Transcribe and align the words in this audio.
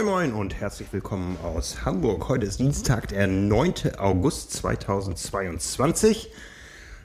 Moin 0.00 0.30
Moin 0.30 0.32
und 0.32 0.58
herzlich 0.58 0.90
willkommen 0.92 1.36
aus 1.42 1.84
Hamburg. 1.84 2.30
Heute 2.30 2.46
ist 2.46 2.58
Dienstag, 2.58 3.08
der 3.08 3.26
9. 3.26 3.98
August 3.98 4.50
2022. 4.54 6.30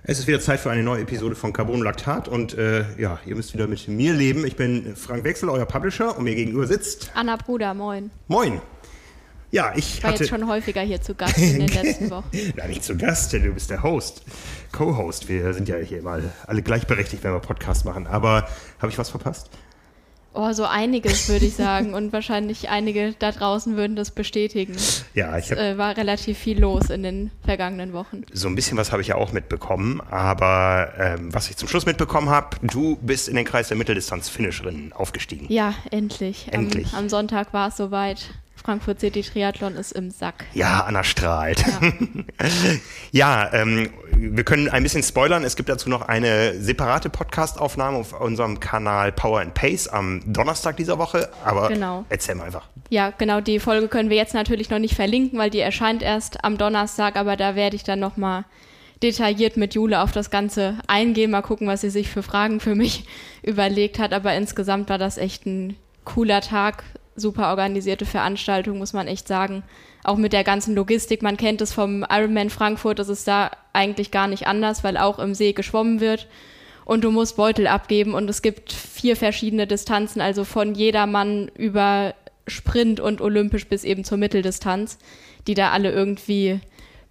Es 0.04 0.20
ist 0.20 0.27
wieder 0.27 0.39
Zeit 0.39 0.62
für 0.62 0.71
eine 0.71 0.82
neue 0.82 1.02
Episode 1.02 1.36
von 1.36 1.52
Carbon 1.52 1.81
Lactat 1.81 2.30
und 2.30 2.58
äh, 2.58 2.86
ja, 2.98 3.20
ihr 3.26 3.36
müsst 3.36 3.54
wieder 3.54 3.68
mit 3.68 3.86
mir 3.89 4.13
leben. 4.13 4.45
Ich 4.45 4.55
bin 4.55 4.95
Frank 4.95 5.26
Wechsel, 5.26 5.50
euer 5.50 5.66
Publisher 5.66 6.18
und 6.18 6.23
mir 6.23 6.36
gegenüber 6.36 6.68
sitzt 6.68 7.12
Anna 7.16 7.36
Bruder, 7.36 7.73
moin. 7.73 8.12
Moin. 8.30 8.62
Ja, 9.52 9.73
ich 9.75 10.02
war 10.02 10.12
hatte 10.12 10.23
jetzt 10.23 10.30
schon 10.30 10.48
häufiger 10.48 10.82
hier 10.82 11.02
zu 11.02 11.16
Gast 11.16 11.38
in 11.38 11.59
den 11.59 11.68
letzten 11.68 12.09
Wochen. 12.09 12.30
Nein, 12.55 12.70
nicht 12.70 12.85
zu 12.85 12.96
Gast, 12.96 13.34
denn 13.34 13.43
du 13.43 13.52
bist 13.52 13.70
der 13.71 13.84
Host, 13.84 14.23
Co-Host. 14.71 15.27
Wir 15.27 15.54
sind 15.54 15.68
ja 15.68 15.76
hier 15.77 16.02
mal 16.02 16.23
alle 16.48 16.62
gleichberechtigt, 16.62 17.26
wenn 17.26 17.34
wir 17.34 17.40
Podcast 17.40 17.84
machen. 17.84 18.07
Aber 18.07 18.48
habe 18.80 18.90
ich 18.90 18.98
was 18.98 19.09
verpasst? 19.09 19.49
Oh, 20.35 20.52
so 20.53 20.66
einiges 20.66 21.30
würde 21.30 21.45
ich 21.45 21.55
sagen 21.55 21.94
und 21.94 22.12
wahrscheinlich 22.13 22.70
einige 22.70 23.13
da 23.17 23.31
draußen 23.31 23.77
würden 23.77 23.95
das 23.95 24.12
bestätigen. 24.12 24.76
Ja, 25.13 25.38
ich 25.38 25.49
habe 25.52 25.62
Äh, 25.62 25.77
war 25.77 25.95
relativ 25.98 26.38
viel 26.38 26.59
los 26.59 26.89
in 26.89 27.03
den 27.03 27.31
vergangenen 27.45 27.93
Wochen. 27.93 28.23
so 28.34 28.48
ein 28.48 28.55
bisschen 28.55 28.77
was 28.77 28.91
habe 28.91 29.02
ich 29.02 29.07
ja 29.09 29.16
auch 29.16 29.31
mitbekommen. 29.31 30.02
Aber 30.12 30.91
ähm, 30.99 31.34
was 31.34 31.49
ich 31.49 31.57
zum 31.57 31.67
Schluss 31.70 31.85
mitbekommen 31.85 32.29
habe, 32.29 32.57
du 32.62 32.98
bist 33.02 33.29
in 33.29 33.35
den 33.35 33.45
Kreis 33.45 33.70
der 33.70 33.77
Mitteldistanz-Finisherinnen 33.77 34.93
aufgestiegen. 34.93 35.45
Ja, 35.49 35.73
endlich. 35.91 36.48
Endlich. 36.52 36.91
Am, 36.93 36.99
am 36.99 37.09
Sonntag 37.09 37.54
war 37.54 37.70
es 37.70 37.77
soweit. 37.77 38.29
Frankfurt 38.66 39.00
City 39.00 39.22
Triathlon 39.22 39.76
ist 39.76 39.92
im 39.92 40.10
Sack. 40.10 40.46
Ja, 40.55 40.86
Anna 40.88 41.04
strahlt. 41.04 41.64
Ja, 43.12 43.54
ähm, 43.54 43.90
wir 44.12 44.44
können 44.44 44.70
ein 44.70 44.84
bisschen 44.84 45.04
spoilern. 45.04 45.44
Es 45.44 45.55
gibt 45.55 45.70
dazu 45.70 45.90
noch 45.90 46.02
eine 46.02 46.60
separate 46.60 47.10
Podcast-Aufnahme 47.10 47.98
auf 47.98 48.20
unserem 48.20 48.60
Kanal 48.60 49.12
Power 49.12 49.40
and 49.41 49.54
Pace 49.54 49.88
am 49.88 50.22
Donnerstag 50.26 50.77
dieser 50.77 50.98
Woche. 50.98 51.30
Aber 51.44 51.68
Genau. 51.70 52.05
erzähl 52.10 52.35
mal 52.35 52.46
einfach. 52.46 52.68
Ja, 52.90 53.12
genau, 53.18 53.40
die 53.40 53.60
Folge 53.60 53.88
können 53.88 54.10
wir 54.10 54.18
jetzt 54.18 54.34
natürlich 54.34 54.70
noch 54.70 54.79
nicht 54.79 54.96
verlinken, 54.96 55.40
weil 55.40 55.50
die 55.50 55.60
erscheint 55.60 56.02
erst 56.02 56.44
am 56.44 56.57
Donnerstag, 56.57 57.16
aber 57.16 57.35
da 57.38 57.55
werde 57.55 57.76
ich 57.76 57.84
dann 57.84 58.00
nochmal 58.00 58.44
detailliert 59.02 59.57
mit 59.57 59.76
Jule 59.76 60.02
auf 60.02 60.12
das 60.12 60.29
Ganze 60.29 60.77
eingehen, 60.88 61.32
mal 61.32 61.41
gucken, 61.41 61.68
was 61.68 61.82
sie 61.82 61.90
sich 61.90 62.10
für 62.10 62.24
Fragen 62.24 62.60
für 62.60 62.76
mich 62.76 63.05
überlegt 63.44 64.00
hat, 64.00 64.13
aber 64.13 64.34
insgesamt 64.34 64.90
war 64.90 64.97
das 64.97 65.18
echt 65.18 65.46
ein 65.46 65.75
cooler 66.03 66.41
Tag, 66.41 66.84
super 67.16 67.50
organisierte 67.50 68.06
Veranstaltung, 68.06 68.78
muss 68.78 68.94
man 68.94 69.08
echt 69.08 69.28
sagen. 69.28 69.63
Auch 70.03 70.18
mit 70.18 70.34
der 70.34 70.44
ganzen 70.44 70.75
Logistik, 70.75 71.22
man 71.22 71.38
kennt 71.38 71.62
es 71.62 71.74
vom 71.74 72.06
Ironman 72.09 72.50
Frankfurt, 72.50 73.00
das 73.00 73.09
ist 73.09 73.28
da 73.28 73.52
eigentlich 73.74 74.12
gar 74.12 74.28
nicht 74.28 74.47
anders, 74.47 74.84
weil 74.84 74.97
auch 74.97 75.19
im 75.19 75.34
See 75.34 75.53
geschwommen 75.53 76.00
wird 76.00 76.28
und 76.85 77.03
du 77.03 77.12
musst 77.12 77.35
Beutel 77.35 77.68
abgeben 77.68 78.13
und 78.13 78.30
es 78.30 78.41
gibt 78.41 78.72
vier 78.72 79.16
verschiedene 79.16 79.68
Distanzen, 79.68 80.22
also 80.22 80.44
von 80.44 80.75
jedermann 80.75 81.50
über 81.56 82.13
Sprint 82.47 83.00
und 83.00 83.22
Olympisch 83.22 83.68
bis 83.68 83.84
eben 83.84 84.03
zur 84.03 84.19
Mitteldistanz, 84.19 85.00
die 85.47 85.56
da 85.56 85.72
alle 85.72 85.91
irgendwie 85.91 86.59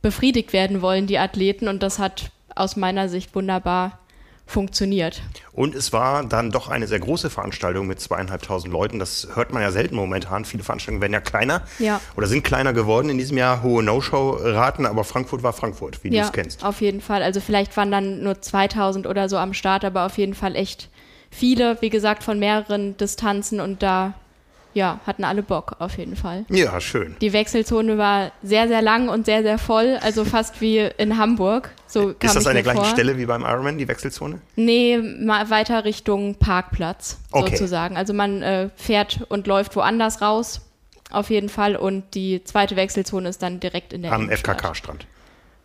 befriedigt 0.00 0.52
werden 0.52 0.80
wollen, 0.80 1.06
die 1.06 1.18
Athleten 1.18 1.66
und 1.66 1.82
das 1.82 1.98
hat 1.98 2.30
aus 2.54 2.76
meiner 2.76 3.08
Sicht 3.08 3.34
wunderbar 3.34 3.98
funktioniert. 4.46 5.22
Und 5.52 5.74
es 5.74 5.92
war 5.92 6.24
dann 6.24 6.50
doch 6.50 6.68
eine 6.68 6.86
sehr 6.86 6.98
große 6.98 7.30
Veranstaltung 7.30 7.86
mit 7.86 8.00
zweieinhalbtausend 8.00 8.72
Leuten. 8.72 8.98
Das 8.98 9.28
hört 9.34 9.52
man 9.52 9.62
ja 9.62 9.70
selten 9.70 9.96
momentan. 9.96 10.44
Viele 10.44 10.62
Veranstaltungen 10.62 11.00
werden 11.00 11.12
ja 11.14 11.20
kleiner 11.20 11.62
Ja. 11.78 12.00
oder 12.16 12.26
sind 12.26 12.44
kleiner 12.44 12.72
geworden 12.72 13.08
in 13.08 13.18
diesem 13.18 13.38
Jahr. 13.38 13.62
Hohe 13.62 13.82
No-Show-Raten, 13.82 14.86
aber 14.86 15.04
Frankfurt 15.04 15.42
war 15.42 15.52
Frankfurt, 15.52 16.04
wie 16.04 16.10
du 16.10 16.16
ja, 16.16 16.24
es 16.24 16.32
kennst. 16.32 16.64
auf 16.64 16.80
jeden 16.80 17.00
Fall. 17.00 17.22
Also 17.22 17.40
vielleicht 17.40 17.76
waren 17.76 17.90
dann 17.90 18.22
nur 18.22 18.40
2000 18.40 19.06
oder 19.06 19.28
so 19.28 19.38
am 19.38 19.54
Start, 19.54 19.84
aber 19.84 20.04
auf 20.06 20.18
jeden 20.18 20.34
Fall 20.34 20.56
echt 20.56 20.90
viele, 21.30 21.80
wie 21.80 21.90
gesagt, 21.90 22.22
von 22.22 22.38
mehreren 22.38 22.96
Distanzen 22.96 23.60
und 23.60 23.82
da 23.82 24.14
ja, 24.74 25.00
hatten 25.06 25.24
alle 25.24 25.42
Bock 25.42 25.76
auf 25.78 25.96
jeden 25.96 26.16
Fall. 26.16 26.44
Ja, 26.50 26.80
schön. 26.80 27.16
Die 27.20 27.32
Wechselzone 27.32 27.96
war 27.96 28.32
sehr, 28.42 28.68
sehr 28.68 28.82
lang 28.82 29.08
und 29.08 29.24
sehr, 29.26 29.42
sehr 29.42 29.58
voll, 29.58 29.98
also 30.02 30.24
fast 30.24 30.60
wie 30.60 30.78
in 30.78 31.16
Hamburg. 31.16 31.70
So 31.86 32.12
kam 32.18 32.28
Ist 32.28 32.36
das 32.36 32.46
an 32.46 32.54
der 32.54 32.62
gleichen 32.64 32.78
vor. 32.78 32.86
Stelle 32.86 33.16
wie 33.16 33.26
beim 33.26 33.42
Ironman, 33.42 33.78
die 33.78 33.86
Wechselzone? 33.88 34.40
Nee, 34.56 34.98
mal 34.98 35.48
weiter 35.50 35.84
Richtung 35.84 36.34
Parkplatz 36.34 37.18
Okay. 37.30 37.50
sozusagen. 37.50 37.96
Also 37.96 38.12
man 38.12 38.42
äh, 38.42 38.68
fährt 38.76 39.24
und 39.28 39.46
läuft 39.46 39.76
woanders 39.76 40.20
raus, 40.20 40.60
auf 41.10 41.30
jeden 41.30 41.48
Fall. 41.48 41.76
Und 41.76 42.14
die 42.14 42.42
zweite 42.44 42.74
Wechselzone 42.76 43.28
ist 43.28 43.42
dann 43.42 43.60
direkt 43.60 43.92
in 43.92 44.02
der 44.02 44.12
Am. 44.12 44.28
FKK-Strand. 44.28 45.06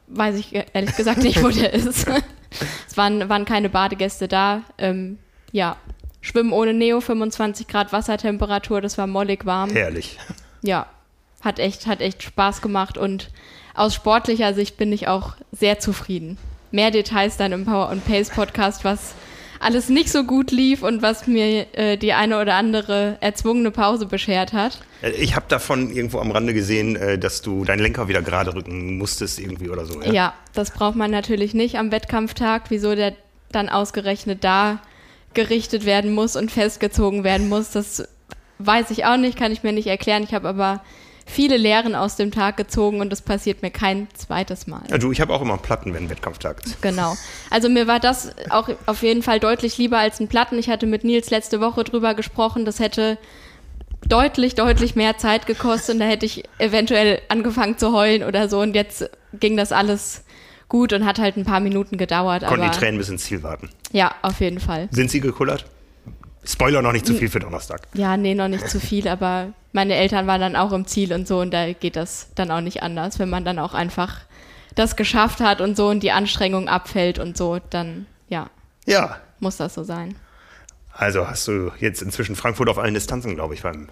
Weiß 0.08 0.36
ich 0.36 0.56
äh, 0.56 0.66
ehrlich 0.74 0.96
gesagt 0.96 1.24
nicht, 1.24 1.42
wo 1.44 1.50
der 1.50 1.74
ist. 1.74 2.08
es 2.88 2.98
waren, 2.98 3.28
waren 3.28 3.46
keine 3.46 3.70
Badegäste 3.70 4.28
da. 4.28 4.62
Ähm, 4.78 5.18
ja, 5.52 5.78
Schwimmen 6.22 6.52
ohne 6.52 6.74
Neo, 6.74 7.00
25 7.02 7.68
Grad 7.68 7.94
Wassertemperatur, 7.94 8.82
das 8.82 8.98
war 8.98 9.08
mollig 9.08 9.46
warm. 9.46 9.70
Herrlich. 9.72 10.18
ja, 10.62 10.86
hat 11.42 11.60
echt, 11.60 11.88
hat 11.88 12.02
echt 12.02 12.24
Spaß 12.24 12.62
gemacht 12.62 12.98
und 12.98 13.30
aus 13.74 13.96
sportlicher 13.96 14.54
Sicht 14.54 14.78
bin 14.78 14.92
ich 14.92 15.08
auch 15.08 15.36
sehr 15.52 15.80
zufrieden. 15.80 16.38
Mehr 16.72 16.92
Details 16.92 17.38
dann 17.38 17.52
im 17.54 17.66
Power 17.66 17.90
and 17.90 18.06
Pace 18.06 18.30
Podcast, 18.30 18.84
was 18.84 19.14
alles 19.62 19.90
nicht 19.90 20.10
so 20.10 20.24
gut 20.24 20.52
lief 20.52 20.84
und 20.84 21.02
was 21.02 21.28
mir 21.28 21.66
äh, 21.78 21.98
die 21.98 22.14
eine 22.14 22.40
oder 22.40 22.56
andere 22.56 23.18
erzwungene 23.22 23.72
Pause 23.72 24.06
beschert 24.06 24.54
hat. 24.54 24.80
Äh, 25.02 25.12
Ich 25.12 25.36
habe 25.36 25.46
davon 25.50 25.90
irgendwo 25.92 26.20
am 26.20 26.32
Rande 26.32 26.54
gesehen, 26.54 26.96
äh, 26.96 27.18
dass 27.18 27.42
du 27.42 27.66
deinen 27.66 27.80
Lenker 27.80 28.08
wieder 28.08 28.22
gerade 28.22 28.54
rücken 28.54 28.98
musstest 28.98 29.40
irgendwie 29.40 29.70
oder 29.70 29.86
so. 29.86 30.02
Ja, 30.02 30.34
das 30.54 30.72
braucht 30.72 30.96
man 30.96 31.12
natürlich 31.12 31.54
nicht 31.54 31.78
am 31.78 31.92
Wettkampftag, 31.92 32.64
wieso 32.70 32.96
der 32.96 33.14
dann 33.52 33.68
ausgerechnet 33.70 34.44
da 34.44 34.80
gerichtet 35.40 35.86
werden 35.86 36.14
muss 36.14 36.36
und 36.36 36.52
festgezogen 36.52 37.24
werden 37.24 37.48
muss. 37.48 37.72
Das 37.72 38.10
weiß 38.58 38.92
ich 38.92 39.06
auch 39.06 39.16
nicht, 39.16 39.38
kann 39.38 39.54
ich 39.54 39.64
mir 39.64 39.72
nicht 39.72 39.88
erklären. 39.88 40.24
Ich 40.24 40.34
habe 40.34 40.50
aber 40.50 40.82
viele 41.26 41.56
Lehren 41.56 41.96
aus 41.96 42.18
dem 42.18 42.32
Tag 42.32 42.58
gezogen 42.58 43.00
und 43.00 43.10
das 43.10 43.22
passiert 43.22 43.62
mir 43.62 43.72
kein 43.72 44.10
zweites 44.16 44.68
Mal. 44.68 44.82
Ja, 44.90 44.98
du, 44.98 45.14
ich 45.14 45.22
habe 45.22 45.34
auch 45.34 45.42
immer 45.42 45.58
Platten, 45.58 45.94
wenn 45.94 46.10
Wettkampftag 46.10 46.66
ist. 46.66 46.82
Genau. 46.82 47.16
Also 47.50 47.70
mir 47.70 47.88
war 47.88 48.02
das 48.02 48.32
auch 48.50 48.68
auf 48.86 49.02
jeden 49.02 49.24
Fall 49.24 49.40
deutlich 49.40 49.78
lieber 49.78 49.98
als 49.98 50.20
ein 50.20 50.28
Platten. 50.28 50.60
Ich 50.60 50.70
hatte 50.70 50.88
mit 50.88 51.06
Nils 51.06 51.30
letzte 51.30 51.62
Woche 51.62 51.86
drüber 51.86 52.16
gesprochen. 52.16 52.66
Das 52.66 52.80
hätte 52.80 53.18
deutlich, 54.08 54.56
deutlich 54.56 54.96
mehr 54.96 55.18
Zeit 55.18 55.46
gekostet 55.46 55.96
und 55.96 56.00
da 56.00 56.06
hätte 56.06 56.26
ich 56.26 56.44
eventuell 56.58 57.22
angefangen 57.30 57.78
zu 57.78 57.94
heulen 57.94 58.24
oder 58.24 58.50
so. 58.50 58.60
Und 58.60 58.76
jetzt 58.76 59.10
ging 59.34 59.56
das 59.56 59.72
alles 59.72 60.26
gut 60.70 60.94
und 60.94 61.06
hat 61.06 61.20
halt 61.20 61.36
ein 61.36 61.44
paar 61.46 61.60
Minuten 61.60 61.98
gedauert. 61.98 62.44
Konnten 62.46 62.64
aber 62.64 62.72
die 62.72 62.78
Tränen 62.80 62.98
bis 62.98 63.10
ins 63.10 63.24
Ziel 63.26 63.44
warten. 63.44 63.70
ja, 63.92 64.14
auf 64.22 64.40
jeden 64.40 64.60
Fall. 64.60 64.88
Sind 64.92 65.12
sie 65.12 65.20
gekullert? 65.20 65.66
Spoiler 66.46 66.82
noch 66.82 66.94
nicht 66.94 67.06
zu 67.06 67.14
viel 67.14 67.30
für 67.30 67.40
Donnerstag. 67.40 67.82
Ja, 67.94 68.16
nee, 68.16 68.34
noch 68.34 68.48
nicht 68.48 68.70
zu 68.70 68.80
viel, 68.80 69.08
aber 69.10 69.54
meine 69.74 69.96
Eltern 69.96 70.26
waren 70.26 70.40
dann 70.42 70.56
auch 70.56 70.72
im 70.72 70.86
Ziel 70.88 71.12
und 71.14 71.28
so 71.28 71.42
und 71.42 71.52
da 71.52 71.74
geht 71.74 71.96
das 71.96 72.30
dann 72.36 72.50
auch 72.50 72.62
nicht 72.62 72.82
anders, 72.82 73.20
wenn 73.20 73.30
man 73.30 73.44
dann 73.46 73.60
auch 73.60 73.74
einfach 73.74 74.22
das 74.76 74.96
geschafft 74.96 75.42
hat 75.42 75.60
und 75.62 75.76
so 75.76 75.90
und 75.90 76.02
die 76.02 76.12
Anstrengung 76.12 76.70
abfällt 76.70 77.20
und 77.20 77.36
so, 77.38 77.60
dann 77.70 78.06
ja, 78.30 78.50
Ja, 78.86 79.18
muss 79.40 79.58
das 79.58 79.74
so 79.74 79.84
sein. 79.84 80.16
also 80.94 81.28
hast 81.28 81.48
du 81.48 81.72
jetzt 81.80 82.02
inzwischen 82.02 82.36
Frankfurt 82.36 82.70
auf 82.70 82.78
allen 82.78 82.94
Distanzen, 82.94 83.36
glaube 83.36 83.54
ich, 83.56 83.62
beim, 83.64 83.90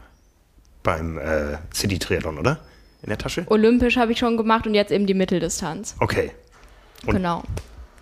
beim 0.84 1.18
äh, 1.18 1.58
City-Triathlon, 1.74 2.38
oder? 2.38 2.60
In 3.04 3.10
der 3.10 3.18
Tasche? 3.18 3.46
Olympisch 3.50 3.98
habe 3.98 4.12
ich 4.14 4.20
schon 4.20 4.38
gemacht 4.38 4.66
und 4.66 4.74
jetzt 4.74 4.92
eben 4.92 5.06
die 5.06 5.14
Mitteldistanz. 5.14 5.96
Okay. 6.00 6.32
Und- 7.06 7.16
genau. 7.16 7.44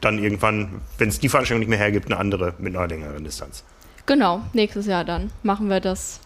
Dann 0.01 0.19
irgendwann, 0.19 0.81
wenn 0.97 1.09
es 1.09 1.19
die 1.19 1.29
Veranstaltung 1.29 1.59
nicht 1.61 1.69
mehr 1.69 1.79
hergibt, 1.79 2.07
eine 2.11 2.17
andere 2.19 2.53
mit 2.59 2.75
einer 2.75 2.87
längeren 2.87 3.23
Distanz. 3.23 3.63
Genau, 4.05 4.41
nächstes 4.53 4.85
Jahr 4.85 5.03
dann 5.03 5.31
machen 5.41 5.67
wir 5.69 5.79
das 5.79 6.19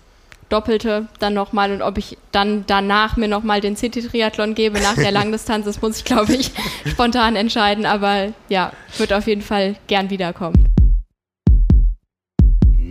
Doppelte 0.50 1.08
dann 1.20 1.34
nochmal 1.34 1.72
und 1.72 1.82
ob 1.82 1.98
ich 1.98 2.18
dann 2.32 2.66
danach 2.68 3.16
mir 3.16 3.28
nochmal 3.28 3.62
den 3.62 3.78
City-Triathlon 3.78 4.56
gebe 4.56 4.82
nach 4.82 4.96
der 4.96 5.12
Langdistanz, 5.14 5.66
das 5.66 5.82
muss 5.82 5.98
ich, 5.98 6.04
glaube 6.06 6.34
ich, 6.34 6.52
spontan 6.88 7.36
entscheiden, 7.36 7.86
aber 7.86 8.34
ja, 8.50 8.74
wird 8.98 9.14
auf 9.14 9.28
jeden 9.28 9.44
Fall 9.44 9.76
gern 9.88 10.10
wiederkommen. 10.10 10.66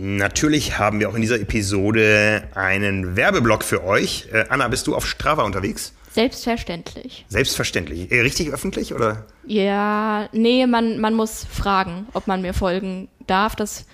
Natürlich 0.01 0.79
haben 0.79 1.01
wir 1.01 1.09
auch 1.09 1.15
in 1.15 1.21
dieser 1.21 1.39
Episode 1.41 2.47
einen 2.55 3.17
Werbeblock 3.17 3.65
für 3.65 3.83
euch. 3.83 4.29
Äh, 4.31 4.45
Anna, 4.47 4.69
bist 4.69 4.87
du 4.87 4.95
auf 4.95 5.05
Strava 5.05 5.43
unterwegs? 5.43 5.93
Selbstverständlich. 6.11 7.25
Selbstverständlich. 7.27 8.11
Äh, 8.11 8.21
richtig 8.21 8.51
öffentlich 8.51 8.93
oder? 8.93 9.27
Ja, 9.45 10.29
nee, 10.31 10.65
man, 10.65 10.99
man 10.99 11.13
muss 11.13 11.45
fragen, 11.45 12.07
ob 12.13 12.27
man 12.27 12.41
mir 12.41 12.53
folgen 12.53 13.09
darf. 13.27 13.55
Das 13.55 13.85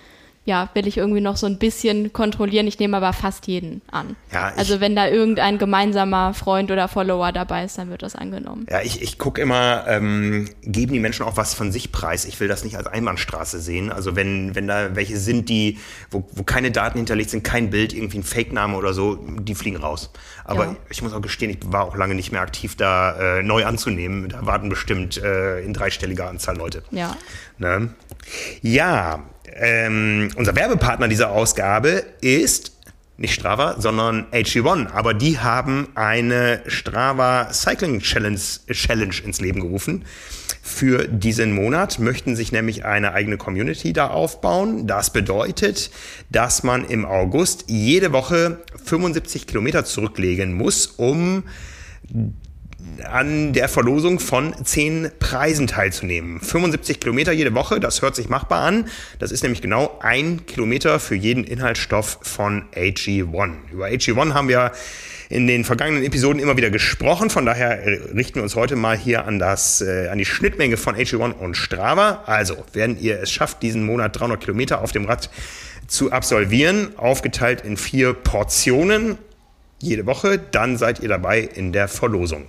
ja, 0.46 0.70
will 0.74 0.86
ich 0.86 0.96
irgendwie 0.96 1.20
noch 1.20 1.36
so 1.36 1.44
ein 1.46 1.58
bisschen 1.58 2.12
kontrollieren. 2.14 2.66
Ich 2.66 2.78
nehme 2.78 2.96
aber 2.96 3.12
fast 3.12 3.46
jeden 3.48 3.82
an. 3.90 4.16
Ja, 4.32 4.50
ich- 4.52 4.58
also 4.58 4.80
wenn 4.80 4.96
da 4.96 5.06
irgendein 5.08 5.58
gemeinsamer 5.58 6.32
Freund 6.32 6.70
oder 6.70 6.88
Follower 6.88 7.32
dabei 7.32 7.64
ist, 7.64 7.76
dann 7.76 7.90
wird 7.90 8.02
das 8.02 8.14
angenommen. 8.16 8.64
Ja, 8.70 8.80
ich, 8.80 9.02
ich 9.02 9.18
gucke 9.18 9.40
immer, 9.42 9.84
ähm, 9.88 10.48
geben 10.62 10.92
die 10.94 11.00
Menschen 11.00 11.26
auch 11.26 11.36
was 11.36 11.52
von 11.52 11.70
sich 11.72 11.92
preis? 11.92 12.24
Ich 12.24 12.40
will 12.40 12.48
das 12.48 12.64
nicht 12.64 12.76
als 12.76 12.86
Einbahnstraße 12.86 13.60
sehen. 13.60 13.92
Also 13.92 14.16
wenn, 14.16 14.54
wenn 14.54 14.66
da 14.68 14.96
welche 14.96 15.18
sind, 15.18 15.48
die, 15.48 15.78
wo, 16.10 16.26
wo 16.32 16.42
keine 16.44 16.70
Daten 16.70 16.96
hinterlegt 16.98 17.30
sind, 17.30 17.42
kein 17.42 17.68
Bild, 17.70 17.92
irgendwie 17.92 18.18
ein 18.18 18.22
Fake-Name 18.22 18.76
oder 18.76 18.94
so, 18.94 19.16
die 19.40 19.54
fliegen 19.56 19.76
raus. 19.76 20.10
Aber 20.44 20.64
Ja. 20.64 20.76
ich 20.88 21.02
muss 21.02 21.12
auch 21.12 21.20
gestehen, 21.22 21.50
ich 21.50 21.58
war 21.66 21.84
auch 21.84 21.96
lange 21.96 22.14
nicht 22.14 22.30
mehr 22.30 22.40
aktiv, 22.40 22.76
da 22.76 23.38
äh, 23.38 23.42
neu 23.42 23.64
anzunehmen. 23.66 24.28
Da 24.28 24.46
warten 24.46 24.68
bestimmt 24.68 25.20
äh, 25.20 25.60
in 25.62 25.72
dreistelliger 25.72 26.28
Anzahl 26.28 26.56
Leute. 26.56 26.84
Ja. 26.92 27.16
Ne? 27.58 27.90
Ja, 28.62 29.24
ähm, 29.54 30.28
unser 30.36 30.54
Werbepartner 30.56 31.08
dieser 31.08 31.30
Ausgabe 31.30 32.04
ist 32.20 32.72
nicht 33.18 33.34
Strava, 33.34 33.76
sondern 33.78 34.26
AG1. 34.32 34.90
Aber 34.92 35.14
die 35.14 35.38
haben 35.38 35.88
eine 35.94 36.60
Strava 36.66 37.52
Cycling 37.52 38.00
Challenge, 38.00 38.38
Challenge 38.70 39.14
ins 39.24 39.40
Leben 39.40 39.60
gerufen. 39.60 40.04
Für 40.62 41.06
diesen 41.08 41.52
Monat 41.52 41.98
möchten 41.98 42.36
sich 42.36 42.52
nämlich 42.52 42.84
eine 42.84 43.12
eigene 43.12 43.38
Community 43.38 43.92
da 43.92 44.08
aufbauen. 44.08 44.86
Das 44.86 45.10
bedeutet, 45.10 45.90
dass 46.30 46.62
man 46.62 46.84
im 46.84 47.06
August 47.06 47.64
jede 47.68 48.12
Woche 48.12 48.58
75 48.84 49.46
Kilometer 49.46 49.84
zurücklegen 49.84 50.54
muss, 50.54 50.86
um 50.86 51.44
an 53.04 53.52
der 53.52 53.68
Verlosung 53.68 54.20
von 54.20 54.54
zehn 54.64 55.10
Preisen 55.18 55.66
teilzunehmen. 55.66 56.40
75 56.40 57.00
Kilometer 57.00 57.32
jede 57.32 57.54
Woche, 57.54 57.80
das 57.80 58.02
hört 58.02 58.16
sich 58.16 58.28
machbar 58.28 58.62
an. 58.62 58.88
Das 59.18 59.32
ist 59.32 59.42
nämlich 59.42 59.62
genau 59.62 59.98
ein 60.00 60.46
Kilometer 60.46 61.00
für 61.00 61.14
jeden 61.14 61.44
Inhaltsstoff 61.44 62.18
von 62.22 62.64
AG1. 62.74 63.54
Über 63.72 63.86
AG1 63.86 64.34
haben 64.34 64.48
wir 64.48 64.72
in 65.28 65.46
den 65.46 65.64
vergangenen 65.64 66.04
Episoden 66.04 66.40
immer 66.40 66.56
wieder 66.56 66.70
gesprochen. 66.70 67.30
Von 67.30 67.46
daher 67.46 67.82
richten 68.14 68.36
wir 68.36 68.42
uns 68.42 68.54
heute 68.54 68.76
mal 68.76 68.96
hier 68.96 69.26
an, 69.26 69.38
das, 69.38 69.80
äh, 69.80 70.08
an 70.08 70.18
die 70.18 70.24
Schnittmenge 70.24 70.76
von 70.76 70.94
AG1 70.94 71.32
und 71.32 71.56
Strava. 71.56 72.22
Also, 72.26 72.64
wenn 72.72 72.98
ihr 72.98 73.20
es 73.20 73.32
schafft, 73.32 73.62
diesen 73.62 73.84
Monat 73.84 74.18
300 74.18 74.40
Kilometer 74.40 74.82
auf 74.82 74.92
dem 74.92 75.06
Rad 75.06 75.30
zu 75.88 76.12
absolvieren, 76.12 76.96
aufgeteilt 76.96 77.62
in 77.62 77.76
vier 77.76 78.12
Portionen 78.12 79.18
jede 79.80 80.06
Woche, 80.06 80.38
dann 80.38 80.76
seid 80.78 81.00
ihr 81.00 81.08
dabei 81.08 81.40
in 81.40 81.72
der 81.72 81.88
Verlosung. 81.88 82.46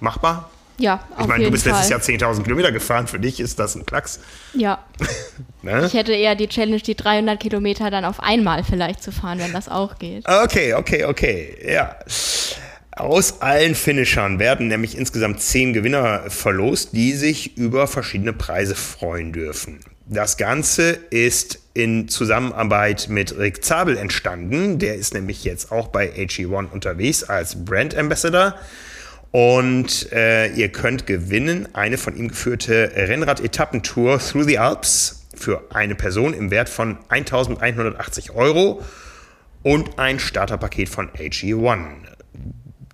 Machbar? 0.00 0.50
Ja, 0.78 1.06
auf 1.14 1.22
Ich 1.22 1.26
meine, 1.26 1.44
du 1.44 1.50
bist 1.50 1.64
Fall. 1.64 1.72
letztes 1.72 1.88
Jahr 2.18 2.30
10.000 2.30 2.42
Kilometer 2.42 2.70
gefahren. 2.70 3.06
Für 3.06 3.18
dich 3.18 3.40
ist 3.40 3.58
das 3.58 3.74
ein 3.74 3.86
Klacks. 3.86 4.20
Ja. 4.52 4.84
ne? 5.62 5.86
Ich 5.86 5.94
hätte 5.94 6.12
eher 6.12 6.34
die 6.34 6.48
Challenge, 6.48 6.80
die 6.80 6.94
300 6.94 7.40
Kilometer 7.40 7.90
dann 7.90 8.04
auf 8.04 8.20
einmal 8.20 8.62
vielleicht 8.62 9.02
zu 9.02 9.10
fahren, 9.10 9.38
wenn 9.38 9.52
das 9.52 9.68
auch 9.68 9.98
geht. 9.98 10.28
Okay, 10.28 10.74
okay, 10.74 11.04
okay. 11.04 11.56
Ja. 11.66 11.96
Aus 12.92 13.42
allen 13.42 13.74
Finishern 13.74 14.38
werden 14.38 14.68
nämlich 14.68 14.96
insgesamt 14.96 15.40
zehn 15.40 15.72
Gewinner 15.72 16.30
verlost, 16.30 16.90
die 16.92 17.12
sich 17.12 17.56
über 17.56 17.86
verschiedene 17.86 18.32
Preise 18.32 18.74
freuen 18.74 19.32
dürfen. 19.32 19.80
Das 20.06 20.36
Ganze 20.36 20.90
ist 21.10 21.58
in 21.74 22.08
Zusammenarbeit 22.08 23.08
mit 23.10 23.36
Rick 23.36 23.64
Zabel 23.64 23.96
entstanden. 23.96 24.78
Der 24.78 24.94
ist 24.94 25.12
nämlich 25.14 25.44
jetzt 25.44 25.72
auch 25.72 25.88
bei 25.88 26.10
AG1 26.10 26.70
unterwegs 26.70 27.24
als 27.24 27.64
Brand 27.64 27.94
Ambassador. 27.94 28.54
Und 29.30 30.10
äh, 30.12 30.48
ihr 30.54 30.70
könnt 30.70 31.06
gewinnen 31.06 31.68
eine 31.74 31.98
von 31.98 32.16
ihm 32.16 32.28
geführte 32.28 32.92
Rennrad-Etappentour 32.94 34.18
Through 34.18 34.44
the 34.44 34.58
Alps 34.58 35.26
für 35.34 35.62
eine 35.74 35.94
Person 35.94 36.32
im 36.32 36.50
Wert 36.50 36.68
von 36.68 36.98
1180 37.08 38.30
Euro 38.32 38.82
und 39.62 39.98
ein 39.98 40.18
Starterpaket 40.18 40.88
von 40.88 41.10
AG1. 41.10 41.84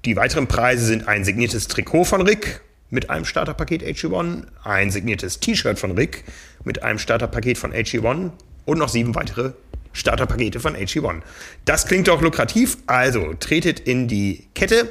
Die 0.05 0.17
weiteren 0.17 0.49
Preise 0.49 0.85
sind 0.85 1.07
ein 1.07 1.25
signiertes 1.25 1.69
Trikot 1.69 2.05
von 2.05 2.23
Rick 2.23 2.61
mit 2.91 3.09
einem 3.09 3.25
Starterpaket 3.25 3.85
AG1, 3.85 4.45
ein 4.65 4.91
signiertes 4.91 5.39
T-Shirt 5.39 5.79
von 5.79 5.93
Rick 5.93 6.25
mit 6.65 6.83
einem 6.83 6.99
Starterpaket 6.99 7.57
von 7.59 7.73
AG1 7.73 8.31
und 8.65 8.79
noch 8.79 8.89
sieben 8.89 9.15
weitere 9.15 9.53
Starterpakete 9.93 10.61
von 10.61 10.75
AG1. 10.75 11.21
Das 11.65 11.87
klingt 11.87 12.09
doch 12.09 12.21
lukrativ, 12.23 12.79
also 12.87 13.35
tretet 13.35 13.81
in 13.81 14.09
die 14.09 14.49
Kette 14.55 14.89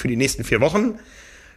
für 0.00 0.08
die 0.08 0.16
nächsten 0.16 0.44
vier 0.44 0.60
Wochen. 0.60 0.98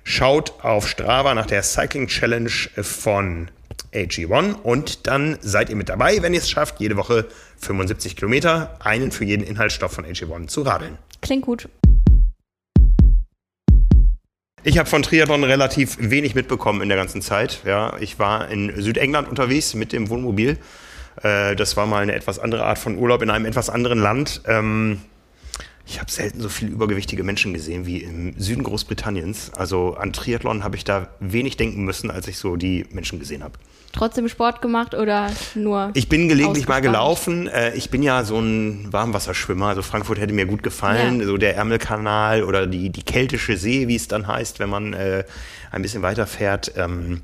Schaut 0.04 0.64
auf 0.64 0.88
Strava 0.88 1.34
nach 1.34 1.46
der 1.46 1.64
Cycling 1.64 2.08
Challenge 2.08 2.52
von 2.82 3.50
AG1 3.94 4.56
und 4.64 5.08
dann 5.08 5.38
seid 5.42 5.70
ihr 5.70 5.76
mit 5.76 5.90
dabei, 5.90 6.22
wenn 6.22 6.34
ihr 6.34 6.40
es 6.40 6.50
schafft, 6.50 6.80
jede 6.80 6.98
Woche 6.98 7.26
75 7.62 8.16
Kilometer, 8.16 8.78
einen 8.80 9.12
für 9.12 9.24
jeden 9.24 9.44
Inhaltsstoff 9.44 9.94
von 9.94 10.06
AG1 10.06 10.48
zu 10.48 10.64
radeln. 10.64 10.98
Klingt 11.22 11.44
gut. 11.44 11.70
Ich 14.66 14.78
habe 14.78 14.90
von 14.90 15.04
Triathlon 15.04 15.44
relativ 15.44 15.98
wenig 16.00 16.36
mitbekommen 16.36 16.82
in 16.82 16.90
der 16.90 16.98
ganzen 16.98 17.22
Zeit. 17.22 17.60
Ja, 17.66 17.98
ich 18.00 18.18
war 18.18 18.50
in 18.50 18.82
Südengland 18.82 19.28
unterwegs 19.28 19.74
mit 19.74 19.92
dem 19.92 20.10
Wohnmobil. 20.10 20.58
Äh, 21.22 21.56
das 21.56 21.76
war 21.76 21.86
mal 21.86 22.02
eine 22.02 22.14
etwas 22.14 22.40
andere 22.40 22.64
Art 22.64 22.80
von 22.80 22.98
Urlaub 22.98 23.22
in 23.22 23.30
einem 23.30 23.46
etwas 23.46 23.70
anderen 23.70 24.00
Land. 24.00 24.42
Ich 25.86 26.00
habe 26.00 26.10
selten 26.10 26.40
so 26.40 26.48
viele 26.48 26.72
übergewichtige 26.72 27.24
Menschen 27.24 27.54
gesehen 27.54 27.86
wie 27.86 27.98
im 27.98 28.40
Süden 28.40 28.64
Großbritanniens. 28.64 29.52
Also 29.54 29.96
an 29.96 30.14
Triathlon 30.14 30.64
habe 30.64 30.78
ich 30.78 30.86
da 30.86 31.10
wenig 31.20 31.58
denken 31.58 31.84
müssen, 31.84 32.10
als 32.10 32.28
ich 32.28 32.38
so 32.38 32.56
die 32.56 32.86
Menschen 32.92 33.20
gesehen 33.20 33.44
habe. 33.44 33.54
Trotzdem 33.92 34.28
Sport 34.28 34.62
gemacht 34.62 34.96
oder 34.96 35.30
nur? 35.54 35.92
Ich 35.94 36.10
bin 36.10 36.28
gelegentlich 36.28 36.68
mal 36.68 36.82
gelaufen. 36.82 37.48
Äh, 37.48 37.76
ich 37.76 37.90
bin 37.92 38.02
ja 38.02 38.24
so 38.24 38.40
ein 38.40 38.92
Warmwasserschwimmer. 38.92 39.68
Also 39.68 39.82
Frankfurt 39.82 40.20
hätte 40.20 40.34
mir 40.34 40.46
gut 40.46 40.64
gefallen. 40.64 41.20
Ja. 41.20 41.28
So 41.28 41.38
der 41.38 41.56
Ärmelkanal 41.58 42.44
oder 42.44 42.66
die, 42.66 42.90
die 42.90 43.04
Keltische 43.04 43.56
See, 43.56 43.88
wie 43.88 43.96
es 43.96 44.08
dann 44.08 44.26
heißt, 44.26 44.60
wenn 44.60 44.70
man 44.70 44.94
äh, 44.94 45.26
ein 45.72 45.82
bisschen 45.82 46.02
weiter 46.02 46.26
fährt. 46.26 46.72
Ähm, 46.76 47.22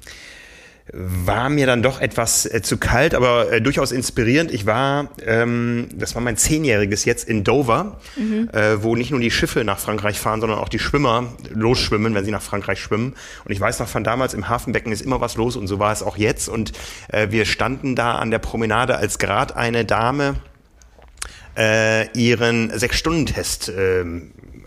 war 0.91 1.49
mir 1.49 1.67
dann 1.67 1.83
doch 1.83 2.01
etwas 2.01 2.45
äh, 2.45 2.61
zu 2.61 2.77
kalt, 2.77 3.13
aber 3.13 3.51
äh, 3.51 3.61
durchaus 3.61 3.91
inspirierend. 3.91 4.51
Ich 4.51 4.65
war, 4.65 5.09
ähm, 5.25 5.87
das 5.93 6.15
war 6.15 6.21
mein 6.21 6.37
Zehnjähriges 6.37 7.05
jetzt 7.05 7.27
in 7.27 7.43
Dover, 7.43 7.99
mhm. 8.15 8.49
äh, 8.53 8.81
wo 8.81 8.95
nicht 8.95 9.11
nur 9.11 9.19
die 9.19 9.31
Schiffe 9.31 9.63
nach 9.63 9.79
Frankreich 9.79 10.19
fahren, 10.19 10.41
sondern 10.41 10.59
auch 10.59 10.69
die 10.69 10.79
Schwimmer 10.79 11.33
losschwimmen, 11.49 12.15
wenn 12.15 12.25
sie 12.25 12.31
nach 12.31 12.41
Frankreich 12.41 12.79
schwimmen. 12.79 13.13
Und 13.45 13.51
ich 13.51 13.59
weiß 13.59 13.79
noch 13.79 13.87
von 13.87 14.03
damals 14.03 14.33
im 14.33 14.49
Hafenbecken 14.49 14.91
ist 14.91 15.01
immer 15.01 15.21
was 15.21 15.35
los 15.35 15.55
und 15.55 15.67
so 15.67 15.79
war 15.79 15.91
es 15.91 16.01
auch 16.01 16.17
jetzt. 16.17 16.49
Und 16.49 16.71
äh, 17.09 17.27
wir 17.29 17.45
standen 17.45 17.95
da 17.95 18.15
an 18.15 18.31
der 18.31 18.39
Promenade, 18.39 18.97
als 18.97 19.19
gerade 19.19 19.55
eine 19.55 19.85
Dame 19.85 20.35
äh, 21.57 22.07
ihren 22.17 22.77
Sechs-Stunden-Test 22.77 23.69
äh, 23.69 24.05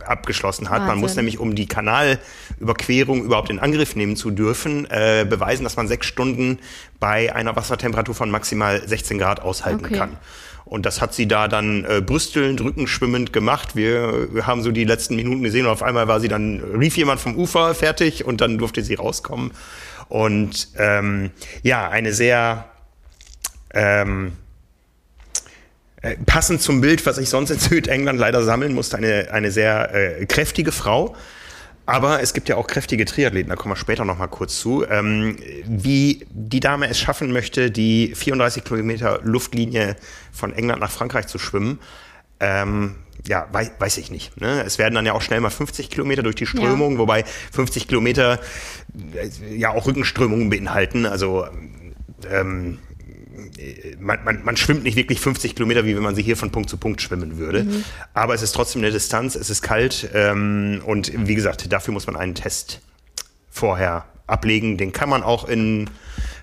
abgeschlossen 0.06 0.70
hat. 0.70 0.80
Wahnsinn. 0.80 0.88
Man 0.88 0.98
muss 0.98 1.16
nämlich, 1.16 1.38
um 1.38 1.54
die 1.54 1.66
Kanalüberquerung 1.66 3.24
überhaupt 3.24 3.50
in 3.50 3.58
Angriff 3.58 3.96
nehmen 3.96 4.16
zu 4.16 4.30
dürfen, 4.30 4.86
äh, 4.90 5.26
beweisen, 5.28 5.64
dass 5.64 5.76
man 5.76 5.88
sechs 5.88 6.06
Stunden 6.06 6.58
bei 7.00 7.34
einer 7.34 7.56
Wassertemperatur 7.56 8.14
von 8.14 8.30
maximal 8.30 8.86
16 8.86 9.18
Grad 9.18 9.40
aushalten 9.40 9.84
okay. 9.84 9.96
kann. 9.96 10.16
Und 10.64 10.86
das 10.86 11.00
hat 11.00 11.12
sie 11.12 11.26
da 11.26 11.48
dann 11.48 11.84
äh, 11.84 12.00
brüstelnd, 12.00 12.60
rückenschwimmend 12.60 13.32
gemacht. 13.32 13.76
Wir, 13.76 14.32
wir 14.32 14.46
haben 14.46 14.62
so 14.62 14.70
die 14.70 14.84
letzten 14.84 15.16
Minuten 15.16 15.42
gesehen 15.42 15.66
und 15.66 15.72
auf 15.72 15.82
einmal 15.82 16.08
war 16.08 16.20
sie 16.20 16.28
dann, 16.28 16.60
rief 16.60 16.96
jemand 16.96 17.20
vom 17.20 17.36
Ufer 17.36 17.74
fertig 17.74 18.24
und 18.24 18.40
dann 18.40 18.58
durfte 18.58 18.82
sie 18.82 18.94
rauskommen. 18.94 19.50
Und 20.08 20.68
ähm, 20.78 21.30
ja, 21.62 21.88
eine 21.88 22.12
sehr 22.12 22.70
ähm, 23.74 24.32
äh, 26.02 26.16
passend 26.26 26.60
zum 26.60 26.80
Bild, 26.80 27.04
was 27.06 27.18
ich 27.18 27.28
sonst 27.28 27.50
in 27.50 27.58
Südengland 27.58 28.18
leider 28.18 28.42
sammeln 28.42 28.74
musste, 28.74 28.96
eine, 28.96 29.28
eine 29.32 29.50
sehr 29.50 29.94
äh, 29.94 30.26
kräftige 30.26 30.72
Frau. 30.72 31.16
Aber 31.84 32.22
es 32.22 32.32
gibt 32.32 32.48
ja 32.48 32.56
auch 32.56 32.68
kräftige 32.68 33.04
Triathleten, 33.04 33.50
da 33.50 33.56
kommen 33.56 33.72
wir 33.72 33.76
später 33.76 34.04
noch 34.04 34.18
mal 34.18 34.28
kurz 34.28 34.58
zu. 34.60 34.84
Ähm, 34.88 35.36
wie 35.66 36.26
die 36.30 36.60
Dame 36.60 36.88
es 36.88 36.98
schaffen 36.98 37.32
möchte, 37.32 37.70
die 37.70 38.14
34 38.14 38.62
Kilometer 38.62 39.20
Luftlinie 39.24 39.96
von 40.32 40.52
England 40.52 40.80
nach 40.80 40.92
Frankreich 40.92 41.26
zu 41.26 41.38
schwimmen, 41.38 41.80
ähm, 42.38 42.96
ja, 43.26 43.48
weiß, 43.52 43.72
weiß 43.78 43.98
ich 43.98 44.10
nicht. 44.10 44.40
Ne? 44.40 44.62
Es 44.64 44.78
werden 44.78 44.94
dann 44.94 45.06
ja 45.06 45.12
auch 45.12 45.22
schnell 45.22 45.40
mal 45.40 45.50
50 45.50 45.90
Kilometer 45.90 46.22
durch 46.22 46.36
die 46.36 46.46
Strömung, 46.46 46.94
ja. 46.94 46.98
wobei 46.98 47.24
50 47.52 47.88
Kilometer 47.88 48.40
äh, 49.14 49.56
ja 49.56 49.70
auch 49.70 49.86
Rückenströmungen 49.86 50.50
beinhalten. 50.50 51.06
Also 51.06 51.46
ähm, 52.30 52.78
man, 53.98 54.24
man, 54.24 54.44
man 54.44 54.56
schwimmt 54.56 54.84
nicht 54.84 54.96
wirklich 54.96 55.20
50 55.20 55.54
Kilometer, 55.54 55.84
wie 55.84 55.94
wenn 55.96 56.02
man 56.02 56.14
sie 56.14 56.22
hier 56.22 56.36
von 56.36 56.50
Punkt 56.50 56.70
zu 56.70 56.76
Punkt 56.76 57.00
schwimmen 57.00 57.38
würde. 57.38 57.64
Mhm. 57.64 57.84
Aber 58.14 58.34
es 58.34 58.42
ist 58.42 58.52
trotzdem 58.52 58.82
eine 58.82 58.90
Distanz, 58.90 59.34
es 59.34 59.50
ist 59.50 59.62
kalt 59.62 60.08
ähm, 60.14 60.82
und 60.84 61.12
wie 61.28 61.34
gesagt, 61.34 61.72
dafür 61.72 61.94
muss 61.94 62.06
man 62.06 62.16
einen 62.16 62.34
Test 62.34 62.80
vorher 63.50 64.04
ablegen. 64.26 64.78
Den 64.78 64.92
kann 64.92 65.08
man 65.08 65.22
auch 65.22 65.48
in 65.48 65.90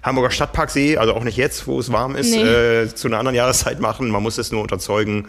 Hamburger 0.04 0.32
Stadtparksee, 0.32 0.98
also 0.98 1.14
auch 1.14 1.24
nicht 1.24 1.38
jetzt, 1.38 1.68
wo 1.68 1.80
es 1.80 1.92
warm 1.92 2.16
ist, 2.16 2.32
nee. 2.32 2.42
äh, 2.42 2.94
zu 2.94 3.08
einer 3.08 3.20
anderen 3.20 3.36
Jahreszeit 3.36 3.80
machen. 3.80 4.10
Man 4.10 4.24
muss 4.24 4.38
es 4.38 4.52
nur 4.52 4.62
unterzeugen, 4.62 5.28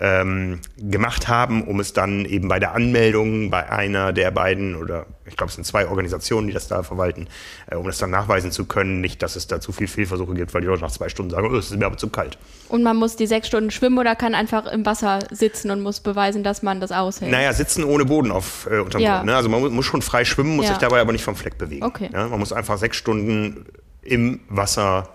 ähm, 0.00 0.60
gemacht 0.78 1.28
haben, 1.28 1.64
um 1.64 1.80
es 1.80 1.92
dann 1.92 2.24
eben 2.24 2.48
bei 2.48 2.58
der 2.58 2.74
Anmeldung 2.74 3.50
bei 3.50 3.70
einer 3.70 4.12
der 4.12 4.30
beiden 4.30 4.74
oder 4.74 5.06
ich 5.26 5.36
glaube 5.36 5.50
es 5.50 5.54
sind 5.54 5.64
zwei 5.64 5.86
Organisationen, 5.86 6.46
die 6.46 6.52
das 6.52 6.66
da 6.68 6.82
verwalten, 6.82 7.28
äh, 7.70 7.76
um 7.76 7.86
das 7.86 7.98
dann 7.98 8.10
nachweisen 8.10 8.50
zu 8.52 8.64
können, 8.64 9.00
nicht, 9.00 9.22
dass 9.22 9.36
es 9.36 9.46
da 9.46 9.60
zu 9.60 9.72
viel 9.72 9.88
Fehlversuche 9.88 10.34
gibt, 10.34 10.54
weil 10.54 10.62
die 10.62 10.66
Leute 10.66 10.82
nach 10.82 10.90
zwei 10.90 11.08
Stunden 11.08 11.30
sagen, 11.30 11.48
oh, 11.50 11.56
es 11.56 11.70
ist 11.70 11.78
mir 11.78 11.86
aber 11.86 11.98
zu 11.98 12.08
kalt. 12.08 12.38
Und 12.68 12.82
man 12.82 12.96
muss 12.96 13.16
die 13.16 13.26
sechs 13.26 13.48
Stunden 13.48 13.70
schwimmen 13.70 13.98
oder 13.98 14.16
kann 14.16 14.34
einfach 14.34 14.66
im 14.66 14.86
Wasser 14.86 15.20
sitzen 15.30 15.70
und 15.70 15.82
muss 15.82 16.00
beweisen, 16.00 16.42
dass 16.42 16.62
man 16.62 16.80
das 16.80 16.90
aushält? 16.90 17.30
Naja, 17.30 17.52
sitzen 17.52 17.84
ohne 17.84 18.04
Boden 18.04 18.30
auf 18.30 18.68
äh, 18.70 18.78
unterm 18.78 19.02
ja. 19.02 19.18
Boden. 19.18 19.26
Ne? 19.26 19.36
Also 19.36 19.48
man 19.48 19.72
muss 19.72 19.84
schon 19.84 20.02
frei 20.02 20.24
schwimmen, 20.24 20.56
muss 20.56 20.66
ja. 20.66 20.72
sich 20.72 20.78
dabei 20.78 21.00
aber 21.00 21.12
nicht 21.12 21.24
vom 21.24 21.36
Fleck 21.36 21.58
bewegen. 21.58 21.84
Okay. 21.84 22.08
Ja? 22.12 22.28
Man 22.28 22.38
muss 22.38 22.52
einfach 22.52 22.78
sechs 22.78 22.96
Stunden 22.96 23.66
im 24.02 24.40
Wasser 24.48 25.10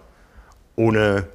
ohne 0.75 1.27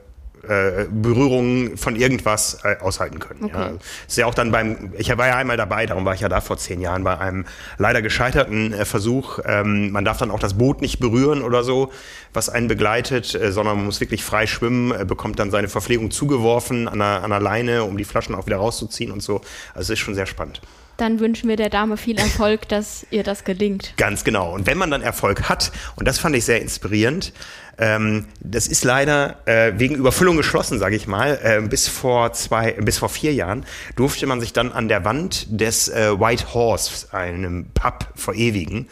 äh, 0.48 0.86
Berührungen 0.90 1.76
von 1.76 1.96
irgendwas 1.96 2.58
äh, 2.64 2.76
aushalten 2.80 3.18
können. 3.18 3.44
Okay. 3.44 3.54
Ja. 3.54 3.72
Ist 4.06 4.18
ja 4.18 4.26
auch 4.26 4.34
dann 4.34 4.50
beim, 4.50 4.92
ich 4.98 5.16
war 5.16 5.26
ja 5.26 5.36
einmal 5.36 5.56
dabei, 5.56 5.86
darum 5.86 6.04
war 6.04 6.14
ich 6.14 6.20
ja 6.20 6.28
da 6.28 6.40
vor 6.40 6.56
zehn 6.56 6.80
Jahren 6.80 7.04
bei 7.04 7.18
einem 7.18 7.44
leider 7.78 8.02
gescheiterten 8.02 8.72
äh, 8.72 8.84
Versuch. 8.84 9.38
Ähm, 9.44 9.90
man 9.90 10.04
darf 10.04 10.18
dann 10.18 10.30
auch 10.30 10.40
das 10.40 10.54
Boot 10.54 10.80
nicht 10.80 10.98
berühren 10.98 11.42
oder 11.42 11.62
so, 11.62 11.92
was 12.32 12.48
einen 12.48 12.68
begleitet, 12.68 13.34
äh, 13.34 13.52
sondern 13.52 13.76
man 13.76 13.86
muss 13.86 14.00
wirklich 14.00 14.24
frei 14.24 14.46
schwimmen, 14.46 14.92
äh, 14.92 15.04
bekommt 15.04 15.38
dann 15.38 15.50
seine 15.50 15.68
Verpflegung 15.68 16.10
zugeworfen 16.10 16.88
an 16.88 17.00
einer, 17.00 17.24
an 17.24 17.32
einer 17.32 17.40
Leine, 17.40 17.84
um 17.84 17.96
die 17.96 18.04
Flaschen 18.04 18.34
auch 18.34 18.46
wieder 18.46 18.56
rauszuziehen 18.56 19.12
und 19.12 19.22
so. 19.22 19.42
Also 19.74 19.92
es 19.92 19.98
ist 19.98 19.98
schon 20.00 20.14
sehr 20.14 20.26
spannend. 20.26 20.60
Dann 20.96 21.20
wünschen 21.20 21.48
wir 21.48 21.56
der 21.56 21.70
Dame 21.70 21.96
viel 21.96 22.18
Erfolg, 22.18 22.68
dass 22.68 23.06
ihr 23.10 23.22
das 23.22 23.44
gelingt. 23.44 23.94
Ganz 23.96 24.24
genau. 24.24 24.52
Und 24.52 24.66
wenn 24.66 24.78
man 24.78 24.90
dann 24.90 25.02
Erfolg 25.02 25.48
hat, 25.48 25.72
und 25.96 26.06
das 26.06 26.18
fand 26.18 26.36
ich 26.36 26.44
sehr 26.44 26.60
inspirierend, 26.60 27.32
ähm, 27.78 28.26
das 28.40 28.66
ist 28.66 28.84
leider 28.84 29.36
äh, 29.46 29.72
wegen 29.76 29.94
Überfüllung 29.94 30.36
geschlossen, 30.36 30.78
sage 30.78 30.96
ich 30.96 31.06
mal. 31.06 31.38
Äh, 31.42 31.60
bis 31.66 31.88
vor 31.88 32.32
zwei, 32.32 32.72
bis 32.72 32.98
vor 32.98 33.08
vier 33.08 33.32
Jahren 33.32 33.64
durfte 33.96 34.26
man 34.26 34.40
sich 34.40 34.52
dann 34.52 34.72
an 34.72 34.88
der 34.88 35.04
Wand 35.04 35.46
des 35.48 35.88
äh, 35.88 36.18
White 36.18 36.54
Horse, 36.54 37.12
einem 37.12 37.66
Pub, 37.74 38.06
verewigen. 38.14 38.88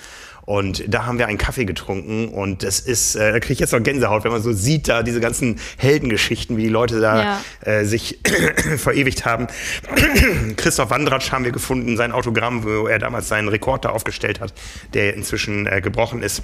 Und 0.46 0.82
da 0.92 1.06
haben 1.06 1.18
wir 1.18 1.28
einen 1.28 1.38
Kaffee 1.38 1.64
getrunken 1.64 2.26
und 2.28 2.64
das 2.64 2.80
ist, 2.80 3.14
äh, 3.14 3.30
da 3.32 3.38
kriege 3.38 3.52
ich 3.52 3.58
jetzt 3.60 3.72
noch 3.72 3.82
Gänsehaut, 3.82 4.24
wenn 4.24 4.32
man 4.32 4.42
so 4.42 4.52
sieht, 4.52 4.88
da 4.88 5.04
diese 5.04 5.20
ganzen 5.20 5.60
Heldengeschichten, 5.76 6.56
wie 6.56 6.64
die 6.64 6.68
Leute 6.68 6.98
da 7.00 7.22
Ja. 7.22 7.40
äh, 7.72 7.84
sich 7.84 8.18
verewigt 8.78 9.24
haben. 9.26 9.46
Christoph 10.56 10.90
Wandratsch 10.90 11.30
haben 11.30 11.44
wir 11.44 11.52
gefunden, 11.52 11.96
sein 11.96 12.10
Autogramm, 12.10 12.64
wo 12.64 12.88
er 12.88 12.98
damals 12.98 13.28
seinen 13.28 13.46
Rekord 13.48 13.84
da 13.84 13.90
aufgestellt 13.90 14.40
hat, 14.40 14.52
der 14.92 15.14
inzwischen 15.14 15.68
äh, 15.68 15.80
gebrochen 15.80 16.20
ist. 16.22 16.42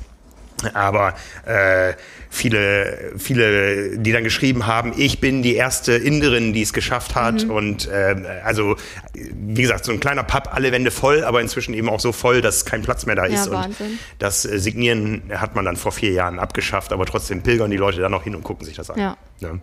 Aber 0.75 1.15
äh, 1.45 1.95
viele, 2.31 3.13
viele, 3.19 3.99
die 3.99 4.13
dann 4.13 4.25
geschrieben 4.25 4.67
haben, 4.67 4.93
ich 4.97 5.21
bin 5.21 5.43
die 5.43 5.55
erste 5.55 5.93
Inderin, 5.93 6.53
die 6.53 6.63
es 6.63 6.73
geschafft 6.73 7.15
hat. 7.15 7.45
Und 7.45 7.89
äh, 7.89 8.41
also, 8.45 8.77
wie 9.15 9.63
gesagt, 9.63 9.85
so 9.85 9.93
ein 9.93 10.01
kleiner 10.01 10.23
Pub, 10.23 10.49
alle 10.53 10.73
Wände 10.73 10.91
voll, 10.91 11.25
aber 11.25 11.41
inzwischen 11.41 11.75
eben 11.75 11.89
auch 11.89 12.01
so 12.01 12.13
voll, 12.13 12.41
dass 12.41 12.65
kein 12.65 12.83
Platz 12.83 13.07
mehr 13.07 13.17
da 13.17 13.27
Ja, 13.27 13.35
ist. 13.35 13.49
Und 13.49 13.55
Wahnsinn. 13.55 13.99
das 14.19 14.45
äh, 14.45 14.59
Signieren 14.59 15.23
hat 15.35 15.55
man 15.55 15.65
dann 15.65 15.77
vor 15.77 15.93
vier 15.93 16.13
Jahren 16.13 16.39
abgeschafft, 16.39 16.93
aber 16.93 17.07
trotzdem 17.07 17.43
pilgern 17.43 17.71
die 17.71 17.77
Leute 17.77 18.01
da 18.01 18.09
noch 18.09 18.25
hin 18.25 18.35
und 18.35 18.43
gucken 18.43 18.65
sich 18.67 18.77
das 18.77 18.91
an. 18.91 18.99
Ja. 18.99 19.17
Ne? 19.41 19.61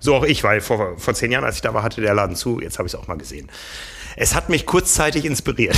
So 0.00 0.14
auch 0.14 0.24
ich, 0.24 0.44
weil 0.44 0.60
vor, 0.60 0.96
vor 0.98 1.14
zehn 1.14 1.32
Jahren, 1.32 1.44
als 1.44 1.56
ich 1.56 1.62
da 1.62 1.74
war, 1.74 1.82
hatte 1.82 2.00
der 2.00 2.14
Laden 2.14 2.36
zu. 2.36 2.60
Jetzt 2.60 2.78
habe 2.78 2.86
ich 2.86 2.94
es 2.94 2.98
auch 2.98 3.08
mal 3.08 3.18
gesehen. 3.18 3.50
Es 4.16 4.34
hat 4.34 4.48
mich 4.48 4.66
kurzzeitig 4.66 5.24
inspiriert. 5.24 5.76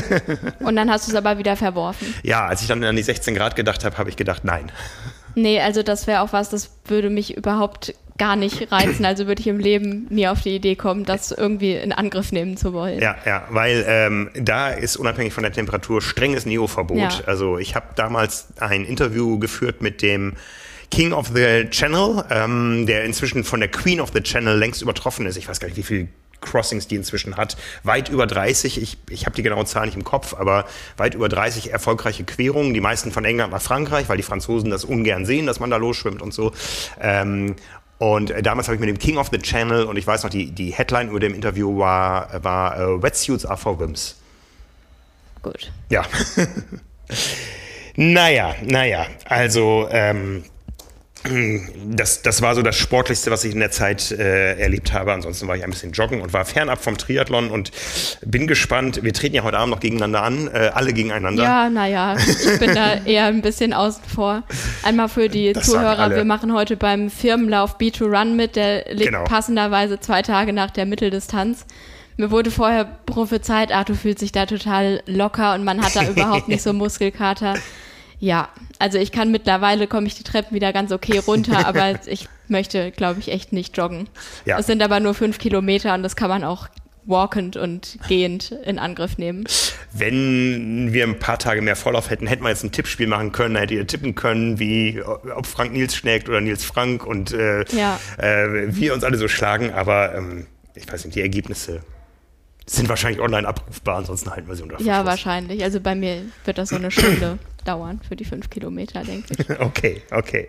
Und 0.60 0.76
dann 0.76 0.90
hast 0.90 1.06
du 1.06 1.12
es 1.12 1.16
aber 1.16 1.38
wieder 1.38 1.56
verworfen. 1.56 2.14
ja, 2.22 2.46
als 2.46 2.62
ich 2.62 2.68
dann 2.68 2.82
an 2.84 2.96
die 2.96 3.02
16 3.02 3.34
Grad 3.34 3.56
gedacht 3.56 3.84
habe, 3.84 3.96
habe 3.96 4.10
ich 4.10 4.16
gedacht, 4.16 4.44
nein. 4.44 4.70
Nee, 5.34 5.60
also 5.60 5.82
das 5.82 6.06
wäre 6.06 6.20
auch 6.20 6.32
was, 6.32 6.50
das 6.50 6.70
würde 6.86 7.08
mich 7.08 7.36
überhaupt 7.36 7.94
gar 8.20 8.36
nicht 8.36 8.70
reizen. 8.70 9.06
Also 9.06 9.26
würde 9.26 9.40
ich 9.40 9.46
im 9.46 9.58
Leben 9.58 10.06
nie 10.10 10.28
auf 10.28 10.42
die 10.42 10.54
Idee 10.54 10.76
kommen, 10.76 11.06
das 11.06 11.32
irgendwie 11.32 11.74
in 11.74 11.92
Angriff 11.92 12.32
nehmen 12.32 12.58
zu 12.58 12.74
wollen. 12.74 13.00
Ja, 13.00 13.16
ja, 13.24 13.44
weil 13.48 13.82
ähm, 13.88 14.30
da 14.34 14.68
ist 14.68 14.96
unabhängig 14.96 15.32
von 15.32 15.42
der 15.42 15.52
Temperatur 15.52 16.02
strenges 16.02 16.44
Neo-Verbot. 16.44 16.98
Ja. 16.98 17.10
Also 17.24 17.56
ich 17.56 17.74
habe 17.74 17.86
damals 17.96 18.48
ein 18.60 18.84
Interview 18.84 19.38
geführt 19.38 19.80
mit 19.80 20.02
dem 20.02 20.34
King 20.90 21.12
of 21.12 21.28
the 21.34 21.68
Channel, 21.70 22.24
ähm, 22.30 22.86
der 22.86 23.04
inzwischen 23.04 23.44
von 23.44 23.60
der 23.60 23.70
Queen 23.70 24.00
of 24.00 24.10
the 24.12 24.20
Channel 24.20 24.58
längst 24.58 24.82
übertroffen 24.82 25.26
ist. 25.26 25.36
Ich 25.36 25.48
weiß 25.48 25.60
gar 25.60 25.68
nicht, 25.68 25.76
wie 25.76 25.82
viel 25.82 26.08
Crossings 26.40 26.88
die 26.88 26.96
inzwischen 26.96 27.36
hat. 27.36 27.56
Weit 27.84 28.08
über 28.08 28.26
30, 28.26 28.80
ich, 28.80 28.98
ich 29.08 29.26
habe 29.26 29.36
die 29.36 29.42
genaue 29.42 29.64
Zahl 29.66 29.86
nicht 29.86 29.96
im 29.96 30.04
Kopf, 30.04 30.34
aber 30.34 30.64
weit 30.96 31.14
über 31.14 31.28
30 31.28 31.70
erfolgreiche 31.70 32.24
Querungen, 32.24 32.74
die 32.74 32.80
meisten 32.80 33.12
von 33.12 33.24
England 33.24 33.52
nach 33.52 33.62
Frankreich, 33.62 34.08
weil 34.08 34.16
die 34.16 34.22
Franzosen 34.22 34.70
das 34.70 34.84
ungern 34.84 35.26
sehen, 35.26 35.46
dass 35.46 35.60
man 35.60 35.70
da 35.70 35.76
losschwimmt 35.76 36.22
und 36.22 36.32
so. 36.32 36.52
Ähm, 37.00 37.56
und 37.98 38.30
äh, 38.30 38.42
damals 38.42 38.68
habe 38.68 38.76
ich 38.76 38.80
mit 38.80 38.88
dem 38.88 38.98
King 38.98 39.18
of 39.18 39.28
the 39.30 39.38
Channel 39.38 39.84
und 39.84 39.96
ich 39.96 40.06
weiß 40.06 40.22
noch, 40.22 40.30
die, 40.30 40.50
die 40.50 40.72
Headline 40.72 41.10
über 41.10 41.20
dem 41.20 41.34
Interview 41.34 41.78
war, 41.78 42.42
war 42.42 42.80
äh, 42.80 43.02
Wetsuits 43.02 43.44
are 43.44 43.58
for 43.58 43.78
Wims. 43.78 44.16
Gut. 45.42 45.70
Ja. 45.90 46.04
naja, 47.96 48.54
naja, 48.62 49.06
also 49.26 49.88
ähm, 49.90 50.44
das, 51.90 52.22
das 52.22 52.40
war 52.40 52.54
so 52.54 52.62
das 52.62 52.76
Sportlichste, 52.76 53.30
was 53.30 53.44
ich 53.44 53.52
in 53.52 53.60
der 53.60 53.70
Zeit 53.70 54.10
äh, 54.10 54.58
erlebt 54.58 54.92
habe. 54.92 55.12
Ansonsten 55.12 55.46
war 55.48 55.56
ich 55.56 55.64
ein 55.64 55.70
bisschen 55.70 55.92
joggen 55.92 56.22
und 56.22 56.32
war 56.32 56.44
fernab 56.44 56.82
vom 56.82 56.96
Triathlon 56.96 57.50
und 57.50 57.70
bin 58.24 58.46
gespannt. 58.46 59.02
Wir 59.02 59.12
treten 59.12 59.34
ja 59.36 59.42
heute 59.42 59.58
Abend 59.58 59.74
noch 59.74 59.80
gegeneinander 59.80 60.22
an, 60.22 60.48
äh, 60.48 60.70
alle 60.72 60.92
gegeneinander. 60.94 61.42
Ja, 61.42 61.68
naja, 61.70 62.16
ich 62.16 62.58
bin 62.58 62.74
da 62.74 62.94
eher 63.04 63.26
ein 63.26 63.42
bisschen 63.42 63.72
außen 63.74 64.02
vor. 64.04 64.44
Einmal 64.82 65.08
für 65.08 65.28
die 65.28 65.52
Das 65.52 65.66
Zuhörer, 65.66 66.10
wir 66.10 66.24
machen 66.24 66.54
heute 66.54 66.76
beim 66.76 67.10
Firmenlauf 67.10 67.76
B2Run 67.78 68.34
mit, 68.34 68.56
der 68.56 68.86
liegt 68.94 69.10
Genau. 69.10 69.24
passenderweise 69.24 70.00
zwei 70.00 70.22
Tage 70.22 70.52
nach 70.52 70.70
der 70.70 70.86
Mitteldistanz. 70.86 71.66
Mir 72.16 72.30
wurde 72.30 72.50
vorher 72.50 72.84
prophezeit, 73.06 73.72
ah, 73.72 73.82
du 73.84 73.94
fühlst 73.94 74.22
dich 74.22 74.32
da 74.32 74.46
total 74.46 75.02
locker 75.06 75.54
und 75.54 75.64
man 75.64 75.82
hat 75.82 75.96
da 75.96 76.02
überhaupt 76.08 76.48
nicht 76.48 76.62
so 76.62 76.72
Muskelkater. 76.72 77.54
Ja, 78.20 78.48
also 78.78 78.98
ich 78.98 79.12
kann 79.12 79.30
mittlerweile, 79.32 79.86
komme 79.86 80.06
ich 80.06 80.14
die 80.14 80.22
Treppen 80.24 80.54
wieder 80.54 80.72
ganz 80.72 80.92
okay 80.92 81.18
runter, 81.18 81.66
aber 81.66 81.98
ich 82.06 82.28
möchte, 82.48 82.90
glaube 82.92 83.18
ich, 83.20 83.32
echt 83.32 83.52
nicht 83.52 83.76
joggen. 83.76 84.08
Ja. 84.44 84.58
Es 84.58 84.66
sind 84.66 84.82
aber 84.82 85.00
nur 85.00 85.14
fünf 85.14 85.38
Kilometer 85.38 85.94
und 85.94 86.02
das 86.02 86.16
kann 86.16 86.28
man 86.28 86.44
auch 86.44 86.68
walkend 87.06 87.56
und 87.56 87.98
gehend 88.08 88.52
in 88.64 88.78
Angriff 88.78 89.16
nehmen. 89.16 89.44
Wenn 89.92 90.92
wir 90.92 91.04
ein 91.04 91.18
paar 91.18 91.38
Tage 91.38 91.62
mehr 91.62 91.74
Vorlauf 91.74 92.10
hätten, 92.10 92.26
hätten 92.26 92.42
wir 92.42 92.50
jetzt 92.50 92.62
ein 92.62 92.72
Tippspiel 92.72 93.06
machen 93.06 93.32
können, 93.32 93.54
da 93.54 93.60
hättet 93.60 93.76
ihr 93.78 93.86
tippen 93.86 94.14
können, 94.14 94.58
wie 94.58 95.00
ob 95.02 95.46
Frank 95.46 95.72
Nils 95.72 95.96
schlägt 95.96 96.28
oder 96.28 96.40
Nils 96.42 96.62
Frank 96.62 97.06
und 97.06 97.32
äh, 97.32 97.64
Ja. 97.74 97.98
äh, 98.18 98.66
wir 98.68 98.92
uns 98.94 99.02
alle 99.02 99.16
so 99.16 99.28
schlagen. 99.28 99.72
Aber 99.72 100.14
ähm, 100.14 100.46
ich 100.74 100.90
weiß 100.92 101.04
nicht, 101.06 101.16
die 101.16 101.22
Ergebnisse 101.22 101.80
sind 102.76 102.88
wahrscheinlich 102.88 103.20
online 103.20 103.46
abrufbar, 103.48 103.96
ansonsten 103.98 104.30
halten 104.30 104.48
wir 104.48 104.54
sie 104.56 104.62
unter 104.62 104.76
Ja, 104.80 104.84
Verschluss. 105.02 105.06
wahrscheinlich. 105.06 105.64
Also 105.64 105.80
bei 105.80 105.94
mir 105.94 106.22
wird 106.44 106.58
das 106.58 106.68
so 106.70 106.76
eine 106.76 106.90
Stunde 106.90 107.38
dauern 107.64 108.00
für 108.06 108.16
die 108.16 108.24
fünf 108.24 108.48
Kilometer, 108.50 109.02
denke 109.02 109.34
ich. 109.36 109.50
Okay, 109.60 110.02
okay. 110.10 110.48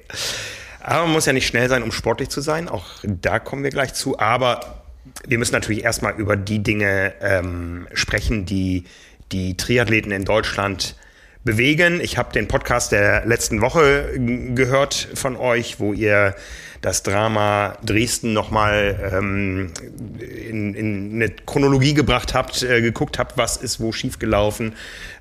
Aber 0.80 1.04
man 1.04 1.14
muss 1.14 1.26
ja 1.26 1.34
nicht 1.34 1.48
schnell 1.48 1.70
sein, 1.70 1.84
um 1.84 1.92
sportlich 1.92 2.30
zu 2.30 2.42
sein. 2.42 2.70
Auch 2.70 2.86
da 3.04 3.40
kommen 3.40 3.64
wir 3.64 3.70
gleich 3.70 3.94
zu. 3.94 4.18
Aber 4.20 4.84
wir 5.28 5.38
müssen 5.38 5.54
natürlich 5.54 5.84
erstmal 5.84 6.14
über 6.16 6.36
die 6.36 6.64
Dinge 6.64 7.14
ähm, 7.22 7.88
sprechen, 7.94 8.46
die 8.46 8.86
die 9.32 9.56
Triathleten 9.58 10.12
in 10.12 10.26
Deutschland 10.26 10.96
bewegen. 11.44 12.00
Ich 12.02 12.18
habe 12.18 12.32
den 12.34 12.48
Podcast 12.48 12.92
der 12.92 13.26
letzten 13.26 13.62
Woche 13.62 14.12
gehört 14.54 15.08
von 15.16 15.36
euch, 15.36 15.80
wo 15.80 15.94
ihr 15.94 16.36
das 16.82 17.04
Drama 17.04 17.78
Dresden 17.84 18.34
nochmal 18.34 19.12
ähm, 19.14 19.72
in, 20.20 20.74
in 20.74 21.14
eine 21.14 21.30
Chronologie 21.30 21.94
gebracht 21.94 22.34
habt, 22.34 22.64
äh, 22.64 22.82
geguckt 22.82 23.20
habt, 23.20 23.38
was 23.38 23.58
ist 23.58 23.80
wo 23.80 23.92
schiefgelaufen. 23.92 24.74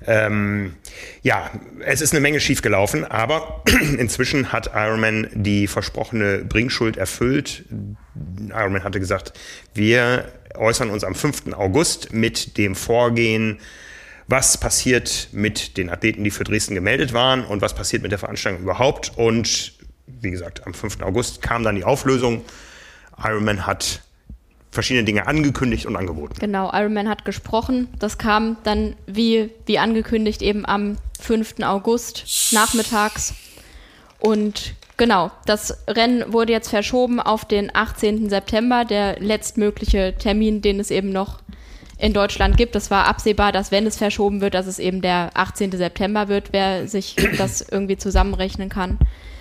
Ähm, 0.07 0.73
ja, 1.21 1.51
es 1.85 2.01
ist 2.01 2.13
eine 2.13 2.21
Menge 2.21 2.39
schiefgelaufen, 2.39 3.05
aber 3.05 3.63
inzwischen 3.97 4.51
hat 4.51 4.71
Ironman 4.73 5.27
die 5.33 5.67
versprochene 5.67 6.39
Bringschuld 6.39 6.97
erfüllt. 6.97 7.63
Ironman 8.49 8.83
hatte 8.83 8.99
gesagt, 8.99 9.33
wir 9.75 10.25
äußern 10.55 10.89
uns 10.89 11.03
am 11.03 11.13
5. 11.13 11.53
August 11.53 12.11
mit 12.11 12.57
dem 12.57 12.75
Vorgehen, 12.75 13.59
was 14.31 14.57
passiert 14.57 15.27
mit 15.33 15.75
den 15.77 15.89
Athleten, 15.89 16.23
die 16.23 16.31
für 16.31 16.45
Dresden 16.45 16.73
gemeldet 16.73 17.11
waren 17.13 17.43
und 17.43 17.61
was 17.61 17.75
passiert 17.75 18.01
mit 18.01 18.11
der 18.11 18.19
Veranstaltung 18.19 18.63
überhaupt. 18.63 19.11
Und 19.17 19.73
wie 20.07 20.31
gesagt, 20.31 20.65
am 20.65 20.73
5. 20.73 21.01
August 21.01 21.41
kam 21.41 21.63
dann 21.63 21.75
die 21.75 21.83
Auflösung. 21.83 22.41
Ironman 23.21 23.67
hat 23.67 24.01
verschiedene 24.71 25.03
Dinge 25.03 25.27
angekündigt 25.27 25.85
und 25.85 25.97
angeboten. 25.97 26.35
Genau, 26.39 26.71
Ironman 26.73 27.09
hat 27.09 27.25
gesprochen. 27.25 27.89
Das 27.99 28.17
kam 28.17 28.55
dann 28.63 28.95
wie, 29.05 29.49
wie 29.65 29.77
angekündigt 29.77 30.41
eben 30.41 30.65
am 30.65 30.95
5. 31.19 31.55
August 31.63 32.51
nachmittags. 32.53 33.33
Und 34.19 34.75
genau, 34.95 35.31
das 35.45 35.77
Rennen 35.89 36.31
wurde 36.31 36.53
jetzt 36.53 36.69
verschoben 36.69 37.19
auf 37.19 37.43
den 37.43 37.75
18. 37.75 38.29
September, 38.29 38.85
der 38.85 39.19
letztmögliche 39.19 40.15
Termin, 40.17 40.61
den 40.61 40.79
es 40.79 40.89
eben 40.89 41.09
noch 41.09 41.41
in 42.01 42.13
Deutschland 42.13 42.57
gibt. 42.57 42.75
Es 42.75 42.91
war 42.91 43.07
absehbar, 43.07 43.51
dass 43.51 43.71
wenn 43.71 43.85
es 43.85 43.97
verschoben 43.97 44.41
wird, 44.41 44.53
dass 44.53 44.67
es 44.67 44.79
eben 44.79 45.01
der 45.01 45.29
18. 45.35 45.71
September 45.71 46.27
wird, 46.27 46.51
wer 46.51 46.87
sich 46.87 47.15
das 47.37 47.61
irgendwie 47.61 47.97
zusammenrechnen 47.97 48.69
kann. 48.69 48.97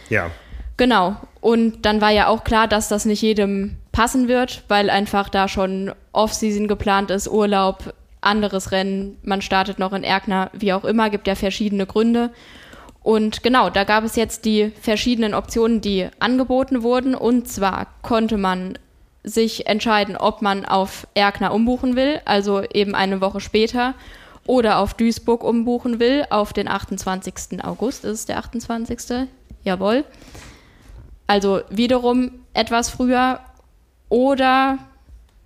Ja, 0.09 0.31
Genau. 0.81 1.17
Und 1.43 1.85
dann 1.85 2.00
war 2.00 2.09
ja 2.09 2.29
auch 2.29 2.43
klar, 2.43 2.67
dass 2.67 2.88
das 2.88 3.05
nicht 3.05 3.21
jedem 3.21 3.76
passen 3.93 4.29
wird, 4.29 4.64
weil 4.67 4.88
einfach 4.88 5.29
da 5.29 5.47
schon 5.47 5.93
Off-Season 6.12 6.69
geplant 6.69 7.11
ist, 7.11 7.29
Urlaub, 7.29 7.93
anderes 8.23 8.73
Rennen, 8.73 9.19
man 9.23 9.43
startet 9.43 9.79
noch 9.79 9.93
in 9.93 10.05
Erkner, 10.05 10.50
wie 10.55 10.73
auch 10.73 10.87
immer, 10.87 11.11
gibt 11.11 11.26
ja 11.26 11.35
verschiedene 11.35 11.85
Gründe. 11.85 12.31
Und 13.02 13.43
genau, 13.43 13.69
da 13.69 13.85
gab 13.85 14.05
es 14.05 14.17
jetzt 14.17 14.47
die 14.47 14.73
verschiedenen 14.81 15.35
Optionen, 15.35 15.83
die 15.83 16.09
angeboten 16.19 16.83
wurden. 16.83 17.14
Und 17.14 17.47
zwar 17.47 17.88
konnte 18.00 18.38
man 18.38 18.79
sich 19.22 19.66
entscheiden, 19.66 20.16
ob 20.16 20.42
man 20.42 20.64
auf 20.64 21.06
Erkner 21.14 21.52
umbuchen 21.52 21.96
will, 21.96 22.20
also 22.24 22.62
eben 22.62 22.94
eine 22.94 23.20
Woche 23.20 23.40
später, 23.40 23.94
oder 24.46 24.78
auf 24.78 24.94
Duisburg 24.94 25.44
umbuchen 25.44 26.00
will, 26.00 26.24
auf 26.30 26.52
den 26.52 26.68
28. 26.68 27.62
August. 27.62 28.04
Ist 28.04 28.10
es 28.12 28.26
der 28.26 28.38
28.? 28.38 29.28
Jawohl. 29.62 30.04
Also 31.26 31.60
wiederum 31.70 32.32
etwas 32.54 32.90
früher 32.90 33.40
oder 34.08 34.78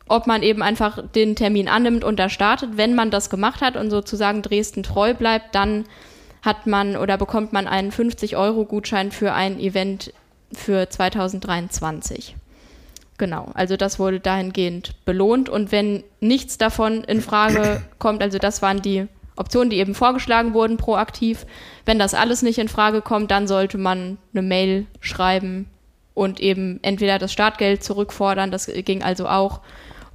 ob 0.09 0.27
man 0.27 0.43
eben 0.43 0.63
einfach 0.63 1.03
den 1.15 1.35
Termin 1.35 1.69
annimmt 1.69 2.05
und 2.05 2.19
da 2.19 2.29
startet. 2.29 2.77
Wenn 2.77 2.95
man 2.95 3.11
das 3.11 3.31
gemacht 3.31 3.61
hat 3.61 3.77
und 3.77 3.91
sozusagen 3.91 4.43
Dresden 4.43 4.83
treu 4.83 5.15
bleibt, 5.15 5.55
dann 5.55 5.85
hat 6.43 6.67
man 6.67 6.97
oder 6.97 7.17
bekommt 7.17 7.53
man 7.53 7.67
einen 7.67 7.91
50-Euro-Gutschein 7.91 9.13
für 9.13 9.33
ein 9.33 9.59
Event 9.59 10.13
für 10.53 10.89
2023. 10.89 12.37
Genau, 13.17 13.51
also 13.55 13.77
das 13.77 13.99
wurde 13.99 14.21
dahingehend 14.21 15.05
belohnt 15.05 15.49
und 15.49 15.71
wenn 15.71 16.03
nichts 16.21 16.59
davon 16.59 17.05
in 17.05 17.21
Frage 17.21 17.83
kommt, 17.99 18.23
also 18.23 18.39
das 18.39 18.61
waren 18.61 18.83
die 18.83 19.07
Optionen, 19.37 19.71
die 19.71 19.79
eben 19.79 19.95
vorgeschlagen 19.95 20.55
wurden 20.55 20.77
proaktiv, 20.77 21.47
wenn 21.87 21.99
das 21.99 22.15
alles 22.15 22.43
nicht 22.43 22.59
in 22.59 22.69
Frage 22.69 23.03
kommt, 23.03 23.31
dann 23.31 23.47
sollte 23.47 23.79
man 23.79 24.19
eine 24.33 24.43
Mail 24.43 24.87
schreiben 25.01 25.69
und 26.15 26.41
eben 26.41 26.81
entweder 26.83 27.19
das 27.19 27.33
Startgeld 27.33 27.85
zurückfordern, 27.85 28.51
das 28.51 28.67
ging 28.67 29.03
also 29.03 29.29
auch, 29.29 29.61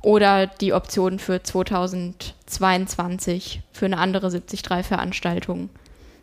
oder 0.01 0.48
die 0.48 0.74
Option 0.74 1.20
für 1.20 1.44
2022 1.44 3.62
für 3.74 3.86
eine 3.86 3.98
andere 3.98 4.27
73-Veranstaltung 4.27 5.70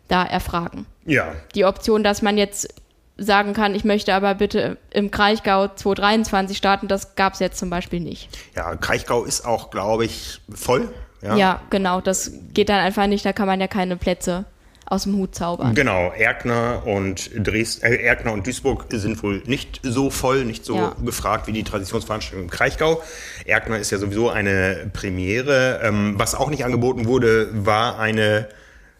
da 0.07 0.23
erfragen. 0.23 0.87
Ja. 1.05 1.35
Die 1.53 1.65
Option, 1.65 2.03
dass 2.03 2.23
man 2.23 2.39
jetzt 2.39 2.73
sagen 3.17 3.53
kann, 3.53 3.75
ich 3.75 3.83
möchte 3.83 4.13
aber 4.13 4.35
bitte 4.35 4.77
im 4.91 5.11
Kraichgau 5.11 5.67
2023 5.67 6.57
starten, 6.57 6.87
das 6.87 7.15
gab 7.15 7.33
es 7.33 7.39
jetzt 7.39 7.57
zum 7.57 7.69
Beispiel 7.69 7.99
nicht. 7.99 8.29
Ja, 8.55 8.75
Kraichgau 8.75 9.23
ist 9.23 9.45
auch, 9.45 9.71
glaube 9.71 10.05
ich, 10.05 10.39
voll. 10.53 10.93
Ja? 11.21 11.35
ja, 11.35 11.61
genau, 11.69 11.99
das 11.99 12.31
geht 12.53 12.69
dann 12.69 12.79
einfach 12.79 13.07
nicht, 13.07 13.25
da 13.25 13.33
kann 13.33 13.47
man 13.47 13.59
ja 13.59 13.67
keine 13.67 13.97
Plätze 13.97 14.45
aus 14.85 15.03
dem 15.03 15.17
Hut 15.17 15.35
zaubern. 15.35 15.75
Genau, 15.75 16.11
Erkner 16.11 16.83
und 16.85 17.29
Dresden, 17.35 17.85
äh, 17.85 17.95
Erkner 17.95 18.31
und 18.31 18.47
Duisburg 18.47 18.85
sind 18.89 19.21
wohl 19.21 19.43
nicht 19.45 19.81
so 19.83 20.09
voll, 20.09 20.45
nicht 20.45 20.63
so 20.63 20.75
ja. 20.75 20.95
gefragt 21.03 21.47
wie 21.47 21.51
die 21.51 21.63
Traditionsveranstaltung 21.63 22.45
im 22.45 22.49
Kraichgau. 22.49 23.01
Erkner 23.45 23.79
ist 23.79 23.91
ja 23.91 23.97
sowieso 23.97 24.29
eine 24.29 24.89
Premiere. 24.93 25.81
Ähm, 25.83 26.15
was 26.17 26.35
auch 26.35 26.49
nicht 26.49 26.63
angeboten 26.63 27.05
wurde, 27.05 27.49
war 27.53 27.99
eine 27.99 28.47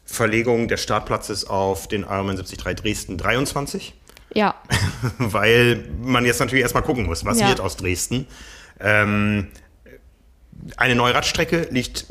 Verlegung 0.04 0.68
des 0.68 0.84
Startplatzes 0.84 1.46
auf 1.46 1.88
den 1.88 2.02
Ironman 2.02 2.36
73 2.36 2.58
Dresden 2.76 3.18
23. 3.18 3.94
Ja. 4.34 4.56
Weil 5.18 5.86
man 6.02 6.26
jetzt 6.26 6.40
natürlich 6.40 6.64
erstmal 6.64 6.84
gucken 6.84 7.06
muss, 7.06 7.26
was 7.26 7.40
ja. 7.40 7.48
wird 7.50 7.60
aus 7.60 7.78
Dresden. 7.78 8.28
Ähm, 8.80 9.48
eine 10.76 10.96
neue 10.96 11.14
Radstrecke 11.14 11.68
liegt 11.72 12.06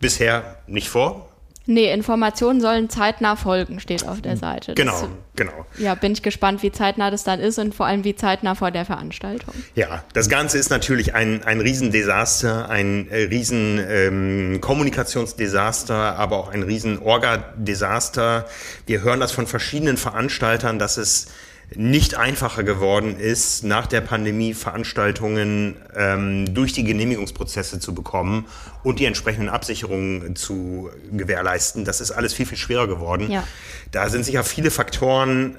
bisher 0.00 0.56
nicht 0.66 0.88
vor. 0.88 1.28
Nee, 1.70 1.92
Informationen 1.92 2.62
sollen 2.62 2.88
zeitnah 2.88 3.36
folgen, 3.36 3.78
steht 3.78 4.08
auf 4.08 4.22
der 4.22 4.38
Seite. 4.38 4.72
Genau, 4.72 5.02
das, 5.02 5.10
genau. 5.36 5.66
Ja, 5.76 5.94
bin 5.96 6.12
ich 6.12 6.22
gespannt, 6.22 6.62
wie 6.62 6.72
zeitnah 6.72 7.10
das 7.10 7.24
dann 7.24 7.40
ist 7.40 7.58
und 7.58 7.74
vor 7.74 7.84
allem 7.84 8.04
wie 8.04 8.16
zeitnah 8.16 8.54
vor 8.54 8.70
der 8.70 8.86
Veranstaltung. 8.86 9.52
Ja, 9.74 10.02
das 10.14 10.30
Ganze 10.30 10.56
ist 10.56 10.70
natürlich 10.70 11.14
ein, 11.14 11.42
ein 11.44 11.60
Riesendesaster, 11.60 12.70
ein 12.70 13.10
äh, 13.10 13.24
riesen 13.24 13.78
ähm, 13.86 14.62
Kommunikationsdesaster, 14.62 16.16
aber 16.16 16.38
auch 16.38 16.48
ein 16.48 16.62
riesen 16.62 17.00
Orga-Desaster. 17.00 18.46
Wir 18.86 19.02
hören 19.02 19.20
das 19.20 19.32
von 19.32 19.46
verschiedenen 19.46 19.98
Veranstaltern, 19.98 20.78
dass 20.78 20.96
es 20.96 21.26
nicht 21.74 22.14
einfacher 22.14 22.62
geworden 22.62 23.18
ist, 23.18 23.62
nach 23.62 23.86
der 23.86 24.00
Pandemie 24.00 24.54
Veranstaltungen 24.54 25.76
ähm, 25.94 26.54
durch 26.54 26.72
die 26.72 26.84
Genehmigungsprozesse 26.84 27.78
zu 27.78 27.94
bekommen 27.94 28.46
und 28.82 29.00
die 29.00 29.04
entsprechenden 29.04 29.50
Absicherungen 29.50 30.34
zu 30.34 30.90
gewährleisten. 31.12 31.84
Das 31.84 32.00
ist 32.00 32.10
alles 32.10 32.32
viel, 32.32 32.46
viel 32.46 32.56
schwerer 32.56 32.86
geworden. 32.86 33.30
Ja. 33.30 33.46
Da 33.90 34.08
sind 34.08 34.24
sicher 34.24 34.44
viele 34.44 34.70
Faktoren, 34.70 35.56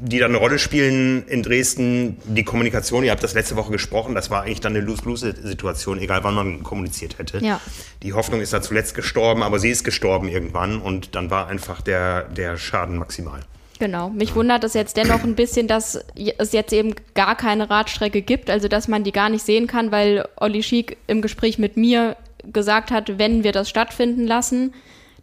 die 0.00 0.18
dann 0.18 0.32
eine 0.32 0.38
Rolle 0.38 0.58
spielen 0.58 1.26
in 1.28 1.42
Dresden. 1.42 2.18
Die 2.24 2.44
Kommunikation, 2.44 3.04
ihr 3.04 3.12
habt 3.12 3.22
das 3.22 3.34
letzte 3.34 3.56
Woche 3.56 3.70
gesprochen, 3.70 4.14
das 4.14 4.30
war 4.30 4.42
eigentlich 4.42 4.60
dann 4.60 4.74
eine 4.74 4.84
Lose-Lose-Situation, 4.84 6.00
egal 6.00 6.24
wann 6.24 6.34
man 6.34 6.62
kommuniziert 6.62 7.18
hätte. 7.18 7.38
Ja. 7.38 7.60
Die 8.02 8.12
Hoffnung 8.12 8.40
ist 8.40 8.52
da 8.52 8.60
zuletzt 8.60 8.94
gestorben, 8.94 9.42
aber 9.42 9.60
sie 9.60 9.70
ist 9.70 9.84
gestorben 9.84 10.28
irgendwann 10.28 10.80
und 10.80 11.14
dann 11.14 11.30
war 11.30 11.46
einfach 11.46 11.80
der, 11.80 12.24
der 12.24 12.56
Schaden 12.58 12.98
maximal. 12.98 13.40
Genau. 13.78 14.10
Mich 14.10 14.34
wundert 14.34 14.62
es 14.64 14.74
jetzt 14.74 14.96
dennoch 14.96 15.24
ein 15.24 15.34
bisschen, 15.34 15.66
dass 15.66 15.98
es 16.38 16.52
jetzt 16.52 16.72
eben 16.72 16.94
gar 17.14 17.36
keine 17.36 17.70
Radstrecke 17.70 18.22
gibt, 18.22 18.48
also 18.48 18.68
dass 18.68 18.88
man 18.88 19.02
die 19.02 19.12
gar 19.12 19.28
nicht 19.28 19.44
sehen 19.44 19.66
kann, 19.66 19.90
weil 19.90 20.28
Olli 20.36 20.62
Schick 20.62 20.96
im 21.06 21.22
Gespräch 21.22 21.58
mit 21.58 21.76
mir 21.76 22.16
gesagt 22.52 22.90
hat, 22.90 23.18
wenn 23.18 23.42
wir 23.42 23.52
das 23.52 23.68
stattfinden 23.68 24.26
lassen, 24.26 24.74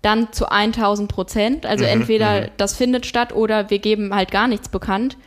dann 0.02 0.34
zu 0.34 0.52
1000 0.52 1.10
Prozent. 1.10 1.66
Also 1.66 1.86
mhm, 1.86 1.92
entweder 1.92 2.42
mhm. 2.42 2.48
das 2.58 2.76
findet 2.76 3.06
statt 3.06 3.34
oder 3.34 3.70
wir 3.70 3.80
geben 3.80 4.14
halt 4.14 4.32
gar 4.32 4.48
nichts 4.48 4.70
bekannt. 4.70 5.18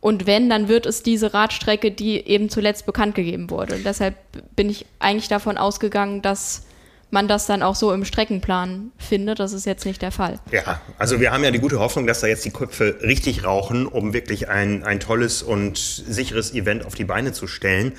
Und 0.00 0.26
wenn, 0.26 0.48
dann 0.48 0.68
wird 0.68 0.86
es 0.86 1.02
diese 1.02 1.34
Radstrecke, 1.34 1.90
die 1.90 2.26
eben 2.26 2.48
zuletzt 2.48 2.86
bekannt 2.86 3.14
gegeben 3.14 3.50
wurde. 3.50 3.74
Und 3.74 3.84
deshalb 3.84 4.14
bin 4.56 4.70
ich 4.70 4.86
eigentlich 4.98 5.28
davon 5.28 5.58
ausgegangen, 5.58 6.22
dass 6.22 6.64
man 7.10 7.28
das 7.28 7.46
dann 7.46 7.62
auch 7.62 7.74
so 7.74 7.92
im 7.92 8.04
Streckenplan 8.04 8.92
findet. 8.98 9.40
Das 9.40 9.52
ist 9.52 9.66
jetzt 9.66 9.84
nicht 9.84 10.00
der 10.02 10.12
Fall. 10.12 10.38
Ja, 10.52 10.80
also 10.98 11.20
wir 11.20 11.32
haben 11.32 11.44
ja 11.44 11.50
die 11.50 11.58
gute 11.58 11.80
Hoffnung, 11.80 12.06
dass 12.06 12.20
da 12.20 12.26
jetzt 12.26 12.44
die 12.44 12.50
Köpfe 12.50 12.98
richtig 13.02 13.44
rauchen, 13.44 13.86
um 13.86 14.12
wirklich 14.12 14.48
ein, 14.48 14.84
ein 14.84 15.00
tolles 15.00 15.42
und 15.42 15.76
sicheres 15.76 16.54
Event 16.54 16.86
auf 16.86 16.94
die 16.94 17.04
Beine 17.04 17.32
zu 17.32 17.46
stellen. 17.46 17.92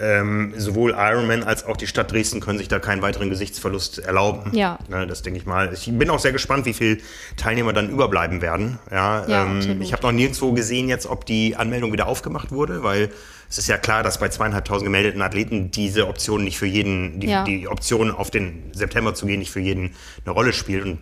Ähm, 0.00 0.54
sowohl 0.56 0.94
Ironman 0.96 1.42
als 1.42 1.66
auch 1.66 1.76
die 1.76 1.88
Stadt 1.88 2.12
Dresden 2.12 2.40
können 2.40 2.58
sich 2.58 2.68
da 2.68 2.78
keinen 2.78 3.02
weiteren 3.02 3.30
Gesichtsverlust 3.30 3.98
erlauben. 3.98 4.56
Ja. 4.56 4.78
Ne, 4.88 5.06
das 5.06 5.22
denke 5.22 5.40
ich 5.40 5.46
mal. 5.46 5.72
Ich 5.72 5.90
bin 5.92 6.08
auch 6.10 6.20
sehr 6.20 6.32
gespannt, 6.32 6.66
wie 6.66 6.72
viele 6.72 6.98
Teilnehmer 7.36 7.72
dann 7.72 7.90
überbleiben 7.90 8.40
werden. 8.40 8.78
Ja, 8.92 9.26
ja 9.26 9.44
ähm, 9.44 9.82
ich 9.82 9.92
habe 9.92 10.02
noch 10.02 10.12
nirgendwo 10.12 10.52
gesehen 10.52 10.88
jetzt, 10.88 11.06
ob 11.06 11.26
die 11.26 11.56
Anmeldung 11.56 11.92
wieder 11.92 12.06
aufgemacht 12.06 12.52
wurde, 12.52 12.84
weil 12.84 13.10
es 13.50 13.58
ist 13.58 13.68
ja 13.68 13.76
klar, 13.76 14.02
dass 14.02 14.20
bei 14.20 14.28
zweieinhalbtausend 14.28 14.84
gemeldeten 14.84 15.22
Athleten 15.22 15.70
diese 15.70 16.06
Option 16.06 16.44
nicht 16.44 16.58
für 16.58 16.66
jeden, 16.66 17.18
die, 17.18 17.28
ja. 17.28 17.44
die 17.44 17.66
Option 17.66 18.10
auf 18.10 18.30
den 18.30 18.70
September 18.72 19.14
zu 19.14 19.26
gehen, 19.26 19.38
nicht 19.38 19.50
für 19.50 19.60
jeden 19.60 19.94
eine 20.24 20.32
Rolle 20.32 20.52
spielt. 20.52 20.84
Und 20.84 20.98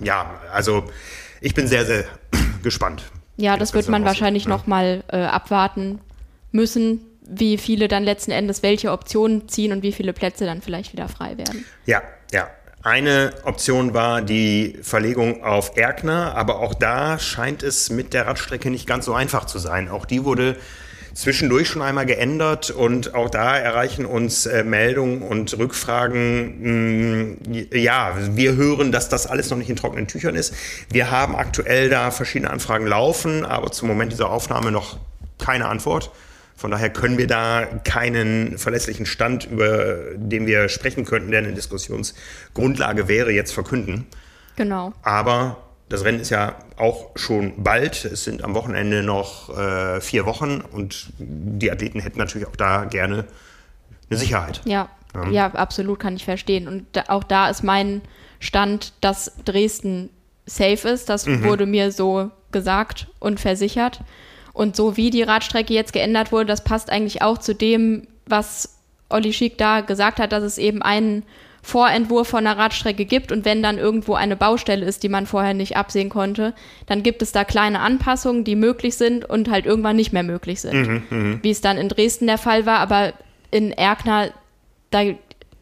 ja, 0.00 0.30
also 0.52 0.84
ich 1.40 1.54
bin 1.54 1.66
sehr, 1.66 1.86
sehr 1.86 2.04
gespannt. 2.62 3.04
Ja, 3.36 3.56
das, 3.56 3.70
das 3.70 3.74
wird 3.74 3.88
man 3.88 4.04
wahrscheinlich 4.04 4.44
ja. 4.44 4.50
nochmal 4.50 5.02
äh, 5.08 5.16
abwarten 5.16 6.00
müssen, 6.52 7.00
wie 7.28 7.58
viele 7.58 7.88
dann 7.88 8.04
letzten 8.04 8.30
Endes 8.30 8.62
welche 8.62 8.90
Optionen 8.92 9.48
ziehen 9.48 9.72
und 9.72 9.82
wie 9.82 9.92
viele 9.92 10.12
Plätze 10.12 10.44
dann 10.44 10.62
vielleicht 10.62 10.92
wieder 10.92 11.08
frei 11.08 11.38
werden. 11.38 11.64
Ja, 11.86 12.02
ja. 12.32 12.48
Eine 12.84 13.32
Option 13.44 13.94
war 13.94 14.22
die 14.22 14.76
Verlegung 14.82 15.44
auf 15.44 15.76
Erkner, 15.76 16.34
aber 16.34 16.58
auch 16.58 16.74
da 16.74 17.20
scheint 17.20 17.62
es 17.62 17.90
mit 17.90 18.12
der 18.12 18.26
Radstrecke 18.26 18.70
nicht 18.70 18.88
ganz 18.88 19.04
so 19.04 19.14
einfach 19.14 19.44
zu 19.44 19.60
sein. 19.60 19.88
Auch 19.88 20.04
die 20.04 20.24
wurde 20.24 20.56
zwischendurch 21.14 21.68
schon 21.68 21.82
einmal 21.82 22.06
geändert 22.06 22.70
und 22.70 23.14
auch 23.14 23.30
da 23.30 23.56
erreichen 23.56 24.04
uns 24.04 24.46
äh, 24.46 24.64
Meldungen 24.64 25.22
und 25.22 25.56
Rückfragen. 25.56 27.36
Mh, 27.44 27.50
mm, 27.50 27.66
ja, 27.72 28.16
wir 28.32 28.56
hören, 28.56 28.90
dass 28.90 29.08
das 29.08 29.26
alles 29.26 29.50
noch 29.50 29.58
nicht 29.58 29.70
in 29.70 29.76
trockenen 29.76 30.08
Tüchern 30.08 30.34
ist. 30.34 30.54
Wir 30.90 31.10
haben 31.10 31.36
aktuell 31.36 31.88
da 31.88 32.10
verschiedene 32.10 32.50
Anfragen 32.50 32.86
laufen, 32.86 33.44
aber 33.44 33.70
zum 33.70 33.88
Moment 33.88 34.10
dieser 34.10 34.30
Aufnahme 34.30 34.72
noch 34.72 34.98
keine 35.38 35.68
Antwort. 35.68 36.10
Von 36.62 36.70
daher 36.70 36.90
können 36.90 37.18
wir 37.18 37.26
da 37.26 37.66
keinen 37.82 38.56
verlässlichen 38.56 39.04
Stand, 39.04 39.50
über 39.50 40.14
den 40.14 40.46
wir 40.46 40.68
sprechen 40.68 41.04
könnten, 41.04 41.32
der 41.32 41.40
eine 41.40 41.54
Diskussionsgrundlage 41.54 43.08
wäre, 43.08 43.32
jetzt 43.32 43.50
verkünden. 43.50 44.06
Genau. 44.54 44.92
Aber 45.02 45.56
das 45.88 46.04
Rennen 46.04 46.20
ist 46.20 46.30
ja 46.30 46.54
auch 46.76 47.10
schon 47.16 47.64
bald. 47.64 48.04
Es 48.04 48.22
sind 48.22 48.44
am 48.44 48.54
Wochenende 48.54 49.02
noch 49.02 49.58
äh, 49.58 50.00
vier 50.00 50.24
Wochen 50.24 50.60
und 50.60 51.12
die 51.18 51.72
Athleten 51.72 51.98
hätten 51.98 52.20
natürlich 52.20 52.46
auch 52.46 52.54
da 52.54 52.84
gerne 52.84 53.24
eine 54.08 54.18
Sicherheit. 54.20 54.60
Ja, 54.64 54.88
ja, 55.16 55.30
ja 55.30 55.46
absolut 55.54 55.98
kann 55.98 56.14
ich 56.14 56.24
verstehen. 56.24 56.68
Und 56.68 56.86
da, 56.92 57.06
auch 57.08 57.24
da 57.24 57.50
ist 57.50 57.64
mein 57.64 58.02
Stand, 58.38 58.92
dass 59.00 59.32
Dresden 59.44 60.10
safe 60.46 60.90
ist. 60.90 61.08
Das 61.08 61.26
mhm. 61.26 61.42
wurde 61.42 61.66
mir 61.66 61.90
so 61.90 62.30
gesagt 62.52 63.08
und 63.18 63.40
versichert. 63.40 64.04
Und 64.52 64.76
so 64.76 64.96
wie 64.96 65.10
die 65.10 65.22
Radstrecke 65.22 65.72
jetzt 65.72 65.92
geändert 65.92 66.32
wurde, 66.32 66.46
das 66.46 66.64
passt 66.64 66.90
eigentlich 66.90 67.22
auch 67.22 67.38
zu 67.38 67.54
dem, 67.54 68.06
was 68.26 68.78
Olli 69.08 69.32
Schick 69.32 69.58
da 69.58 69.80
gesagt 69.80 70.18
hat, 70.18 70.32
dass 70.32 70.42
es 70.42 70.58
eben 70.58 70.82
einen 70.82 71.24
Vorentwurf 71.62 72.28
von 72.28 72.44
einer 72.44 72.58
Radstrecke 72.58 73.04
gibt 73.04 73.30
und 73.30 73.44
wenn 73.44 73.62
dann 73.62 73.78
irgendwo 73.78 74.14
eine 74.14 74.34
Baustelle 74.34 74.84
ist, 74.84 75.04
die 75.04 75.08
man 75.08 75.26
vorher 75.26 75.54
nicht 75.54 75.76
absehen 75.76 76.08
konnte, 76.08 76.54
dann 76.86 77.04
gibt 77.04 77.22
es 77.22 77.30
da 77.30 77.44
kleine 77.44 77.80
Anpassungen, 77.80 78.42
die 78.42 78.56
möglich 78.56 78.96
sind 78.96 79.24
und 79.24 79.48
halt 79.48 79.64
irgendwann 79.64 79.94
nicht 79.94 80.12
mehr 80.12 80.24
möglich 80.24 80.60
sind. 80.60 80.88
Mhm, 80.88 81.02
mh. 81.08 81.38
Wie 81.42 81.50
es 81.50 81.60
dann 81.60 81.78
in 81.78 81.88
Dresden 81.88 82.26
der 82.26 82.38
Fall 82.38 82.66
war, 82.66 82.80
aber 82.80 83.12
in 83.52 83.70
Erkner, 83.70 84.32
da 84.90 85.02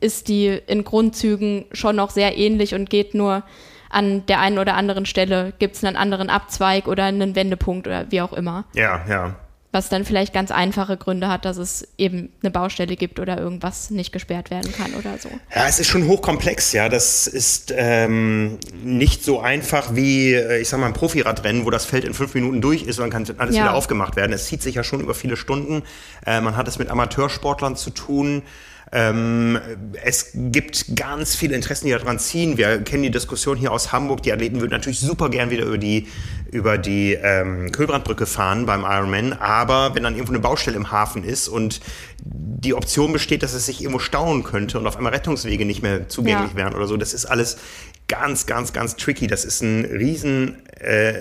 ist 0.00 0.28
die 0.28 0.58
in 0.66 0.84
Grundzügen 0.84 1.66
schon 1.72 1.96
noch 1.96 2.08
sehr 2.08 2.38
ähnlich 2.38 2.74
und 2.74 2.88
geht 2.88 3.14
nur 3.14 3.42
an 3.90 4.24
der 4.26 4.40
einen 4.40 4.58
oder 4.58 4.74
anderen 4.74 5.04
Stelle 5.04 5.52
gibt 5.58 5.76
es 5.76 5.84
einen 5.84 5.96
anderen 5.96 6.30
Abzweig 6.30 6.86
oder 6.88 7.04
einen 7.04 7.34
Wendepunkt 7.34 7.86
oder 7.86 8.06
wie 8.10 8.20
auch 8.20 8.32
immer. 8.32 8.64
Ja, 8.72 9.04
ja. 9.08 9.34
was 9.72 9.88
dann 9.88 10.04
vielleicht 10.04 10.32
ganz 10.32 10.50
einfache 10.50 10.96
Gründe 10.96 11.28
hat, 11.28 11.44
dass 11.44 11.56
es 11.56 11.86
eben 11.98 12.32
eine 12.42 12.50
Baustelle 12.50 12.96
gibt 12.96 13.20
oder 13.20 13.38
irgendwas 13.38 13.90
nicht 13.90 14.12
gesperrt 14.12 14.50
werden 14.50 14.72
kann 14.72 14.94
oder 14.94 15.18
so. 15.18 15.28
Ja, 15.54 15.66
es 15.68 15.78
ist 15.78 15.88
schon 15.88 16.06
hochkomplex, 16.08 16.72
ja. 16.72 16.88
Das 16.88 17.26
ist 17.26 17.72
ähm, 17.76 18.58
nicht 18.82 19.24
so 19.24 19.40
einfach 19.40 19.94
wie, 19.94 20.32
äh, 20.32 20.60
ich 20.60 20.68
sag 20.68 20.80
mal, 20.80 20.86
ein 20.86 20.92
Profiradrennen, 20.92 21.64
wo 21.64 21.70
das 21.70 21.84
Feld 21.84 22.04
in 22.04 22.14
fünf 22.14 22.34
Minuten 22.34 22.60
durch 22.60 22.82
ist 22.82 22.98
und 22.98 23.12
dann 23.12 23.24
kann 23.24 23.36
alles 23.38 23.56
ja. 23.56 23.64
wieder 23.64 23.74
aufgemacht 23.74 24.16
werden. 24.16 24.32
Es 24.32 24.46
zieht 24.46 24.62
sich 24.62 24.76
ja 24.76 24.84
schon 24.84 25.00
über 25.00 25.14
viele 25.14 25.36
Stunden. 25.36 25.82
Äh, 26.26 26.40
man 26.40 26.56
hat 26.56 26.66
es 26.68 26.78
mit 26.78 26.90
Amateursportlern 26.90 27.76
zu 27.76 27.90
tun. 27.90 28.42
Ähm, 28.92 29.58
es 30.02 30.32
gibt 30.34 30.96
ganz 30.96 31.36
viele 31.36 31.54
Interessen, 31.54 31.86
die 31.86 31.92
daran 31.92 32.18
ziehen. 32.18 32.56
Wir 32.56 32.82
kennen 32.82 33.04
die 33.04 33.10
Diskussion 33.10 33.56
hier 33.56 33.70
aus 33.70 33.92
Hamburg. 33.92 34.22
Die 34.24 34.32
Athleten 34.32 34.60
würden 34.60 34.72
natürlich 34.72 34.98
super 34.98 35.28
gern 35.30 35.50
wieder 35.50 35.64
über 35.64 35.78
die, 35.78 36.08
über 36.50 36.76
die 36.76 37.12
ähm, 37.14 37.70
Kühlbrandbrücke 37.70 38.26
fahren 38.26 38.66
beim 38.66 38.82
Ironman. 38.82 39.32
Aber 39.34 39.94
wenn 39.94 40.02
dann 40.02 40.14
irgendwo 40.14 40.32
eine 40.32 40.40
Baustelle 40.40 40.76
im 40.76 40.90
Hafen 40.90 41.22
ist 41.22 41.46
und 41.46 41.80
die 42.24 42.74
Option 42.74 43.12
besteht, 43.12 43.44
dass 43.44 43.54
es 43.54 43.66
sich 43.66 43.80
irgendwo 43.80 44.00
stauen 44.00 44.42
könnte 44.42 44.78
und 44.80 44.86
auf 44.88 44.96
einmal 44.96 45.12
Rettungswege 45.12 45.64
nicht 45.64 45.82
mehr 45.82 46.08
zugänglich 46.08 46.50
ja. 46.50 46.56
wären 46.56 46.74
oder 46.74 46.86
so, 46.86 46.96
das 46.96 47.14
ist 47.14 47.26
alles 47.26 47.58
ganz, 48.08 48.46
ganz, 48.46 48.72
ganz 48.72 48.96
tricky. 48.96 49.28
Das 49.28 49.44
ist 49.44 49.62
ein 49.62 49.84
riesen, 49.84 50.66
äh, 50.80 51.14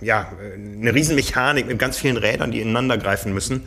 ja, 0.00 0.32
eine 0.54 0.94
riesen 0.94 1.16
Mechanik 1.16 1.66
mit 1.66 1.78
ganz 1.78 1.98
vielen 1.98 2.16
Rädern, 2.16 2.50
die 2.50 2.62
ineinander 2.62 2.96
greifen 2.96 3.34
müssen. 3.34 3.66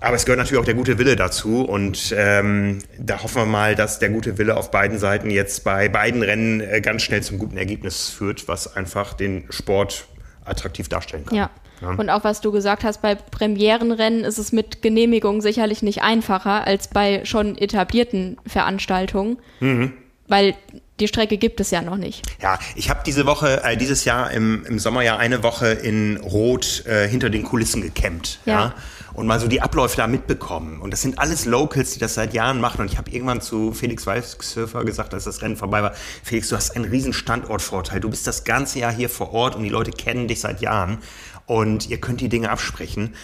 Aber 0.00 0.16
es 0.16 0.26
gehört 0.26 0.38
natürlich 0.38 0.60
auch 0.60 0.66
der 0.66 0.74
gute 0.74 0.98
Wille 0.98 1.16
dazu 1.16 1.62
und 1.62 2.14
ähm, 2.16 2.80
da 2.98 3.22
hoffen 3.22 3.42
wir 3.42 3.46
mal, 3.46 3.74
dass 3.74 3.98
der 3.98 4.10
gute 4.10 4.36
Wille 4.36 4.56
auf 4.56 4.70
beiden 4.70 4.98
Seiten 4.98 5.30
jetzt 5.30 5.64
bei 5.64 5.88
beiden 5.88 6.22
Rennen 6.22 6.60
äh, 6.60 6.80
ganz 6.82 7.02
schnell 7.02 7.22
zum 7.22 7.38
guten 7.38 7.56
Ergebnis 7.56 8.10
führt, 8.10 8.46
was 8.46 8.76
einfach 8.76 9.14
den 9.14 9.44
Sport 9.48 10.06
attraktiv 10.44 10.88
darstellen 10.88 11.24
kann. 11.24 11.36
Ja. 11.36 11.50
ja. 11.80 11.88
Und 11.90 12.10
auch 12.10 12.24
was 12.24 12.42
du 12.42 12.52
gesagt 12.52 12.84
hast, 12.84 13.00
bei 13.00 13.14
Premierenrennen 13.14 14.24
ist 14.24 14.38
es 14.38 14.52
mit 14.52 14.82
Genehmigung 14.82 15.40
sicherlich 15.40 15.82
nicht 15.82 16.02
einfacher 16.02 16.66
als 16.66 16.88
bei 16.88 17.24
schon 17.24 17.56
etablierten 17.56 18.36
Veranstaltungen, 18.46 19.38
mhm. 19.60 19.94
Weil 20.28 20.54
die 20.98 21.08
Strecke 21.08 21.36
gibt 21.36 21.60
es 21.60 21.70
ja 21.70 21.82
noch 21.82 21.96
nicht. 21.96 22.22
Ja, 22.40 22.58
ich 22.74 22.88
habe 22.88 23.00
diese 23.04 23.26
Woche, 23.26 23.62
äh, 23.64 23.76
dieses 23.76 24.04
Jahr 24.04 24.30
im, 24.30 24.64
im 24.66 24.78
Sommer 24.78 25.02
ja 25.02 25.16
eine 25.16 25.42
Woche 25.42 25.68
in 25.68 26.16
Rot 26.16 26.84
äh, 26.86 27.06
hinter 27.06 27.28
den 27.28 27.42
Kulissen 27.42 27.82
gecampt. 27.82 28.40
Ja. 28.46 28.52
ja 28.52 28.74
und 29.16 29.26
mal 29.26 29.40
so 29.40 29.48
die 29.48 29.62
Abläufe 29.62 29.96
da 29.96 30.06
mitbekommen. 30.06 30.80
Und 30.80 30.90
das 30.90 31.00
sind 31.00 31.18
alles 31.18 31.46
Locals, 31.46 31.94
die 31.94 31.98
das 31.98 32.14
seit 32.14 32.34
Jahren 32.34 32.60
machen. 32.60 32.82
Und 32.82 32.92
ich 32.92 32.98
habe 32.98 33.10
irgendwann 33.10 33.40
zu 33.40 33.72
Felix 33.72 34.06
Weißsurfer 34.06 34.84
gesagt, 34.84 35.14
als 35.14 35.24
das 35.24 35.40
Rennen 35.40 35.56
vorbei 35.56 35.82
war, 35.82 35.94
Felix, 36.22 36.50
du 36.50 36.56
hast 36.56 36.76
einen 36.76 36.84
riesen 36.84 37.14
Standortvorteil. 37.14 38.00
Du 38.00 38.10
bist 38.10 38.26
das 38.26 38.44
ganze 38.44 38.78
Jahr 38.78 38.92
hier 38.92 39.08
vor 39.08 39.32
Ort 39.32 39.56
und 39.56 39.62
die 39.62 39.70
Leute 39.70 39.90
kennen 39.90 40.28
dich 40.28 40.40
seit 40.40 40.60
Jahren. 40.60 40.98
Und 41.46 41.88
ihr 41.88 41.98
könnt 41.98 42.20
die 42.20 42.28
Dinge 42.28 42.50
absprechen. 42.50 43.14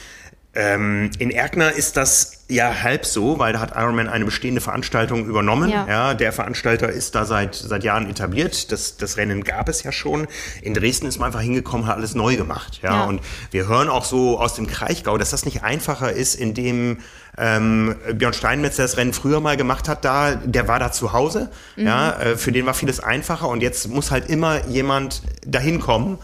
Ähm, 0.55 1.11
in 1.19 1.31
Erkner 1.31 1.73
ist 1.73 1.97
das 1.97 2.45
ja 2.49 2.83
halb 2.83 3.07
so, 3.07 3.38
weil 3.38 3.55
da 3.55 3.61
hat 3.61 3.75
Ironman 3.75 4.09
eine 4.09 4.27
bestehende 4.27 4.61
Veranstaltung 4.61 5.25
übernommen. 5.25 5.71
Ja. 5.71 5.87
ja. 5.88 6.15
der 6.15 6.31
Veranstalter 6.33 6.91
ist 6.91 7.15
da 7.15 7.25
seit, 7.25 7.55
seit 7.55 7.85
Jahren 7.85 8.11
etabliert. 8.11 8.71
Das, 8.71 8.99
das 8.99 9.17
Rennen 9.17 9.45
gab 9.45 9.71
es 9.71 9.83
ja 9.83 9.93
schon. 9.93 10.27
In 10.61 10.75
Dresden 10.75 11.07
ist 11.07 11.19
man 11.19 11.29
einfach 11.29 11.41
hingekommen, 11.41 11.87
hat 11.87 11.97
alles 11.97 12.15
neu 12.15 12.37
gemacht. 12.37 12.81
Ja, 12.83 12.97
ja. 12.97 13.05
und 13.05 13.23
wir 13.51 13.67
hören 13.67 13.88
auch 13.88 14.05
so 14.05 14.38
aus 14.38 14.55
dem 14.55 14.67
Kraichgau, 14.67 15.17
dass 15.17 15.31
das 15.31 15.47
nicht 15.47 15.62
einfacher 15.62 16.12
ist, 16.12 16.35
indem 16.35 16.99
ähm, 17.38 17.97
Björn 18.12 18.35
Steinmetz, 18.35 18.77
der 18.77 18.85
das 18.85 18.99
Rennen 18.99 19.15
früher 19.15 19.41
mal 19.41 19.57
gemacht 19.57 19.88
hat, 19.88 20.05
da, 20.05 20.35
der 20.35 20.69
war 20.69 20.79
da 20.79 20.93
zu 20.93 21.15
Hause. 21.15 21.51
Mhm. 21.77 21.87
Ja, 21.87 22.12
äh, 22.21 22.37
für 22.37 22.53
den 22.53 22.67
war 22.67 22.75
vieles 22.75 23.01
einfacher 23.01 23.49
und 23.49 23.62
jetzt 23.62 23.88
muss 23.88 24.11
halt 24.11 24.29
immer 24.29 24.67
jemand 24.67 25.23
dahin 25.47 25.81
kommen 25.81 26.19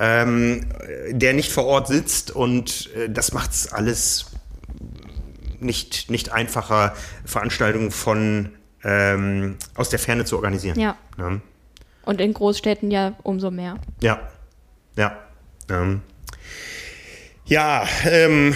ähm, 0.00 0.64
der 1.10 1.34
nicht 1.34 1.52
vor 1.52 1.66
Ort 1.66 1.86
sitzt 1.86 2.30
und 2.30 2.88
äh, 2.96 3.10
das 3.10 3.32
macht 3.32 3.50
es 3.50 3.70
alles 3.70 4.26
nicht, 5.60 6.10
nicht 6.10 6.32
einfacher, 6.32 6.94
Veranstaltungen 7.26 7.90
von 7.90 8.52
ähm, 8.82 9.56
aus 9.74 9.90
der 9.90 9.98
Ferne 9.98 10.24
zu 10.24 10.36
organisieren. 10.36 10.80
Ja. 10.80 10.96
ja. 11.18 11.38
Und 12.06 12.20
in 12.22 12.32
Großstädten 12.32 12.90
ja 12.90 13.12
umso 13.22 13.50
mehr. 13.50 13.76
Ja, 14.00 14.20
ja. 14.96 15.18
Ähm. 15.68 16.00
Ja, 17.44 17.84
ähm, 18.06 18.54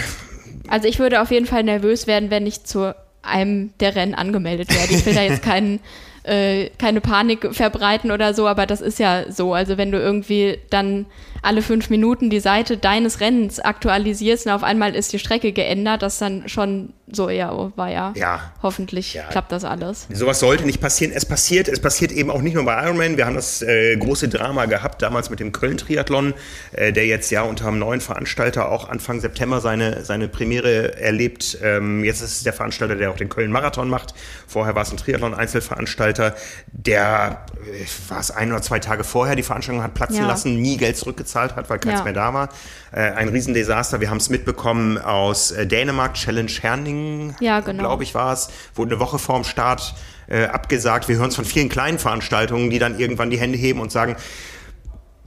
also 0.67 0.87
ich 0.87 0.97
würde 0.97 1.21
auf 1.21 1.29
jeden 1.29 1.45
Fall 1.45 1.63
nervös 1.63 2.07
werden, 2.07 2.31
wenn 2.31 2.47
ich 2.47 2.63
zu 2.63 2.95
einem 3.21 3.71
der 3.79 3.95
Rennen 3.95 4.15
angemeldet 4.15 4.73
werde. 4.73 4.93
Ich 4.93 5.05
will 5.05 5.13
da 5.13 5.21
jetzt 5.21 5.43
keinen 5.43 5.79
äh, 6.25 6.69
keine 6.77 7.01
Panik 7.01 7.53
verbreiten 7.53 8.11
oder 8.11 8.33
so, 8.33 8.47
aber 8.47 8.65
das 8.65 8.81
ist 8.81 8.99
ja 8.99 9.31
so. 9.31 9.53
Also 9.53 9.77
wenn 9.77 9.91
du 9.91 9.99
irgendwie 9.99 10.57
dann 10.69 11.05
alle 11.45 11.61
fünf 11.61 11.89
Minuten 11.89 12.29
die 12.29 12.39
Seite 12.39 12.77
deines 12.77 13.19
Rennens 13.19 13.59
aktualisierst 13.59 14.45
und 14.45 14.51
auf 14.51 14.63
einmal 14.63 14.95
ist 14.95 15.13
die 15.13 15.19
Strecke 15.19 15.51
geändert, 15.51 16.01
das 16.01 16.17
dann 16.17 16.49
schon 16.49 16.93
so, 17.11 17.29
ja, 17.29 17.53
oh, 17.53 17.71
war 17.75 17.89
ja. 17.89 18.13
Ja. 18.15 18.51
Hoffentlich 18.63 19.13
ja. 19.13 19.27
klappt 19.27 19.51
das 19.51 19.63
alles. 19.63 20.07
Sowas 20.11 20.39
sollte 20.39 20.65
nicht 20.65 20.81
passieren. 20.81 21.13
Es 21.15 21.23
passiert, 21.23 21.67
es 21.67 21.79
passiert 21.79 22.11
eben 22.11 22.31
auch 22.31 22.41
nicht 22.41 22.55
nur 22.55 22.65
bei 22.65 22.83
Ironman. 22.83 23.15
Wir 23.15 23.27
haben 23.27 23.35
das 23.35 23.61
äh, 23.61 23.95
große 23.95 24.27
Drama 24.27 24.65
gehabt, 24.65 25.03
damals 25.03 25.29
mit 25.29 25.39
dem 25.39 25.51
Köln-Triathlon, 25.51 26.33
äh, 26.71 26.91
der 26.91 27.05
jetzt 27.05 27.29
ja 27.29 27.43
unter 27.43 27.67
einem 27.67 27.77
neuen 27.77 28.01
Veranstalter 28.01 28.71
auch 28.71 28.89
Anfang 28.89 29.19
September 29.19 29.61
seine, 29.61 30.03
seine 30.03 30.27
Premiere 30.27 30.99
erlebt. 30.99 31.59
Ähm, 31.61 32.03
jetzt 32.03 32.21
ist 32.21 32.37
es 32.37 32.43
der 32.43 32.53
Veranstalter, 32.53 32.95
der 32.95 33.11
auch 33.11 33.17
den 33.17 33.29
Köln-Marathon 33.29 33.87
macht. 33.87 34.15
Vorher 34.47 34.73
war 34.73 34.81
es 34.81 34.91
ein 34.91 34.97
Triathlon-Einzelveranstalter, 34.97 36.35
der, 36.71 37.45
äh, 37.71 38.09
war 38.09 38.19
es 38.19 38.31
ein 38.31 38.51
oder 38.51 38.63
zwei 38.63 38.79
Tage 38.79 39.03
vorher, 39.03 39.35
die 39.35 39.43
Veranstaltung 39.43 39.83
hat 39.83 39.93
platzen 39.93 40.17
ja. 40.17 40.27
lassen, 40.27 40.59
nie 40.59 40.77
Geld 40.77 40.97
zurückgezahlt 40.97 41.34
hat, 41.35 41.69
weil 41.69 41.79
keins 41.79 41.99
ja. 41.99 42.03
mehr 42.03 42.13
da 42.13 42.33
war. 42.33 42.49
Äh, 42.91 43.11
ein 43.11 43.29
Riesendesaster. 43.29 44.01
Wir 44.01 44.09
haben 44.09 44.17
es 44.17 44.29
mitbekommen 44.29 44.97
aus 44.97 45.51
äh, 45.51 45.67
Dänemark, 45.67 46.13
Challenge 46.15 46.51
Herning, 46.61 47.35
ja, 47.39 47.59
genau. 47.59 47.83
glaube 47.83 48.03
ich, 48.03 48.15
war 48.15 48.33
es. 48.33 48.49
Wurde 48.73 48.95
eine 48.95 48.99
Woche 48.99 49.19
vorm 49.19 49.43
Start 49.43 49.93
äh, 50.27 50.45
abgesagt. 50.45 51.07
Wir 51.07 51.17
hören 51.17 51.29
es 51.29 51.35
von 51.35 51.45
vielen 51.45 51.69
kleinen 51.69 51.99
Veranstaltungen, 51.99 52.69
die 52.69 52.79
dann 52.79 52.97
irgendwann 52.97 53.29
die 53.29 53.39
Hände 53.39 53.57
heben 53.57 53.79
und 53.79 53.91
sagen, 53.91 54.15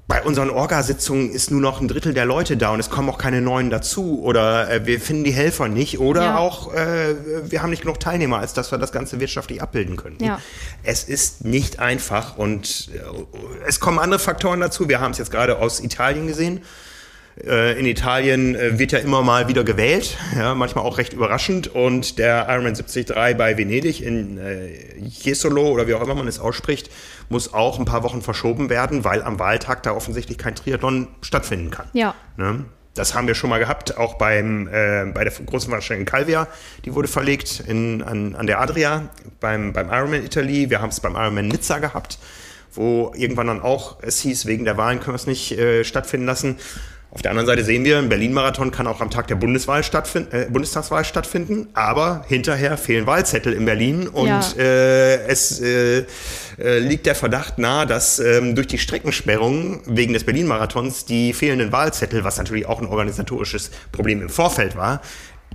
bei 0.08 0.22
unseren 0.22 0.48
Orgasitzungen 0.48 1.30
ist 1.30 1.50
nur 1.50 1.60
noch 1.60 1.82
ein 1.82 1.86
Drittel 1.86 2.14
der 2.14 2.24
Leute 2.24 2.56
da 2.56 2.70
und 2.70 2.80
es 2.80 2.88
kommen 2.88 3.10
auch 3.10 3.18
keine 3.18 3.42
neuen 3.42 3.68
dazu 3.68 4.22
oder 4.22 4.70
äh, 4.70 4.86
wir 4.86 5.00
finden 5.00 5.24
die 5.24 5.32
Helfer 5.32 5.68
nicht 5.68 6.00
oder 6.00 6.22
ja. 6.22 6.38
auch 6.38 6.72
äh, 6.72 7.14
wir 7.50 7.62
haben 7.62 7.68
nicht 7.68 7.82
genug 7.82 8.00
Teilnehmer, 8.00 8.38
als 8.38 8.54
dass 8.54 8.70
wir 8.72 8.78
das 8.78 8.90
Ganze 8.90 9.20
wirtschaftlich 9.20 9.60
abbilden 9.60 9.96
könnten. 9.96 10.24
Ja. 10.24 10.40
Es 10.82 11.04
ist 11.04 11.44
nicht 11.44 11.78
einfach 11.78 12.38
und 12.38 12.88
äh, 12.94 13.66
es 13.66 13.80
kommen 13.80 13.98
andere 13.98 14.18
Faktoren 14.18 14.60
dazu. 14.60 14.88
Wir 14.88 15.00
haben 15.00 15.10
es 15.10 15.18
jetzt 15.18 15.30
gerade 15.30 15.58
aus 15.58 15.78
Italien 15.78 16.26
gesehen. 16.26 16.62
Äh, 17.46 17.78
in 17.78 17.86
Italien 17.86 18.54
äh, 18.54 18.78
wird 18.78 18.92
ja 18.92 18.98
immer 18.98 19.22
mal 19.22 19.48
wieder 19.48 19.62
gewählt, 19.62 20.16
ja, 20.34 20.54
manchmal 20.54 20.84
auch 20.84 20.98
recht 20.98 21.12
überraschend. 21.12 21.68
Und 21.68 22.18
der 22.18 22.46
Ironman 22.48 22.74
73 22.74 23.14
bei 23.36 23.56
Venedig 23.56 24.02
in 24.02 24.38
äh, 24.38 24.68
Jesolo 24.98 25.68
oder 25.68 25.86
wie 25.86 25.94
auch 25.94 26.02
immer 26.02 26.14
man 26.14 26.26
es 26.26 26.40
ausspricht, 26.40 26.90
muss 27.28 27.52
auch 27.52 27.78
ein 27.78 27.84
paar 27.84 28.02
Wochen 28.02 28.22
verschoben 28.22 28.70
werden, 28.70 29.04
weil 29.04 29.22
am 29.22 29.38
Wahltag 29.38 29.82
da 29.82 29.92
offensichtlich 29.92 30.38
kein 30.38 30.54
Triathlon 30.54 31.08
stattfinden 31.20 31.70
kann. 31.70 31.86
Ja. 31.92 32.14
Ne? 32.36 32.64
Das 32.94 33.14
haben 33.14 33.28
wir 33.28 33.36
schon 33.36 33.50
mal 33.50 33.58
gehabt, 33.58 33.96
auch 33.96 34.14
beim, 34.14 34.66
äh, 34.66 35.04
bei 35.14 35.22
der 35.22 35.32
großen 35.32 35.68
Veranstaltung 35.68 36.00
in 36.00 36.06
Calvia. 36.06 36.48
Die 36.84 36.94
wurde 36.94 37.06
verlegt 37.06 37.62
in, 37.66 38.02
an, 38.02 38.34
an 38.34 38.46
der 38.46 38.60
Adria 38.60 39.10
beim, 39.40 39.72
beim 39.72 39.88
Ironman 39.90 40.24
Italy. 40.24 40.68
Wir 40.68 40.80
haben 40.80 40.88
es 40.88 40.98
beim 40.98 41.14
Ironman 41.14 41.46
Nizza 41.46 41.78
gehabt, 41.78 42.18
wo 42.72 43.12
irgendwann 43.14 43.46
dann 43.46 43.62
auch 43.62 44.02
es 44.02 44.20
hieß, 44.20 44.46
wegen 44.46 44.64
der 44.64 44.76
Wahlen 44.76 44.98
können 44.98 45.12
wir 45.12 45.20
es 45.20 45.28
nicht 45.28 45.52
äh, 45.52 45.84
stattfinden 45.84 46.26
lassen. 46.26 46.56
Auf 47.18 47.22
der 47.22 47.32
anderen 47.32 47.48
Seite 47.48 47.64
sehen 47.64 47.84
wir, 47.84 47.98
ein 47.98 48.08
Berlin-Marathon 48.08 48.70
kann 48.70 48.86
auch 48.86 49.00
am 49.00 49.10
Tag 49.10 49.26
der 49.26 49.34
Bundeswahl 49.34 49.82
stattfinden, 49.82 50.28
äh, 50.30 50.46
Bundestagswahl 50.48 51.04
stattfinden, 51.04 51.66
aber 51.74 52.24
hinterher 52.28 52.78
fehlen 52.78 53.08
Wahlzettel 53.08 53.54
in 53.54 53.64
Berlin 53.64 54.06
und 54.06 54.28
ja. 54.28 54.40
äh, 54.56 55.26
es 55.26 55.60
äh, 55.60 56.04
äh, 56.60 56.78
liegt 56.78 57.06
der 57.06 57.16
Verdacht 57.16 57.58
nahe, 57.58 57.88
dass 57.88 58.20
ähm, 58.20 58.54
durch 58.54 58.68
die 58.68 58.78
Streckensperrung 58.78 59.80
wegen 59.86 60.12
des 60.12 60.22
Berlin-Marathons 60.22 61.06
die 61.06 61.32
fehlenden 61.32 61.72
Wahlzettel, 61.72 62.22
was 62.22 62.38
natürlich 62.38 62.66
auch 62.66 62.80
ein 62.80 62.86
organisatorisches 62.86 63.72
Problem 63.90 64.22
im 64.22 64.28
Vorfeld 64.28 64.76
war, 64.76 65.02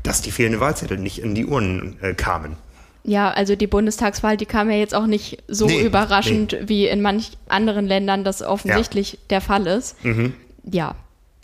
dass 0.04 0.22
die 0.22 0.32
fehlenden 0.32 0.60
Wahlzettel 0.60 0.98
nicht 0.98 1.20
in 1.20 1.34
die 1.34 1.46
Urnen 1.46 1.96
äh, 2.02 2.14
kamen. 2.14 2.58
Ja, 3.06 3.32
also 3.32 3.56
die 3.56 3.68
Bundestagswahl, 3.68 4.36
die 4.36 4.46
kam 4.46 4.70
ja 4.70 4.76
jetzt 4.76 4.94
auch 4.94 5.08
nicht 5.08 5.42
so 5.48 5.68
nee, 5.68 5.80
überraschend, 5.80 6.52
nee. 6.52 6.68
wie 6.68 6.88
in 6.88 7.02
manch 7.02 7.32
anderen 7.48 7.88
Ländern 7.88 8.26
das 8.26 8.42
offensichtlich 8.42 9.14
ja. 9.14 9.20
der 9.30 9.40
Fall 9.40 9.66
ist. 9.66 10.04
Mhm. 10.04 10.34
Ja, 10.70 10.96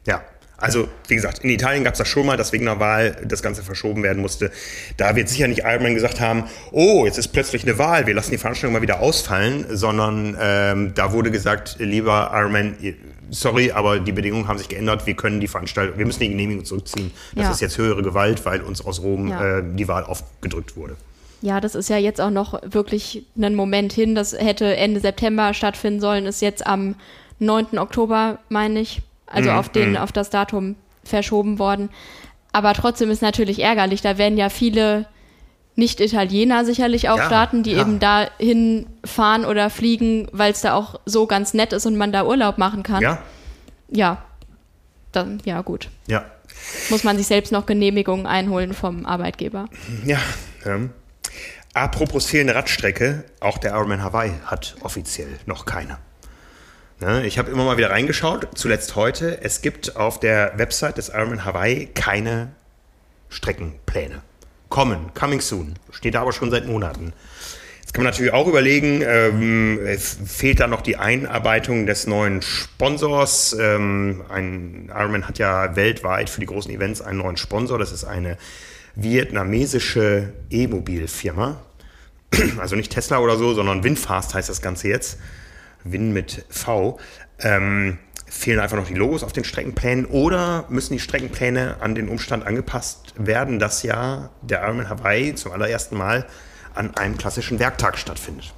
ja. 0.06 0.22
Also, 0.62 0.90
wie 1.08 1.16
gesagt, 1.16 1.40
in 1.40 1.50
Italien 1.52 1.86
gab 1.86 1.94
es 1.94 2.00
das 2.00 2.08
schon 2.10 2.26
mal, 2.26 2.36
dass 2.36 2.52
wegen 2.52 2.68
einer 2.68 2.82
Wahl 2.82 3.16
das 3.24 3.42
Ganze 3.42 3.64
verschoben 3.64 4.04
werden 4.04 4.22
musste. 4.22 4.52
Da 4.98 5.16
wird 5.16 5.30
sicher 5.30 5.48
nicht 5.48 5.62
Ironman 5.64 5.94
gesagt 5.94 6.20
haben, 6.20 6.44
oh, 6.72 7.06
jetzt 7.06 7.18
ist 7.18 7.30
plötzlich 7.30 7.64
eine 7.64 7.78
Wahl, 7.78 8.08
wir 8.08 8.14
lassen 8.14 8.32
die 8.32 8.38
Veranstaltung 8.38 8.74
mal 8.74 8.82
wieder 8.82 9.00
ausfallen, 9.00 9.66
sondern 9.70 10.36
ähm, 10.40 10.92
da 10.96 11.14
wurde 11.14 11.32
gesagt, 11.32 11.78
lieber 11.80 12.32
Ironman, 12.34 12.76
sorry, 13.30 13.72
aber 13.72 14.00
die 14.00 14.12
Bedingungen 14.12 14.48
haben 14.48 14.58
sich 14.58 14.68
geändert, 14.68 15.06
wir 15.06 15.14
können 15.14 15.40
die 15.40 15.48
Veranstaltung, 15.48 15.98
wir 15.98 16.06
müssen 16.06 16.20
die 16.20 16.30
Genehmigung 16.30 16.66
zurückziehen. 16.66 17.12
Das 17.36 17.46
ja. 17.46 17.52
ist 17.52 17.62
jetzt 17.62 17.78
höhere 17.78 18.04
Gewalt, 18.04 18.46
weil 18.46 18.62
uns 18.62 18.86
aus 18.86 19.02
Rom 19.02 19.30
ja. 19.30 19.60
äh, 19.60 19.64
die 19.64 19.88
Wahl 19.88 20.04
aufgedrückt 20.04 20.76
wurde. 20.76 20.98
Ja, 21.42 21.62
das 21.62 21.74
ist 21.74 21.90
ja 21.90 21.98
jetzt 21.98 22.20
auch 22.20 22.32
noch 22.32 22.60
wirklich 22.64 23.26
ein 23.38 23.56
Moment 23.56 23.94
hin. 23.94 24.14
Das 24.14 24.34
hätte 24.34 24.76
Ende 24.76 25.00
September 25.00 25.54
stattfinden 25.54 26.02
sollen, 26.02 26.26
ist 26.26 26.42
jetzt 26.42 26.68
am 26.68 26.96
9. 27.40 27.78
Oktober, 27.78 28.40
meine 28.50 28.82
ich. 28.82 29.02
Also 29.30 29.52
mhm, 29.52 29.56
auf 29.58 29.70
den, 29.70 29.92
mhm. 29.92 29.98
auf 29.98 30.12
das 30.12 30.30
Datum 30.30 30.76
verschoben 31.04 31.60
worden. 31.60 31.90
Aber 32.52 32.74
trotzdem 32.74 33.12
ist 33.12 33.22
natürlich 33.22 33.60
ärgerlich. 33.60 34.02
Da 34.02 34.18
werden 34.18 34.38
ja 34.38 34.50
viele 34.50 35.06
Nicht-Italiener 35.76 36.66
sicherlich 36.66 37.10
auch 37.10 37.18
Ja, 37.18 37.28
starten, 37.28 37.64
die 37.64 37.72
ja. 37.72 37.82
eben 37.82 38.00
dahin 38.00 38.88
fahren 39.06 39.46
oder 39.46 39.70
fliegen, 39.70 40.28
weil 40.32 40.52
es 40.52 40.62
da 40.62 40.74
auch 40.74 41.00
so 41.06 41.28
ganz 41.28 41.54
nett 41.54 41.74
ist 41.74 41.86
und 41.86 41.96
man 41.96 42.12
da 42.12 42.26
Urlaub 42.26 42.58
machen 42.58 42.84
kann. 42.84 43.02
Ja, 43.02 43.20
Ja. 43.90 44.24
Dann, 45.12 45.42
ja, 45.44 45.62
gut. 45.62 45.90
ja. 46.08 46.26
Muss 46.90 47.04
man 47.04 47.18
sich 47.18 47.26
selbst 47.26 47.52
noch 47.52 47.66
Genehmigungen 47.66 48.28
einholen 48.28 48.74
vom 48.74 49.06
Arbeitgeber. 49.06 49.70
Ja. 50.06 50.20
Ähm. 50.66 50.92
Apropos 51.74 52.26
fehlende 52.26 52.56
Radstrecke, 52.56 53.24
auch 53.40 53.58
der 53.58 53.72
Ironman 53.72 54.04
Hawaii 54.04 54.34
hat 54.46 54.76
offiziell 54.82 55.40
noch 55.46 55.66
keine. 55.66 55.98
Ne, 57.02 57.26
ich 57.26 57.40
habe 57.40 57.50
immer 57.50 57.64
mal 57.64 57.78
wieder 57.78 57.92
reingeschaut, 57.92 58.50
zuletzt 58.56 58.98
heute. 58.98 59.42
Es 59.42 59.62
gibt 59.62 59.96
auf 59.96 60.20
der 60.20 60.52
Website 60.58 60.98
des 60.98 61.08
Ironman 61.08 61.46
Hawaii 61.46 61.86
keine 61.86 62.50
Streckenpläne. 63.30 64.22
Kommen, 64.68 65.14
coming 65.14 65.40
soon. 65.40 65.76
Steht 65.92 66.16
da 66.16 66.22
aber 66.22 66.34
schon 66.34 66.52
seit 66.52 66.68
Monaten. 66.68 67.14
Jetzt 67.80 67.94
kann 67.94 68.04
man 68.04 68.12
natürlich 68.12 68.34
auch 68.34 68.48
überlegen, 68.48 69.02
ähm, 69.02 69.80
es 69.86 70.18
fehlt 70.26 70.60
da 70.60 70.68
noch 70.68 70.82
die 70.82 70.98
Einarbeitung 70.98 71.86
des 71.86 72.06
neuen 72.06 72.42
Sponsors. 72.42 73.56
Ähm, 73.58 74.22
ein 74.28 74.92
Ironman 74.94 75.26
hat 75.26 75.40
ja 75.40 75.78
weltweit 75.78 76.30
für 76.30 76.42
die 76.42 76.48
großen 76.48 76.70
Events 76.70 77.02
einen 77.02 77.20
neuen 77.20 77.38
Sponsor. 77.38 77.80
Das 77.80 77.94
ist 77.94 78.04
eine 78.04 78.38
vietnamesische 78.96 80.34
E-Mobil-Firma. 80.50 81.62
Also 82.60 82.76
nicht 82.76 82.92
Tesla 82.92 83.20
oder 83.20 83.38
so, 83.38 83.54
sondern 83.54 83.84
Winfast 83.84 84.36
heißt 84.36 84.50
das 84.50 84.62
Ganze 84.62 84.90
jetzt. 84.90 85.18
Win 85.84 86.12
mit 86.14 86.46
V. 86.50 87.00
Ähm, 87.40 87.98
fehlen 88.26 88.60
einfach 88.60 88.78
noch 88.78 88.88
die 88.88 88.94
Logos 88.94 89.24
auf 89.24 89.34
den 89.34 89.44
Streckenplänen 89.44 90.06
oder 90.06 90.66
müssen 90.70 90.94
die 90.94 91.00
Streckenpläne 91.00 91.78
an 91.80 91.96
den 91.96 92.10
Umstand 92.10 92.46
angepasst 92.46 93.14
werden, 93.18 93.60
dass 93.60 93.84
ja 93.84 94.30
der 94.42 94.62
Ironman 94.62 94.90
Hawaii 94.90 95.34
zum 95.36 95.52
allerersten 95.52 95.98
Mal 95.98 96.28
an 96.76 96.96
einem 96.96 97.18
klassischen 97.18 97.60
Werktag 97.60 97.98
stattfindet. 97.98 98.54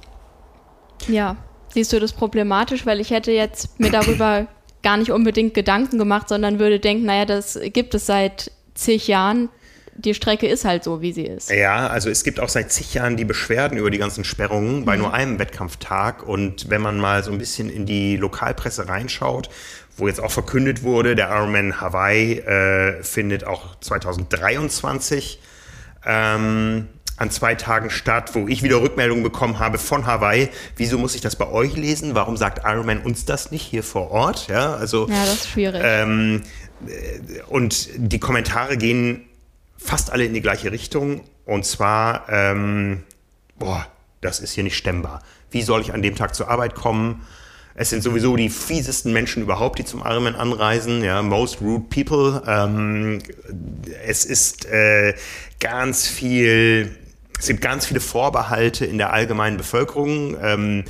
Ja. 1.08 1.36
Siehst 1.72 1.92
du 1.92 2.00
das 2.00 2.12
problematisch? 2.12 2.84
Weil 2.84 3.00
ich 3.00 3.10
hätte 3.10 3.32
jetzt 3.32 3.80
mir 3.80 3.90
darüber 3.90 4.46
gar 4.82 4.98
nicht 4.98 5.10
unbedingt 5.10 5.54
Gedanken 5.54 5.98
gemacht, 5.98 6.28
sondern 6.28 6.58
würde 6.58 6.78
denken, 6.78 7.06
naja, 7.06 7.24
das 7.24 7.58
gibt 7.72 7.94
es 7.94 8.06
seit 8.06 8.52
zig 8.74 9.08
Jahren. 9.08 9.48
Die 9.94 10.14
Strecke 10.14 10.46
ist 10.46 10.64
halt 10.64 10.84
so, 10.84 11.02
wie 11.02 11.12
sie 11.12 11.24
ist. 11.26 11.50
Ja, 11.50 11.86
also 11.88 12.08
es 12.08 12.24
gibt 12.24 12.40
auch 12.40 12.48
seit 12.48 12.72
zig 12.72 12.94
Jahren 12.94 13.16
die 13.16 13.24
Beschwerden 13.24 13.76
über 13.76 13.90
die 13.90 13.98
ganzen 13.98 14.24
Sperrungen 14.24 14.84
bei 14.84 14.96
nur 14.96 15.12
einem 15.12 15.38
Wettkampftag. 15.38 16.26
Und 16.26 16.70
wenn 16.70 16.80
man 16.80 16.98
mal 16.98 17.22
so 17.22 17.30
ein 17.30 17.38
bisschen 17.38 17.68
in 17.68 17.84
die 17.84 18.16
Lokalpresse 18.16 18.88
reinschaut, 18.88 19.50
wo 19.96 20.08
jetzt 20.08 20.20
auch 20.20 20.30
verkündet 20.30 20.82
wurde, 20.82 21.14
der 21.14 21.28
Ironman 21.28 21.80
Hawaii 21.80 22.38
äh, 22.38 23.02
findet 23.02 23.44
auch 23.44 23.78
2023 23.80 25.38
ähm, 26.06 26.88
an 27.18 27.30
zwei 27.30 27.54
Tagen 27.54 27.90
statt, 27.90 28.30
wo 28.34 28.48
ich 28.48 28.62
wieder 28.62 28.80
Rückmeldungen 28.80 29.22
bekommen 29.22 29.58
habe 29.58 29.78
von 29.78 30.06
Hawaii. 30.06 30.48
Wieso 30.76 30.98
muss 30.98 31.14
ich 31.14 31.20
das 31.20 31.36
bei 31.36 31.46
euch 31.46 31.76
lesen? 31.76 32.14
Warum 32.14 32.36
sagt 32.38 32.64
Ironman 32.64 32.98
uns 32.98 33.26
das 33.26 33.50
nicht 33.50 33.62
hier 33.62 33.82
vor 33.82 34.10
Ort? 34.10 34.48
Ja, 34.48 34.74
also 34.74 35.06
Ja, 35.08 35.24
das 35.26 35.34
ist 35.34 35.48
schwierig. 35.50 35.82
ähm, 35.84 36.42
äh, 36.86 37.42
und 37.48 37.88
die 37.96 38.18
Kommentare 38.18 38.76
gehen 38.78 39.26
fast 39.84 40.12
alle 40.12 40.24
in 40.24 40.34
die 40.34 40.40
gleiche 40.40 40.72
Richtung. 40.72 41.22
Und 41.44 41.64
zwar, 41.64 42.28
ähm, 42.28 43.02
boah, 43.58 43.86
das 44.20 44.40
ist 44.40 44.52
hier 44.52 44.64
nicht 44.64 44.76
stemmbar. 44.76 45.22
Wie 45.50 45.62
soll 45.62 45.80
ich 45.80 45.92
an 45.92 46.02
dem 46.02 46.14
Tag 46.16 46.34
zur 46.34 46.48
Arbeit 46.48 46.74
kommen? 46.74 47.22
Es 47.74 47.90
sind 47.90 48.02
sowieso 48.02 48.36
die 48.36 48.50
fiesesten 48.50 49.12
Menschen 49.12 49.42
überhaupt, 49.42 49.78
die 49.78 49.84
zum 49.84 50.00
Ironman 50.00 50.34
anreisen. 50.36 51.02
Ja, 51.02 51.22
most 51.22 51.60
rude 51.60 51.84
people. 51.88 52.42
Ähm, 52.46 53.20
es 54.06 54.24
ist 54.24 54.66
äh, 54.66 55.14
ganz 55.58 56.06
viel, 56.06 56.94
es 57.38 57.46
gibt 57.48 57.62
ganz 57.62 57.86
viele 57.86 58.00
Vorbehalte 58.00 58.84
in 58.84 58.98
der 58.98 59.12
allgemeinen 59.12 59.56
Bevölkerung. 59.56 60.36
Ähm, 60.40 60.84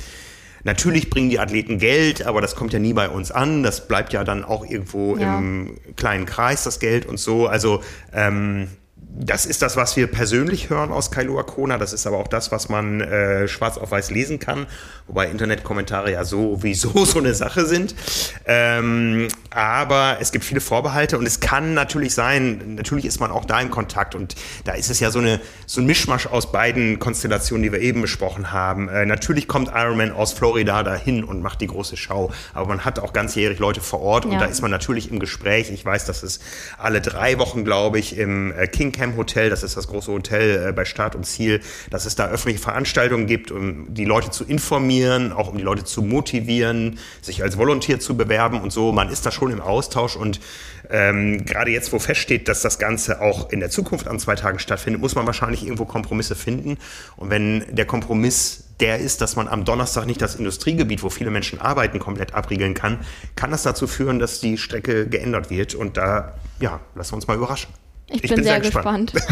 Natürlich 0.65 1.09
bringen 1.09 1.29
die 1.29 1.39
Athleten 1.39 1.77
Geld, 1.77 2.25
aber 2.25 2.39
das 2.39 2.55
kommt 2.55 2.71
ja 2.71 2.79
nie 2.79 2.93
bei 2.93 3.09
uns 3.09 3.31
an. 3.31 3.63
Das 3.63 3.85
bleibt 3.89 4.13
ja 4.13 4.23
dann 4.23 4.45
auch 4.45 4.65
irgendwo 4.65 5.17
Ja. 5.17 5.37
im 5.37 5.77
kleinen 5.97 6.25
Kreis, 6.25 6.63
das 6.63 6.79
Geld 6.79 7.05
und 7.05 7.17
so. 7.19 7.47
Also 7.47 7.83
ähm, 8.13 8.69
das 9.15 9.45
ist 9.45 9.61
das, 9.61 9.75
was 9.77 9.95
wir 9.95 10.07
persönlich 10.07 10.69
hören 10.69 10.91
aus 10.91 11.11
Kailua 11.11 11.43
Kona. 11.43 11.77
Das 11.77 11.93
ist 11.93 12.07
aber 12.07 12.17
auch 12.17 12.27
das, 12.27 12.51
was 12.51 12.69
man 12.69 13.01
äh, 13.01 13.47
schwarz 13.47 13.77
auf 13.77 13.91
weiß 13.91 14.11
lesen 14.11 14.39
kann. 14.39 14.65
Wobei 15.07 15.27
Internetkommentare 15.27 16.11
ja 16.11 16.23
sowieso 16.23 17.05
so 17.05 17.19
eine 17.19 17.33
Sache 17.33 17.65
sind. 17.65 17.95
Ähm, 18.45 19.27
aber 19.51 20.17
es 20.21 20.31
gibt 20.31 20.45
viele 20.45 20.61
Vorbehalte 20.61 21.17
und 21.17 21.25
es 21.25 21.39
kann 21.39 21.73
natürlich 21.73 22.13
sein, 22.13 22.75
natürlich 22.75 23.05
ist 23.05 23.19
man 23.19 23.29
auch 23.29 23.45
da 23.45 23.59
in 23.59 23.69
Kontakt 23.69 24.15
und 24.15 24.35
da 24.63 24.73
ist 24.73 24.89
es 24.89 24.99
ja 24.99 25.11
so, 25.11 25.19
eine, 25.19 25.39
so 25.65 25.81
ein 25.81 25.85
Mischmasch 25.85 26.25
aus 26.27 26.51
beiden 26.51 26.99
Konstellationen, 26.99 27.63
die 27.63 27.71
wir 27.71 27.81
eben 27.81 28.01
besprochen 28.01 28.51
haben. 28.51 28.89
Äh, 28.89 29.05
natürlich 29.05 29.47
kommt 29.47 29.69
Ironman 29.73 30.11
aus 30.11 30.33
Florida 30.33 30.83
dahin 30.83 31.23
und 31.23 31.41
macht 31.41 31.61
die 31.61 31.67
große 31.67 31.97
Schau, 31.97 32.31
aber 32.53 32.67
man 32.67 32.85
hat 32.85 32.99
auch 32.99 33.11
ganzjährig 33.13 33.59
Leute 33.59 33.81
vor 33.81 34.01
Ort 34.01 34.25
und 34.25 34.33
Ja. 34.33 34.39
da 34.39 34.45
ist 34.45 34.61
man 34.61 34.71
natürlich 34.71 35.11
im 35.11 35.19
Gespräch. 35.19 35.69
Ich 35.71 35.83
weiß, 35.85 36.05
dass 36.05 36.23
es 36.23 36.39
alle 36.77 37.01
drei 37.01 37.37
Wochen, 37.37 37.63
glaube 37.65 37.99
ich, 37.99 38.17
im 38.17 38.51
äh, 38.53 38.67
King 38.67 38.91
Cam 38.93 39.17
Hotel, 39.17 39.49
das 39.49 39.63
ist 39.63 39.75
das 39.75 39.87
große 39.87 40.11
Hotel 40.11 40.69
äh, 40.69 40.71
bei 40.71 40.85
Start 40.85 41.15
und 41.15 41.25
Ziel, 41.25 41.59
dass 41.89 42.05
es 42.05 42.15
da 42.15 42.27
öffentliche 42.27 42.59
Veranstaltungen 42.59 43.27
gibt, 43.27 43.51
um 43.51 43.93
die 43.93 44.05
Leute 44.05 44.31
zu 44.31 44.45
informieren, 44.45 45.33
auch 45.33 45.49
um 45.49 45.57
die 45.57 45.63
Leute 45.63 45.83
zu 45.83 46.01
motivieren, 46.01 46.99
sich 47.21 47.43
als 47.43 47.57
Volontier 47.57 47.99
zu 47.99 48.15
bewerben 48.15 48.61
und 48.61 48.71
so. 48.71 48.91
Man 48.91 49.09
ist 49.09 49.25
da 49.25 49.31
schon 49.31 49.51
im 49.51 49.59
Austausch 49.59 50.15
und 50.15 50.39
ähm, 50.89 51.45
gerade 51.45 51.71
jetzt, 51.71 51.91
wo 51.91 51.99
feststeht, 51.99 52.47
dass 52.47 52.61
das 52.61 52.79
Ganze 52.79 53.21
auch 53.21 53.49
in 53.51 53.59
der 53.59 53.69
Zukunft 53.69 54.07
an 54.07 54.19
zwei 54.19 54.35
Tagen 54.35 54.59
stattfindet, 54.59 55.01
muss 55.01 55.15
man 55.15 55.25
wahrscheinlich 55.25 55.63
irgendwo 55.63 55.85
Kompromisse 55.85 56.35
finden. 56.35 56.77
Und 57.17 57.29
wenn 57.29 57.63
der 57.75 57.85
Kompromiss 57.85 58.65
der 58.79 58.99
ist, 58.99 59.21
dass 59.21 59.35
man 59.35 59.47
am 59.47 59.65
Donnerstag 59.65 60.05
nicht 60.05 60.21
das 60.21 60.35
Industriegebiet, 60.35 61.03
wo 61.03 61.09
viele 61.09 61.31
Menschen 61.31 61.61
arbeiten, 61.61 61.99
komplett 61.99 62.33
abriegeln 62.33 62.73
kann, 62.73 62.99
kann 63.35 63.51
das 63.51 63.63
dazu 63.63 63.87
führen, 63.87 64.19
dass 64.19 64.39
die 64.39 64.57
Strecke 64.57 65.07
geändert 65.07 65.49
wird. 65.49 65.75
Und 65.75 65.97
da, 65.97 66.33
ja, 66.59 66.79
lassen 66.95 67.11
wir 67.13 67.15
uns 67.15 67.27
mal 67.27 67.37
überraschen. 67.37 67.69
Ich, 68.21 68.29
bin, 68.29 68.43
sehr, 68.43 68.59
gespannt. 68.59 69.13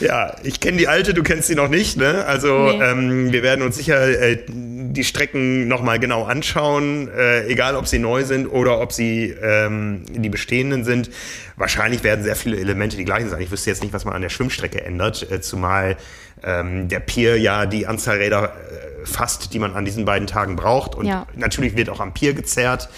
Ja, 0.00 0.36
ich 0.42 0.58
kenne 0.58 0.78
die 0.78 0.88
alte, 0.88 1.12
du 1.12 1.22
kennst 1.22 1.48
sie 1.48 1.54
noch 1.54 1.68
nicht. 1.68 1.98
Ne? 1.98 2.24
Also 2.24 2.48
Nee. 2.70 2.80
ähm, 2.82 3.30
wir 3.32 3.42
werden 3.42 3.60
uns 3.62 3.76
sicher 3.76 4.08
äh, 4.08 4.38
die 4.48 5.04
Strecken 5.04 5.68
nochmal 5.68 5.98
genau 5.98 6.24
anschauen, 6.24 7.08
äh, 7.14 7.46
egal 7.48 7.76
ob 7.76 7.86
sie 7.86 7.98
neu 7.98 8.24
sind 8.24 8.46
oder 8.46 8.80
ob 8.80 8.92
sie 8.92 9.34
ähm, 9.42 10.02
die 10.08 10.30
bestehenden 10.30 10.84
sind. 10.84 11.10
Wahrscheinlich 11.56 12.02
werden 12.04 12.24
sehr 12.24 12.36
viele 12.36 12.56
Elemente 12.56 12.96
die 12.96 13.04
gleichen 13.04 13.28
sein. 13.28 13.42
Ich 13.42 13.50
wüsste 13.50 13.68
jetzt 13.68 13.82
nicht, 13.82 13.92
was 13.92 14.06
man 14.06 14.14
an 14.14 14.22
der 14.22 14.30
Schwimmstrecke 14.30 14.82
ändert, 14.82 15.30
äh, 15.30 15.42
zumal 15.42 15.96
ähm, 16.42 16.88
der 16.88 17.00
Pier 17.00 17.38
ja 17.38 17.66
die 17.66 17.86
Anzahl 17.86 18.16
Räder 18.16 18.44
äh, 18.44 19.06
fasst, 19.06 19.52
die 19.52 19.58
man 19.58 19.74
an 19.74 19.84
diesen 19.84 20.06
beiden 20.06 20.26
Tagen 20.26 20.56
braucht. 20.56 20.94
Und 20.94 21.04
Ja. 21.06 21.26
natürlich 21.36 21.76
wird 21.76 21.90
auch 21.90 22.00
am 22.00 22.14
Pier 22.14 22.32
gezerrt. 22.32 22.88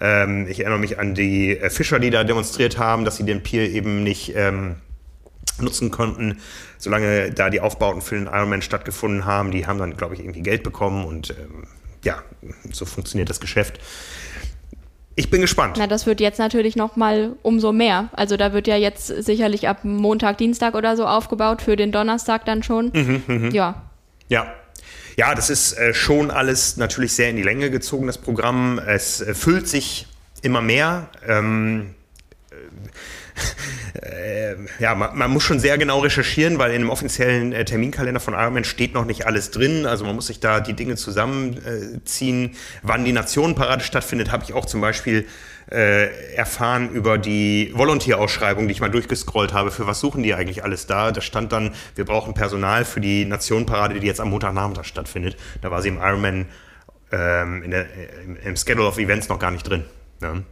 Ähm, 0.00 0.46
ich 0.48 0.60
erinnere 0.60 0.78
mich 0.78 0.98
an 0.98 1.14
die 1.14 1.58
äh, 1.58 1.70
Fischer, 1.70 1.98
die 1.98 2.10
da 2.10 2.24
demonstriert 2.24 2.78
haben, 2.78 3.04
dass 3.04 3.16
sie 3.16 3.24
den 3.24 3.42
Pier 3.42 3.70
eben 3.70 4.02
nicht 4.02 4.34
ähm, 4.36 4.76
nutzen 5.58 5.90
konnten, 5.90 6.38
solange 6.78 7.30
da 7.30 7.50
die 7.50 7.60
Aufbauten 7.60 8.02
für 8.02 8.14
den 8.14 8.26
Ironman 8.26 8.62
stattgefunden 8.62 9.24
haben. 9.24 9.50
Die 9.50 9.66
haben 9.66 9.78
dann, 9.78 9.96
glaube 9.96 10.14
ich, 10.14 10.20
irgendwie 10.20 10.42
Geld 10.42 10.62
bekommen 10.62 11.04
und 11.04 11.30
ähm, 11.30 11.64
ja, 12.04 12.22
so 12.70 12.84
funktioniert 12.84 13.30
das 13.30 13.40
Geschäft. 13.40 13.80
Ich 15.18 15.30
bin 15.30 15.40
gespannt. 15.40 15.76
Na, 15.78 15.86
das 15.86 16.04
wird 16.04 16.20
jetzt 16.20 16.38
natürlich 16.38 16.76
noch 16.76 16.96
mal 16.96 17.32
umso 17.42 17.72
mehr. 17.72 18.10
Also 18.12 18.36
da 18.36 18.52
wird 18.52 18.66
ja 18.66 18.76
jetzt 18.76 19.06
sicherlich 19.06 19.66
ab 19.66 19.78
Montag, 19.82 20.36
Dienstag 20.36 20.74
oder 20.74 20.94
so 20.94 21.06
aufgebaut, 21.06 21.62
für 21.62 21.74
den 21.74 21.90
Donnerstag 21.90 22.44
dann 22.44 22.62
schon. 22.62 22.92
Mhm, 22.92 23.50
Ja, 23.52 23.82
Ja. 24.28 24.46
Ja, 25.16 25.34
das 25.34 25.48
ist 25.48 25.72
äh, 25.78 25.94
schon 25.94 26.30
alles 26.30 26.76
natürlich 26.76 27.14
sehr 27.14 27.30
in 27.30 27.36
die 27.36 27.42
Länge 27.42 27.70
gezogen, 27.70 28.06
das 28.06 28.18
Programm. 28.18 28.78
Es 28.78 29.22
äh, 29.22 29.34
füllt 29.34 29.66
sich 29.66 30.06
immer 30.42 30.60
mehr. 30.60 31.08
Ähm, 31.26 31.94
äh, 34.02 34.36
äh, 34.46 34.56
ja, 34.78 34.94
man, 34.94 35.16
man 35.16 35.30
muss 35.30 35.42
schon 35.42 35.60
sehr 35.60 35.78
genau 35.78 36.00
recherchieren, 36.00 36.58
weil 36.58 36.72
in 36.72 36.82
dem 36.82 36.90
offiziellen 36.90 37.52
äh, 37.52 37.64
Terminkalender 37.64 38.20
von 38.20 38.34
Ironman 38.34 38.64
steht 38.64 38.94
noch 38.94 39.04
nicht 39.04 39.26
alles 39.26 39.50
drin. 39.50 39.86
Also 39.86 40.04
man 40.04 40.14
muss 40.14 40.26
sich 40.26 40.40
da 40.40 40.60
die 40.60 40.74
Dinge 40.74 40.96
zusammenziehen. 40.96 42.52
Wann 42.82 43.04
die 43.04 43.12
Nationenparade 43.12 43.84
stattfindet, 43.84 44.32
habe 44.32 44.44
ich 44.44 44.52
auch 44.52 44.64
zum 44.64 44.80
Beispiel 44.80 45.26
äh, 45.70 46.34
erfahren 46.34 46.90
über 46.90 47.18
die 47.18 47.72
Volontierausschreibung, 47.74 48.68
die 48.68 48.72
ich 48.72 48.80
mal 48.80 48.90
durchgescrollt 48.90 49.52
habe. 49.52 49.70
Für 49.70 49.86
was 49.86 50.00
suchen 50.00 50.22
die 50.22 50.34
eigentlich 50.34 50.62
alles 50.64 50.86
da? 50.86 51.10
Da 51.10 51.20
stand 51.20 51.52
dann, 51.52 51.72
wir 51.94 52.04
brauchen 52.04 52.34
Personal 52.34 52.84
für 52.84 53.00
die 53.00 53.24
Nationenparade, 53.24 53.98
die 53.98 54.06
jetzt 54.06 54.20
am 54.20 54.30
Montagnachmittag 54.30 54.84
stattfindet. 54.84 55.36
Da 55.62 55.70
war 55.70 55.82
sie 55.82 55.88
im 55.88 55.98
Ironman 55.98 56.46
ähm, 57.12 57.70
der, 57.70 57.86
im, 58.24 58.36
im 58.36 58.56
Schedule 58.56 58.86
of 58.86 58.98
Events 58.98 59.28
noch 59.28 59.38
gar 59.38 59.50
nicht 59.50 59.68
drin. 59.68 59.84
Ne? 60.20 60.44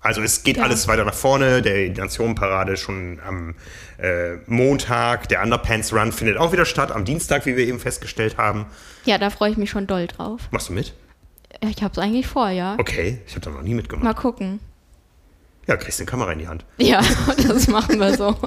Also 0.00 0.22
es 0.22 0.42
geht 0.44 0.56
Ja. 0.58 0.64
alles 0.64 0.86
weiter 0.88 1.04
nach 1.04 1.14
vorne. 1.14 1.60
Der 1.62 1.88
die 1.88 2.00
Nationenparade 2.00 2.76
schon 2.76 3.18
am 3.26 3.54
äh, 3.98 4.36
Montag. 4.46 5.28
Der 5.28 5.42
Underpants 5.42 5.92
Run 5.92 6.12
findet 6.12 6.36
auch 6.36 6.52
wieder 6.52 6.64
statt, 6.64 6.92
am 6.92 7.04
Dienstag, 7.04 7.46
wie 7.46 7.56
wir 7.56 7.66
eben 7.66 7.80
festgestellt 7.80 8.36
haben. 8.38 8.66
ja, 9.04 9.18
da 9.18 9.30
freue 9.30 9.50
ich 9.50 9.56
mich 9.56 9.70
schon 9.70 9.86
doll 9.86 10.06
drauf. 10.06 10.42
Machst 10.50 10.68
du 10.68 10.72
mit? 10.72 10.94
Ich 11.60 11.82
habe 11.82 11.92
es 11.92 11.98
eigentlich 11.98 12.26
vor, 12.26 12.50
ja. 12.50 12.76
Okay, 12.78 13.20
ich 13.26 13.32
habe 13.34 13.40
da 13.44 13.50
noch 13.50 13.62
nie 13.62 13.74
mitgemacht. 13.74 14.04
Mal 14.04 14.14
gucken. 14.14 14.60
Ja, 15.66 15.76
kriegst 15.76 15.98
du 15.98 16.02
eine 16.04 16.10
Kamera 16.10 16.32
in 16.32 16.38
die 16.38 16.48
Hand. 16.48 16.64
Ja, 16.78 17.00
das 17.48 17.66
machen 17.68 17.98
wir 17.98 18.16
so. 18.16 18.36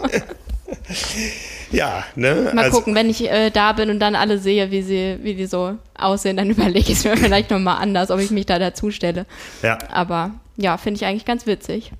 Ja, 1.71 2.03
ne? 2.15 2.51
Mal 2.53 2.65
also, 2.65 2.77
gucken, 2.77 2.95
wenn 2.95 3.09
ich 3.09 3.29
äh, 3.29 3.49
da 3.49 3.71
bin 3.73 3.89
und 3.89 3.99
dann 3.99 4.15
alle 4.15 4.37
sehe, 4.37 4.71
wie 4.71 4.81
sie, 4.81 5.17
wie 5.21 5.35
die 5.35 5.45
so 5.45 5.77
aussehen, 5.97 6.37
dann 6.37 6.49
überlege 6.49 6.91
ich 6.91 6.97
es 6.97 7.03
mir 7.03 7.15
vielleicht 7.17 7.49
nochmal 7.49 7.81
anders, 7.81 8.11
ob 8.11 8.19
ich 8.19 8.31
mich 8.31 8.45
da 8.45 8.59
dazu 8.59 8.91
stelle. 8.91 9.25
Ja. 9.61 9.77
Aber 9.91 10.31
ja, 10.61 10.77
finde 10.77 10.99
ich 10.99 11.05
eigentlich 11.05 11.25
ganz 11.25 11.45
witzig. 11.45 11.91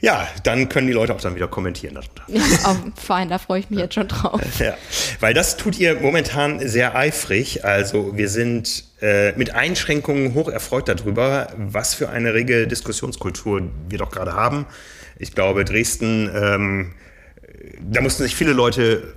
Ja, 0.00 0.28
dann 0.44 0.68
können 0.68 0.86
die 0.86 0.92
Leute 0.92 1.12
auch 1.12 1.20
dann 1.20 1.34
wieder 1.34 1.48
kommentieren 1.48 1.96
darunter. 1.96 2.22
Ja, 2.28 2.76
fein, 2.94 3.28
da 3.28 3.38
freue 3.38 3.58
ich 3.58 3.68
mich 3.68 3.80
jetzt 3.80 3.94
schon 3.94 4.06
drauf. 4.06 4.40
Ja, 4.60 4.74
weil 5.18 5.34
das 5.34 5.56
tut 5.56 5.76
ihr 5.78 6.00
momentan 6.00 6.66
sehr 6.66 6.94
eifrig. 6.94 7.64
Also 7.64 8.16
wir 8.16 8.28
sind 8.28 8.84
äh, 9.02 9.32
mit 9.32 9.54
Einschränkungen 9.54 10.34
hoch 10.34 10.48
erfreut 10.48 10.88
darüber, 10.88 11.48
was 11.56 11.94
für 11.94 12.10
eine 12.10 12.32
rege 12.32 12.68
Diskussionskultur 12.68 13.62
wir 13.88 13.98
doch 13.98 14.12
gerade 14.12 14.34
haben. 14.34 14.66
Ich 15.18 15.34
glaube, 15.34 15.64
Dresden 15.64 16.30
ähm, 16.32 16.94
da 17.80 18.00
mussten 18.00 18.22
sich 18.22 18.34
viele 18.34 18.52
Leute 18.52 19.14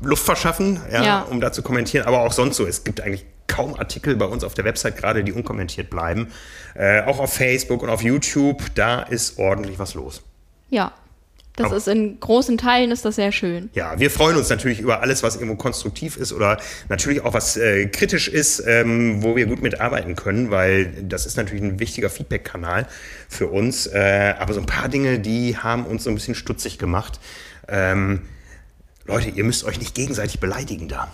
Luft 0.00 0.24
verschaffen, 0.24 0.80
ja, 0.90 1.04
ja. 1.04 1.22
um 1.22 1.40
da 1.40 1.52
zu 1.52 1.62
kommentieren, 1.62 2.06
aber 2.06 2.20
auch 2.20 2.32
sonst 2.32 2.56
so. 2.56 2.66
Es 2.66 2.84
gibt 2.84 3.00
eigentlich 3.00 3.26
kaum 3.46 3.74
Artikel 3.74 4.16
bei 4.16 4.26
uns 4.26 4.44
auf 4.44 4.54
der 4.54 4.64
Website 4.64 4.96
gerade, 4.96 5.24
die 5.24 5.32
unkommentiert 5.32 5.90
bleiben. 5.90 6.28
Äh, 6.74 7.02
auch 7.02 7.18
auf 7.18 7.32
Facebook 7.32 7.82
und 7.82 7.90
auf 7.90 8.02
YouTube, 8.02 8.62
da 8.74 9.02
ist 9.02 9.38
ordentlich 9.38 9.78
was 9.78 9.94
los. 9.94 10.22
Ja, 10.68 10.92
das 11.56 11.72
ist 11.72 11.88
in 11.88 12.20
großen 12.20 12.58
Teilen 12.58 12.90
ist 12.90 13.06
das 13.06 13.16
sehr 13.16 13.32
schön. 13.32 13.70
Ja, 13.72 13.98
wir 13.98 14.10
freuen 14.10 14.36
uns 14.36 14.50
natürlich 14.50 14.78
über 14.78 15.00
alles, 15.00 15.22
was 15.22 15.36
irgendwo 15.36 15.56
konstruktiv 15.56 16.18
ist 16.18 16.34
oder 16.34 16.58
natürlich 16.90 17.22
auch 17.22 17.32
was 17.32 17.56
äh, 17.56 17.86
kritisch 17.86 18.28
ist, 18.28 18.62
ähm, 18.66 19.22
wo 19.22 19.36
wir 19.36 19.46
gut 19.46 19.62
mitarbeiten 19.62 20.16
können, 20.16 20.50
weil 20.50 20.92
das 21.02 21.24
ist 21.24 21.38
natürlich 21.38 21.62
ein 21.62 21.80
wichtiger 21.80 22.10
Feedback-Kanal 22.10 22.86
für 23.28 23.46
uns. 23.46 23.86
Äh, 23.86 24.34
aber 24.38 24.52
so 24.52 24.60
ein 24.60 24.66
paar 24.66 24.90
Dinge, 24.90 25.18
die 25.18 25.56
haben 25.56 25.86
uns 25.86 26.04
so 26.04 26.10
ein 26.10 26.14
bisschen 26.14 26.34
stutzig 26.34 26.78
gemacht. 26.78 27.20
Ähm, 27.68 28.22
Leute, 29.06 29.30
ihr 29.30 29.44
müsst 29.44 29.64
euch 29.64 29.78
nicht 29.78 29.94
gegenseitig 29.94 30.40
beleidigen 30.40 30.88
da. 30.88 31.10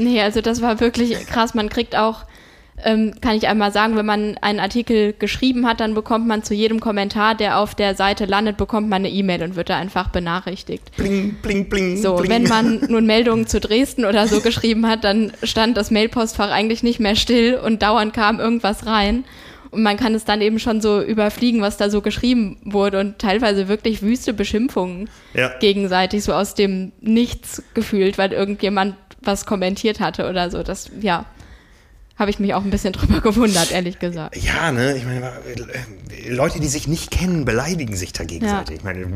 Nee, 0.00 0.20
also 0.20 0.40
das 0.40 0.62
war 0.62 0.80
wirklich 0.80 1.26
krass. 1.26 1.54
Man 1.54 1.68
kriegt 1.68 1.96
auch, 1.96 2.24
ähm, 2.84 3.14
kann 3.20 3.36
ich 3.36 3.46
einmal 3.46 3.72
sagen, 3.72 3.96
wenn 3.96 4.06
man 4.06 4.38
einen 4.40 4.60
Artikel 4.60 5.12
geschrieben 5.12 5.66
hat, 5.66 5.80
dann 5.80 5.94
bekommt 5.94 6.26
man 6.26 6.42
zu 6.42 6.54
jedem 6.54 6.80
Kommentar, 6.80 7.34
der 7.34 7.58
auf 7.58 7.74
der 7.74 7.94
Seite 7.94 8.24
landet, 8.24 8.56
bekommt 8.56 8.88
man 8.88 9.02
eine 9.02 9.10
E-Mail 9.10 9.42
und 9.42 9.56
wird 9.56 9.68
da 9.68 9.76
einfach 9.76 10.08
benachrichtigt. 10.08 10.96
Bling, 10.96 11.36
bling, 11.42 11.68
bling. 11.68 11.96
So, 11.96 12.16
bling. 12.16 12.30
wenn 12.30 12.42
man 12.44 12.80
nun 12.88 13.06
Meldungen 13.06 13.46
zu 13.46 13.60
Dresden 13.60 14.04
oder 14.04 14.26
so 14.26 14.40
geschrieben 14.40 14.86
hat, 14.86 15.04
dann 15.04 15.32
stand 15.42 15.76
das 15.76 15.90
Mailpostfach 15.90 16.50
eigentlich 16.50 16.82
nicht 16.82 17.00
mehr 17.00 17.16
still 17.16 17.56
und 17.56 17.82
dauernd 17.82 18.14
kam 18.14 18.40
irgendwas 18.40 18.86
rein. 18.86 19.24
Und 19.70 19.82
man 19.82 19.96
kann 19.96 20.14
es 20.14 20.24
dann 20.24 20.40
eben 20.40 20.58
schon 20.58 20.80
so 20.80 21.00
überfliegen, 21.00 21.60
was 21.60 21.76
da 21.76 21.90
so 21.90 22.00
geschrieben 22.00 22.58
wurde 22.64 22.98
und 22.98 23.18
teilweise 23.18 23.68
wirklich 23.68 24.02
wüste 24.02 24.32
Beschimpfungen 24.32 25.08
ja. 25.32 25.50
gegenseitig 25.60 26.24
so 26.24 26.32
aus 26.32 26.54
dem 26.54 26.92
Nichts 27.00 27.62
gefühlt, 27.74 28.18
weil 28.18 28.32
irgendjemand 28.32 28.96
was 29.22 29.46
kommentiert 29.46 30.00
hatte 30.00 30.28
oder 30.28 30.50
so. 30.50 30.62
Das, 30.62 30.90
ja, 31.00 31.26
habe 32.16 32.30
ich 32.30 32.38
mich 32.38 32.54
auch 32.54 32.64
ein 32.64 32.70
bisschen 32.70 32.92
drüber 32.94 33.20
gewundert, 33.20 33.72
ehrlich 33.72 33.98
gesagt. 33.98 34.36
Ja, 34.36 34.72
ne, 34.72 34.96
ich 34.96 35.04
meine, 35.04 35.32
Leute, 36.28 36.60
die 36.60 36.68
sich 36.68 36.86
nicht 36.86 37.10
kennen, 37.10 37.44
beleidigen 37.44 37.96
sich 37.96 38.12
da 38.12 38.24
gegenseitig. 38.24 38.70
Ja. 38.70 38.76
Ich 38.76 38.84
meine, 38.84 39.06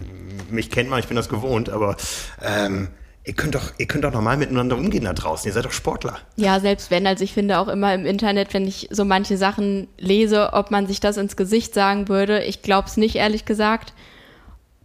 mich 0.50 0.70
kennt 0.70 0.90
man, 0.90 1.00
ich 1.00 1.06
bin 1.06 1.16
das 1.16 1.28
gewohnt, 1.28 1.68
aber 1.68 1.96
ähm, 2.42 2.88
Ihr 3.26 3.32
könnt, 3.32 3.54
doch, 3.54 3.72
ihr 3.78 3.86
könnt 3.86 4.04
doch 4.04 4.12
normal 4.12 4.36
miteinander 4.36 4.76
umgehen 4.76 5.04
da 5.04 5.14
draußen. 5.14 5.48
Ihr 5.48 5.54
seid 5.54 5.64
doch 5.64 5.72
Sportler. 5.72 6.18
Ja, 6.36 6.60
selbst 6.60 6.90
wenn. 6.90 7.06
Also 7.06 7.24
ich 7.24 7.32
finde 7.32 7.58
auch 7.58 7.68
immer 7.68 7.94
im 7.94 8.04
Internet, 8.04 8.52
wenn 8.52 8.66
ich 8.66 8.88
so 8.90 9.06
manche 9.06 9.38
Sachen 9.38 9.88
lese, 9.96 10.52
ob 10.52 10.70
man 10.70 10.86
sich 10.86 11.00
das 11.00 11.16
ins 11.16 11.34
Gesicht 11.34 11.72
sagen 11.72 12.08
würde. 12.08 12.44
Ich 12.44 12.60
glaube 12.60 12.86
es 12.86 12.98
nicht, 12.98 13.16
ehrlich 13.16 13.46
gesagt. 13.46 13.94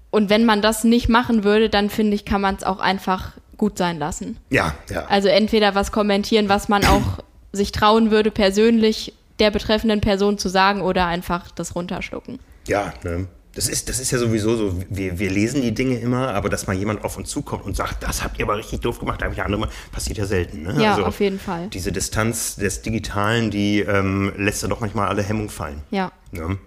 Und 0.09 0.29
wenn 0.29 0.45
man 0.45 0.61
das 0.61 0.85
nicht 0.85 1.09
machen 1.09 1.43
würde, 1.43 1.69
dann 1.69 1.89
finde 1.89 2.15
ich, 2.15 2.23
kann 2.23 2.39
man 2.39 2.55
es 2.55 2.63
auch 2.63 2.79
einfach 2.79 3.33
gut 3.59 3.77
sein 3.77 3.99
lassen. 3.99 4.37
Ja, 4.49 4.73
ja. 4.89 5.05
Also 5.05 5.27
entweder 5.27 5.75
was 5.75 5.91
kommentieren, 5.91 6.49
was 6.49 6.67
man 6.67 6.83
auch 6.85 7.19
sich 7.51 7.71
trauen 7.71 8.09
würde, 8.09 8.31
persönlich 8.31 9.13
der 9.37 9.51
betreffenden 9.51 10.01
Person 10.01 10.39
zu 10.39 10.49
sagen 10.49 10.81
oder 10.81 11.05
einfach 11.05 11.51
das 11.51 11.75
runterschlucken. 11.75 12.39
Ja, 12.67 12.93
ne? 13.03 13.27
Das 13.55 13.67
ist, 13.67 13.89
das 13.89 13.99
ist 13.99 14.11
ja 14.11 14.19
sowieso 14.19 14.55
so, 14.55 14.75
wir, 14.89 15.17
wir 15.17 15.29
lesen 15.29 15.61
die 15.61 15.73
Dinge 15.73 15.97
immer, 15.97 16.33
aber 16.35 16.49
dass 16.49 16.67
mal 16.67 16.75
jemand 16.75 17.03
auf 17.03 17.17
uns 17.17 17.29
zukommt 17.29 17.65
und 17.65 17.75
sagt, 17.75 18.03
das 18.03 18.23
habt 18.23 18.37
ihr 18.37 18.45
aber 18.45 18.57
richtig 18.57 18.81
doof 18.81 18.99
gemacht, 18.99 19.21
da 19.21 19.25
habe 19.25 19.33
ich 19.33 19.41
andere 19.41 19.61
mal, 19.61 19.69
passiert 19.91 20.19
ja 20.19 20.25
selten. 20.25 20.63
Ne? 20.63 20.81
Ja, 20.81 20.91
also 20.91 21.05
auf 21.05 21.19
jeden 21.19 21.39
Fall. 21.39 21.67
Diese 21.69 21.91
Distanz 21.91 22.57
des 22.57 22.83
Digitalen, 22.83 23.49
die 23.49 23.79
ähm, 23.79 24.31
lässt 24.37 24.61
ja 24.61 24.69
doch 24.69 24.81
manchmal 24.81 25.07
alle 25.07 25.23
Hemmungen 25.23 25.49
fallen. 25.49 25.81
Ja. 25.89 26.11
ja. 26.31 26.57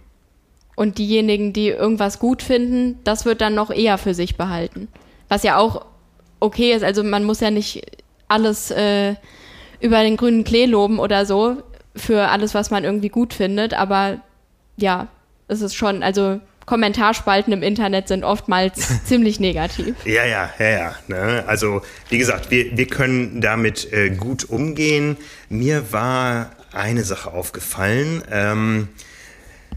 Und 0.74 0.98
diejenigen, 0.98 1.52
die 1.52 1.68
irgendwas 1.68 2.18
gut 2.18 2.42
finden, 2.42 2.98
das 3.04 3.24
wird 3.24 3.40
dann 3.40 3.54
noch 3.54 3.70
eher 3.70 3.96
für 3.96 4.12
sich 4.12 4.36
behalten. 4.36 4.88
Was 5.28 5.44
ja 5.44 5.58
auch 5.58 5.86
okay 6.42 6.72
ist, 6.72 6.82
also 6.82 7.02
man 7.02 7.24
muss 7.24 7.40
ja 7.40 7.50
nicht 7.50 7.82
alles 8.28 8.70
äh, 8.70 9.14
über 9.80 10.02
den 10.02 10.16
grünen 10.16 10.44
Klee 10.44 10.66
loben 10.66 10.98
oder 10.98 11.26
so, 11.26 11.62
für 11.94 12.28
alles, 12.28 12.54
was 12.54 12.70
man 12.70 12.84
irgendwie 12.84 13.10
gut 13.10 13.34
findet, 13.34 13.74
aber 13.74 14.20
ja, 14.76 15.08
es 15.48 15.60
ist 15.60 15.74
schon, 15.74 16.02
also 16.02 16.40
Kommentarspalten 16.64 17.52
im 17.52 17.62
Internet 17.62 18.08
sind 18.08 18.24
oftmals 18.24 19.04
ziemlich 19.04 19.40
negativ. 19.40 19.94
Ja, 20.04 20.24
ja, 20.24 20.50
ja, 20.58 20.68
ja. 20.70 20.94
Ne? 21.08 21.44
Also, 21.46 21.82
wie 22.08 22.18
gesagt, 22.18 22.50
wir, 22.50 22.76
wir 22.76 22.86
können 22.86 23.40
damit 23.40 23.92
äh, 23.92 24.10
gut 24.10 24.44
umgehen. 24.48 25.16
Mir 25.48 25.92
war 25.92 26.50
eine 26.72 27.02
Sache 27.02 27.32
aufgefallen. 27.32 28.22
Ähm, 28.30 28.88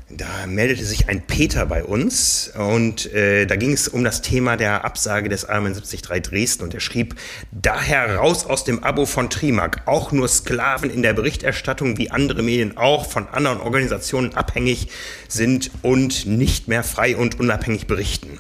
da 0.10 0.46
meldete 0.46 0.86
sich 0.86 1.10
ein 1.10 1.26
Peter 1.26 1.65
bei 1.65 1.84
uns 1.84 2.52
und 2.56 3.12
äh, 3.12 3.48
da 3.48 3.56
ging 3.56 3.74
es 3.74 3.88
um 3.88 4.04
das 4.04 4.22
Thema 4.22 4.56
der 4.56 4.86
Absage 4.86 5.30
des 5.30 5.44
Ironman 5.44 5.74
73 5.74 6.02
Dresden 6.22 6.63
und 6.63 6.76
er 6.76 6.80
schrieb, 6.80 7.15
daher 7.52 8.18
raus 8.18 8.46
aus 8.46 8.63
dem 8.63 8.84
Abo 8.84 9.08
von 9.08 9.32
Trimark, 9.32 9.82
auch 9.88 10.12
nur 10.12 10.28
Sklaven 10.28 10.91
in 10.91 11.02
der 11.02 11.13
Berichterstattung 11.13 11.98
wie 11.98 12.12
andere 12.12 12.44
Medien 12.44 12.78
auch 12.78 13.10
von 13.10 13.28
anderen 13.30 13.60
Organisationen 13.60 14.36
abhängig 14.36 14.89
sind 15.28 15.72
und 15.82 16.28
nicht 16.28 16.68
mehr 16.68 16.84
frei 16.84 17.18
und 17.18 17.39
unabhängig 17.39 17.88
berichten. 17.88 18.39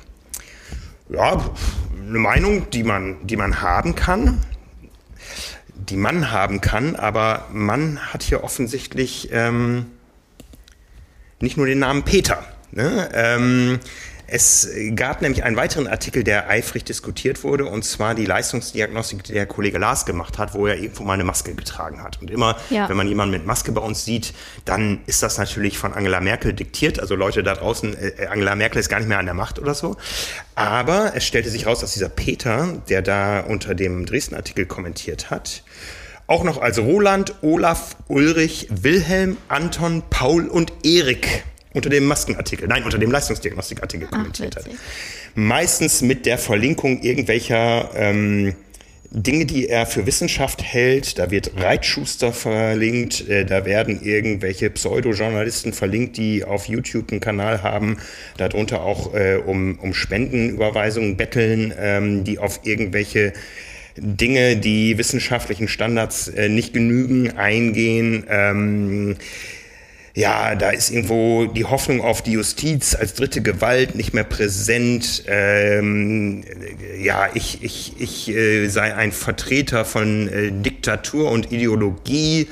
Ja, 1.09 1.49
eine 2.07 2.19
Meinung, 2.19 2.69
die 2.69 2.83
man, 2.83 3.25
die 3.25 3.37
man 3.37 3.61
haben 3.61 3.95
kann, 3.95 4.39
die 5.73 5.97
man 5.97 6.31
haben 6.31 6.61
kann, 6.61 6.95
aber 6.95 7.47
man 7.51 7.99
hat 8.13 8.21
hier 8.21 8.43
offensichtlich... 8.43 9.29
Ähm, 9.31 9.87
nicht 11.39 11.57
nur 11.57 11.65
den 11.65 11.79
Namen 11.79 12.03
Peter. 12.03 12.43
Ne? 12.71 13.09
Ähm, 13.13 13.79
es 14.27 14.67
gab 14.95 15.21
nämlich 15.21 15.43
einen 15.43 15.55
weiteren 15.55 15.87
Artikel, 15.87 16.23
der 16.23 16.49
eifrig 16.49 16.83
diskutiert 16.83 17.43
wurde, 17.43 17.65
und 17.65 17.85
zwar 17.85 18.15
die 18.15 18.25
Leistungsdiagnostik, 18.25 19.23
die 19.23 19.33
der 19.33 19.45
Kollege 19.45 19.77
Lars 19.77 20.05
gemacht 20.05 20.39
hat, 20.39 20.55
wo 20.55 20.65
er 20.65 20.77
irgendwo 20.77 21.03
mal 21.03 21.13
eine 21.13 21.23
Maske 21.23 21.53
getragen 21.53 22.01
hat. 22.01 22.21
Und 22.21 22.31
immer, 22.31 22.57
ja. 22.71 22.89
wenn 22.89 22.97
man 22.97 23.07
jemanden 23.07 23.33
mit 23.33 23.45
Maske 23.45 23.71
bei 23.71 23.81
uns 23.81 24.03
sieht, 24.03 24.33
dann 24.65 25.01
ist 25.05 25.21
das 25.21 25.37
natürlich 25.37 25.77
von 25.77 25.93
Angela 25.93 26.21
Merkel 26.21 26.53
diktiert. 26.53 26.99
Also 26.99 27.15
Leute 27.15 27.43
da 27.43 27.53
draußen, 27.53 27.95
äh, 27.97 28.25
Angela 28.25 28.55
Merkel 28.55 28.79
ist 28.79 28.89
gar 28.89 28.99
nicht 28.99 29.09
mehr 29.09 29.19
an 29.19 29.25
der 29.25 29.35
Macht 29.35 29.59
oder 29.59 29.75
so. 29.75 29.95
Aber 30.55 31.11
es 31.15 31.23
stellte 31.23 31.51
sich 31.51 31.67
raus, 31.67 31.81
dass 31.81 31.93
dieser 31.93 32.09
Peter, 32.09 32.81
der 32.89 33.03
da 33.03 33.41
unter 33.41 33.75
dem 33.75 34.07
Dresden-Artikel 34.07 34.65
kommentiert 34.65 35.29
hat, 35.29 35.63
auch 36.27 36.43
noch 36.43 36.61
als 36.61 36.79
Roland, 36.79 37.35
Olaf, 37.41 37.95
Ulrich, 38.07 38.67
Wilhelm, 38.69 39.37
Anton, 39.47 40.03
Paul 40.09 40.47
und 40.47 40.73
Erik 40.83 41.43
unter 41.73 41.89
dem 41.89 42.05
Maskenartikel, 42.05 42.67
nein, 42.67 42.83
unter 42.83 42.97
dem 42.97 43.11
Leistungsdiagnostikartikel 43.11 44.07
kommentiert 44.07 44.55
hat. 44.55 44.65
Meistens 45.35 46.01
mit 46.01 46.25
der 46.25 46.37
Verlinkung 46.37 47.01
irgendwelcher 47.01 47.89
ähm, 47.95 48.55
Dinge, 49.11 49.45
die 49.45 49.69
er 49.69 49.85
für 49.85 50.05
Wissenschaft 50.05 50.61
hält. 50.61 51.19
Da 51.19 51.31
wird 51.31 51.51
Reitschuster 51.55 52.33
verlinkt, 52.33 53.27
äh, 53.29 53.45
da 53.45 53.65
werden 53.65 54.01
irgendwelche 54.01 54.69
Pseudojournalisten 54.69 55.73
verlinkt, 55.73 56.17
die 56.17 56.43
auf 56.43 56.67
YouTube 56.67 57.11
einen 57.11 57.21
Kanal 57.21 57.63
haben, 57.63 57.97
darunter 58.37 58.81
auch 58.81 59.13
äh, 59.13 59.35
um, 59.37 59.79
um 59.79 59.93
Spendenüberweisungen 59.93 61.17
betteln, 61.17 61.73
ähm, 61.79 62.23
die 62.23 62.39
auf 62.39 62.61
irgendwelche 62.63 63.33
Dinge, 63.97 64.57
die 64.57 64.97
wissenschaftlichen 64.97 65.67
Standards 65.67 66.27
äh, 66.27 66.49
nicht 66.49 66.73
genügen, 66.73 67.37
eingehen. 67.37 68.25
Ähm, 68.29 69.15
ja, 70.15 70.55
da 70.55 70.69
ist 70.69 70.91
irgendwo 70.91 71.45
die 71.45 71.65
Hoffnung 71.65 71.99
auf 71.99 72.21
die 72.21 72.31
Justiz 72.31 72.95
als 72.95 73.15
dritte 73.15 73.41
Gewalt 73.41 73.95
nicht 73.95 74.13
mehr 74.13 74.23
präsent. 74.23 75.23
Ähm, 75.27 76.43
ja, 77.01 77.27
ich, 77.33 77.63
ich, 77.63 77.99
ich 77.99 78.29
äh, 78.29 78.67
sei 78.69 78.95
ein 78.95 79.11
Vertreter 79.11 79.83
von 79.83 80.29
äh, 80.29 80.51
Diktatur 80.53 81.31
und 81.31 81.51
Ideologie. 81.51 82.47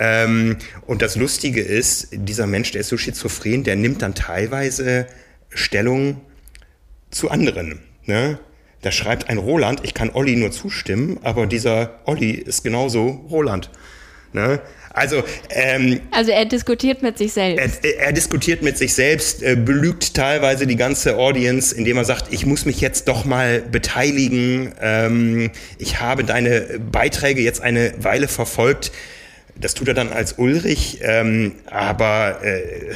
Ähm, 0.00 0.56
und 0.86 1.00
das 1.00 1.14
Lustige 1.14 1.62
ist, 1.62 2.08
dieser 2.12 2.48
Mensch, 2.48 2.72
der 2.72 2.80
ist 2.80 2.88
so 2.88 2.96
schizophren, 2.96 3.62
der 3.62 3.76
nimmt 3.76 4.02
dann 4.02 4.16
teilweise 4.16 5.06
Stellung 5.48 6.20
zu 7.10 7.30
anderen. 7.30 7.80
Ne? 8.04 8.38
Da 8.86 8.92
schreibt 8.92 9.28
ein 9.28 9.38
Roland, 9.38 9.80
ich 9.82 9.94
kann 9.94 10.10
Olli 10.14 10.36
nur 10.36 10.52
zustimmen, 10.52 11.18
aber 11.24 11.48
dieser 11.48 11.98
Olli 12.04 12.30
ist 12.30 12.62
genauso 12.62 13.26
Roland. 13.28 13.68
Ne? 14.32 14.60
Also, 14.90 15.24
ähm, 15.50 16.02
also 16.12 16.30
er 16.30 16.44
diskutiert 16.44 17.02
mit 17.02 17.18
sich 17.18 17.32
selbst. 17.32 17.84
Er, 17.84 17.98
er 17.98 18.12
diskutiert 18.12 18.62
mit 18.62 18.78
sich 18.78 18.94
selbst, 18.94 19.42
äh, 19.42 19.56
belügt 19.56 20.14
teilweise 20.14 20.68
die 20.68 20.76
ganze 20.76 21.16
Audience, 21.16 21.74
indem 21.74 21.96
er 21.96 22.04
sagt, 22.04 22.32
ich 22.32 22.46
muss 22.46 22.64
mich 22.64 22.80
jetzt 22.80 23.08
doch 23.08 23.24
mal 23.24 23.60
beteiligen. 23.60 24.72
Ähm, 24.80 25.50
ich 25.78 25.98
habe 25.98 26.22
deine 26.22 26.78
Beiträge 26.78 27.40
jetzt 27.42 27.62
eine 27.62 27.92
Weile 27.98 28.28
verfolgt. 28.28 28.92
Das 29.56 29.74
tut 29.74 29.88
er 29.88 29.94
dann 29.94 30.12
als 30.12 30.34
Ulrich, 30.34 31.00
ähm, 31.02 31.56
aber 31.66 32.38
äh, 32.44 32.94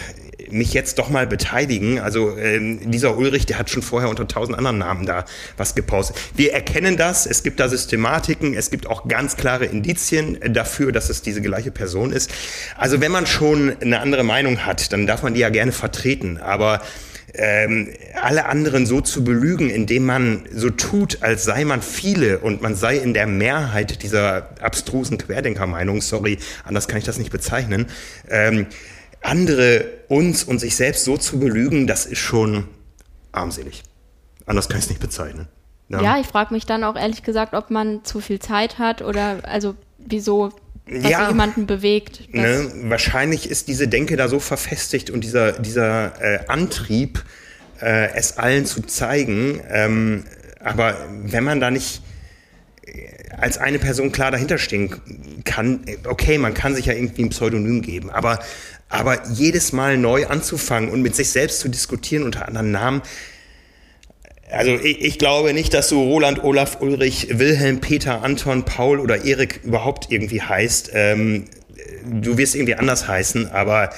mich 0.53 0.75
jetzt 0.75 0.99
doch 0.99 1.11
mal 1.11 1.27
beteiligen. 1.27 1.99
Also 1.99 2.37
äh, 2.37 2.79
dieser 2.85 3.17
Ulrich, 3.17 3.47
der 3.47 3.59
hat 3.59 3.71
schon 3.71 3.83
vorher 3.83 4.09
unter 4.09 4.27
tausend 4.27 4.57
anderen 4.57 4.79
Namen 4.79 5.07
da 5.07 5.25
was 5.57 5.75
gepostet. 5.75 6.17
Wir 6.35 6.53
erkennen 6.53 6.97
das, 6.97 7.27
es 7.27 7.43
gibt 7.43 7.61
da 7.61 7.69
Systematiken, 7.69 8.55
es 8.55 8.71
gibt 8.71 8.87
auch 8.87 9.09
ganz 9.09 9.37
klare 9.37 9.67
Indizien 9.67 10.39
dafür, 10.53 10.93
dass 10.93 11.11
es 11.11 11.23
diese 11.23 11.43
gleiche 11.43 11.71
Person 11.71 12.13
ist. 12.13 12.31
Also 12.77 13.01
wenn 13.01 13.13
man 13.13 13.27
schon 13.27 13.77
eine 13.81 14.01
andere 14.01 14.25
Meinung 14.25 14.67
hat, 14.67 14.93
dann 14.93 15.07
darf 15.07 15.23
man 15.23 15.35
die 15.35 15.41
ja 15.41 15.49
gerne 15.49 15.73
vertreten, 15.73 16.39
aber 16.39 16.81
ähm, 17.35 17.89
alle 18.21 18.47
anderen 18.47 18.87
so 18.87 19.01
zu 19.01 19.25
belügen, 19.25 19.71
indem 19.71 20.05
man 20.05 20.43
so 20.53 20.71
tut, 20.71 21.23
als 21.23 21.45
sei 21.45 21.65
man 21.65 21.83
viele 21.83 22.39
und 22.39 22.63
man 22.63 22.75
sei 22.75 22.97
in 22.97 23.15
der 23.15 23.27
Mehrheit 23.27 24.03
dieser 24.03 24.51
abstrusen 24.61 25.19
Querdenkermeinung, 25.19 26.01
sorry, 26.01 26.39
anders 26.65 26.89
kann 26.89 26.99
ich 26.99 27.05
das 27.05 27.19
nicht 27.19 27.31
bezeichnen, 27.31 27.87
ähm, 28.29 28.67
andere, 29.23 29.87
uns 30.09 30.45
und 30.45 30.59
sich 30.59 30.77
selbst 30.77 31.05
so 31.05 31.17
zu 31.17 31.39
belügen, 31.39 31.87
das 31.87 32.07
ist 32.07 32.19
schon 32.19 32.69
armselig. 33.33 33.83
Anders 34.47 34.69
kann 34.69 34.79
ich 34.79 34.85
es 34.85 34.91
nicht 34.91 35.01
bezeichnen. 35.01 35.49
Ja, 35.89 36.03
ja 36.03 36.19
ich 36.19 36.27
frage 36.27 36.55
mich 36.55 36.67
dann 36.67 36.85
auch 36.85 36.97
ehrlich 36.97 37.23
gesagt, 37.23 37.55
ob 37.55 37.71
man 37.71 38.05
zu 38.05 38.21
viel 38.21 38.39
Zeit 38.39 38.79
hat 38.79 39.03
oder 39.03 39.39
also 39.43 39.75
wieso 39.99 40.53
was 40.87 41.11
ja, 41.11 41.29
jemanden 41.29 41.67
bewegt. 41.67 42.35
Ne, 42.35 42.69
wahrscheinlich 42.85 43.49
ist 43.49 43.69
diese 43.69 43.87
Denke 43.87 44.17
da 44.17 44.29
so 44.29 44.41
verfestigt 44.41 45.11
und 45.11 45.23
dieser, 45.23 45.53
dieser 45.53 46.21
äh, 46.21 46.47
Antrieb, 46.49 47.23
äh, 47.81 48.13
es 48.15 48.39
allen 48.39 48.67
zu 48.67 48.83
zeigen. 48.83 49.61
Ähm, 49.71 50.25
aber 50.59 50.97
wenn 51.23 51.45
man 51.45 51.61
da 51.61 51.71
nicht 51.71 52.03
äh, 52.85 53.31
als 53.37 53.59
eine 53.59 53.79
Person 53.79 54.11
klar 54.11 54.33
dahinter 54.33 54.59
stehen 54.59 55.43
kann, 55.45 55.85
okay, 56.07 56.39
man 56.39 56.55
kann 56.55 56.75
sich 56.75 56.87
ja 56.87 56.93
irgendwie 56.93 57.23
ein 57.23 57.31
Pseudonym 57.31 57.83
geben, 57.83 58.11
aber 58.11 58.41
aber 58.91 59.27
jedes 59.29 59.73
Mal 59.73 59.97
neu 59.97 60.27
anzufangen 60.27 60.91
und 60.91 61.01
mit 61.01 61.17
sich 61.17 61.31
selbst 61.31 61.61
zu 61.61 61.69
diskutieren 61.69 62.25
unter 62.25 62.47
anderen 62.47 62.71
Namen, 62.71 63.03
also 64.51 64.73
ich, 64.73 65.01
ich, 65.01 65.19
glaube 65.19 65.53
nicht, 65.53 65.73
dass 65.75 65.89
du 65.89 66.03
Roland, 66.03 66.43
Olaf, 66.43 66.81
Ulrich, 66.81 67.39
Wilhelm, 67.39 67.81
Peter, 67.81 68.23
Anton, 68.23 68.65
Paul 68.65 68.99
oder 68.99 69.25
Erik 69.25 69.61
überhaupt 69.63 70.11
irgendwie 70.11 70.43
heißt. 70.43 70.91
Ähm, 70.93 71.45
du 72.05 72.37
wirst 72.37 72.57
irgendwie 72.57 72.75
anders 72.75 73.07
heißen, 73.07 73.51
aber 73.53 73.91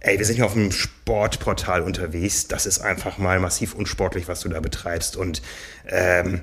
ey, 0.00 0.18
wir 0.18 0.24
sind 0.24 0.38
ja 0.38 0.46
auf 0.46 0.56
einem 0.56 0.72
Sportportal 0.72 1.82
unterwegs. 1.82 2.48
Das 2.48 2.64
ist 2.64 2.78
einfach 2.78 3.18
mal 3.18 3.38
massiv 3.40 3.74
unsportlich, 3.74 4.26
was 4.26 4.40
du 4.40 4.48
da 4.48 4.60
betreibst. 4.60 5.16
Und 5.16 5.42
ähm, 5.88 6.40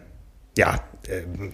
ja, 0.56 0.80
ähm, 1.10 1.52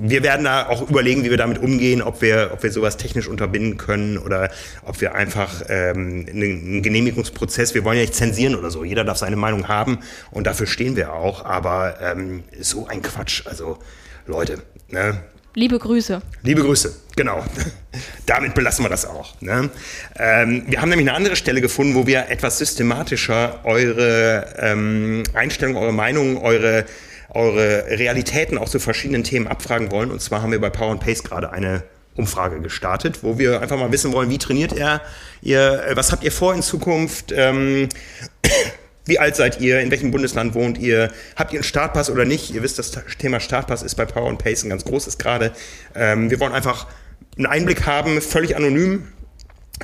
wir 0.00 0.22
werden 0.22 0.44
da 0.44 0.68
auch 0.68 0.88
überlegen, 0.88 1.24
wie 1.24 1.30
wir 1.30 1.36
damit 1.36 1.58
umgehen, 1.58 2.02
ob 2.02 2.22
wir, 2.22 2.50
ob 2.52 2.62
wir 2.62 2.70
sowas 2.70 2.96
technisch 2.96 3.28
unterbinden 3.28 3.76
können 3.76 4.18
oder 4.18 4.50
ob 4.84 5.00
wir 5.00 5.14
einfach 5.14 5.62
ähm, 5.68 6.26
einen 6.28 6.82
Genehmigungsprozess, 6.82 7.74
wir 7.74 7.84
wollen 7.84 7.98
ja 7.98 8.02
nicht 8.02 8.14
zensieren 8.14 8.54
oder 8.54 8.70
so, 8.70 8.84
jeder 8.84 9.04
darf 9.04 9.18
seine 9.18 9.36
Meinung 9.36 9.68
haben 9.68 9.98
und 10.30 10.46
dafür 10.46 10.66
stehen 10.66 10.96
wir 10.96 11.12
auch, 11.12 11.44
aber 11.44 12.00
ähm, 12.00 12.44
so 12.60 12.86
ein 12.86 13.02
Quatsch, 13.02 13.46
also 13.46 13.78
Leute, 14.26 14.62
ne? 14.88 15.20
Liebe 15.54 15.78
Grüße. 15.78 16.22
Liebe 16.44 16.62
Grüße, 16.62 16.96
genau. 17.14 17.44
Damit 18.26 18.54
belassen 18.54 18.86
wir 18.86 18.88
das 18.88 19.04
auch. 19.04 19.38
Ne? 19.42 19.68
Ähm, 20.18 20.64
wir 20.66 20.80
haben 20.80 20.88
nämlich 20.88 21.06
eine 21.06 21.14
andere 21.14 21.36
Stelle 21.36 21.60
gefunden, 21.60 21.94
wo 21.94 22.06
wir 22.06 22.30
etwas 22.30 22.56
systematischer 22.56 23.60
eure 23.64 24.46
ähm, 24.56 25.24
Einstellung, 25.34 25.76
eure 25.76 25.92
Meinung, 25.92 26.38
eure 26.38 26.86
eure 27.34 27.86
Realitäten 27.88 28.58
auch 28.58 28.68
zu 28.68 28.78
verschiedenen 28.78 29.24
Themen 29.24 29.46
abfragen 29.46 29.90
wollen. 29.90 30.10
Und 30.10 30.20
zwar 30.20 30.42
haben 30.42 30.52
wir 30.52 30.60
bei 30.60 30.70
Power 30.70 30.92
and 30.92 31.00
Pace 31.00 31.22
gerade 31.22 31.52
eine 31.52 31.82
Umfrage 32.14 32.60
gestartet, 32.60 33.22
wo 33.22 33.38
wir 33.38 33.60
einfach 33.60 33.78
mal 33.78 33.90
wissen 33.90 34.12
wollen, 34.12 34.28
wie 34.28 34.38
trainiert 34.38 34.72
er, 34.72 35.00
ihr, 35.40 35.82
äh, 35.86 35.96
was 35.96 36.12
habt 36.12 36.24
ihr 36.24 36.32
vor 36.32 36.54
in 36.54 36.62
Zukunft, 36.62 37.32
ähm, 37.34 37.88
wie 39.06 39.18
alt 39.18 39.34
seid 39.34 39.60
ihr, 39.60 39.80
in 39.80 39.90
welchem 39.90 40.10
Bundesland 40.10 40.54
wohnt 40.54 40.78
ihr, 40.78 41.10
habt 41.36 41.52
ihr 41.52 41.58
einen 41.58 41.64
Startpass 41.64 42.10
oder 42.10 42.24
nicht? 42.24 42.54
Ihr 42.54 42.62
wisst, 42.62 42.78
das 42.78 42.92
Thema 43.18 43.40
Startpass 43.40 43.82
ist 43.82 43.94
bei 43.94 44.04
Power 44.04 44.28
and 44.28 44.38
Pace 44.38 44.62
ein 44.62 44.68
ganz 44.68 44.84
großes 44.84 45.18
gerade. 45.18 45.52
Ähm, 45.94 46.30
wir 46.30 46.38
wollen 46.38 46.52
einfach 46.52 46.86
einen 47.36 47.46
Einblick 47.46 47.86
haben, 47.86 48.20
völlig 48.20 48.56
anonym, 48.56 49.08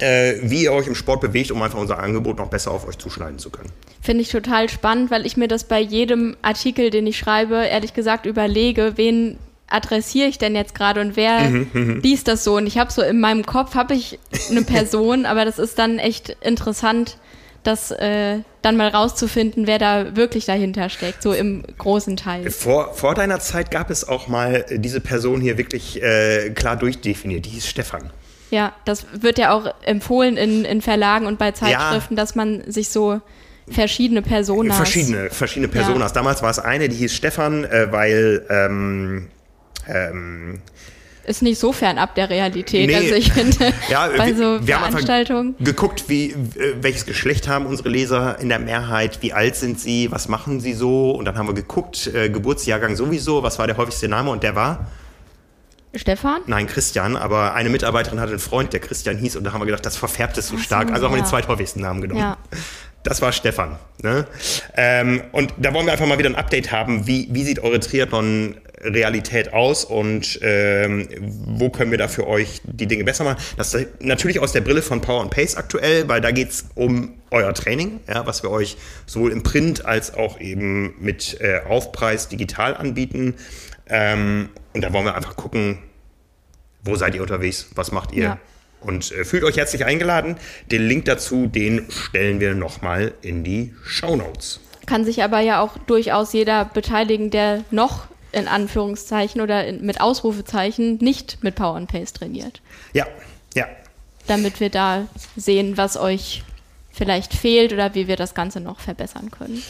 wie 0.00 0.62
ihr 0.62 0.72
euch 0.72 0.86
im 0.86 0.94
Sport 0.94 1.20
bewegt, 1.20 1.50
um 1.50 1.60
einfach 1.60 1.78
unser 1.78 1.98
Angebot 1.98 2.38
noch 2.38 2.48
besser 2.48 2.70
auf 2.70 2.86
euch 2.86 2.98
zuschneiden 2.98 3.38
zu 3.38 3.50
können. 3.50 3.70
Finde 4.00 4.22
ich 4.22 4.28
total 4.30 4.68
spannend, 4.68 5.10
weil 5.10 5.26
ich 5.26 5.36
mir 5.36 5.48
das 5.48 5.64
bei 5.64 5.80
jedem 5.80 6.36
Artikel, 6.40 6.90
den 6.90 7.06
ich 7.06 7.18
schreibe, 7.18 7.56
ehrlich 7.56 7.94
gesagt 7.94 8.26
überlege, 8.26 8.92
wen 8.96 9.38
adressiere 9.68 10.28
ich 10.28 10.38
denn 10.38 10.54
jetzt 10.54 10.74
gerade 10.74 11.00
und 11.00 11.16
wer 11.16 11.40
mhm, 11.40 11.68
mhm. 11.72 12.00
liest 12.00 12.28
das 12.28 12.44
so? 12.44 12.56
Und 12.56 12.66
ich 12.66 12.78
habe 12.78 12.92
so 12.92 13.02
in 13.02 13.20
meinem 13.20 13.44
Kopf 13.44 13.74
habe 13.74 13.94
ich 13.94 14.18
eine 14.50 14.62
Person, 14.62 15.26
aber 15.26 15.44
das 15.44 15.58
ist 15.58 15.78
dann 15.78 15.98
echt 15.98 16.30
interessant, 16.40 17.18
das 17.64 17.90
äh, 17.90 18.38
dann 18.62 18.76
mal 18.76 18.88
rauszufinden, 18.88 19.66
wer 19.66 19.78
da 19.78 20.16
wirklich 20.16 20.46
dahinter 20.46 20.88
steckt, 20.88 21.22
so 21.22 21.32
im 21.32 21.64
großen 21.76 22.16
Teil. 22.16 22.50
Vor, 22.50 22.94
vor 22.94 23.14
deiner 23.14 23.40
Zeit 23.40 23.70
gab 23.70 23.90
es 23.90 24.08
auch 24.08 24.28
mal 24.28 24.64
diese 24.70 25.00
Person 25.00 25.40
hier 25.40 25.58
wirklich 25.58 26.02
äh, 26.02 26.50
klar 26.50 26.76
durchdefiniert, 26.76 27.44
die 27.44 27.50
hieß 27.50 27.66
Stefan. 27.66 28.10
Ja, 28.50 28.72
das 28.84 29.06
wird 29.12 29.38
ja 29.38 29.52
auch 29.52 29.66
empfohlen 29.82 30.36
in, 30.36 30.64
in 30.64 30.80
Verlagen 30.80 31.26
und 31.26 31.38
bei 31.38 31.52
Zeitschriften, 31.52 32.14
ja. 32.14 32.22
dass 32.22 32.34
man 32.34 32.62
sich 32.70 32.88
so 32.88 33.20
verschiedene 33.70 34.22
Personas. 34.22 34.76
Verschiedene, 34.76 35.30
verschiedene 35.30 35.68
Personas. 35.68 36.12
Ja. 36.12 36.14
Damals 36.14 36.42
war 36.42 36.50
es 36.50 36.58
eine, 36.58 36.88
die 36.88 36.96
hieß 36.96 37.14
Stefan, 37.14 37.64
äh, 37.64 37.88
weil 37.90 38.46
ähm, 38.48 39.28
ähm, 39.86 40.60
ist 41.28 41.42
nicht 41.42 41.58
so 41.58 41.72
fernab 41.72 42.14
der 42.14 42.30
Realität. 42.30 42.88
Nee. 42.88 42.96
Also 42.96 43.14
ich 43.14 43.32
finde, 43.32 43.74
ja, 43.90 44.08
bei 44.16 44.32
so 44.32 44.66
wir, 44.66 44.78
Veranstaltungen. 44.78 45.54
Haben 45.58 45.64
geguckt, 45.64 46.04
wie, 46.08 46.34
welches 46.80 47.04
Geschlecht 47.04 47.48
haben 47.48 47.66
unsere 47.66 47.90
Leser 47.90 48.38
in 48.40 48.48
der 48.48 48.58
Mehrheit, 48.58 49.18
wie 49.20 49.34
alt 49.34 49.54
sind 49.54 49.78
sie, 49.78 50.10
was 50.10 50.28
machen 50.28 50.60
sie 50.60 50.72
so. 50.72 51.10
Und 51.10 51.26
dann 51.26 51.36
haben 51.36 51.46
wir 51.46 51.54
geguckt, 51.54 52.06
äh, 52.14 52.30
Geburtsjahrgang 52.30 52.96
sowieso, 52.96 53.42
was 53.42 53.58
war 53.58 53.66
der 53.66 53.76
häufigste 53.76 54.08
Name 54.08 54.30
und 54.30 54.42
der 54.42 54.54
war? 54.54 54.86
Stefan? 55.94 56.42
Nein, 56.46 56.66
Christian, 56.66 57.16
aber 57.16 57.54
eine 57.54 57.70
Mitarbeiterin 57.70 58.20
hatte 58.20 58.32
einen 58.32 58.40
Freund, 58.40 58.72
der 58.72 58.80
Christian 58.80 59.16
hieß, 59.16 59.36
und 59.36 59.44
da 59.44 59.52
haben 59.52 59.60
wir 59.60 59.66
gedacht, 59.66 59.86
das 59.86 59.96
verfärbt 59.96 60.36
es 60.38 60.48
so 60.48 60.56
Ach 60.58 60.62
stark. 60.62 60.92
also 60.92 61.06
haben 61.06 61.14
wir 61.14 61.22
den 61.22 61.26
zweithäufigsten 61.26 61.82
Namen 61.82 62.02
genommen. 62.02 62.20
Ja. 62.20 62.36
Das 63.04 63.22
war 63.22 63.32
Stefan. 63.32 63.78
Ne? 64.02 64.26
Ähm, 64.76 65.22
und 65.32 65.54
da 65.56 65.72
wollen 65.72 65.86
wir 65.86 65.92
einfach 65.92 66.06
mal 66.06 66.18
wieder 66.18 66.28
ein 66.28 66.34
Update 66.34 66.72
haben. 66.72 67.06
Wie, 67.06 67.28
wie 67.30 67.44
sieht 67.44 67.60
eure 67.60 67.80
Triathlon-Realität 67.80 69.52
aus 69.52 69.84
und 69.84 70.38
ähm, 70.42 71.08
wo 71.46 71.70
können 71.70 71.90
wir 71.90 71.98
da 71.98 72.08
für 72.08 72.26
euch 72.26 72.60
die 72.64 72.86
Dinge 72.86 73.04
besser 73.04 73.24
machen? 73.24 73.38
Das 73.56 73.72
ist 73.72 74.02
natürlich 74.02 74.40
aus 74.40 74.52
der 74.52 74.60
Brille 74.60 74.82
von 74.82 75.00
Power 75.00 75.22
and 75.22 75.30
Pace 75.30 75.56
aktuell, 75.56 76.08
weil 76.08 76.20
da 76.20 76.32
geht 76.32 76.50
es 76.50 76.66
um 76.74 77.14
euer 77.30 77.54
Training, 77.54 78.00
ja, 78.08 78.26
was 78.26 78.42
wir 78.42 78.50
euch 78.50 78.76
sowohl 79.06 79.32
im 79.32 79.42
Print 79.42 79.84
als 79.86 80.14
auch 80.14 80.40
eben 80.40 80.94
mit 80.98 81.40
äh, 81.40 81.60
Aufpreis 81.68 82.28
digital 82.28 82.76
anbieten. 82.76 83.34
Ähm, 83.88 84.50
und 84.74 84.82
da 84.82 84.92
wollen 84.92 85.04
wir 85.04 85.14
einfach 85.14 85.36
gucken, 85.36 85.78
wo 86.82 86.94
seid 86.96 87.14
ihr 87.14 87.22
unterwegs, 87.22 87.68
was 87.74 87.92
macht 87.92 88.12
ihr? 88.12 88.22
Ja. 88.22 88.38
Und 88.80 89.10
äh, 89.12 89.24
fühlt 89.24 89.44
euch 89.44 89.56
herzlich 89.56 89.84
eingeladen. 89.84 90.36
Den 90.70 90.86
Link 90.86 91.06
dazu, 91.06 91.46
den 91.46 91.90
stellen 91.90 92.40
wir 92.40 92.54
nochmal 92.54 93.14
in 93.22 93.44
die 93.44 93.74
Show 93.84 94.16
Notes. 94.16 94.60
Kann 94.86 95.04
sich 95.04 95.22
aber 95.22 95.40
ja 95.40 95.60
auch 95.60 95.76
durchaus 95.86 96.32
jeder 96.32 96.64
beteiligen, 96.64 97.30
der 97.30 97.64
noch 97.70 98.06
in 98.32 98.46
Anführungszeichen 98.46 99.40
oder 99.40 99.66
in, 99.66 99.84
mit 99.84 100.00
Ausrufezeichen 100.00 100.98
nicht 100.98 101.42
mit 101.42 101.54
Power 101.56 101.76
and 101.76 101.90
Pace 101.90 102.12
trainiert. 102.12 102.60
Ja, 102.92 103.06
ja. 103.54 103.66
Damit 104.26 104.60
wir 104.60 104.70
da 104.70 105.08
sehen, 105.36 105.76
was 105.76 105.96
euch 105.96 106.44
vielleicht 106.92 107.34
fehlt 107.34 107.72
oder 107.72 107.94
wie 107.94 108.08
wir 108.08 108.16
das 108.16 108.34
Ganze 108.34 108.60
noch 108.60 108.80
verbessern 108.80 109.30
können. 109.30 109.62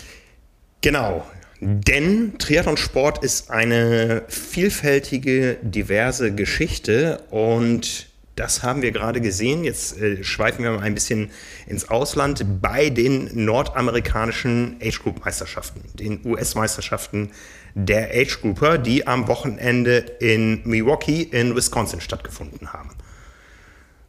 Genau. 0.80 1.24
Denn 1.60 2.38
Triathlonsport 2.38 3.24
ist 3.24 3.50
eine 3.50 4.22
vielfältige, 4.28 5.56
diverse 5.62 6.32
Geschichte 6.32 7.22
und 7.30 8.06
das 8.36 8.62
haben 8.62 8.82
wir 8.82 8.92
gerade 8.92 9.20
gesehen. 9.20 9.64
Jetzt 9.64 10.00
äh, 10.00 10.22
schweifen 10.22 10.62
wir 10.62 10.70
mal 10.70 10.82
ein 10.82 10.94
bisschen 10.94 11.30
ins 11.66 11.88
Ausland 11.88 12.44
bei 12.62 12.90
den 12.90 13.44
nordamerikanischen 13.44 14.76
Age 14.80 15.02
Group 15.02 15.24
Meisterschaften, 15.24 15.82
den 15.94 16.24
US-Meisterschaften 16.24 17.30
der 17.74 18.10
Age 18.14 18.40
Grouper, 18.40 18.78
die 18.78 19.08
am 19.08 19.26
Wochenende 19.26 19.96
in 20.20 20.60
Milwaukee 20.64 21.22
in 21.22 21.56
Wisconsin 21.56 22.00
stattgefunden 22.00 22.72
haben. 22.72 22.90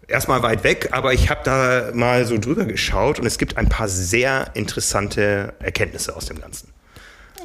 Erstmal 0.07 0.43
weit 0.43 0.63
weg, 0.63 0.89
aber 0.91 1.13
ich 1.13 1.29
habe 1.31 1.41
da 1.43 1.91
mal 1.93 2.25
so 2.25 2.37
drüber 2.37 2.65
geschaut 2.65 3.19
und 3.19 3.25
es 3.25 3.39
gibt 3.39 3.57
ein 3.57 3.69
paar 3.69 3.87
sehr 3.87 4.51
interessante 4.53 5.53
Erkenntnisse 5.59 6.15
aus 6.15 6.25
dem 6.25 6.39
Ganzen. 6.39 6.71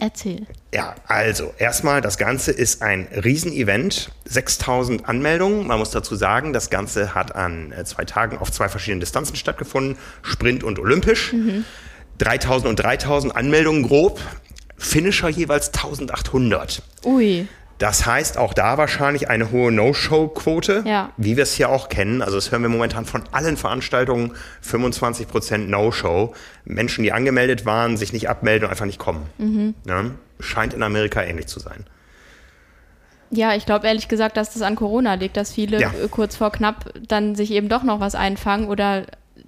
Erzähl. 0.01 0.47
Ja, 0.73 0.95
also 1.07 1.55
erstmal, 1.59 2.01
das 2.01 2.19
Ganze 2.19 2.51
ist 2.51 2.83
ein 2.83 3.07
Riesenevent. 3.13 4.11
6000 4.25 5.09
Anmeldungen. 5.09 5.67
Man 5.67 5.79
muss 5.79 5.91
dazu 5.91 6.17
sagen, 6.17 6.53
das 6.53 6.71
Ganze 6.71 7.15
hat 7.15 7.35
an 7.35 7.73
äh, 7.73 7.85
zwei 7.85 8.05
Tagen 8.05 8.39
auf 8.39 8.51
zwei 8.51 8.69
verschiedenen 8.69 9.01
Distanzen 9.01 9.37
stattgefunden: 9.37 9.97
Sprint 10.23 10.65
und 10.65 10.79
Olympisch. 10.79 11.33
Mhm. 11.33 11.65
3000 12.19 12.69
und 12.69 12.77
3000 12.77 13.35
Anmeldungen 13.37 13.83
grob. 13.83 14.21
Finisher 14.77 15.29
jeweils 15.29 15.69
1800. 15.69 16.83
Ui. 17.05 17.47
Das 17.79 18.07
heißt 18.07 18.39
auch 18.39 18.55
da 18.55 18.79
wahrscheinlich 18.79 19.29
eine 19.29 19.51
hohe 19.51 19.73
No-Show-Quote, 19.73 20.85
Ja. 20.87 21.11
wie 21.17 21.37
wir 21.37 21.43
es 21.43 21.55
hier 21.55 21.71
auch 21.71 21.89
kennen. 21.89 22.23
Also 22.23 22.37
das 22.37 22.53
hören 22.53 22.63
wir 22.63 22.69
momentan 22.69 23.05
von 23.05 23.25
allen 23.33 23.57
Veranstaltungen, 23.57 24.33
25% 24.63 25.69
No-Show. 25.69 26.35
Menschen, 26.65 27.03
die 27.03 27.13
angemeldet 27.13 27.67
waren, 27.67 27.97
sich 27.97 28.13
nicht 28.13 28.29
abmelden 28.29 28.67
und 28.67 28.71
einfach 28.71 28.87
nicht 28.87 28.99
kommen. 29.01 29.27
Ne? 29.85 30.13
Scheint 30.41 30.73
in 30.73 30.83
Amerika 30.83 31.23
ähnlich 31.23 31.47
zu 31.49 31.59
sein. 31.59 31.85
Ja, 33.31 33.55
ich 33.55 33.67
glaube 33.67 33.87
ehrlich 33.89 34.07
gesagt, 34.07 34.37
dass 34.37 34.53
das 34.53 34.63
an 34.63 34.77
Corona 34.77 35.15
liegt, 35.15 35.37
dass 35.37 35.51
viele 35.53 35.81
Ja. 35.81 35.91
kurz 36.11 36.37
vor 36.37 36.53
knapp 36.53 36.93
dann 37.09 37.35
sich 37.35 37.51
eben 37.51 37.69
doch 37.69 37.83
noch 37.83 37.99
was 37.99 38.15
einfangen 38.15 38.69
oder 38.69 39.07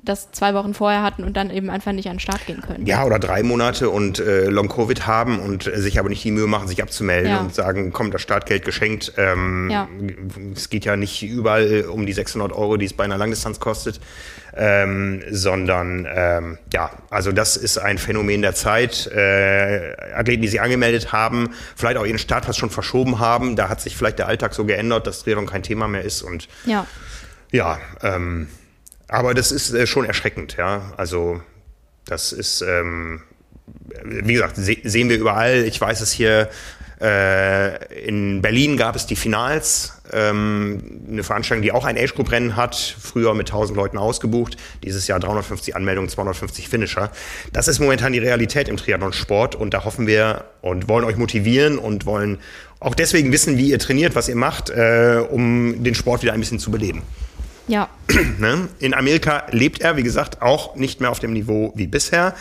das 0.08 0.30
zwei 0.32 0.54
Wochen 0.54 0.72
vorher 0.74 1.02
hatten 1.02 1.24
und 1.24 1.36
dann 1.36 1.50
eben 1.50 1.68
einfach 1.70 1.92
nicht 1.92 2.06
an 2.08 2.14
den 2.14 2.20
Start 2.20 2.46
gehen 2.46 2.62
können. 2.62 2.86
Ja, 2.86 3.04
oder 3.04 3.18
drei 3.18 3.42
Monate 3.42 3.90
und 3.90 4.18
äh, 4.18 4.46
Long-Covid 4.46 5.06
haben 5.06 5.38
und 5.40 5.66
äh, 5.66 5.78
sich 5.80 5.98
aber 5.98 6.08
nicht 6.08 6.24
die 6.24 6.30
Mühe 6.30 6.46
machen, 6.46 6.68
sich 6.68 6.82
abzumelden 6.82 7.30
Ja. 7.30 7.40
und 7.40 7.54
sagen, 7.54 7.92
komm, 7.92 8.10
das 8.10 8.22
Startgeld 8.22 8.64
geschenkt. 8.64 9.12
Ähm, 9.16 9.68
Ja. 9.70 9.88
Es 10.54 10.70
geht 10.70 10.84
ja 10.84 10.96
nicht 10.96 11.22
überall 11.22 11.84
um 11.90 12.06
die 12.06 12.12
600 12.12 12.52
Euro, 12.52 12.76
die 12.76 12.86
es 12.86 12.92
bei 12.94 13.04
einer 13.04 13.18
Langdistanz 13.18 13.60
kostet, 13.60 14.00
ähm, 14.56 15.22
sondern 15.30 16.06
ähm, 16.10 16.58
ja, 16.72 16.90
also 17.10 17.30
das 17.32 17.56
ist 17.56 17.76
ein 17.78 17.98
Phänomen 17.98 18.40
der 18.42 18.54
Zeit. 18.54 19.06
Äh, 19.08 19.92
Athleten, 20.14 20.42
die 20.42 20.48
sich 20.48 20.60
angemeldet 20.60 21.12
haben, 21.12 21.50
vielleicht 21.74 21.98
auch 21.98 22.06
ihren 22.06 22.18
Startpass 22.18 22.56
schon 22.56 22.70
verschoben 22.70 23.18
haben, 23.18 23.56
da 23.56 23.68
hat 23.68 23.80
sich 23.80 23.96
vielleicht 23.96 24.18
der 24.18 24.28
Alltag 24.28 24.54
so 24.54 24.64
geändert, 24.64 25.06
dass 25.06 25.24
Triathlon 25.24 25.46
kein 25.46 25.62
Thema 25.62 25.88
mehr 25.88 26.02
ist 26.02 26.22
und 26.22 26.48
Ja. 26.64 26.86
ja, 27.52 27.78
ähm, 28.02 28.48
aber 29.08 29.34
das 29.34 29.52
ist 29.52 29.72
äh, 29.72 29.86
schon 29.86 30.04
erschreckend, 30.04 30.56
ja. 30.56 30.92
Also 30.96 31.40
das 32.06 32.32
ist, 32.32 32.62
ähm, 32.62 33.22
wie 34.04 34.34
gesagt, 34.34 34.56
se 34.56 34.76
sehen 34.84 35.08
wir 35.08 35.18
überall. 35.18 35.64
Ich 35.64 35.80
weiß 35.80 36.00
es 36.00 36.12
hier, 36.12 36.48
äh, 37.00 38.06
in 38.06 38.40
Berlin 38.40 38.76
gab 38.76 38.96
es 38.96 39.06
die 39.06 39.16
Finals, 39.16 40.00
ähm, 40.12 41.02
eine 41.10 41.22
Veranstaltung, 41.24 41.62
die 41.62 41.72
auch 41.72 41.84
ein 41.84 41.98
Age-Group-Rennen 41.98 42.56
hat, 42.56 42.74
früher 42.74 43.34
mit 43.34 43.48
1000 43.48 43.76
Leuten 43.76 43.98
ausgebucht, 43.98 44.56
dieses 44.82 45.06
Jahr 45.06 45.20
350 45.20 45.76
Anmeldungen, 45.76 46.08
250 46.08 46.68
Finisher. 46.68 47.10
Das 47.52 47.68
ist 47.68 47.80
momentan 47.80 48.12
die 48.12 48.18
Realität 48.18 48.68
im 48.68 48.78
Triathlon-Sport 48.78 49.54
und 49.54 49.74
da 49.74 49.84
hoffen 49.84 50.06
wir 50.06 50.44
und 50.62 50.88
wollen 50.88 51.04
euch 51.04 51.16
motivieren 51.16 51.78
und 51.78 52.06
wollen 52.06 52.38
auch 52.80 52.94
deswegen 52.94 53.30
wissen, 53.30 53.58
wie 53.58 53.70
ihr 53.70 53.78
trainiert, 53.78 54.14
was 54.14 54.28
ihr 54.28 54.36
macht, 54.36 54.70
äh, 54.70 55.22
um 55.28 55.84
den 55.84 55.94
Sport 55.94 56.22
wieder 56.22 56.32
ein 56.32 56.40
bisschen 56.40 56.58
zu 56.58 56.70
beleben. 56.70 57.02
Ja. 57.68 57.88
Ne? 58.38 58.68
In 58.78 58.94
Amerika 58.94 59.44
lebt 59.50 59.80
er, 59.80 59.96
wie 59.96 60.02
gesagt, 60.02 60.42
auch 60.42 60.76
nicht 60.76 61.00
mehr 61.00 61.10
auf 61.10 61.20
dem 61.20 61.32
Niveau 61.32 61.72
wie 61.74 61.86
bisher. 61.86 62.34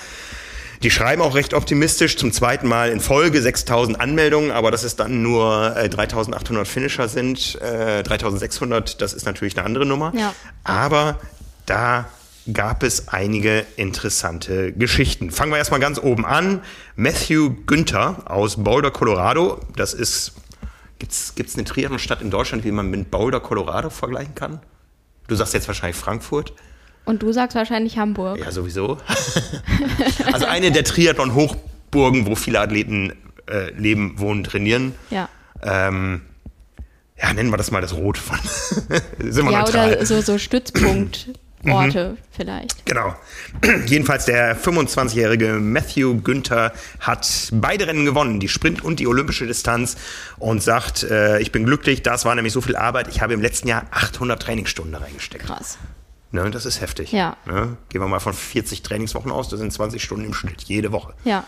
Die 0.84 0.92
schreiben 0.92 1.22
auch 1.22 1.36
recht 1.36 1.54
optimistisch, 1.54 2.18
zum 2.18 2.32
zweiten 2.32 2.68
Mal 2.68 2.90
in 2.90 3.00
Folge 3.00 3.42
6000 3.42 4.00
Anmeldungen, 4.00 4.52
aber 4.52 4.72
dass 4.72 4.84
es 4.84 4.96
dann 4.96 5.22
nur 5.22 5.76
äh, 5.76 5.90
3800 5.90 6.68
Finisher 6.68 7.08
sind, 7.08 7.60
äh, 7.62 8.04
3600, 8.04 9.02
das 9.02 9.14
ist 9.14 9.26
natürlich 9.26 9.58
eine 9.58 9.66
andere 9.66 9.86
Nummer. 9.86 10.12
Ja. 10.16 10.34
Aber 10.64 11.20
da 11.66 12.08
gab 12.52 12.84
es 12.84 13.08
einige 13.08 13.66
interessante 13.78 14.74
Geschichten. 14.74 15.32
Fangen 15.32 15.52
wir 15.52 15.58
erstmal 15.58 15.80
ganz 15.80 15.98
oben 15.98 16.26
an. 16.26 16.62
Matthew 16.96 17.56
Günther 17.66 18.24
aus 18.26 18.64
Boulder, 18.64 18.92
Colorado. 18.92 19.60
Das 19.76 19.94
ist, 19.94 20.34
gibt's 21.00 21.34
gibt's 21.36 21.56
eine 21.56 21.64
Triathlon-Stadt 21.64 22.22
in 22.22 22.30
Deutschland, 22.30 22.64
wie 22.64 22.72
man 22.72 22.90
mit 22.90 23.10
Boulder, 23.10 23.40
Colorado 23.40 23.90
vergleichen 23.90 24.36
kann? 24.36 24.60
Du 25.28 25.36
sagst 25.36 25.54
jetzt 25.54 25.68
wahrscheinlich 25.68 25.98
Frankfurt. 25.98 26.54
Und 27.06 27.22
du 27.22 27.32
sagst 27.32 27.56
wahrscheinlich 27.56 27.98
Hamburg. 27.98 28.40
Ja, 28.40 28.52
sowieso. 28.52 28.98
also 30.34 30.46
eine 30.46 30.72
der 30.72 30.84
Triathlon-Hochburgen, 30.84 32.26
wo 32.26 32.36
viele 32.36 32.60
Athleten 32.60 33.14
äh, 33.50 33.72
leben, 33.72 34.20
wohnen, 34.20 34.44
trainieren. 34.44 34.94
Ja. 35.12 35.30
Ähm, 35.62 36.22
ja, 37.22 37.32
nennen 37.34 37.50
wir 37.50 37.58
das 37.58 37.72
mal 37.72 37.82
das 37.82 37.94
Rot 37.94 38.18
von. 38.18 38.40
Sind 39.20 39.46
wir 39.46 39.52
Ja, 39.52 39.60
neutral. 39.62 39.94
oder 39.96 40.06
so, 40.06 40.20
so 40.22 40.38
Stützpunktorte 41.66 42.18
vielleicht. 42.32 42.86
Genau. 42.86 43.16
Jedenfalls 43.86 44.26
der 44.26 44.58
25-jährige 44.58 45.54
Matthew 45.54 46.22
Günther 46.22 46.74
hat 47.00 47.50
beide 47.54 47.88
Rennen 47.88 48.06
gewonnen, 48.06 48.40
die 48.40 48.48
Sprint 48.48 48.84
und 48.84 49.00
die 49.00 49.08
olympische 49.08 49.48
Distanz 49.48 49.98
und 50.38 50.62
sagt, 50.62 51.04
äh, 51.04 51.40
ich 51.40 51.52
bin 51.52 51.66
glücklich, 51.66 52.04
das 52.04 52.26
war 52.26 52.36
nämlich 52.36 52.54
so 52.54 52.62
viel 52.62 52.76
Arbeit, 52.76 53.08
ich 53.08 53.22
habe 53.22 53.34
im 53.34 53.42
letzten 53.42 53.68
Jahr 53.68 53.86
800 53.92 54.42
Trainingsstunden 54.42 54.96
reingesteckt. 54.96 55.46
Krass. 55.46 55.78
Ne, 56.32 56.52
das 56.52 56.66
ist 56.66 56.82
heftig. 56.82 57.14
Ja. 57.14 57.38
Ne? 57.46 57.78
Gehen 57.90 58.02
wir 58.02 58.08
mal 58.08 58.20
von 58.20 58.34
40 58.34 58.82
Trainingswochen 58.82 59.32
aus, 59.32 59.48
das 59.48 59.60
sind 59.60 59.72
20 59.72 60.04
Stunden 60.04 60.26
im 60.26 60.34
Schnitt, 60.34 60.64
jede 60.64 60.92
Woche. 60.92 61.14
Ja. 61.24 61.46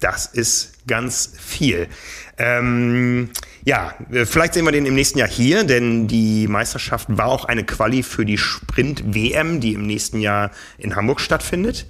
Das 0.00 0.26
ist 0.26 0.86
ganz 0.86 1.32
viel. 1.38 1.88
Ähm, 2.36 3.30
ja, 3.64 3.94
äh, 4.10 4.24
vielleicht 4.26 4.54
sehen 4.54 4.64
wir 4.64 4.72
den 4.72 4.86
im 4.86 4.94
nächsten 4.94 5.18
Jahr 5.18 5.28
hier, 5.28 5.64
denn 5.64 6.08
die 6.08 6.48
Meisterschaft 6.48 7.06
war 7.10 7.26
auch 7.26 7.44
eine 7.44 7.64
Quali 7.64 8.02
für 8.02 8.24
die 8.24 8.38
Sprint-WM, 8.38 9.60
die 9.60 9.74
im 9.74 9.86
nächsten 9.86 10.20
Jahr 10.20 10.50
in 10.78 10.96
Hamburg 10.96 11.20
stattfindet. 11.20 11.86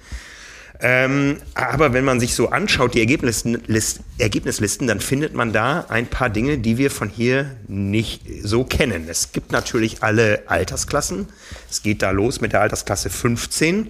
Ähm, 0.81 1.37
aber 1.53 1.93
wenn 1.93 2.03
man 2.03 2.19
sich 2.19 2.35
so 2.35 2.49
anschaut, 2.49 2.95
die 2.95 2.99
Ergebnislisten, 2.99 3.63
List, 3.67 4.01
Ergebnislisten, 4.17 4.87
dann 4.87 4.99
findet 4.99 5.33
man 5.33 5.53
da 5.53 5.85
ein 5.89 6.07
paar 6.07 6.29
Dinge, 6.29 6.57
die 6.57 6.77
wir 6.77 6.91
von 6.91 7.09
hier 7.09 7.55
nicht 7.67 8.21
so 8.43 8.63
kennen. 8.65 9.07
Es 9.07 9.31
gibt 9.31 9.51
natürlich 9.51 10.03
alle 10.03 10.43
Altersklassen. 10.47 11.27
Es 11.69 11.81
geht 11.81 12.01
da 12.01 12.11
los 12.11 12.41
mit 12.41 12.53
der 12.53 12.61
Altersklasse 12.61 13.09
15 13.09 13.89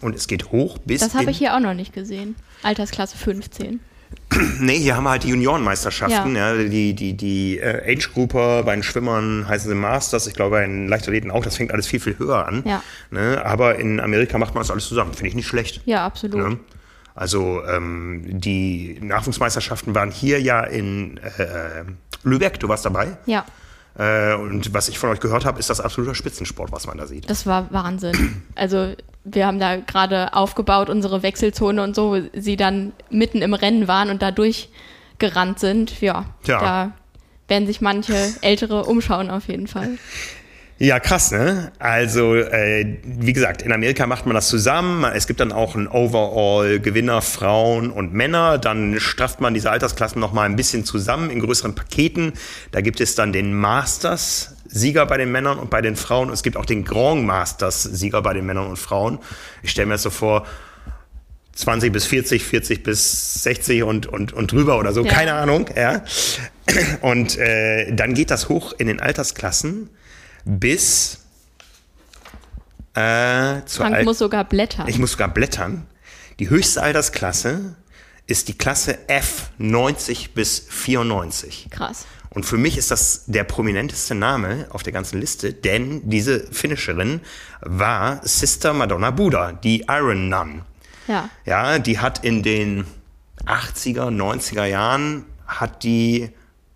und 0.00 0.14
es 0.14 0.26
geht 0.26 0.52
hoch 0.52 0.78
bis 0.78 1.00
Das 1.00 1.14
habe 1.14 1.30
ich 1.30 1.38
hier 1.38 1.54
auch 1.54 1.60
noch 1.60 1.74
nicht 1.74 1.92
gesehen. 1.94 2.36
Altersklasse 2.62 3.16
15. 3.16 3.80
Nee, 4.60 4.78
hier 4.78 4.96
haben 4.96 5.04
wir 5.04 5.10
halt 5.10 5.24
die 5.24 5.28
Juniorenmeisterschaften, 5.28 6.34
Ja. 6.36 6.54
ja. 6.54 6.62
die, 6.68 6.94
die, 6.94 7.14
die 7.16 7.58
äh, 7.58 7.92
Age-Grouper, 7.92 8.62
bei 8.62 8.74
den 8.74 8.82
Schwimmern 8.82 9.46
heißen 9.48 9.68
sie 9.68 9.74
Masters, 9.74 10.26
ich 10.26 10.34
glaube 10.34 10.50
bei 10.56 10.62
den 10.62 10.88
Leichtathleten 10.88 11.30
auch, 11.30 11.44
das 11.44 11.56
fängt 11.56 11.72
alles 11.72 11.86
viel, 11.86 12.00
viel 12.00 12.18
höher 12.18 12.46
an. 12.46 12.62
Ja. 12.64 12.82
Ne? 13.10 13.42
Aber 13.44 13.76
in 13.76 14.00
Amerika 14.00 14.38
macht 14.38 14.54
man 14.54 14.62
das 14.62 14.70
alles 14.70 14.86
zusammen, 14.86 15.14
finde 15.14 15.28
ich 15.28 15.34
nicht 15.34 15.48
schlecht. 15.48 15.80
Ja, 15.84 16.04
absolut. 16.06 16.36
Ne? 16.38 16.58
Also 17.14 17.62
ähm, 17.66 18.22
die 18.26 18.98
Nachwuchsmeisterschaften 19.02 19.94
waren 19.94 20.10
hier 20.10 20.40
ja 20.40 20.62
in 20.62 21.18
äh, 21.18 21.84
Lübeck, 22.22 22.60
du 22.60 22.68
warst 22.68 22.84
dabei. 22.84 23.16
Ja, 23.26 23.44
und 23.96 24.72
was 24.72 24.88
ich 24.88 24.98
von 24.98 25.10
euch 25.10 25.20
gehört 25.20 25.44
habe, 25.44 25.58
ist 25.58 25.68
das 25.68 25.80
absoluter 25.80 26.14
Spitzensport, 26.14 26.72
was 26.72 26.86
man 26.86 26.96
da 26.96 27.06
sieht. 27.06 27.28
das 27.28 27.46
war 27.46 27.72
Wahnsinn. 27.72 28.42
Also 28.54 28.94
wir 29.24 29.46
haben 29.46 29.58
da 29.58 29.76
gerade 29.76 30.32
aufgebaut, 30.34 30.88
unsere 30.88 31.22
Wechselzone 31.22 31.82
und 31.82 31.94
so, 31.94 32.12
wo 32.12 32.22
sie 32.38 32.56
dann 32.56 32.92
mitten 33.10 33.42
im 33.42 33.52
Rennen 33.54 33.88
waren 33.88 34.10
und 34.10 34.22
da 34.22 34.30
durchgerannt 34.30 35.58
sind. 35.58 36.00
Ja, 36.00 36.26
Tja. 36.42 36.60
da 36.60 36.92
werden 37.48 37.66
sich 37.66 37.80
manche 37.80 38.14
Ältere 38.42 38.84
umschauen 38.84 39.30
auf 39.30 39.48
jeden 39.48 39.66
Fall. 39.66 39.98
Ja, 40.82 40.98
krass, 40.98 41.30
ne? 41.30 41.72
Also, 41.78 42.34
äh, 42.36 42.96
wie 43.04 43.34
gesagt, 43.34 43.60
in 43.60 43.70
Amerika 43.70 44.06
macht 44.06 44.24
man 44.24 44.34
das 44.34 44.48
zusammen. 44.48 45.04
Es 45.04 45.26
gibt 45.26 45.38
dann 45.40 45.52
auch 45.52 45.74
einen 45.74 45.86
Overall-Gewinner, 45.86 47.20
Frauen 47.20 47.90
und 47.90 48.14
Männer. 48.14 48.56
Dann 48.56 48.98
strafft 48.98 49.42
man 49.42 49.52
diese 49.52 49.70
Altersklassen 49.70 50.18
noch 50.18 50.32
mal 50.32 50.44
ein 50.44 50.56
bisschen 50.56 50.86
zusammen 50.86 51.28
in 51.28 51.40
größeren 51.40 51.74
Paketen. 51.74 52.32
Da 52.72 52.80
gibt 52.80 53.02
es 53.02 53.14
dann 53.14 53.34
den 53.34 53.52
Masters. 53.52 54.56
Sieger 54.72 55.04
bei 55.04 55.18
den 55.18 55.30
Männern 55.30 55.58
und 55.58 55.68
bei 55.68 55.82
den 55.82 55.96
Frauen. 55.96 56.28
Und 56.28 56.32
es 56.34 56.42
gibt 56.42 56.56
auch 56.56 56.64
den 56.64 56.82
Grand 56.84 57.26
Masters 57.26 57.82
Sieger 57.82 58.22
bei 58.22 58.32
den 58.32 58.46
Männern 58.46 58.66
und 58.68 58.78
Frauen. 58.78 59.18
Ich 59.62 59.72
stelle 59.72 59.84
mir 59.86 59.94
das 59.94 60.02
so 60.04 60.10
vor, 60.10 60.46
20 61.56 61.92
bis 61.92 62.06
40, 62.06 62.42
40 62.42 62.82
bis 62.82 63.42
60 63.42 63.82
und, 63.82 64.06
und, 64.06 64.32
und 64.32 64.50
drüber 64.50 64.78
oder 64.78 64.94
so, 64.94 65.04
Ja. 65.04 65.12
keine 65.12 65.34
Ahnung. 65.34 65.66
Ja. 65.76 66.02
Und 67.02 67.36
äh, 67.36 67.92
dann 67.92 68.14
geht 68.14 68.30
das 68.30 68.48
hoch 68.48 68.72
in 68.78 68.86
den 68.86 69.00
Altersklassen 69.00 69.90
bis 70.44 71.18
äh, 72.94 73.62
zur 73.66 73.84
Frank 73.84 73.96
Al- 73.96 74.04
muss 74.04 74.18
sogar 74.18 74.44
blättern. 74.44 74.88
ich 74.88 74.98
muss 74.98 75.12
sogar 75.12 75.28
blättern. 75.28 75.86
Die 76.38 76.50
höchste 76.50 76.82
Altersklasse 76.82 77.76
ist 78.26 78.48
die 78.48 78.56
Klasse 78.56 78.98
F 79.08 79.50
90 79.58 80.34
bis 80.34 80.60
94. 80.68 81.68
Krass. 81.70 82.06
Und 82.30 82.46
für 82.46 82.56
mich 82.58 82.78
ist 82.78 82.90
das 82.92 83.24
der 83.26 83.42
prominenteste 83.44 84.14
Name 84.14 84.66
auf 84.70 84.82
der 84.84 84.92
ganzen 84.92 85.20
Liste, 85.20 85.52
denn 85.52 86.08
diese 86.08 86.40
Finisherin 86.52 87.20
war 87.60 88.20
Sister 88.26 88.72
Madonna 88.72 89.10
Buddha, 89.10 89.52
die 89.52 89.84
Iron 89.88 90.28
Nun. 90.28 90.62
Ja. 91.08 91.28
Ja, 91.44 91.78
die 91.80 91.98
hat 91.98 92.24
in 92.24 92.42
den 92.44 92.86
80er, 93.46 94.10
90er 94.16 94.64
Jahren 94.64 95.24
hat 95.46 95.82
die 95.82 96.30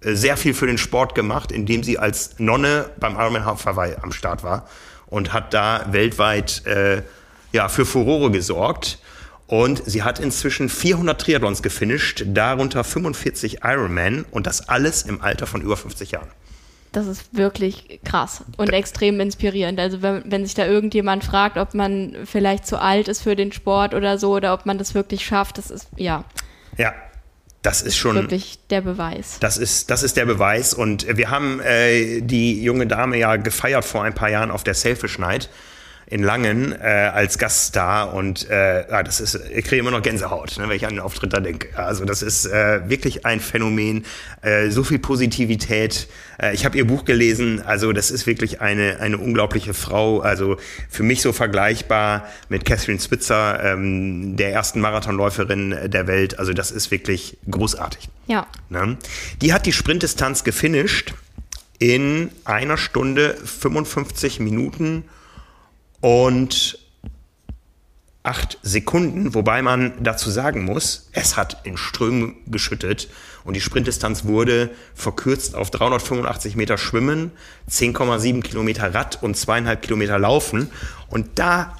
sehr 0.05 0.37
viel 0.37 0.55
für 0.55 0.67
den 0.67 0.79
Sport 0.79 1.15
gemacht, 1.15 1.51
indem 1.51 1.83
sie 1.83 1.99
als 1.99 2.39
Nonne 2.39 2.91
beim 3.01 3.15
Ironman 3.15 3.45
Hawaii 3.45 3.97
am 4.01 4.13
Start 4.13 4.43
war 4.43 4.69
und 5.07 5.33
hat 5.33 5.55
da 5.55 5.87
weltweit 5.91 6.67
äh, 6.67 7.03
ja, 7.53 7.69
für 7.69 7.87
Furore 7.87 8.31
gesorgt. 8.31 8.99
Und 9.47 9.83
sie 9.85 10.03
hat 10.03 10.21
inzwischen 10.21 10.69
400 10.69 11.21
Triathlons 11.21 11.63
gefinisht, 11.63 12.25
darunter 12.27 12.83
45 12.83 13.59
Ironman 13.63 14.25
und 14.31 14.47
das 14.47 14.69
alles 14.69 15.03
im 15.03 15.21
Alter 15.21 15.47
von 15.47 15.61
über 15.61 15.77
50 15.77 16.13
Jahren. 16.13 16.29
Das 16.93 17.07
ist 17.07 17.37
wirklich 17.37 18.01
krass 18.05 18.45
und 18.57 18.73
extrem 18.73 19.21
inspirierend. 19.21 19.79
Also 19.81 20.01
wenn, 20.01 20.23
wenn 20.27 20.47
sich 20.47 20.55
da 20.55 20.65
irgendjemand 20.65 21.25
fragt, 21.25 21.59
ob 21.59 21.75
man 21.75 22.17
vielleicht 22.25 22.67
zu 22.67 22.81
alt 22.81 23.09
ist 23.09 23.23
für 23.23 23.37
den 23.37 23.53
Sport 23.53 23.95
oder 23.95 24.17
so 24.17 24.35
oder 24.35 24.55
ob 24.55 24.65
man 24.65 24.79
das 24.79 24.95
wirklich 24.95 25.25
schafft, 25.25 25.59
das 25.59 25.71
ist 25.71 25.89
ja. 25.97 26.25
Ja, 26.79 26.95
das 27.65 27.81
ist 27.81 27.97
schon 27.97 28.17
wirklich 28.17 28.59
der 28.69 28.83
Beweis. 28.83 29.39
Das 29.41 29.57
ist, 29.57 29.91
das 29.91 30.03
ist 30.03 30.19
der 30.19 30.27
Beweis. 30.27 30.75
Und 30.75 31.07
wir 31.17 31.31
haben 31.31 31.61
äh, 31.61 32.21
die 32.21 32.63
junge 32.63 32.87
Dame 32.87 33.17
ja 33.17 33.37
gefeiert 33.37 33.87
vor 33.87 34.05
ein 34.05 34.15
paar 34.15 34.29
Jahren 34.29 34.51
auf 34.51 34.65
der 34.65 34.75
Selfish 34.75 35.19
Night 35.19 35.49
in 36.07 36.23
Langen 36.23 36.73
äh, 36.73 37.11
als 37.13 37.39
Gaststar 37.39 38.13
und 38.13 38.49
äh, 38.51 38.89
ja, 38.89 39.03
das 39.03 39.21
ist, 39.21 39.41
ich 39.55 39.65
kriege 39.65 39.81
immer 39.81 39.91
noch 39.91 40.03
Gänsehaut, 40.03 40.59
ne, 40.59 40.69
wenn 40.69 40.77
ich 40.77 40.87
an 40.87 40.95
den 40.95 41.01
Auftritt 41.01 41.33
da 41.33 41.41
denke. 41.41 41.77
Also 41.79 42.05
das 42.05 42.23
ist 42.23 42.47
äh, 42.47 42.89
wirklich 42.89 43.25
ein 43.25 43.41
Phänomen, 43.41 44.05
äh, 44.43 44.69
so 44.71 44.85
viel 44.85 44.99
Positivität. 44.99 46.09
Äh, 46.41 46.55
ich 46.55 46.65
habe 46.65 46.77
ihr 46.77 46.87
Buch 46.87 47.05
gelesen, 47.05 47.63
also 47.65 47.93
das 47.93 48.11
ist 48.11 48.27
wirklich 48.27 48.61
eine, 48.61 49.01
eine 49.01 49.19
unglaubliche 49.19 49.73
Frau, 49.73 50.21
also 50.21 50.57
für 50.91 51.03
mich 51.03 51.23
so 51.23 51.33
vergleichbar 51.33 52.29
mit 52.49 52.65
Catherine 52.65 53.01
Spitzer, 53.01 53.63
ähm, 53.65 54.37
der 54.37 54.53
ersten 54.53 54.81
Marathonläuferin 54.81 55.75
der 55.87 56.07
Welt. 56.07 56.39
Also 56.39 56.53
das 56.53 56.71
ist 56.71 56.91
wirklich 56.91 57.39
großartig. 57.51 58.09
Ja. 58.27 58.47
Ne? 58.69 58.99
Die 59.41 59.53
hat 59.53 59.67
die 59.67 59.73
Sprintdistanz 59.73 60.45
gefinisht 60.45 61.15
in 61.79 62.31
einer 62.45 62.77
Stunde 62.77 63.35
55 63.35 64.41
Minuten 64.41 65.05
und 66.05 66.79
acht 68.23 68.59
Sekunden, 68.63 69.33
wobei 69.33 69.63
man 69.63 69.95
dazu 70.03 70.29
sagen 70.29 70.63
muss, 70.67 71.09
es 71.13 71.39
hat 71.39 71.63
in 71.65 71.79
Strömen 71.79 72.37
geschüttet 72.47 73.09
und 73.43 73.55
die 73.55 73.63
Sprintdistanz 73.63 74.27
wurde 74.27 74.69
verkürzt 74.95 75.55
auf 75.55 75.71
385 75.71 76.57
Meter 76.57 76.77
Schwimmen, 76.77 77.31
10,7 77.71 78.43
Kilometer 78.43 78.93
Rad 78.93 79.23
und 79.23 79.35
zweieinhalb 79.35 79.81
Kilometer 79.81 80.19
Laufen. 80.19 80.71
Und 81.09 81.39
da 81.39 81.75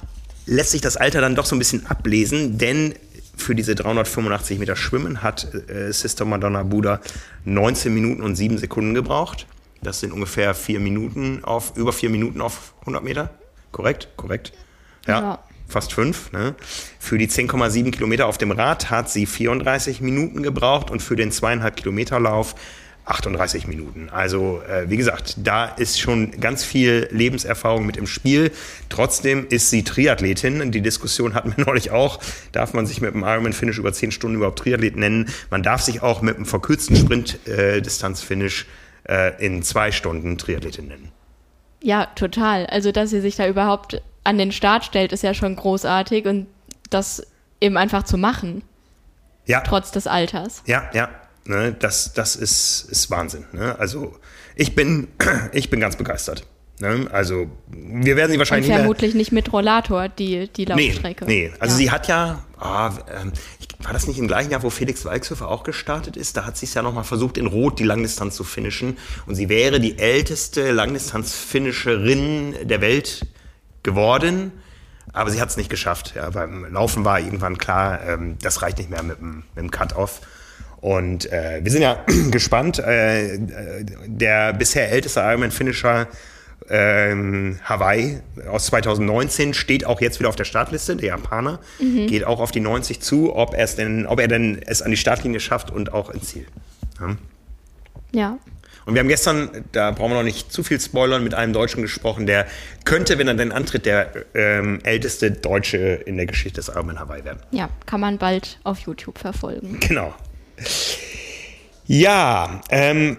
lässt 0.47 0.71
sich 0.71 0.81
das 0.81 0.97
Alter 0.97 1.21
dann 1.21 1.35
doch 1.35 1.45
so 1.45 1.55
ein 1.55 1.59
bisschen 1.59 1.85
ablesen, 1.85 2.57
denn 2.57 2.95
für 3.37 3.53
diese 3.53 3.75
385 3.75 4.57
Meter 4.57 4.75
Schwimmen 4.75 5.21
hat 5.21 5.53
äh, 5.69 5.93
Sister 5.93 6.25
Madonna 6.25 6.63
Buddha 6.63 6.99
19 7.43 7.93
Minuten 7.93 8.23
und 8.23 8.35
7 8.35 8.57
Sekunden 8.57 8.95
gebraucht. 8.95 9.45
Das 9.83 9.99
sind 9.99 10.11
ungefähr 10.11 10.55
vier 10.55 10.79
Minuten 10.79 11.43
auf, 11.43 11.77
über 11.77 11.93
vier 11.93 12.09
Minuten 12.09 12.41
auf 12.41 12.73
100 12.81 13.03
Meter. 13.03 13.29
Korrekt? 13.75 14.07
Korrekt. 14.15 14.53
Ja. 15.05 15.19
ja. 15.19 15.39
Fast 15.67 15.91
fünf. 15.91 16.31
Ne? 16.31 16.55
Für 16.97 17.17
die 17.17 17.27
10,7 17.27 17.91
Kilometer 17.91 18.27
auf 18.27 18.37
dem 18.37 18.51
Rad 18.51 18.89
hat 18.89 19.09
sie 19.09 19.25
34 19.25 19.99
Minuten 19.99 20.43
gebraucht 20.43 20.89
und 20.89 21.01
für 21.01 21.17
den 21.17 21.29
zweieinhalb 21.29 21.75
Kilometer 21.75 22.17
Lauf 22.21 22.55
38 23.03 23.67
Minuten. 23.67 24.09
Also 24.09 24.61
äh, 24.61 24.89
wie 24.89 24.95
gesagt, 24.95 25.35
da 25.43 25.65
ist 25.65 25.99
schon 25.99 26.31
ganz 26.39 26.63
viel 26.63 27.09
Lebenserfahrung 27.11 27.85
mit 27.85 27.97
im 27.97 28.07
Spiel. 28.07 28.51
Trotzdem 28.87 29.45
ist 29.49 29.69
sie 29.69 29.83
Triathletin. 29.83 30.71
Die 30.71 30.81
Diskussion 30.81 31.33
hatten 31.33 31.53
wir 31.57 31.65
neulich 31.67 31.91
auch. 31.91 32.19
Darf 32.53 32.73
man 32.73 32.85
sich 32.85 33.01
mit 33.01 33.13
einem 33.13 33.23
Ironman-Finish 33.23 33.77
über 33.77 33.91
10 33.91 34.11
Stunden 34.11 34.37
überhaupt 34.37 34.59
Triathlet 34.59 34.95
nennen? 34.95 35.27
Man 35.49 35.63
darf 35.63 35.81
sich 35.81 36.01
auch 36.01 36.21
mit 36.21 36.37
einem 36.37 36.45
verkürzten 36.45 36.95
Sprint-Distanz-Finish 36.95 38.67
äh, 39.09 39.31
äh, 39.31 39.45
in 39.45 39.63
zwei 39.63 39.91
Stunden 39.91 40.37
Triathletin 40.37 40.87
nennen. 40.87 41.11
Ja, 41.85 42.07
total. 42.15 42.65
Also, 42.65 42.91
dass 42.91 43.11
sie 43.11 43.21
sich 43.21 43.35
da 43.35 43.47
überhaupt 43.47 44.01
an 44.23 44.39
den 44.39 44.51
Start 44.51 44.85
stellt, 44.85 45.13
ist 45.13 45.21
ja 45.21 45.35
schon 45.35 45.55
großartig 45.55 46.25
und 46.25 46.47
das 46.89 47.21
eben 47.61 47.77
einfach 47.77 48.01
zu 48.01 48.17
machen. 48.17 48.63
Ja. 49.45 49.61
Trotz 49.61 49.91
des 49.91 50.07
Alters. 50.07 50.63
Ja, 50.65 50.89
ja. 50.95 51.09
Ne, 51.45 51.75
das 51.77 52.13
das 52.13 52.35
ist, 52.35 52.87
ist 52.89 53.11
Wahnsinn. 53.11 53.45
Ne? 53.51 53.77
Also, 53.77 54.17
ich 54.55 54.73
bin, 54.73 55.09
ich 55.51 55.69
bin 55.69 55.79
ganz 55.79 55.95
begeistert. 55.95 56.47
Ne? 56.79 57.07
Also, 57.11 57.51
wir 57.67 58.15
werden 58.15 58.31
sie 58.31 58.39
wahrscheinlich. 58.39 58.71
Und 58.71 58.77
vermutlich 58.77 59.13
nicht, 59.13 59.31
mit 59.31 59.53
Rollator, 59.53 60.09
die, 60.09 60.47
die 60.47 60.65
Laufstrecke. 60.65 61.25
Nee, 61.25 61.49
nee. 61.49 61.53
also 61.59 61.73
ja. 61.73 61.77
sie 61.77 61.91
hat 61.91 62.07
ja, 62.07 62.45
ah, 62.57 62.93
ähm, 63.21 63.31
war 63.85 63.93
das 63.93 64.07
nicht 64.07 64.17
im 64.17 64.27
gleichen 64.27 64.51
Jahr, 64.51 64.63
wo 64.63 64.71
Felix 64.71 65.05
Walkshöfer 65.05 65.47
auch 65.47 65.63
gestartet 65.63 66.17
ist? 66.17 66.35
Da 66.35 66.45
hat 66.45 66.57
sie 66.57 66.65
es 66.65 66.73
ja 66.73 66.81
nochmal 66.81 67.03
versucht, 67.03 67.37
in 67.37 67.45
Rot 67.45 67.77
die 67.77 67.83
Langdistanz 67.83 68.35
zu 68.35 68.43
finishen. 68.43 68.97
Und 69.27 69.35
sie 69.35 69.47
wäre 69.47 69.79
die 69.79 69.99
älteste 69.99 70.71
Langdistanz-Finisherin 70.71 72.67
der 72.67 72.81
Welt 72.81 73.27
geworden. 73.83 74.51
Aber 75.13 75.29
sie 75.29 75.39
hat 75.39 75.49
es 75.49 75.57
nicht 75.57 75.69
geschafft. 75.69 76.13
Ja, 76.15 76.31
beim 76.31 76.65
Laufen 76.73 77.05
war 77.05 77.19
irgendwann 77.19 77.59
klar, 77.59 78.01
ähm, 78.03 78.37
das 78.41 78.63
reicht 78.63 78.79
nicht 78.79 78.89
mehr 78.89 79.03
mit 79.03 79.19
dem, 79.19 79.43
dem 79.55 79.69
Cut-Off. 79.69 80.21
Und 80.81 81.31
äh, 81.31 81.59
wir 81.63 81.71
sind 81.71 81.83
ja 81.83 82.03
gespannt. 82.31 82.79
Äh, 82.79 83.35
äh 83.35 83.85
der 84.07 84.53
bisher 84.53 84.91
älteste 84.91 85.19
Ironman-Finisher 85.19 86.07
ähm, 86.69 87.59
Hawaii 87.63 88.19
aus 88.49 88.67
2019 88.67 89.53
steht 89.53 89.85
auch 89.85 90.01
jetzt 90.01 90.19
wieder 90.19 90.29
auf 90.29 90.35
der 90.35 90.45
Startliste, 90.45 90.95
der 90.95 91.09
Japaner, 91.09 91.59
mhm. 91.79 92.07
geht 92.07 92.25
auch 92.25 92.39
auf 92.39 92.51
die 92.51 92.59
90 92.59 93.01
zu, 93.01 93.35
ob, 93.35 93.55
denn, 93.77 94.05
ob 94.07 94.19
er 94.19 94.27
denn 94.27 94.61
es 94.65 94.81
an 94.81 94.91
die 94.91 94.97
Startlinie 94.97 95.39
schafft 95.39 95.71
und 95.71 95.93
auch 95.93 96.09
ins 96.09 96.29
Ziel. 96.29 96.45
Ja. 96.99 97.17
ja. 98.11 98.39
Und 98.85 98.93
wir 98.93 98.99
haben 98.99 99.07
gestern, 99.07 99.49
da 99.71 99.91
brauchen 99.91 100.11
wir 100.11 100.17
noch 100.17 100.23
nicht 100.23 100.51
zu 100.51 100.63
viel 100.63 100.79
spoilern, 100.79 101.23
mit 101.23 101.33
einem 101.33 101.53
Deutschen 101.53 101.81
gesprochen, 101.81 102.27
der 102.27 102.45
könnte, 102.83 103.17
wenn 103.17 103.27
er 103.27 103.33
denn 103.33 103.51
antritt, 103.51 103.87
der 103.87 104.11
ähm, 104.35 104.79
älteste 104.83 105.31
Deutsche 105.31 105.77
in 105.77 106.17
der 106.17 106.27
Geschichte 106.27 106.57
des 106.57 106.69
Ironman 106.69 106.99
Hawaii 106.99 107.25
werden. 107.25 107.39
Ja, 107.49 107.69
kann 107.87 107.99
man 107.99 108.19
bald 108.19 108.59
auf 108.63 108.79
YouTube 108.79 109.17
verfolgen. 109.17 109.79
Genau. 109.79 110.13
Ja, 111.87 112.61
ähm, 112.69 113.17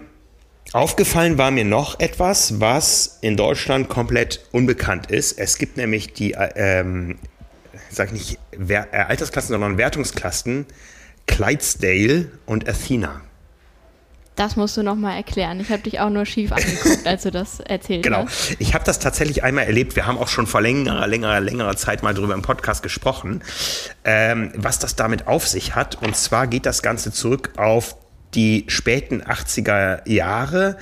Aufgefallen 0.73 1.37
war 1.37 1.51
mir 1.51 1.65
noch 1.65 1.99
etwas, 1.99 2.59
was 2.59 3.19
in 3.21 3.37
Deutschland 3.37 3.89
komplett 3.89 4.45
unbekannt 4.51 5.09
ist. 5.09 5.37
Es 5.37 5.57
gibt 5.57 5.77
nämlich 5.77 6.13
die, 6.13 6.33
äh, 6.33 6.49
ähm, 6.55 7.17
sag 7.89 8.11
nicht 8.11 8.37
Wer 8.51 8.93
äh, 8.93 8.97
Altersklassen, 8.97 9.49
sondern 9.49 9.77
Wertungsklassen 9.77 10.65
Clydesdale 11.27 12.31
und 12.45 12.67
Athena. 12.67 13.21
Das 14.35 14.55
musst 14.55 14.77
du 14.77 14.83
nochmal 14.83 15.17
erklären. 15.17 15.59
Ich 15.59 15.69
habe 15.71 15.81
dich 15.81 15.99
auch 15.99 16.11
nur 16.11 16.25
schief 16.25 16.51
angeguckt, 16.51 17.07
als 17.07 17.23
du 17.23 17.31
das 17.31 17.59
erzählt 17.59 18.03
genau. 18.03 18.25
hast. 18.25 18.49
Genau. 18.49 18.57
Ich 18.59 18.75
habe 18.75 18.85
das 18.85 18.99
tatsächlich 18.99 19.43
einmal 19.43 19.65
erlebt. 19.65 19.95
Wir 19.95 20.05
haben 20.05 20.19
auch 20.19 20.27
schon 20.27 20.45
vor 20.45 20.61
längerer, 20.61 21.07
längerer, 21.07 21.39
längerer 21.39 21.75
Zeit 21.75 22.03
mal 22.03 22.13
darüber 22.13 22.35
im 22.35 22.43
Podcast 22.43 22.83
gesprochen, 22.83 23.41
ähm, 24.03 24.51
was 24.55 24.77
das 24.77 24.95
damit 24.95 25.27
auf 25.27 25.47
sich 25.47 25.73
hat. 25.73 26.01
Und 26.01 26.15
zwar 26.15 26.45
geht 26.45 26.67
das 26.67 26.83
Ganze 26.83 27.11
zurück 27.11 27.53
auf 27.57 27.95
die 28.33 28.65
späten 28.67 29.21
80er 29.21 30.07
Jahre, 30.09 30.77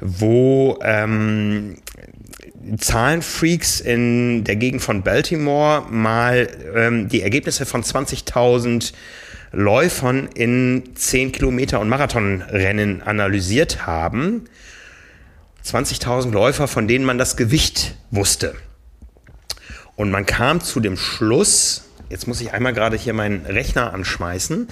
wo 0.00 0.78
ähm, 0.82 1.76
Zahlenfreaks 2.78 3.80
in 3.80 4.44
der 4.44 4.56
Gegend 4.56 4.82
von 4.82 5.02
Baltimore 5.02 5.86
mal 5.90 6.48
ähm, 6.74 7.08
die 7.08 7.22
Ergebnisse 7.22 7.66
von 7.66 7.82
20.000 7.82 8.92
Läufern 9.52 10.28
in 10.34 10.94
10 10.94 11.32
Kilometer 11.32 11.80
und 11.80 11.88
Marathonrennen 11.88 13.02
analysiert 13.02 13.86
haben. 13.86 14.44
20.000 15.64 16.30
Läufer, 16.30 16.68
von 16.68 16.88
denen 16.88 17.04
man 17.04 17.18
das 17.18 17.36
Gewicht 17.36 17.94
wusste. 18.10 18.54
Und 19.94 20.10
man 20.10 20.26
kam 20.26 20.60
zu 20.60 20.80
dem 20.80 20.96
Schluss, 20.96 21.84
jetzt 22.08 22.26
muss 22.26 22.40
ich 22.40 22.52
einmal 22.52 22.72
gerade 22.72 22.96
hier 22.96 23.12
meinen 23.12 23.44
Rechner 23.46 23.92
anschmeißen, 23.92 24.68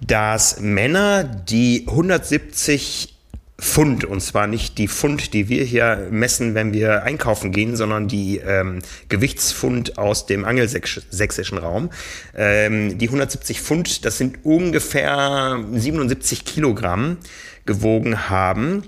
dass 0.00 0.60
Männer, 0.60 1.24
die 1.24 1.84
170 1.86 3.14
Pfund, 3.60 4.04
und 4.04 4.20
zwar 4.20 4.46
nicht 4.46 4.78
die 4.78 4.88
Pfund, 4.88 5.34
die 5.34 5.48
wir 5.48 5.64
hier 5.64 6.08
messen, 6.10 6.54
wenn 6.54 6.72
wir 6.72 7.02
einkaufen 7.02 7.52
gehen, 7.52 7.76
sondern 7.76 8.08
die 8.08 8.38
ähm, 8.38 8.80
Gewichtspfund 9.08 9.98
aus 9.98 10.24
dem 10.26 10.44
angelsächsischen 10.46 11.58
Raum. 11.58 11.90
Ähm, 12.34 12.96
die 12.96 13.06
170 13.06 13.60
Pfund, 13.60 14.04
das 14.06 14.16
sind 14.16 14.38
ungefähr 14.44 15.62
77 15.72 16.46
Kilogramm 16.46 17.18
gewogen 17.66 18.30
haben. 18.30 18.84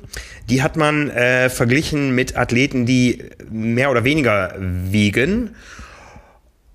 Die 0.48 0.62
hat 0.62 0.76
man 0.76 1.10
äh, 1.10 1.50
verglichen 1.50 2.14
mit 2.14 2.36
Athleten, 2.36 2.86
die 2.86 3.24
mehr 3.50 3.90
oder 3.90 4.04
weniger 4.04 4.54
wiegen. 4.58 5.54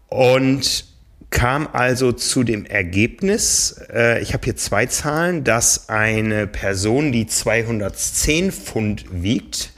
Und 0.07 0.85
kam 1.29 1.67
also 1.71 2.11
zu 2.11 2.43
dem 2.43 2.65
Ergebnis, 2.65 3.81
äh, 3.93 4.21
ich 4.21 4.33
habe 4.33 4.45
hier 4.45 4.55
zwei 4.55 4.85
Zahlen, 4.85 5.43
dass 5.43 5.89
eine 5.89 6.47
Person, 6.47 7.11
die 7.11 7.27
210 7.27 8.51
Pfund 8.51 9.05
wiegt, 9.11 9.71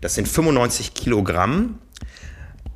das 0.00 0.14
sind 0.14 0.28
95 0.28 0.94
Kilogramm, 0.94 1.78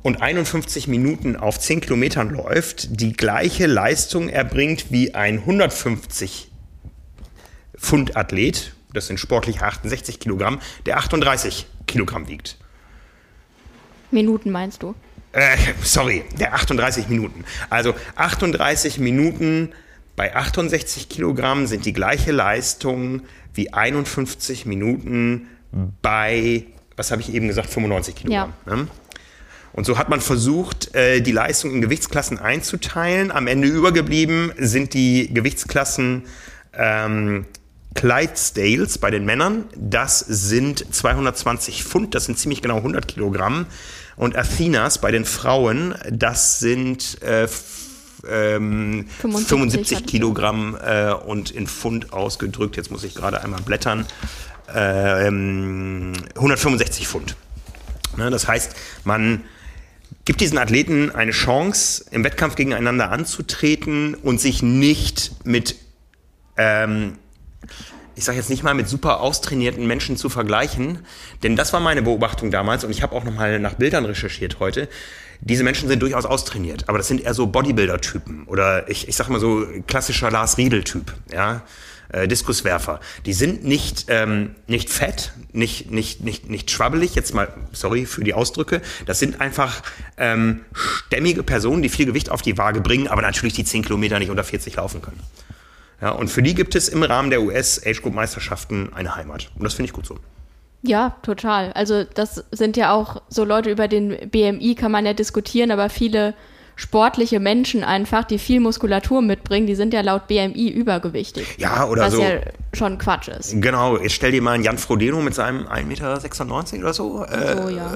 und 0.03 0.21
51 0.21 0.87
Minuten 0.87 1.35
auf 1.35 1.59
10 1.59 1.81
Kilometern 1.81 2.29
läuft, 2.29 3.01
die 3.01 3.11
gleiche 3.11 3.65
Leistung 3.65 4.29
erbringt 4.29 4.89
wie 4.89 5.15
ein 5.15 5.39
150 5.39 6.49
Pfund 7.77 8.15
Athlet, 8.15 8.73
das 8.93 9.07
sind 9.07 9.19
sportlich 9.19 9.61
68 9.61 10.19
Kilogramm, 10.19 10.59
der 10.85 10.97
38 10.97 11.65
Kilogramm 11.87 12.29
wiegt. 12.29 12.57
Minuten 14.11 14.49
meinst 14.49 14.81
du? 14.81 14.95
Äh, 15.37 15.55
sorry, 15.83 16.23
der 16.39 16.55
38 16.55 17.09
Minuten. 17.09 17.45
Also 17.69 17.93
38 18.15 18.97
Minuten 18.97 19.69
bei 20.15 20.35
68 20.35 21.09
Kilogramm 21.09 21.67
sind 21.67 21.85
die 21.85 21.93
gleiche 21.93 22.31
Leistung 22.31 23.21
wie 23.53 23.71
51 23.71 24.65
Minuten 24.65 25.47
bei, 26.01 26.65
was 26.95 27.11
habe 27.11 27.21
ich 27.21 27.31
eben 27.31 27.47
gesagt, 27.47 27.69
95 27.69 28.15
Kilogramm. 28.15 28.53
Ja. 28.65 28.75
Ne? 28.75 28.87
Und 29.73 29.85
so 29.85 29.99
hat 29.99 30.09
man 30.09 30.21
versucht, 30.21 30.95
äh, 30.95 31.21
die 31.21 31.33
Leistung 31.33 31.71
in 31.71 31.81
Gewichtsklassen 31.81 32.39
einzuteilen. 32.39 33.29
Am 33.29 33.45
Ende 33.45 33.67
übergeblieben 33.67 34.51
sind 34.57 34.95
die 34.95 35.31
Gewichtsklassen 35.31 36.23
ähm, 36.73 37.45
Clydesdales 37.93 38.97
bei 38.97 39.11
den 39.11 39.25
Männern. 39.25 39.65
Das 39.75 40.19
sind 40.19 40.83
220 40.95 41.83
Pfund, 41.83 42.15
das 42.15 42.25
sind 42.25 42.39
ziemlich 42.39 42.63
genau 42.63 42.77
100 42.77 43.07
Kilogramm. 43.07 43.67
Und 44.17 44.35
Athenas 44.35 44.99
bei 44.99 45.11
den 45.11 45.23
Frauen, 45.25 45.95
das 46.11 46.59
sind 46.59 47.21
äh, 47.21 47.47
ähm, 48.27 49.05
75, 49.21 49.47
75 49.47 50.05
Kilogramm 50.05 50.75
äh, 50.83 51.11
und 51.13 51.51
in 51.51 51.67
Pfund 51.67 52.11
ausgedrückt, 52.13 52.75
jetzt 52.77 52.91
muss 52.91 53.03
ich 53.03 53.15
gerade 53.15 53.41
einmal 53.41 53.61
blättern, 53.61 54.05
äh, 54.73 55.27
165 55.27 57.07
Pfund. 57.07 57.35
Ne, 58.17 58.31
das 58.31 58.47
heißt, 58.47 58.75
man 59.03 59.43
gibt 60.25 60.41
diesen 60.41 60.57
Athleten 60.57 61.11
eine 61.11 61.31
Chance, 61.31 62.05
im 62.11 62.23
Wettkampf 62.23 62.55
gegeneinander 62.55 63.11
anzutreten 63.11 64.15
und 64.15 64.41
sich 64.41 64.63
nicht 64.63 65.45
mit, 65.45 65.75
ähm, 66.57 67.17
ich 68.17 68.25
sage 68.25 68.37
jetzt 68.37 68.49
nicht 68.49 68.63
mal 68.63 68.73
mit 68.73 68.89
super 68.89 69.21
austrainierten 69.21 69.85
Menschen 69.85 70.17
zu 70.17 70.27
vergleichen, 70.27 70.99
denn 71.43 71.55
das 71.55 71.71
war 71.71 71.79
meine 71.79 72.01
Beobachtung 72.01 72.51
damals 72.51 72.83
und 72.83 72.91
ich 72.91 73.03
habe 73.03 73.15
auch 73.15 73.23
nochmal 73.23 73.59
nach 73.59 73.75
Bildern 73.75 74.05
recherchiert 74.05 74.59
heute. 74.59 74.89
Diese 75.39 75.63
Menschen 75.63 75.87
sind 75.87 76.01
durchaus 76.01 76.25
austrainiert, 76.25 76.89
aber 76.89 76.97
das 76.97 77.07
sind 77.07 77.21
eher 77.21 77.35
so 77.35 77.45
Bodybuilder-Typen 77.45 78.45
oder 78.47 78.89
ich, 78.89 79.07
ich 79.07 79.15
sag 79.15 79.29
mal 79.29 79.39
so 79.39 79.67
klassischer 79.85 80.31
Lars 80.31 80.57
Riedel-Typ, 80.57 81.13
ja 81.31 81.61
äh, 82.09 82.27
Diskuswerfer. 82.27 82.99
Die 83.25 83.33
sind 83.33 83.63
nicht, 83.63 84.05
ähm, 84.07 84.55
nicht 84.65 84.89
fett, 84.89 85.33
nicht, 85.51 85.91
nicht, 85.91 86.21
nicht, 86.21 86.49
nicht 86.49 86.71
schwabbelig, 86.71 87.15
jetzt 87.15 87.33
mal, 87.33 87.49
sorry 87.71 88.05
für 88.05 88.23
die 88.23 88.33
Ausdrücke. 88.33 88.81
Das 89.05 89.19
sind 89.19 89.41
einfach 89.41 89.83
ähm, 90.17 90.61
stämmige 90.73 91.43
Personen, 91.43 91.81
die 91.81 91.89
viel 91.89 92.05
Gewicht 92.05 92.31
auf 92.31 92.41
die 92.41 92.57
Waage 92.57 92.81
bringen, 92.81 93.07
aber 93.07 93.21
natürlich 93.21 93.53
die 93.53 93.65
10 93.65 93.83
Kilometer 93.83 94.19
nicht 94.19 94.31
unter 94.31 94.43
40 94.43 94.75
laufen 94.75 95.01
können. 95.01 95.19
Ja, 96.01 96.11
und 96.11 96.29
für 96.29 96.43
die 96.43 96.53
gibt 96.53 96.75
es 96.75 96.89
im 96.89 97.03
Rahmen 97.03 97.29
der 97.29 97.41
US 97.41 97.81
Age 97.85 98.01
Group 98.01 98.13
Meisterschaften 98.13 98.91
eine 98.93 99.15
Heimat. 99.15 99.49
Und 99.55 99.63
das 99.63 99.73
finde 99.73 99.87
ich 99.87 99.93
gut 99.93 100.05
so. 100.05 100.17
Ja, 100.83 101.15
total. 101.23 101.73
Also 101.73 102.03
das 102.03 102.45
sind 102.51 102.77
ja 102.77 102.93
auch 102.93 103.21
so 103.29 103.43
Leute 103.43 103.71
über 103.71 103.87
den 103.87 104.29
BMI 104.29 104.75
kann 104.75 104.91
man 104.91 105.05
ja 105.05 105.13
diskutieren, 105.13 105.71
aber 105.71 105.89
viele 105.89 106.35
sportliche 106.77 107.39
Menschen 107.39 107.83
einfach, 107.83 108.23
die 108.23 108.37
viel 108.37 108.59
Muskulatur 108.59 109.23
mitbringen, 109.23 109.65
die 109.65 109.73
sind 109.73 109.95
ja 109.95 110.01
laut 110.01 110.27
BMI 110.27 110.69
übergewichtig. 110.69 111.55
Ja, 111.57 111.85
oder 111.85 112.03
was 112.03 112.13
so. 112.13 112.19
Was 112.19 112.29
ja 112.29 112.39
schon 112.73 112.99
Quatsch 112.99 113.29
ist. 113.29 113.59
Genau, 113.59 113.97
jetzt 113.97 114.13
stell 114.13 114.31
dir 114.31 114.43
mal 114.43 114.51
einen 114.51 114.63
Jan 114.63 114.77
Frodeno 114.77 115.19
mit 115.21 115.33
seinem 115.33 115.65
1,96 115.65 115.85
Meter 115.85 116.83
oder 116.83 116.93
so, 116.93 117.25
äh, 117.25 117.57
so 117.57 117.69
ja. 117.69 117.95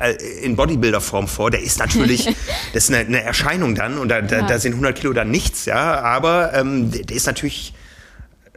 äh, 0.00 0.12
äh, 0.12 0.44
in 0.44 0.56
Bodybuilder-Form 0.56 1.28
vor. 1.28 1.50
Der 1.50 1.62
ist 1.62 1.78
natürlich, 1.78 2.24
das 2.72 2.84
ist 2.84 2.94
eine, 2.94 3.06
eine 3.06 3.22
Erscheinung 3.22 3.74
dann 3.74 3.98
und 3.98 4.08
da, 4.08 4.22
da, 4.22 4.38
ja. 4.38 4.46
da, 4.46 4.58
sind 4.58 4.72
100 4.72 4.96
Kilo 4.98 5.12
dann 5.12 5.30
nichts, 5.30 5.66
ja, 5.66 6.00
aber 6.00 6.54
ähm, 6.54 6.90
der, 6.90 7.02
der 7.02 7.16
ist 7.16 7.26
natürlich 7.26 7.74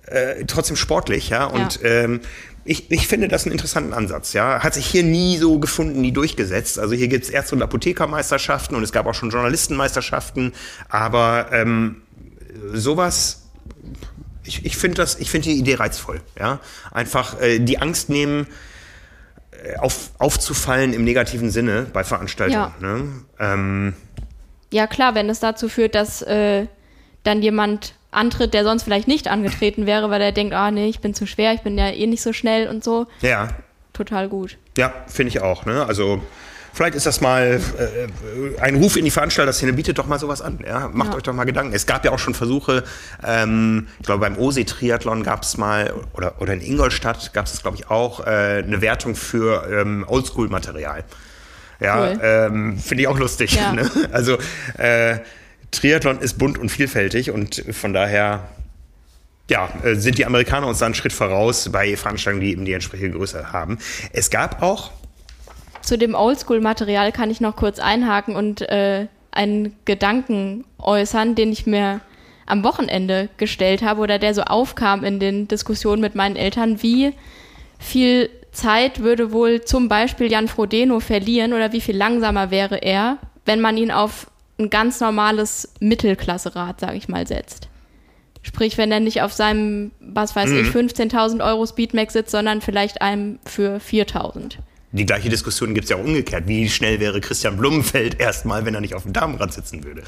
äh, 0.08 0.46
trotzdem 0.46 0.78
sportlich, 0.78 1.30
ja, 1.30 1.46
und 1.46 1.82
ja. 1.82 1.90
Ähm, 1.90 2.22
ich, 2.66 2.90
ich 2.92 3.08
finde 3.08 3.28
das 3.28 3.44
einen 3.44 3.52
interessanten 3.52 3.94
Ansatz. 3.94 4.34
Ja, 4.34 4.64
hat 4.64 4.74
sich 4.74 4.86
hier 4.86 5.04
nie 5.04 5.38
so 5.38 5.60
gefunden, 5.60 6.02
nie 6.02 6.12
durchgesetzt. 6.12 6.80
Also 6.80 6.96
hier 6.96 7.08
gibt 7.08 7.26
es 7.26 7.30
Ärzte- 7.30 7.56
und 7.56 7.62
Apothekermeisterschaften 7.62 8.76
und 8.76 8.84
es 8.84 8.92
gab 8.92 9.06
auch 9.06 9.14
schon 9.14 9.30
Journalistenmeisterschaften. 9.30 10.54
Aber 10.88 11.48
ähm, 11.52 12.04
sowas, 12.74 13.44
ich, 14.44 14.66
ich 14.66 14.78
finde 14.78 14.98
das, 14.98 15.20
ich 15.20 15.30
finde 15.30 15.50
die 15.50 15.58
Idee 15.58 15.76
reizvoll. 15.76 16.22
Ja, 16.40 16.60
einfach 16.92 17.40
äh, 17.42 17.60
die 17.60 17.80
Angst 17.80 18.10
nehmen, 18.10 18.48
äh, 19.52 19.76
auf, 19.78 20.12
aufzufallen 20.18 20.94
im 20.94 21.04
negativen 21.04 21.52
Sinne 21.52 21.88
bei 21.92 22.04
Veranstaltungen. 22.04 22.74
Ja, 22.82 22.88
ne? 22.88 23.12
ähm, 23.40 23.94
ja 24.72 24.88
klar, 24.88 25.16
wenn 25.16 25.30
es 25.30 25.40
dazu 25.40 25.68
führt, 25.68 25.96
dass 25.96 26.22
äh, 26.22 26.68
dann 27.24 27.42
jemand 27.42 27.96
antritt, 28.14 28.54
der 28.54 28.64
sonst 28.64 28.84
vielleicht 28.84 29.08
nicht 29.08 29.28
angetreten 29.28 29.86
wäre, 29.86 30.10
weil 30.10 30.22
er 30.22 30.32
denkt, 30.32 30.54
ah 30.54 30.72
nee, 30.72 30.88
ich 30.88 31.00
bin 31.00 31.14
zu 31.14 31.26
schwer, 31.26 31.54
ich 31.54 31.62
bin 31.62 31.78
ja 31.78 31.90
eh 31.90 32.08
nicht 32.08 32.22
so 32.22 32.34
schnell 32.34 32.68
und 32.68 32.84
so. 32.84 33.08
Ja. 33.22 33.50
Total 33.94 34.28
gut. 34.28 34.58
Ja, 34.78 34.94
finde 35.08 35.30
ich 35.30 35.42
auch. 35.42 35.66
Ne? 35.66 35.86
Also 35.86 36.22
vielleicht 36.74 36.96
ist 36.96 37.06
das 37.06 37.22
mal 37.22 37.62
äh, 37.78 38.60
ein 38.62 38.76
Ruf 38.76 38.98
in 38.98 39.06
die 39.06 39.12
Veranstalterszene, 39.12 39.74
bietet 39.74 40.00
doch 40.00 40.08
mal 40.08 40.18
sowas 40.18 40.42
an. 40.42 40.60
Ja? 40.66 40.90
Macht 40.92 41.12
ja. 41.12 41.18
euch 41.18 41.24
doch 41.24 41.34
mal 41.34 41.44
Gedanken. 41.44 41.74
Es 41.74 41.86
gab 41.86 42.04
ja 42.04 42.12
auch 42.12 42.20
schon 42.20 42.34
Versuche, 42.34 42.84
ähm, 43.24 43.88
ich 44.00 44.06
glaube 44.06 44.22
beim 44.22 44.38
OSE-Triathlon 44.38 45.24
gab 45.24 45.44
es 45.44 45.58
mal, 45.58 45.94
oder, 46.14 46.42
oder 46.42 46.54
in 46.54 46.62
Ingolstadt 46.62 47.34
gab 47.34 47.46
es 47.46 47.62
glaube 47.62 47.78
ich 47.78 47.90
auch, 47.90 48.26
äh, 48.26 48.64
eine 48.66 48.82
Wertung 48.82 49.16
für 49.16 49.68
ähm, 49.72 50.06
Oldschool-Material. 50.08 51.04
Ja, 51.80 52.00
cool. 52.00 52.20
ähm, 52.22 52.78
finde 52.80 53.04
ich 53.04 53.08
auch 53.08 53.20
lustig. 53.20 53.56
Ja. 53.56 53.74
Ne? 53.74 53.90
Also 54.12 54.38
äh, 54.78 55.18
Triathlon 55.74 56.20
ist 56.20 56.38
bunt 56.38 56.58
und 56.58 56.70
vielfältig 56.70 57.32
und 57.32 57.64
von 57.72 57.94
daher 57.94 58.48
ja, 59.50 59.70
äh, 59.84 59.96
sind 59.96 60.18
die 60.18 60.26
Amerikaner 60.26 60.68
uns 60.68 60.80
da 60.80 60.86
einen 60.86 60.96
Schritt 60.96 61.14
voraus 61.14 61.70
bei 61.72 61.98
Veranstaltungen, 61.98 62.46
die 62.46 62.52
eben 62.52 62.66
die 62.66 62.74
entsprechende 62.74 63.18
Größe 63.18 63.52
haben. 63.52 63.78
Es 64.14 64.30
gab 64.30 64.62
auch. 64.62 64.92
Zu 65.82 65.98
dem 65.98 66.16
Oldschool-Material 66.16 67.12
kann 67.12 67.30
ich 67.30 67.42
noch 67.42 67.56
kurz 67.56 67.80
einhaken 67.80 68.36
und 68.36 68.62
äh, 68.62 69.08
einen 69.32 69.76
Gedanken 69.86 70.64
äußern, 70.78 71.36
den 71.36 71.52
ich 71.52 71.66
mir 71.66 72.00
am 72.46 72.64
Wochenende 72.64 73.30
gestellt 73.38 73.82
habe 73.82 74.02
oder 74.02 74.20
der 74.20 74.34
so 74.34 74.44
aufkam 74.44 75.04
in 75.04 75.20
den 75.20 75.48
Diskussionen 75.48 76.02
mit 76.02 76.16
meinen 76.16 76.36
Eltern. 76.36 76.82
Wie 76.82 77.14
viel 77.80 78.30
Zeit 78.52 79.02
würde 79.02 79.32
wohl 79.32 79.62
zum 79.62 79.90
Beispiel 79.90 80.32
Jan 80.32 80.48
Frodeno 80.48 81.00
verlieren 81.00 81.54
oder 81.54 81.74
wie 81.74 81.82
viel 81.82 81.98
langsamer 81.98 82.52
wäre 82.52 82.78
er, 82.78 83.18
wenn 83.46 83.60
man 83.60 83.78
ihn 83.78 83.92
auf 83.92 84.28
ein 84.60 84.70
ganz 84.70 85.00
normales 85.00 85.74
Mittelklasserad, 85.80 86.80
sage 86.80 86.98
ich 86.98 87.08
mal, 87.08 87.28
setzt. 87.28 87.70
Sprich, 88.42 88.78
wenn 88.78 88.92
er 88.92 89.00
nicht 89.00 89.22
auf 89.22 89.34
seinem, 89.34 89.92
was 90.00 90.36
weiß 90.36 90.50
mhm. 90.50 90.60
ich, 90.60 90.68
15.000 90.68 91.44
Euro 91.46 91.66
Speedmax 91.66 92.14
sitzt, 92.14 92.32
sondern 92.32 92.62
vielleicht 92.62 93.02
einem 93.02 93.40
für 93.46 93.78
4.000. 93.78 94.58
Die 94.92 95.06
gleiche 95.06 95.30
Diskussion 95.30 95.74
gibt 95.74 95.86
es 95.86 95.90
ja 95.90 95.96
auch 95.96 96.04
umgekehrt. 96.04 96.48
Wie 96.48 96.70
schnell 96.70 97.00
wäre 97.00 97.20
Christian 97.20 97.58
Blumenfeld 97.58 98.20
erstmal, 98.20 98.66
wenn 98.66 98.76
er 98.76 98.82
nicht 98.82 98.94
auf 98.94 99.04
dem 99.04 99.14
Damenrad 99.14 99.54
sitzen 99.54 99.84
würde? 99.84 100.04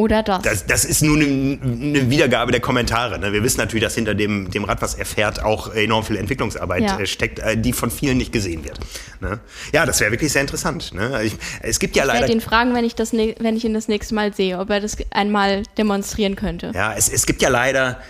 Oder 0.00 0.22
das. 0.22 0.42
Das, 0.42 0.66
das 0.66 0.84
ist 0.86 1.02
nur 1.02 1.16
eine, 1.16 1.26
eine, 1.26 2.10
Wiedergabe 2.10 2.52
der 2.52 2.62
Kommentare. 2.62 3.18
Ne? 3.18 3.34
Wir 3.34 3.42
wissen 3.42 3.58
natürlich, 3.58 3.84
dass 3.84 3.94
hinter 3.94 4.14
dem, 4.14 4.50
dem 4.50 4.64
Rad, 4.64 4.80
was 4.80 4.94
er 4.94 5.04
fährt, 5.04 5.42
auch 5.42 5.74
enorm 5.74 6.04
viel 6.04 6.16
Entwicklungsarbeit 6.16 6.84
ja. 6.84 6.98
Äh, 6.98 7.06
steckt, 7.06 7.38
äh, 7.38 7.58
die 7.58 7.74
von 7.74 7.90
vielen 7.90 8.16
nicht 8.16 8.32
gesehen 8.32 8.64
wird. 8.64 8.80
Ne? 9.20 9.40
Ja, 9.74 9.84
das 9.84 10.00
wäre 10.00 10.10
wirklich 10.10 10.32
sehr 10.32 10.40
interessant. 10.40 10.94
Ne? 10.94 11.22
Ich, 11.22 11.34
es 11.60 11.78
gibt 11.78 11.96
ja 11.96 12.04
ich 12.04 12.06
leider. 12.06 12.20
Ich 12.20 12.22
werde 12.22 12.32
ihn 12.32 12.40
fragen, 12.40 12.74
wenn 12.74 12.84
ich, 12.86 12.94
das, 12.94 13.12
wenn 13.12 13.56
ich 13.56 13.64
ihn 13.66 13.74
das 13.74 13.88
nächste 13.88 14.14
Mal 14.14 14.32
sehe, 14.32 14.58
ob 14.58 14.70
er 14.70 14.80
das 14.80 14.96
einmal 15.10 15.64
demonstrieren 15.76 16.34
könnte. 16.34 16.72
Ja, 16.74 16.94
es, 16.96 17.10
es 17.10 17.26
gibt 17.26 17.42
ja 17.42 17.50
leider 17.50 18.00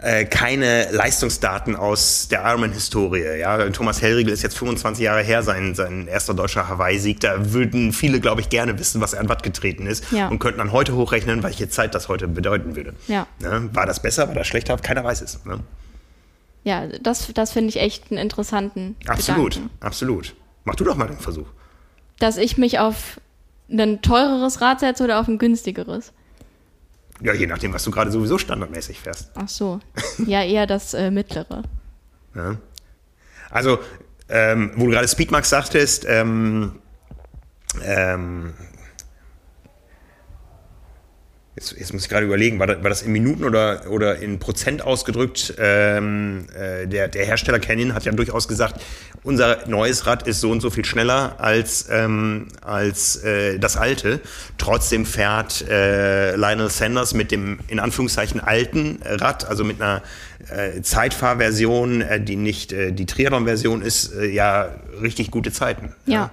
äh, 0.00 0.24
keine 0.24 0.90
Leistungsdaten 0.92 1.74
aus 1.74 2.28
der 2.28 2.44
Ironman-Historie. 2.44 3.40
Ja? 3.40 3.68
Thomas 3.70 4.00
Hellriegel 4.00 4.32
ist 4.32 4.42
jetzt 4.42 4.56
25 4.56 5.02
Jahre 5.04 5.22
her, 5.22 5.42
sein, 5.42 5.74
sein 5.74 6.06
erster 6.06 6.34
deutscher 6.34 6.68
Hawaii-Sieg. 6.68 7.20
Da 7.20 7.52
würden 7.52 7.92
viele, 7.92 8.20
glaube 8.20 8.40
ich, 8.40 8.48
gerne 8.48 8.78
wissen, 8.78 9.00
was 9.00 9.12
er 9.12 9.20
an 9.20 9.28
Watt 9.28 9.42
getreten 9.42 9.86
ist 9.86 10.10
ja. 10.12 10.28
und 10.28 10.38
könnten 10.38 10.58
dann 10.58 10.72
heute 10.72 10.94
hochrechnen, 10.94 11.42
welche 11.42 11.68
Zeit 11.68 11.94
das 11.94 12.08
heute 12.08 12.28
bedeuten 12.28 12.76
würde. 12.76 12.94
Ja. 13.08 13.26
Ne? 13.40 13.70
War 13.72 13.86
das 13.86 14.00
besser, 14.00 14.28
war 14.28 14.34
das 14.34 14.46
schlechter? 14.46 14.76
Keiner 14.76 15.02
weiß 15.02 15.20
es. 15.20 15.44
Ne? 15.44 15.60
Ja, 16.62 16.86
das, 16.86 17.32
das 17.34 17.52
finde 17.52 17.70
ich 17.70 17.80
echt 17.80 18.10
einen 18.10 18.18
interessanten 18.18 18.94
Absolut, 19.06 19.54
Gedanken. 19.54 19.76
absolut. 19.80 20.34
Mach 20.64 20.76
du 20.76 20.84
doch 20.84 20.96
mal 20.96 21.08
den 21.08 21.18
Versuch. 21.18 21.46
Dass 22.18 22.36
ich 22.36 22.58
mich 22.58 22.78
auf 22.78 23.20
ein 23.70 24.00
teureres 24.02 24.60
Rad 24.60 24.80
setze 24.80 25.04
oder 25.04 25.18
auf 25.18 25.28
ein 25.28 25.38
günstigeres? 25.38 26.12
Ja, 27.20 27.32
je 27.32 27.46
nachdem, 27.46 27.72
was 27.72 27.82
du 27.84 27.90
gerade 27.90 28.10
sowieso 28.10 28.38
standardmäßig 28.38 29.00
fährst. 29.00 29.30
Ach 29.34 29.48
so. 29.48 29.80
Ja, 30.26 30.42
eher 30.42 30.66
das 30.66 30.94
äh, 30.94 31.10
mittlere. 31.10 31.62
Ja. 32.34 32.56
Also, 33.50 33.78
ähm, 34.28 34.72
wo 34.76 34.86
du 34.86 34.92
gerade 34.92 35.08
Speedmax 35.08 35.48
sagtest, 35.48 36.04
ähm, 36.08 36.78
ähm, 37.82 38.54
Jetzt, 41.58 41.74
jetzt, 41.76 41.92
muss 41.92 42.04
ich 42.04 42.08
gerade 42.08 42.24
überlegen, 42.24 42.60
war 42.60 42.68
das, 42.68 42.84
war 42.84 42.88
das, 42.88 43.02
in 43.02 43.10
Minuten 43.10 43.42
oder, 43.42 43.90
oder 43.90 44.20
in 44.20 44.38
Prozent 44.38 44.80
ausgedrückt? 44.80 45.54
Ähm, 45.58 46.46
äh, 46.56 46.86
der, 46.86 47.08
der, 47.08 47.26
Hersteller 47.26 47.58
Canyon 47.58 47.94
hat 47.94 48.04
ja 48.04 48.12
durchaus 48.12 48.46
gesagt, 48.46 48.80
unser 49.24 49.66
neues 49.66 50.06
Rad 50.06 50.28
ist 50.28 50.38
so 50.40 50.52
und 50.52 50.60
so 50.60 50.70
viel 50.70 50.84
schneller 50.84 51.34
als, 51.40 51.88
ähm, 51.90 52.46
als 52.60 53.24
äh, 53.24 53.58
das 53.58 53.76
alte. 53.76 54.20
Trotzdem 54.56 55.04
fährt 55.04 55.68
äh, 55.68 56.36
Lionel 56.36 56.70
Sanders 56.70 57.12
mit 57.12 57.32
dem 57.32 57.58
in 57.66 57.80
Anführungszeichen 57.80 58.38
alten 58.38 59.00
Rad, 59.02 59.44
also 59.44 59.64
mit 59.64 59.82
einer 59.82 60.04
äh, 60.50 60.80
Zeitfahrversion, 60.82 62.02
äh, 62.02 62.20
die 62.20 62.36
nicht 62.36 62.72
äh, 62.72 62.92
die 62.92 63.06
Triathlon-Version 63.06 63.82
ist, 63.82 64.12
ja 64.14 64.76
richtig 65.02 65.32
gute 65.32 65.50
Zeiten. 65.50 65.92
ja. 66.06 66.14
ja 66.14 66.30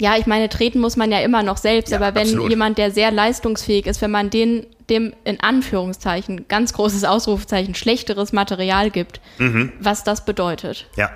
Ja, 0.00 0.16
ich 0.16 0.26
meine, 0.26 0.48
treten 0.48 0.80
muss 0.80 0.96
man 0.96 1.10
ja 1.10 1.20
immer 1.20 1.42
noch 1.42 1.56
selbst, 1.56 1.90
Ja, 1.90 1.96
aber 1.98 2.14
wenn 2.14 2.22
absolut. 2.28 2.50
jemand, 2.50 2.78
der 2.78 2.90
sehr 2.90 3.10
leistungsfähig 3.10 3.86
ist, 3.86 4.00
wenn 4.00 4.10
man 4.10 4.30
den, 4.30 4.66
dem 4.90 5.12
in 5.24 5.40
Anführungszeichen, 5.40 6.46
ganz 6.48 6.72
großes 6.72 7.04
Ausrufezeichen, 7.04 7.74
schlechteres 7.74 8.32
Material 8.32 8.90
gibt, 8.90 9.20
Mhm. 9.38 9.72
was 9.80 10.04
das 10.04 10.24
bedeutet. 10.24 10.86
Ja, 10.96 11.10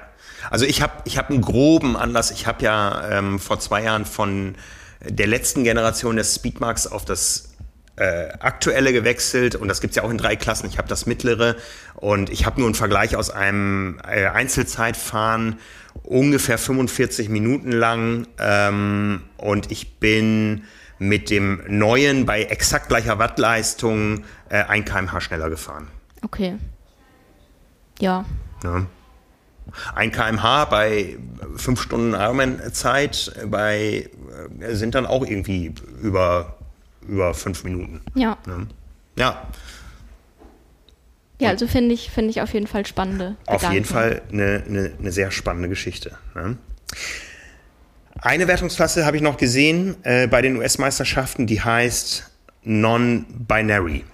also 0.51 0.65
ich 0.65 0.83
habe 0.83 0.93
ich 1.05 1.17
hab 1.19 1.31
einen 1.31 1.41
groben 1.41 1.97
Anlass. 1.97 2.31
Ich 2.33 2.47
habe 2.47 2.65
ja 2.65 3.09
ähm, 3.19 3.39
vor 3.39 3.61
zwei 3.61 3.83
Jahren 3.85 4.05
von 4.05 4.57
der 5.05 5.27
letzten 5.27 5.63
Generation 5.65 6.17
des 6.17 6.35
Speedmarks 6.35 6.87
auf 6.87 7.05
das 7.05 7.51
äh, 7.97 8.31
aktuelle 8.41 8.93
gewechselt 8.93 9.55
und 9.55 9.69
das 9.69 9.81
gibt's 9.81 9.97
ja 9.97 10.03
auch 10.03 10.11
in 10.11 10.19
drei 10.19 10.35
Klassen. 10.35 10.67
Ich 10.67 10.79
habe 10.79 10.89
das 10.89 11.07
mittlere 11.07 11.57
und 11.95 12.31
ich 12.31 12.47
habe 12.47 12.59
nur 12.59 12.67
einen 12.69 12.75
Vergleich 12.75 13.17
aus 13.17 13.31
einem 13.31 14.01
äh, 14.09 14.27
Einzelzeitfahren 14.27 15.59
ungefähr 16.03 16.59
45 16.59 17.29
Minuten 17.29 17.73
lang 17.73 18.27
ähm, 18.39 19.23
und 19.37 19.71
ich 19.71 19.99
bin 19.99 20.65
mit 20.99 21.31
dem 21.31 21.63
neuen 21.69 22.27
bei 22.27 22.45
exakt 22.45 22.89
gleicher 22.89 23.19
Wattleistung 23.19 24.25
äh, 24.49 24.63
1 24.63 24.89
kmh 24.89 25.21
schneller 25.21 25.51
gefahren. 25.51 25.89
Okay. 26.23 26.57
Ja. 27.99 28.25
1 29.95 30.15
kmh 30.15 30.65
bei 30.67 31.19
5 31.57 31.81
Stunden 31.81 32.15
Ironman-Zeit 32.15 33.33
bei, 33.47 34.11
äh, 34.61 34.75
sind 34.75 34.95
dann 34.95 35.07
auch 35.07 35.25
irgendwie 35.27 35.75
über, 36.01 36.57
über 37.07 37.35
5 37.35 37.65
Minuten. 37.65 38.01
Ja. 38.15 38.39
Ne? 38.47 38.69
Ja, 39.17 39.43
Ja, 41.43 41.51
also 41.51 41.67
finde 41.67 41.95
ich, 41.95 42.11
finde 42.11 42.31
ich 42.31 42.41
auf 42.41 42.53
jeden 42.55 42.67
Fall 42.67 42.87
spannende 42.87 43.37
auf 43.47 43.57
Gedanken. 43.57 43.75
jeden 43.75 43.87
Fall 43.87 44.23
eine, 44.33 44.63
eine, 44.67 44.93
eine 44.99 45.13
sehr 45.13 45.31
spannende 45.31 45.69
Geschichte. 45.69 46.13
Ne? 46.35 46.57
Eine 48.21 48.47
Wertungsklasse 48.47 49.05
habe 49.05 49.17
ich 49.17 49.23
noch 49.23 49.37
gesehen 49.37 49.97
äh, 50.05 50.27
bei 50.29 50.43
den 50.43 50.57
US-Meisterschaften, 50.57 51.47
die 51.47 51.61
heißt 51.61 52.31
Non-Binary. 52.63 54.05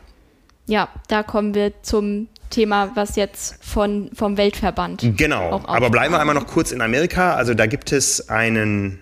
Ja, 0.66 0.88
da 1.08 1.22
kommen 1.22 1.54
wir 1.54 1.82
zum 1.82 2.28
Thema, 2.50 2.92
was 2.94 3.16
jetzt 3.16 3.62
von, 3.62 4.10
vom 4.14 4.36
Weltverband. 4.36 5.02
Genau, 5.16 5.62
aber 5.66 5.90
bleiben 5.90 6.14
wir 6.14 6.20
einmal 6.20 6.34
noch 6.34 6.46
kurz 6.46 6.72
in 6.72 6.80
Amerika. 6.80 7.34
Also 7.34 7.54
da 7.54 7.66
gibt 7.66 7.92
es 7.92 8.28
einen, 8.28 9.00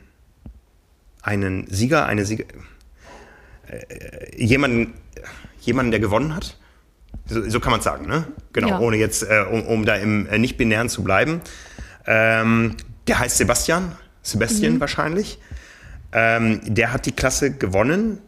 einen 1.23 1.67
Sieger, 1.69 2.07
eine 2.07 2.25
Sieger, 2.25 2.45
äh, 3.69 4.45
jemanden, 4.45 4.95
jemanden, 5.61 5.91
der 5.93 6.01
gewonnen 6.01 6.35
hat. 6.35 6.57
So, 7.27 7.49
so 7.49 7.59
kann 7.61 7.71
man 7.73 7.79
es 7.81 7.85
sagen, 7.85 8.07
ne? 8.07 8.25
Genau, 8.53 8.69
Ja. 8.69 8.79
ohne 8.79 8.97
jetzt, 8.97 9.23
äh, 9.25 9.45
um, 9.51 9.63
um 9.67 9.85
da 9.85 9.97
im 9.97 10.27
äh, 10.29 10.39
Nicht-Binären 10.39 10.89
zu 10.89 11.03
bleiben. 11.03 11.41
Ähm, 12.07 12.77
der 13.09 13.19
heißt 13.19 13.37
Sebastian, 13.39 13.93
Sebastian 14.23 14.75
Mhm. 14.75 14.81
wahrscheinlich. 14.81 15.39
Ähm, 16.13 16.61
der 16.65 16.93
hat 16.93 17.07
die 17.07 17.13
Klasse 17.13 17.51
gewonnen, 17.51 18.19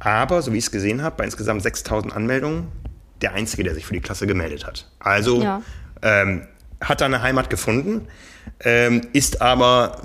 aber, 0.00 0.42
so 0.42 0.52
wie 0.52 0.58
ich 0.58 0.64
es 0.64 0.70
gesehen 0.70 1.02
habe, 1.02 1.16
bei 1.16 1.24
insgesamt 1.24 1.62
6000 1.62 2.14
Anmeldungen, 2.14 2.68
der 3.22 3.32
Einzige, 3.34 3.62
der 3.64 3.74
sich 3.74 3.86
für 3.86 3.94
die 3.94 4.00
Klasse 4.00 4.26
gemeldet 4.26 4.66
hat. 4.66 4.90
Also 4.98 5.42
Ja. 5.42 5.62
ähm, 6.02 6.46
hat 6.80 7.00
da 7.00 7.06
eine 7.06 7.22
Heimat 7.22 7.50
gefunden, 7.50 8.06
ähm, 8.60 9.02
ist 9.12 9.40
aber 9.40 10.02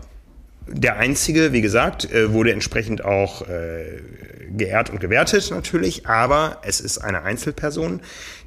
der 0.67 0.97
Einzige, 0.97 1.53
wie 1.53 1.61
gesagt, 1.61 2.11
äh, 2.11 2.31
wurde 2.31 2.51
entsprechend 2.51 3.03
auch 3.03 3.47
äh, 3.47 4.01
geehrt 4.49 4.89
und 4.89 4.99
gewertet 4.99 5.51
natürlich, 5.51 6.07
aber 6.07 6.57
es 6.63 6.79
ist 6.79 6.99
eine 6.99 7.23
Einzelperson, 7.23 8.01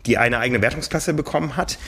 die 0.07 0.19
eine 0.19 0.39
eigene 0.39 0.63
Wertungsklasse 0.63 1.15
bekommen 1.15 1.57
hat. 1.57 1.79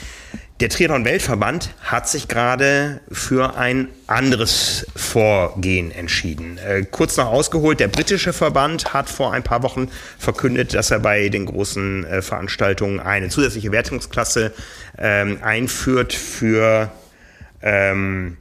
Der 0.59 0.67
Triathlon-Weltverband 0.69 1.73
hat 1.81 2.09
sich 2.09 2.27
gerade 2.27 2.99
für 3.09 3.55
ein 3.55 3.87
anderes 4.07 4.85
Vorgehen 4.93 5.89
entschieden. 5.89 6.57
Äh, 6.57 6.83
kurz 6.83 7.15
noch 7.15 7.27
ausgeholt, 7.27 7.79
der 7.79 7.87
britische 7.87 8.33
Verband 8.33 8.93
hat 8.93 9.09
vor 9.09 9.31
ein 9.31 9.43
paar 9.43 9.63
Wochen 9.63 9.89
verkündet, 10.17 10.73
dass 10.73 10.91
er 10.91 10.99
bei 10.99 11.29
den 11.29 11.45
großen 11.45 12.05
Veranstaltungen 12.21 12.99
eine 12.99 13.29
zusätzliche 13.29 13.71
Wertungsklasse 13.71 14.53
ähm, 14.97 15.39
einführt 15.41 16.13
für 16.13 16.91
ähm, 17.61 18.37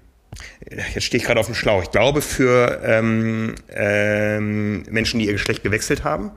jetzt 0.94 1.04
stehe 1.04 1.20
ich 1.20 1.26
gerade 1.26 1.40
auf 1.40 1.46
dem 1.46 1.54
Schlauch. 1.54 1.82
Ich 1.82 1.90
glaube 1.90 2.20
für 2.22 2.80
ähm, 2.84 3.54
ähm, 3.70 4.82
Menschen, 4.90 5.20
die 5.20 5.26
ihr 5.26 5.32
Geschlecht 5.32 5.62
gewechselt 5.62 6.04
haben. 6.04 6.32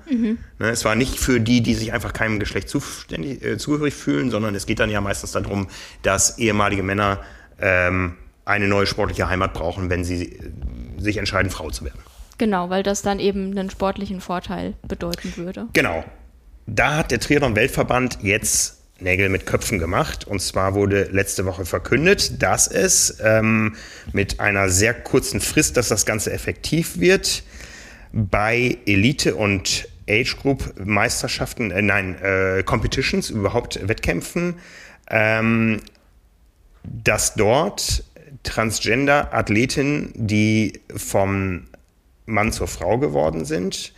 Ne, 0.60 0.70
es 0.70 0.86
war 0.86 0.96
nicht 0.96 1.20
für 1.20 1.40
die, 1.40 1.62
die 1.62 1.74
sich 1.74 1.94
einfach 1.94 2.14
keinem 2.14 2.40
Geschlecht 2.40 2.70
zuständig, 2.70 3.44
äh, 3.44 3.58
zugehörig 3.58 3.94
fühlen, 3.94 4.30
sondern 4.30 4.56
es 4.56 4.66
geht 4.66 4.80
dann 4.80 4.90
ja 4.90 5.02
meistens 5.02 5.32
darum, 5.32 5.68
dass 6.02 6.38
ehemalige 6.38 6.84
Männer 6.84 7.20
ähm, 7.60 8.16
eine 8.46 8.68
neue 8.68 8.88
sportliche 8.88 9.30
Heimat 9.30 9.54
brauchen, 9.54 9.90
wenn 9.90 10.04
sie 10.04 10.34
äh, 10.34 10.52
sich 10.98 11.18
entscheiden, 11.18 11.52
Frau 11.52 11.70
zu 11.70 11.86
werden. 11.86 12.00
Genau, 12.38 12.70
weil 12.70 12.84
das 12.84 13.02
dann 13.02 13.20
eben 13.20 13.52
einen 13.52 13.70
sportlichen 13.70 14.20
Vorteil 14.20 14.74
bedeuten 14.88 15.34
würde. 15.38 15.68
Genau. 15.74 16.04
Da 16.66 16.98
hat 16.98 17.12
der 17.12 17.20
Triathlon-Weltverband 17.20 18.20
jetzt 18.22 18.81
Nägel 19.02 19.30
mit 19.30 19.46
Köpfen 19.46 19.80
gemacht. 19.80 20.26
Und 20.28 20.42
zwar 20.42 20.74
wurde 20.74 21.10
letzte 21.12 21.46
Woche 21.46 21.66
verkündet, 21.66 22.42
dass 22.42 22.68
es 22.68 23.18
ähm, 23.24 23.76
mit 24.14 24.40
einer 24.40 24.70
sehr 24.70 24.94
kurzen 24.94 25.42
Frist, 25.42 25.78
dass 25.78 25.90
das 25.90 26.06
Ganze 26.06 26.32
effektiv 26.32 27.00
wird, 27.00 27.44
bei 28.14 28.78
Elite- 28.86 29.36
und 29.36 29.88
Age-Group-Meisterschaften, 30.10 31.72
äh, 31.72 31.82
nein, 31.82 32.16
äh, 32.22 32.64
Competitions, 32.64 33.30
überhaupt 33.30 33.88
Wettkämpfen, 33.88 34.56
ähm, 35.10 35.82
dass 36.84 37.36
dort 37.36 38.04
Transgender-Athletinnen, 38.44 40.12
die 40.16 40.80
vom 40.96 41.68
Mann 42.26 42.52
zur 42.52 42.68
Frau 42.68 42.98
geworden 42.98 43.46
sind, 43.46 43.94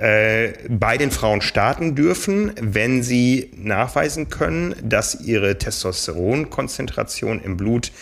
äh, 0.00 0.54
bei 0.70 0.96
den 0.96 1.10
Frauen 1.10 1.42
starten 1.42 1.94
dürfen, 1.94 2.52
wenn 2.58 3.02
sie 3.02 3.50
nachweisen 3.54 4.30
können, 4.30 4.74
dass 4.82 5.20
ihre 5.20 5.58
Testosteronkonzentration 5.58 7.42
im 7.42 7.58
Blut 7.58 7.92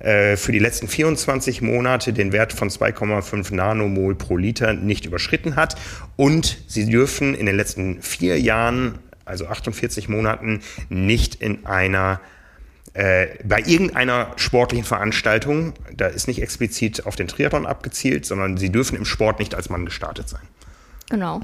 äh, 0.00 0.36
für 0.36 0.50
die 0.50 0.58
letzten 0.58 0.88
24 0.88 1.62
Monate 1.62 2.12
den 2.12 2.32
Wert 2.32 2.52
von 2.52 2.70
2,5 2.70 3.54
Nanomol 3.54 4.16
pro 4.16 4.36
Liter 4.36 4.72
nicht 4.72 5.06
überschritten 5.06 5.54
hat. 5.54 5.76
Und 6.16 6.58
sie 6.66 6.86
dürfen 6.86 7.36
in 7.36 7.46
den 7.46 7.54
letzten 7.54 8.02
vier 8.02 8.40
Jahren, 8.40 8.98
also 9.24 9.46
48 9.46 10.08
Monaten, 10.08 10.60
nicht 10.88 11.36
in 11.36 11.64
einer 11.66 12.20
äh, 12.94 13.28
bei 13.44 13.60
irgendeiner 13.60 14.32
sportlichen 14.34 14.84
Veranstaltung, 14.84 15.74
da 15.96 16.08
ist 16.08 16.26
nicht 16.26 16.42
explizit 16.42 17.06
auf 17.06 17.14
den 17.14 17.28
Triathlon 17.28 17.64
abgezielt, 17.64 18.26
sondern 18.26 18.56
sie 18.56 18.70
dürfen 18.70 18.96
im 18.96 19.04
Sport 19.04 19.38
nicht 19.38 19.54
als 19.54 19.70
Mann 19.70 19.84
gestartet 19.84 20.28
sein. 20.28 20.42
Genau. 21.10 21.40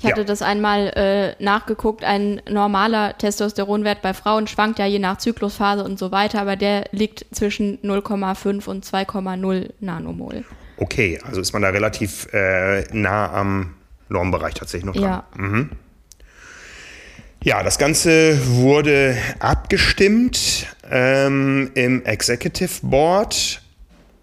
Ich 0.00 0.04
hatte 0.04 0.20
Ja. 0.20 0.26
das 0.26 0.42
einmal 0.42 0.92
äh, 0.94 1.42
nachgeguckt. 1.42 2.04
Ein 2.04 2.40
normaler 2.48 3.18
Testosteronwert 3.18 4.00
bei 4.00 4.14
Frauen 4.14 4.46
schwankt 4.46 4.78
ja 4.78 4.86
je 4.86 5.00
nach 5.00 5.18
Zyklusphase 5.18 5.82
und 5.82 5.98
so 5.98 6.12
weiter, 6.12 6.40
aber 6.40 6.54
der 6.54 6.84
liegt 6.92 7.26
zwischen 7.32 7.78
0,5 7.82 8.66
und 8.68 8.84
2,0 8.86 9.70
Nanomol. 9.80 10.44
Okay, 10.76 11.18
also 11.24 11.40
ist 11.40 11.52
man 11.52 11.62
da 11.62 11.70
relativ 11.70 12.32
äh, 12.32 12.82
nah 12.94 13.32
am 13.32 13.74
Normbereich 14.08 14.54
tatsächlich 14.54 14.86
noch 14.86 14.94
dran. 14.94 15.22
Ja, 15.40 15.66
Ja, 17.42 17.62
das 17.64 17.78
Ganze 17.78 18.38
wurde 18.46 19.16
abgestimmt 19.40 20.66
ähm, 20.90 21.70
im 21.74 22.04
Executive 22.04 22.70
Board 22.82 23.60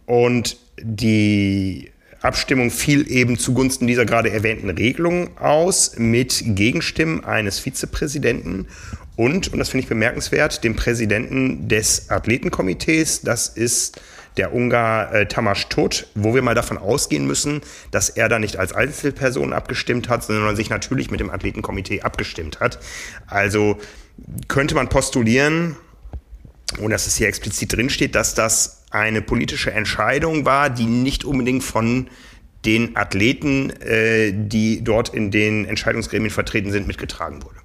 und 0.06 0.58
die 0.82 1.92
Abstimmung 2.26 2.72
fiel 2.72 3.10
eben 3.10 3.38
zugunsten 3.38 3.88
dieser 3.88 4.06
gerade 4.06 4.32
erwähnten 4.32 4.70
Regelung 4.70 5.38
aus 5.38 5.98
mit 5.98 6.44
Gegenstimmen 6.46 7.24
eines 7.24 7.60
Vizepräsidenten 7.60 8.68
und, 9.16 9.54
und 9.54 9.60
das 9.60 9.70
finde 9.70 9.84
ich 9.84 9.90
bemerkenswert, 9.90 10.64
dem 10.64 10.76
Präsidenten 10.76 11.68
des 11.68 12.10
Athletenkomitees, 12.10 13.22
das 13.22 13.48
ist 13.48 14.02
der 14.38 14.54
Ungar 14.54 15.14
äh, 15.14 15.26
Tamás 15.26 15.70
Todt, 15.70 16.08
wo 16.16 16.36
wir 16.36 16.42
mal 16.42 16.56
davon 16.56 16.78
ausgehen 16.78 17.26
müssen, 17.26 17.62
dass 17.92 18.10
er 18.10 18.28
da 18.28 18.40
nicht 18.40 18.58
als 18.58 18.74
Einzelperson 18.74 19.54
abgestimmt 19.54 20.10
hat, 20.10 20.24
sondern 20.24 20.58
sich 20.58 20.70
natürlich 20.70 21.10
mit 21.10 21.22
dem 21.22 21.30
Athletenkomitee 21.30 22.02
abgestimmt 22.02 22.60
hat. 22.60 22.80
Also 23.28 23.78
könnte 24.50 24.76
man 24.76 24.90
postulieren, 24.90 25.78
ohne 26.80 26.96
dass 26.96 27.08
es 27.08 27.16
hier 27.16 27.28
explizit 27.28 27.74
drinsteht, 27.74 28.16
dass 28.16 28.34
das 28.34 28.84
eine 28.92 29.22
politische 29.22 29.72
Entscheidung 29.72 30.46
war, 30.46 30.70
die 30.70 30.86
nicht 30.86 31.26
unbedingt 31.26 31.64
von 31.64 32.08
den 32.66 32.96
Athleten, 32.96 33.70
äh, 33.82 34.32
die 34.34 34.84
dort 34.84 35.10
in 35.10 35.32
den 35.32 35.66
Entscheidungsgremien 35.66 36.32
vertreten 36.32 36.72
sind, 36.72 36.88
mitgetragen 36.88 37.44
wurde. 37.44 37.58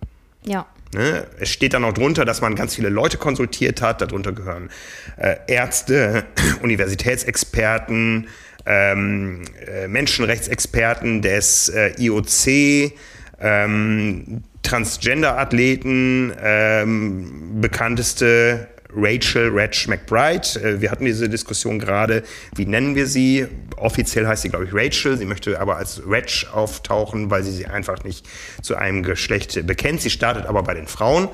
ja. 0.45 0.67
Ne? 0.93 1.27
Es 1.39 1.51
steht 1.51 1.75
dann 1.75 1.85
auch 1.85 1.93
drunter, 1.93 2.25
dass 2.25 2.41
man 2.41 2.57
ganz 2.57 2.75
viele 2.75 2.89
Leute 2.89 3.17
konsultiert 3.17 3.81
hat. 3.81 4.01
Darunter 4.01 4.33
gehören 4.33 4.71
äh, 5.17 5.37
Ärzte, 5.47 6.25
Universitätsexperten, 6.63 8.27
ähm, 8.67 9.43
äh, 9.67 9.87
Menschenrechtsexperten 9.87 11.23
des 11.23 11.69
äh, 11.69 11.93
IOC, 11.97 12.93
ähm, 13.41 14.43
Transgender-Athleten, 14.63 16.33
ähm, 16.43 17.61
bekannteste 17.61 18.69
Rachel 18.95 19.49
Reg 19.49 19.89
McBride. 19.89 20.61
Äh, 20.63 20.81
wir 20.81 20.91
hatten 20.91 21.05
diese 21.05 21.29
Diskussion 21.29 21.79
gerade, 21.79 22.23
wie 22.55 22.67
nennen 22.67 22.95
wir 22.95 23.07
sie? 23.07 23.47
Offiziell 23.77 24.27
heißt 24.27 24.43
sie, 24.43 24.49
glaube 24.49 24.67
ich, 24.67 24.71
Rachel. 24.73 25.17
Sie 25.17 25.25
möchte 25.25 25.61
aber 25.61 25.77
als 25.77 26.03
Reg 26.07 26.47
auftauchen, 26.53 27.31
weil 27.31 27.43
sie 27.43 27.53
sich 27.53 27.69
einfach 27.69 28.05
nicht 28.05 28.27
zu 28.63 28.77
einem 28.77 29.03
Geschlecht 29.03 29.67
bekennt. 29.67 30.01
Sie 30.01 30.11
startet 30.11 30.47
aber 30.47 30.63
bei 30.63 30.75
den 30.75 30.87
Frauen. 30.87 31.29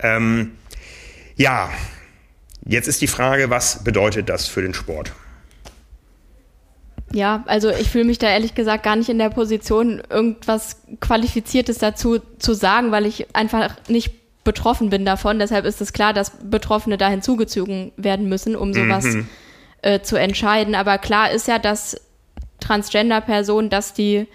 Ähm, 0.00 0.52
ja, 1.36 1.70
jetzt 2.64 2.88
ist 2.88 3.00
die 3.00 3.06
Frage, 3.06 3.50
was 3.50 3.84
bedeutet 3.84 4.28
das 4.28 4.46
für 4.46 4.62
den 4.62 4.74
Sport? 4.74 5.12
Ja, 7.12 7.44
also 7.46 7.70
ich 7.70 7.90
fühle 7.90 8.04
mich 8.04 8.18
da 8.18 8.28
ehrlich 8.28 8.56
gesagt 8.56 8.82
gar 8.82 8.96
nicht 8.96 9.08
in 9.08 9.18
der 9.18 9.30
Position, 9.30 10.02
irgendwas 10.10 10.78
Qualifiziertes 11.00 11.78
dazu 11.78 12.18
zu 12.38 12.54
sagen, 12.54 12.90
weil 12.90 13.06
ich 13.06 13.34
einfach 13.36 13.76
nicht 13.88 14.23
betroffen 14.44 14.90
bin 14.90 15.04
davon. 15.04 15.38
Deshalb 15.38 15.64
ist 15.64 15.80
es 15.80 15.92
klar, 15.92 16.12
dass 16.12 16.32
Betroffene 16.44 16.98
da 16.98 17.08
hinzugezogen 17.08 17.92
werden 17.96 18.28
müssen, 18.28 18.54
um 18.54 18.72
sowas 18.72 19.04
mhm. 19.04 19.28
äh, 19.82 20.00
zu 20.00 20.16
entscheiden. 20.16 20.74
Aber 20.74 20.98
klar 20.98 21.30
ist 21.30 21.48
ja, 21.48 21.58
dass 21.58 22.00
Transgender-Personen, 22.60 23.70
dass 23.70 23.94
die 23.94 24.26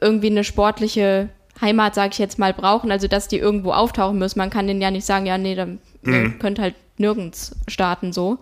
irgendwie 0.00 0.30
eine 0.30 0.44
sportliche 0.44 1.28
Heimat, 1.60 1.94
sage 1.94 2.10
ich 2.12 2.18
jetzt 2.18 2.38
mal, 2.38 2.54
brauchen, 2.54 2.90
also 2.90 3.06
dass 3.06 3.28
die 3.28 3.38
irgendwo 3.38 3.72
auftauchen 3.72 4.18
müssen. 4.18 4.38
Man 4.38 4.50
kann 4.50 4.66
denen 4.66 4.80
ja 4.80 4.90
nicht 4.90 5.04
sagen, 5.04 5.26
ja, 5.26 5.36
nee, 5.36 5.54
dann 5.54 5.78
mhm. 6.02 6.38
könnt 6.38 6.58
halt 6.58 6.74
nirgends 6.96 7.56
starten 7.68 8.12
so. 8.12 8.38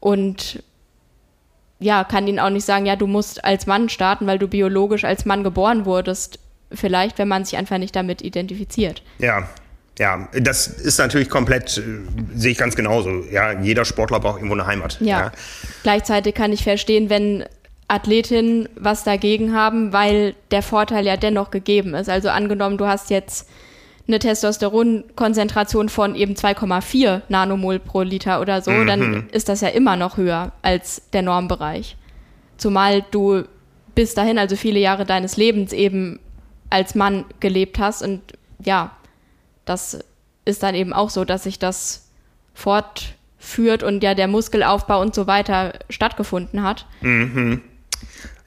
Und 0.00 0.62
ja, 1.78 2.04
kann 2.04 2.26
ihnen 2.26 2.40
auch 2.40 2.50
nicht 2.50 2.64
sagen, 2.64 2.86
ja, 2.86 2.96
du 2.96 3.06
musst 3.06 3.44
als 3.44 3.66
Mann 3.66 3.88
starten, 3.88 4.26
weil 4.26 4.38
du 4.38 4.48
biologisch 4.48 5.04
als 5.04 5.24
Mann 5.24 5.44
geboren 5.44 5.84
wurdest. 5.84 6.40
Vielleicht, 6.72 7.18
wenn 7.18 7.28
man 7.28 7.44
sich 7.44 7.56
einfach 7.56 7.78
nicht 7.78 7.94
damit 7.94 8.22
identifiziert. 8.22 9.02
Ja, 9.18 9.48
ja, 9.98 10.28
das 10.32 10.66
ist 10.66 10.98
natürlich 10.98 11.30
komplett, 11.30 11.78
äh, 11.78 11.82
sehe 12.34 12.52
ich 12.52 12.58
ganz 12.58 12.76
genauso. 12.76 13.24
Ja, 13.30 13.58
jeder 13.60 13.84
Sportler 13.84 14.20
braucht 14.20 14.36
irgendwo 14.36 14.54
eine 14.54 14.66
Heimat. 14.66 14.98
Ja. 15.00 15.20
ja. 15.20 15.32
Gleichzeitig 15.82 16.34
kann 16.34 16.52
ich 16.52 16.62
verstehen, 16.62 17.08
wenn 17.08 17.44
Athletinnen 17.88 18.68
was 18.76 19.04
dagegen 19.04 19.54
haben, 19.54 19.92
weil 19.92 20.34
der 20.50 20.62
Vorteil 20.62 21.06
ja 21.06 21.16
dennoch 21.16 21.50
gegeben 21.50 21.94
ist. 21.94 22.10
Also 22.10 22.28
angenommen, 22.28 22.78
du 22.78 22.86
hast 22.86 23.10
jetzt 23.10 23.48
eine 24.08 24.18
Testosteronkonzentration 24.18 25.88
von 25.88 26.14
eben 26.14 26.34
2,4 26.34 27.22
Nanomol 27.28 27.78
pro 27.78 28.02
Liter 28.02 28.40
oder 28.40 28.62
so, 28.62 28.70
mhm. 28.70 28.86
dann 28.86 29.28
ist 29.30 29.48
das 29.48 29.60
ja 29.60 29.68
immer 29.68 29.96
noch 29.96 30.16
höher 30.16 30.52
als 30.62 31.02
der 31.12 31.22
Normbereich. 31.22 31.96
Zumal 32.56 33.04
du 33.10 33.44
bis 33.94 34.14
dahin, 34.14 34.38
also 34.38 34.56
viele 34.56 34.78
Jahre 34.78 35.04
deines 35.04 35.36
Lebens 35.36 35.72
eben 35.72 36.20
als 36.70 36.94
Mann 36.94 37.24
gelebt 37.40 37.78
hast 37.78 38.02
und 38.02 38.20
ja, 38.64 38.92
das 39.66 39.98
ist 40.46 40.62
dann 40.62 40.74
eben 40.74 40.94
auch 40.94 41.10
so, 41.10 41.24
dass 41.26 41.42
sich 41.42 41.58
das 41.58 42.08
fortführt 42.54 43.82
und 43.82 44.02
ja 44.02 44.14
der 44.14 44.28
Muskelaufbau 44.28 45.00
und 45.02 45.14
so 45.14 45.26
weiter 45.26 45.74
stattgefunden 45.90 46.62
hat. 46.62 46.86
Mhm. 47.02 47.60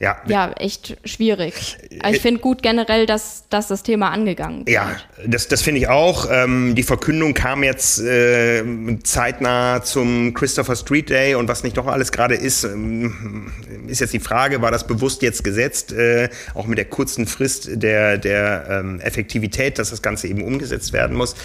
Ja. 0.02 0.16
ja, 0.26 0.50
echt 0.52 0.96
schwierig. 1.04 1.76
Aber 1.98 2.14
ich 2.14 2.22
finde 2.22 2.40
gut 2.40 2.62
generell, 2.62 3.04
dass, 3.04 3.44
dass 3.50 3.68
das 3.68 3.82
Thema 3.82 4.08
angegangen 4.08 4.60
wird. 4.60 4.70
Ja, 4.70 4.96
das, 5.26 5.46
das 5.46 5.60
finde 5.60 5.78
ich 5.78 5.88
auch. 5.88 6.26
Ähm, 6.30 6.74
die 6.74 6.84
Verkündung 6.84 7.34
kam 7.34 7.62
jetzt 7.62 8.00
äh, 8.00 8.64
zeitnah 9.04 9.82
zum 9.82 10.32
Christopher 10.32 10.74
Street 10.74 11.10
Day 11.10 11.34
und 11.34 11.48
was 11.48 11.64
nicht 11.64 11.76
doch 11.76 11.86
alles 11.86 12.12
gerade 12.12 12.34
ist, 12.34 12.64
ähm, 12.64 13.52
ist 13.88 14.00
jetzt 14.00 14.14
die 14.14 14.20
Frage, 14.20 14.62
war 14.62 14.70
das 14.70 14.86
bewusst 14.86 15.20
jetzt 15.20 15.44
gesetzt, 15.44 15.92
äh, 15.92 16.30
auch 16.54 16.66
mit 16.66 16.78
der 16.78 16.86
kurzen 16.86 17.26
Frist 17.26 17.68
der, 17.70 18.16
der 18.16 18.68
ähm, 18.70 19.00
Effektivität, 19.00 19.78
dass 19.78 19.90
das 19.90 20.00
Ganze 20.00 20.28
eben 20.28 20.42
umgesetzt 20.42 20.94
werden 20.94 21.14
muss. 21.14 21.36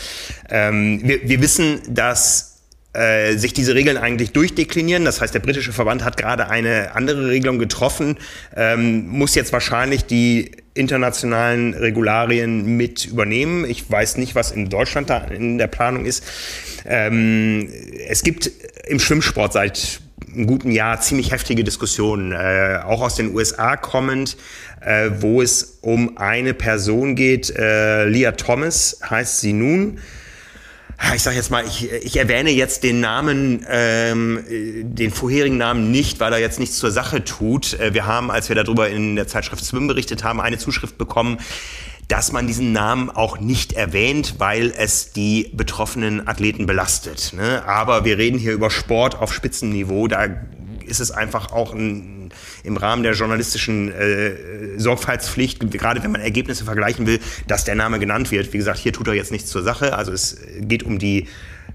Ähm, 0.50 1.02
wir, 1.04 1.28
wir 1.28 1.42
wissen, 1.42 1.82
dass 1.90 2.55
äh, 2.96 3.38
sich 3.38 3.54
diese 3.54 3.76
Regeln 3.76 3.98
eigentlich 3.98 4.32
durchdeklinieren. 4.32 5.06
Das 5.06 5.22
heißt, 5.22 5.34
der 5.34 5.40
britische 5.40 5.74
Verband 5.74 6.04
hat 6.04 6.18
gerade 6.18 6.50
eine 6.50 6.96
andere 6.96 7.30
Regelung 7.30 7.60
getroffen, 7.60 8.18
ähm, 8.56 9.08
muss 9.08 9.36
jetzt 9.36 9.54
wahrscheinlich 9.54 10.06
die 10.06 10.52
internationalen 10.74 11.74
Regularien 11.74 12.78
mit 12.78 13.06
übernehmen. 13.06 13.66
Ich 13.70 13.90
weiß 13.90 14.18
nicht, 14.18 14.36
was 14.36 14.52
in 14.52 14.70
Deutschland 14.70 15.10
da 15.10 15.20
in 15.20 15.58
der 15.58 15.68
Planung 15.68 16.06
ist. 16.06 16.24
Ähm, 16.86 17.70
es 18.08 18.24
gibt 18.24 18.52
im 18.88 19.00
Schwimmsport 19.00 19.54
seit 19.54 20.02
einem 20.34 20.48
guten 20.48 20.72
Jahr 20.72 21.00
ziemlich 21.02 21.32
heftige 21.32 21.64
Diskussionen, 21.64 22.32
äh, 22.32 22.80
auch 22.84 23.02
aus 23.02 23.16
den 23.16 23.34
USA 23.34 23.78
kommend, 23.78 24.38
äh, 24.82 25.10
wo 25.20 25.42
es 25.42 25.80
um 25.82 26.18
eine 26.18 26.54
Person 26.54 27.16
geht. 27.16 27.50
Äh, 27.50 28.06
Leah 28.06 28.34
Thomas 28.34 29.00
heißt 29.10 29.42
sie 29.42 29.54
nun 29.54 30.00
ich 31.14 31.24
sage 31.24 31.36
jetzt 31.36 31.52
mal, 31.52 31.66
ich, 31.66 31.92
ich 31.92 32.18
erwähne 32.18 32.52
jetzt 32.52 32.84
den 32.84 33.00
Namen, 33.00 33.66
ähm, 33.70 34.44
den 34.48 35.12
vorherigen 35.12 35.58
Namen 35.58 35.92
nicht, 35.92 36.20
weil 36.20 36.32
er 36.34 36.40
jetzt 36.40 36.60
nichts 36.60 36.78
zur 36.78 36.92
Sache 36.92 37.24
tut. 37.24 37.74
Äh, 37.80 37.94
wir 37.94 38.06
haben, 38.06 38.32
als 38.32 38.50
wir 38.50 38.56
darüber 38.56 38.90
in 38.90 39.16
der 39.16 39.28
Zeitschrift 39.28 39.64
Swim 39.64 39.88
berichtet 39.88 40.24
haben, 40.24 40.40
eine 40.40 40.58
Zuschrift 40.58 40.98
bekommen, 40.98 41.38
dass 42.08 42.32
man 42.32 42.48
diesen 42.48 42.72
Namen 42.72 43.10
auch 43.10 43.40
nicht 43.40 43.74
erwähnt, 43.74 44.36
weil 44.38 44.72
es 44.78 45.12
die 45.12 45.52
betroffenen 45.54 46.28
Athleten 46.28 46.66
belastet. 46.66 47.34
Ne? 47.34 47.64
Aber 47.66 48.06
wir 48.06 48.18
reden 48.18 48.38
hier 48.38 48.54
über 48.54 48.70
Sport 48.70 49.20
auf 49.20 49.34
Spitzenniveau. 49.34 50.08
Da 50.08 50.28
ist 50.86 51.00
es 51.00 51.12
einfach 51.12 51.52
auch 51.52 51.74
ein, 51.74 52.25
im 52.66 52.78
Rahmen 52.78 53.04
der 53.04 53.14
journalistischen 53.14 53.92
äh, 53.92 54.34
Sorgfaltspflicht, 54.78 55.72
gerade 55.72 56.04
wenn 56.04 56.12
man 56.12 56.22
Ergebnisse 56.22 56.66
vergleichen 56.66 57.08
will, 57.08 57.20
dass 57.48 57.64
der 57.64 57.76
Name 57.76 58.00
genannt 58.00 58.32
wird. 58.32 58.54
Wie 58.54 58.58
gesagt, 58.58 58.80
hier 58.80 58.94
tut 58.94 59.08
er 59.08 59.14
jetzt 59.14 59.32
nichts 59.32 59.50
zur 59.50 59.64
Sache. 59.64 59.98
Also 59.98 60.12
es 60.12 60.38
geht 60.60 60.84
um 60.84 61.00
die 61.00 61.28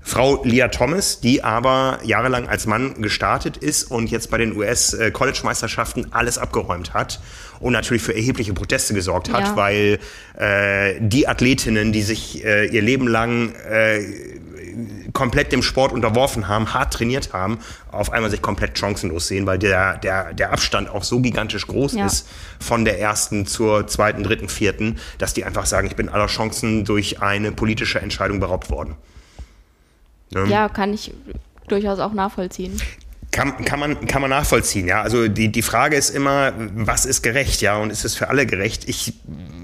Frau 0.02 0.42
Leah 0.44 0.68
Thomas, 0.68 1.20
die 1.20 1.44
aber 1.44 1.98
jahrelang 2.04 2.48
als 2.48 2.66
Mann 2.66 3.02
gestartet 3.02 3.58
ist 3.58 3.90
und 3.90 4.10
jetzt 4.10 4.30
bei 4.30 4.38
den 4.38 4.56
US-College-Meisterschaften 4.56 6.06
alles 6.12 6.38
abgeräumt 6.38 6.94
hat 6.94 7.20
und 7.60 7.74
natürlich 7.74 8.02
für 8.02 8.14
erhebliche 8.14 8.54
Proteste 8.54 8.94
gesorgt 8.94 9.30
hat, 9.30 9.44
ja. 9.44 9.56
weil 9.56 9.98
äh, 10.38 10.94
die 11.00 11.28
Athletinnen, 11.28 11.92
die 11.92 12.02
sich 12.02 12.42
äh, 12.44 12.66
ihr 12.66 12.82
Leben 12.82 13.06
lang 13.06 13.52
äh, 13.54 14.00
komplett 15.12 15.52
dem 15.52 15.62
Sport 15.62 15.92
unterworfen 15.92 16.48
haben, 16.48 16.74
hart 16.74 16.92
trainiert 16.92 17.32
haben, 17.32 17.58
auf 17.90 18.12
einmal 18.12 18.30
sich 18.30 18.42
komplett 18.42 18.78
chancenlos 18.78 19.28
sehen, 19.28 19.46
weil 19.46 19.58
der, 19.58 19.98
der, 19.98 20.32
der 20.34 20.52
Abstand 20.52 20.88
auch 20.88 21.04
so 21.04 21.20
gigantisch 21.20 21.66
groß 21.66 21.94
ja. 21.94 22.06
ist 22.06 22.28
von 22.58 22.84
der 22.84 23.00
ersten 23.00 23.46
zur 23.46 23.86
zweiten, 23.86 24.22
dritten, 24.22 24.48
vierten, 24.48 24.98
dass 25.18 25.34
die 25.34 25.44
einfach 25.44 25.66
sagen, 25.66 25.86
ich 25.86 25.96
bin 25.96 26.08
aller 26.08 26.26
Chancen 26.26 26.84
durch 26.84 27.20
eine 27.22 27.52
politische 27.52 28.00
Entscheidung 28.00 28.40
beraubt 28.40 28.70
worden. 28.70 28.96
Ne? 30.30 30.46
Ja, 30.46 30.68
kann 30.68 30.92
ich 30.94 31.12
durchaus 31.68 31.98
auch 31.98 32.12
nachvollziehen. 32.12 32.80
Kann, 33.32 33.64
kann, 33.64 33.78
man, 33.78 34.06
kann 34.08 34.20
man 34.20 34.30
nachvollziehen, 34.30 34.88
ja. 34.88 35.02
Also 35.02 35.28
die, 35.28 35.52
die 35.52 35.62
Frage 35.62 35.94
ist 35.94 36.10
immer, 36.10 36.52
was 36.74 37.04
ist 37.04 37.22
gerecht, 37.22 37.60
ja, 37.60 37.76
und 37.76 37.90
ist 37.90 38.04
es 38.04 38.16
für 38.16 38.28
alle 38.28 38.44
gerecht? 38.44 38.88
Ich, 38.88 39.12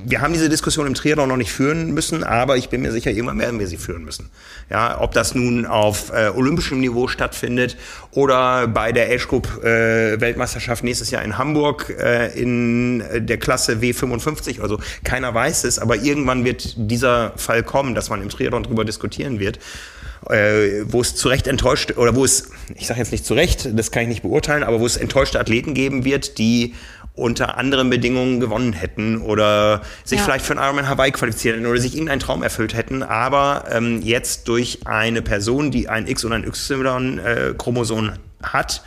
wir 0.05 0.21
haben 0.21 0.33
diese 0.33 0.49
Diskussion 0.49 0.87
im 0.87 0.95
Triathlon 0.95 1.29
noch 1.29 1.37
nicht 1.37 1.51
führen 1.51 1.93
müssen, 1.93 2.23
aber 2.23 2.57
ich 2.57 2.69
bin 2.69 2.83
mir 2.83 2.93
sicher, 2.93 3.11
irgendwann 3.11 3.41
werden 3.41 3.59
wir 3.59 3.67
sie 3.67 3.77
führen 3.77 4.05
müssen. 4.05 4.31
Ja, 4.71 5.01
ob 5.01 5.15
das 5.15 5.35
nun 5.35 5.67
auf 5.67 6.13
äh, 6.13 6.29
olympischem 6.29 6.79
Niveau 6.79 7.09
stattfindet 7.09 7.77
oder 8.13 8.69
bei 8.69 8.93
der 8.93 9.11
Age 9.11 9.27
Group 9.27 9.65
äh, 9.65 10.21
Weltmeisterschaft 10.21 10.85
nächstes 10.85 11.11
Jahr 11.11 11.25
in 11.25 11.37
Hamburg 11.37 11.93
äh, 11.99 12.41
in 12.41 13.03
der 13.27 13.39
Klasse 13.39 13.79
W55, 13.81 14.61
also 14.61 14.79
keiner 15.03 15.35
weiß 15.35 15.65
es, 15.65 15.81
aber 15.81 15.97
irgendwann 15.97 16.45
wird 16.45 16.75
dieser 16.77 17.33
Fall 17.37 17.65
kommen, 17.65 17.97
dass 17.97 18.11
man 18.11 18.23
im 18.23 18.29
Triathlon 18.29 18.63
darüber 18.63 18.85
diskutieren 18.85 19.41
wird 19.41 19.59
äh, 20.31 20.85
wo 20.87 21.01
es 21.01 21.15
zu 21.15 21.29
Recht 21.29 21.47
enttäuscht, 21.47 21.97
oder 21.97 22.15
wo 22.15 22.25
es, 22.25 22.51
ich 22.75 22.87
sage 22.87 23.01
jetzt 23.01 23.13
nicht 23.13 23.25
zu 23.25 23.35
Recht, 23.35 23.69
das 23.73 23.91
kann 23.91 24.03
ich 24.03 24.09
nicht 24.09 24.23
beurteilen, 24.23 24.63
aber 24.63 24.81
wo 24.81 24.87
es 24.87 24.97
enttäuschte 24.97 25.41
Athleten 25.41 25.75
geben 25.75 26.05
wird, 26.05 26.39
die 26.39 26.75
unter 27.15 27.57
anderen 27.57 27.89
Bedingungen 27.89 28.41
gewonnen 28.41 28.75
hätten 28.75 29.23
oder 29.23 29.83
sich 30.05 30.19
ja. 30.19 30.25
vielleicht 30.25 30.45
für 30.45 30.53
einen 30.53 30.63
Ironman 30.63 30.89
Hawaii 30.89 31.11
qualifiziert 31.11 31.57
hätten 31.57 31.67
oder 31.67 31.81
sich 31.81 31.95
irgendeinen 31.95 32.21
Traum 32.21 32.43
erfüllt 32.43 32.75
hätten, 32.75 33.03
aber 33.03 33.65
ähm, 33.71 34.03
jetzt 34.03 34.49
durch 34.49 34.81
eine 34.85 35.23
Person, 35.23 35.71
die 35.71 35.89
ein 35.89 36.07
X 36.07 36.25
und 36.25 36.33
ein 36.33 36.45
Y-Chromosom 36.45 38.11
äh, 38.11 38.13
hat, 38.43 38.83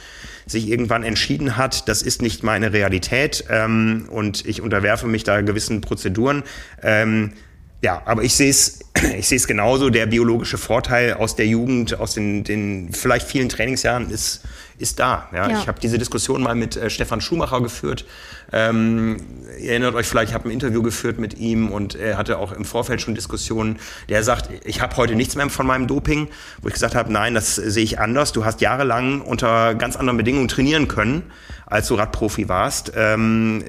sich 0.45 0.69
irgendwann 0.69 1.03
entschieden 1.03 1.57
hat, 1.57 1.87
das 1.87 2.01
ist 2.01 2.21
nicht 2.21 2.43
meine 2.43 2.73
Realität 2.73 3.45
ähm, 3.49 4.07
und 4.09 4.45
ich 4.45 4.61
unterwerfe 4.61 5.07
mich 5.07 5.23
da 5.23 5.41
gewissen 5.41 5.81
Prozeduren. 5.81 6.43
Ähm, 6.81 7.33
ja, 7.81 8.01
aber 8.05 8.23
ich 8.23 8.33
sehe 8.35 8.49
es 8.49 8.79
ich 9.17 9.27
sehe 9.27 9.37
es 9.37 9.47
genauso. 9.47 9.89
Der 9.89 10.05
biologische 10.05 10.57
Vorteil 10.57 11.13
aus 11.13 11.35
der 11.35 11.47
Jugend, 11.47 11.99
aus 11.99 12.13
den, 12.13 12.43
den 12.43 12.91
vielleicht 12.93 13.27
vielen 13.27 13.49
Trainingsjahren 13.49 14.09
ist, 14.09 14.41
ist 14.77 14.99
da. 14.99 15.27
Ja, 15.33 15.49
ja. 15.49 15.59
Ich 15.59 15.67
habe 15.67 15.79
diese 15.79 15.97
Diskussion 15.97 16.41
mal 16.41 16.55
mit 16.55 16.75
äh, 16.77 16.89
Stefan 16.89 17.21
Schumacher 17.21 17.61
geführt. 17.61 18.05
Ähm, 18.51 19.17
ihr 19.59 19.71
erinnert 19.71 19.93
euch 19.95 20.07
vielleicht, 20.07 20.29
ich 20.29 20.33
habe 20.33 20.47
ein 20.47 20.51
Interview 20.51 20.81
geführt 20.81 21.19
mit 21.19 21.37
ihm 21.37 21.69
und 21.69 21.95
er 21.95 22.17
hatte 22.17 22.39
auch 22.39 22.51
im 22.51 22.65
Vorfeld 22.65 23.01
schon 23.01 23.13
Diskussionen. 23.13 23.77
Der 24.07 24.23
sagt, 24.23 24.49
ich 24.63 24.81
habe 24.81 24.95
heute 24.97 25.15
nichts 25.15 25.35
mehr 25.35 25.49
von 25.49 25.67
meinem 25.67 25.87
Doping, 25.87 26.29
wo 26.61 26.67
ich 26.67 26.73
gesagt 26.73 26.95
habe, 26.95 27.11
nein, 27.11 27.33
das 27.33 27.55
sehe 27.55 27.83
ich 27.83 27.99
anders. 27.99 28.31
Du 28.31 28.45
hast 28.45 28.61
jahrelang 28.61 29.21
unter 29.21 29.75
ganz 29.75 29.95
anderen 29.97 30.17
Bedingungen 30.17 30.47
trainieren 30.47 30.87
können 30.87 31.23
als 31.69 31.87
du 31.87 31.95
Radprofi 31.95 32.49
warst. 32.49 32.91
Ähm, 32.95 33.63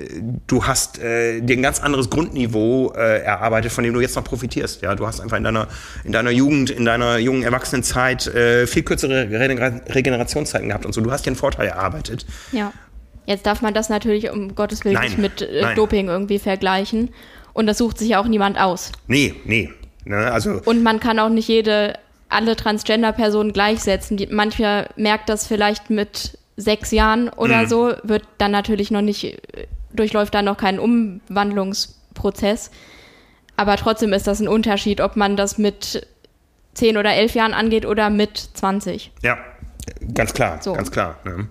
du 0.46 0.64
hast 0.64 0.98
äh, 0.98 1.40
dir 1.40 1.56
ein 1.56 1.62
ganz 1.62 1.80
anderes 1.80 2.08
Grundniveau 2.08 2.92
äh, 2.96 3.22
erarbeitet, 3.22 3.72
von 3.72 3.84
dem 3.84 3.92
du 3.92 4.00
jetzt 4.00 4.16
noch 4.16 4.24
profitierst. 4.24 4.82
Ja, 4.82 4.94
du 4.94 5.06
hast 5.06 5.20
einfach 5.20 5.36
in 5.36 5.44
deiner, 5.44 5.68
in 6.04 6.12
deiner 6.12 6.30
Jugend, 6.30 6.70
in 6.70 6.84
deiner 6.84 7.18
jungen 7.18 7.42
Erwachsenenzeit 7.42 8.26
äh, 8.28 8.66
viel 8.66 8.82
kürzere 8.82 9.28
Regenerationszeiten 9.30 10.68
gehabt 10.68 10.86
und 10.86 10.92
so. 10.92 11.00
Du 11.00 11.12
hast 11.12 11.26
dir 11.26 11.30
einen 11.30 11.36
Vorteil 11.36 11.68
erarbeitet. 11.68 12.24
Ja. 12.52 12.72
Jetzt 13.26 13.46
darf 13.46 13.60
man 13.60 13.74
das 13.74 13.90
natürlich 13.90 14.30
um 14.30 14.54
Gottes 14.54 14.84
Willen 14.84 14.94
Nein, 14.94 15.04
nicht 15.04 15.18
mit 15.18 15.42
äh, 15.42 15.60
nein. 15.62 15.76
Doping 15.76 16.08
irgendwie 16.08 16.38
vergleichen. 16.38 17.10
Und 17.52 17.66
das 17.66 17.78
sucht 17.78 17.98
sich 17.98 18.08
ja 18.08 18.20
auch 18.20 18.26
niemand 18.26 18.58
aus. 18.58 18.92
Nee, 19.06 19.34
nee. 19.44 19.70
Ne, 20.04 20.32
also 20.32 20.60
Und 20.64 20.82
man 20.82 21.00
kann 21.00 21.18
auch 21.18 21.28
nicht 21.28 21.48
jede, 21.48 21.94
alle 22.30 22.56
Transgender-Personen 22.56 23.52
gleichsetzen. 23.52 24.16
Die, 24.16 24.26
mancher 24.28 24.88
merkt 24.96 25.28
das 25.28 25.46
vielleicht 25.46 25.90
mit 25.90 26.38
sechs 26.60 26.90
Jahren 26.90 27.28
oder 27.30 27.62
Mhm. 27.62 27.68
so, 27.68 27.92
wird 28.02 28.24
dann 28.38 28.50
natürlich 28.50 28.90
noch 28.90 29.02
nicht, 29.02 29.24
äh, 29.24 29.66
durchläuft 29.92 30.34
dann 30.34 30.44
noch 30.44 30.56
keinen 30.56 30.78
Umwandlungsprozess. 30.78 32.70
Aber 33.56 33.76
trotzdem 33.76 34.12
ist 34.12 34.26
das 34.26 34.40
ein 34.40 34.48
Unterschied, 34.48 35.00
ob 35.00 35.16
man 35.16 35.36
das 35.36 35.58
mit 35.58 36.06
zehn 36.74 36.96
oder 36.96 37.12
elf 37.14 37.34
Jahren 37.34 37.52
angeht 37.52 37.84
oder 37.84 38.08
mit 38.10 38.38
20. 38.38 39.10
Ja, 39.22 39.36
ganz 40.14 40.32
klar, 40.32 40.58
So. 40.62 40.72
ganz 40.72 40.90
klar. 40.90 41.18
Ne? 41.24 41.48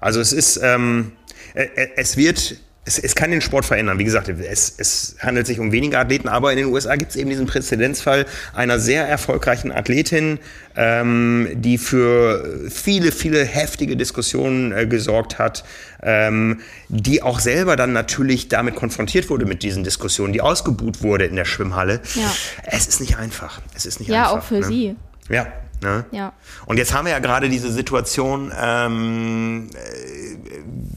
Also 0.00 0.20
es 0.20 0.32
ist, 0.32 0.58
ähm, 0.62 1.12
äh, 1.54 1.64
äh, 1.64 1.88
es 1.96 2.16
wird, 2.16 2.56
es, 2.90 2.98
es 2.98 3.14
kann 3.14 3.30
den 3.30 3.40
Sport 3.40 3.64
verändern. 3.64 3.98
Wie 3.98 4.04
gesagt, 4.04 4.28
es, 4.28 4.74
es 4.76 5.16
handelt 5.20 5.46
sich 5.46 5.60
um 5.60 5.70
wenige 5.70 5.98
Athleten, 5.98 6.28
aber 6.28 6.50
in 6.50 6.58
den 6.58 6.66
USA 6.66 6.96
gibt 6.96 7.10
es 7.12 7.16
eben 7.16 7.30
diesen 7.30 7.46
Präzedenzfall 7.46 8.26
einer 8.52 8.78
sehr 8.80 9.06
erfolgreichen 9.06 9.70
Athletin, 9.70 10.38
ähm, 10.76 11.48
die 11.54 11.78
für 11.78 12.68
viele, 12.68 13.12
viele 13.12 13.44
heftige 13.44 13.96
Diskussionen 13.96 14.72
äh, 14.72 14.86
gesorgt 14.86 15.38
hat, 15.38 15.64
ähm, 16.02 16.60
die 16.88 17.22
auch 17.22 17.38
selber 17.38 17.76
dann 17.76 17.92
natürlich 17.92 18.48
damit 18.48 18.74
konfrontiert 18.74 19.30
wurde 19.30 19.46
mit 19.46 19.62
diesen 19.62 19.84
Diskussionen, 19.84 20.32
die 20.32 20.40
ausgebuht 20.40 21.02
wurde 21.02 21.26
in 21.26 21.36
der 21.36 21.44
Schwimmhalle. 21.44 22.00
Ja. 22.14 22.32
Es 22.64 22.88
ist 22.88 23.00
nicht 23.00 23.16
einfach. 23.18 23.60
Es 23.76 23.86
ist 23.86 24.00
nicht 24.00 24.08
Ja, 24.08 24.24
einfach. 24.24 24.38
auch 24.38 24.44
für 24.44 24.60
ne? 24.60 24.66
sie. 24.66 24.96
Ja. 25.28 25.46
Ne? 25.82 26.04
Ja. 26.10 26.32
Und 26.66 26.76
jetzt 26.76 26.94
haben 26.94 27.06
wir 27.06 27.12
ja 27.12 27.18
gerade 27.20 27.48
diese 27.48 27.70
Situation, 27.72 28.52
ähm, 28.60 29.68
äh, 29.74 30.36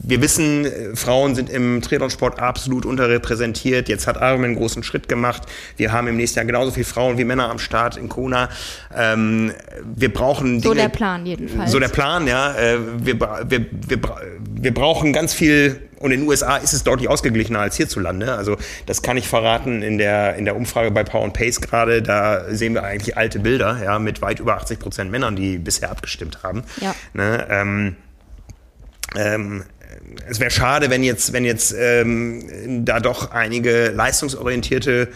wir 0.06 0.20
wissen, 0.20 0.66
äh, 0.66 0.94
Frauen 0.94 1.34
sind 1.34 1.48
im 1.48 1.80
Triathlonsport 1.80 2.38
absolut 2.38 2.84
unterrepräsentiert. 2.84 3.88
Jetzt 3.88 4.06
hat 4.06 4.16
Ironman 4.16 4.50
einen 4.50 4.56
großen 4.56 4.82
Schritt 4.82 5.08
gemacht. 5.08 5.42
Wir 5.78 5.92
haben 5.92 6.06
im 6.08 6.16
nächsten 6.16 6.38
Jahr 6.38 6.46
genauso 6.46 6.70
viele 6.70 6.84
Frauen 6.84 7.16
wie 7.16 7.24
Männer 7.24 7.48
am 7.48 7.58
Start 7.58 7.96
in 7.96 8.08
Kona. 8.10 8.50
Ähm, 8.94 9.52
wir 9.96 10.12
brauchen 10.12 10.60
So 10.60 10.70
Dinge, 10.72 10.82
der 10.82 10.88
Plan 10.90 11.24
jedenfalls. 11.24 11.70
so 11.70 11.78
der 11.80 11.88
Plan, 11.88 12.26
ja. 12.26 12.54
Äh, 12.54 12.78
Wir, 12.98 13.18
wir, 13.20 13.66
wir, 13.88 14.00
wir 14.60 14.74
brauchen 14.74 15.12
ganz 15.14 15.32
viel, 15.32 15.80
und 15.98 16.10
in 16.10 16.20
den 16.20 16.28
USA 16.28 16.56
ist 16.56 16.72
es 16.72 16.84
deutlich 16.84 17.08
ausgeglichener 17.08 17.60
als 17.60 17.76
hierzulande. 17.76 18.34
Also 18.34 18.56
das 18.86 19.02
kann 19.02 19.16
ich 19.16 19.28
verraten 19.28 19.82
in 19.82 19.98
der, 19.98 20.36
in 20.36 20.44
der 20.44 20.56
Umfrage 20.56 20.90
bei 20.90 21.04
Power 21.04 21.24
and 21.24 21.34
Pace 21.34 21.60
gerade. 21.60 22.02
Da 22.02 22.44
sehen 22.54 22.74
wir 22.74 22.84
eigentlich 22.84 23.16
alte 23.16 23.38
Bilder, 23.38 23.80
ja, 23.82 23.98
mit 23.98 24.22
weit 24.22 24.40
über 24.40 24.56
80 24.56 24.78
Prozent 24.78 25.10
Männern, 25.10 25.36
die 25.36 25.58
bisher 25.58 25.90
abgestimmt 25.90 26.42
haben. 26.42 26.64
Ja. 26.80 26.94
Ne, 27.12 27.46
ähm, 27.50 27.96
ähm, 29.16 29.64
es 30.28 30.40
wäre 30.40 30.50
schade, 30.50 30.90
wenn 30.90 31.02
jetzt, 31.02 31.32
wenn 31.32 31.44
jetzt 31.44 31.74
ähm, 31.78 32.84
da 32.84 33.00
doch 33.00 33.30
einige 33.30 33.88
leistungsorientierte, 33.88 35.08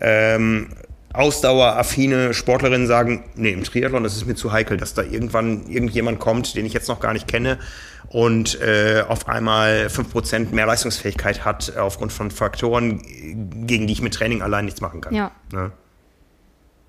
ähm, 0.00 0.68
ausdaueraffine 1.12 2.34
Sportlerinnen 2.34 2.86
sagen, 2.86 3.24
nee, 3.36 3.52
im 3.52 3.64
Triathlon, 3.64 4.02
das 4.02 4.16
ist 4.16 4.26
mir 4.26 4.34
zu 4.34 4.52
heikel, 4.52 4.76
dass 4.76 4.92
da 4.92 5.02
irgendwann 5.02 5.66
irgendjemand 5.66 6.18
kommt, 6.18 6.54
den 6.56 6.66
ich 6.66 6.74
jetzt 6.74 6.88
noch 6.88 7.00
gar 7.00 7.14
nicht 7.14 7.26
kenne 7.26 7.58
und 8.16 8.58
äh, 8.62 9.04
auf 9.06 9.28
einmal 9.28 9.88
5% 9.88 10.54
mehr 10.54 10.64
Leistungsfähigkeit 10.64 11.44
hat 11.44 11.76
aufgrund 11.76 12.14
von 12.14 12.30
Faktoren, 12.30 13.02
gegen 13.66 13.86
die 13.86 13.92
ich 13.92 14.00
mit 14.00 14.14
Training 14.14 14.40
allein 14.40 14.64
nichts 14.64 14.80
machen 14.80 15.02
kann. 15.02 15.14
Ja. 15.14 15.32
Ne? 15.52 15.70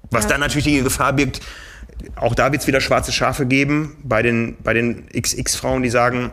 Was 0.10 0.24
Ja. 0.24 0.30
dann 0.30 0.40
natürlich 0.40 0.64
die 0.64 0.82
Gefahr 0.82 1.12
birgt, 1.12 1.42
auch 2.16 2.34
da 2.34 2.54
wird 2.54 2.62
es 2.62 2.68
wieder 2.68 2.80
schwarze 2.80 3.12
Schafe 3.12 3.46
geben 3.46 3.98
bei 4.04 4.22
den, 4.22 4.56
bei 4.64 4.74
den 4.74 5.10
XX-Frauen, 5.10 5.84
die 5.84 5.90
sagen, 5.90 6.32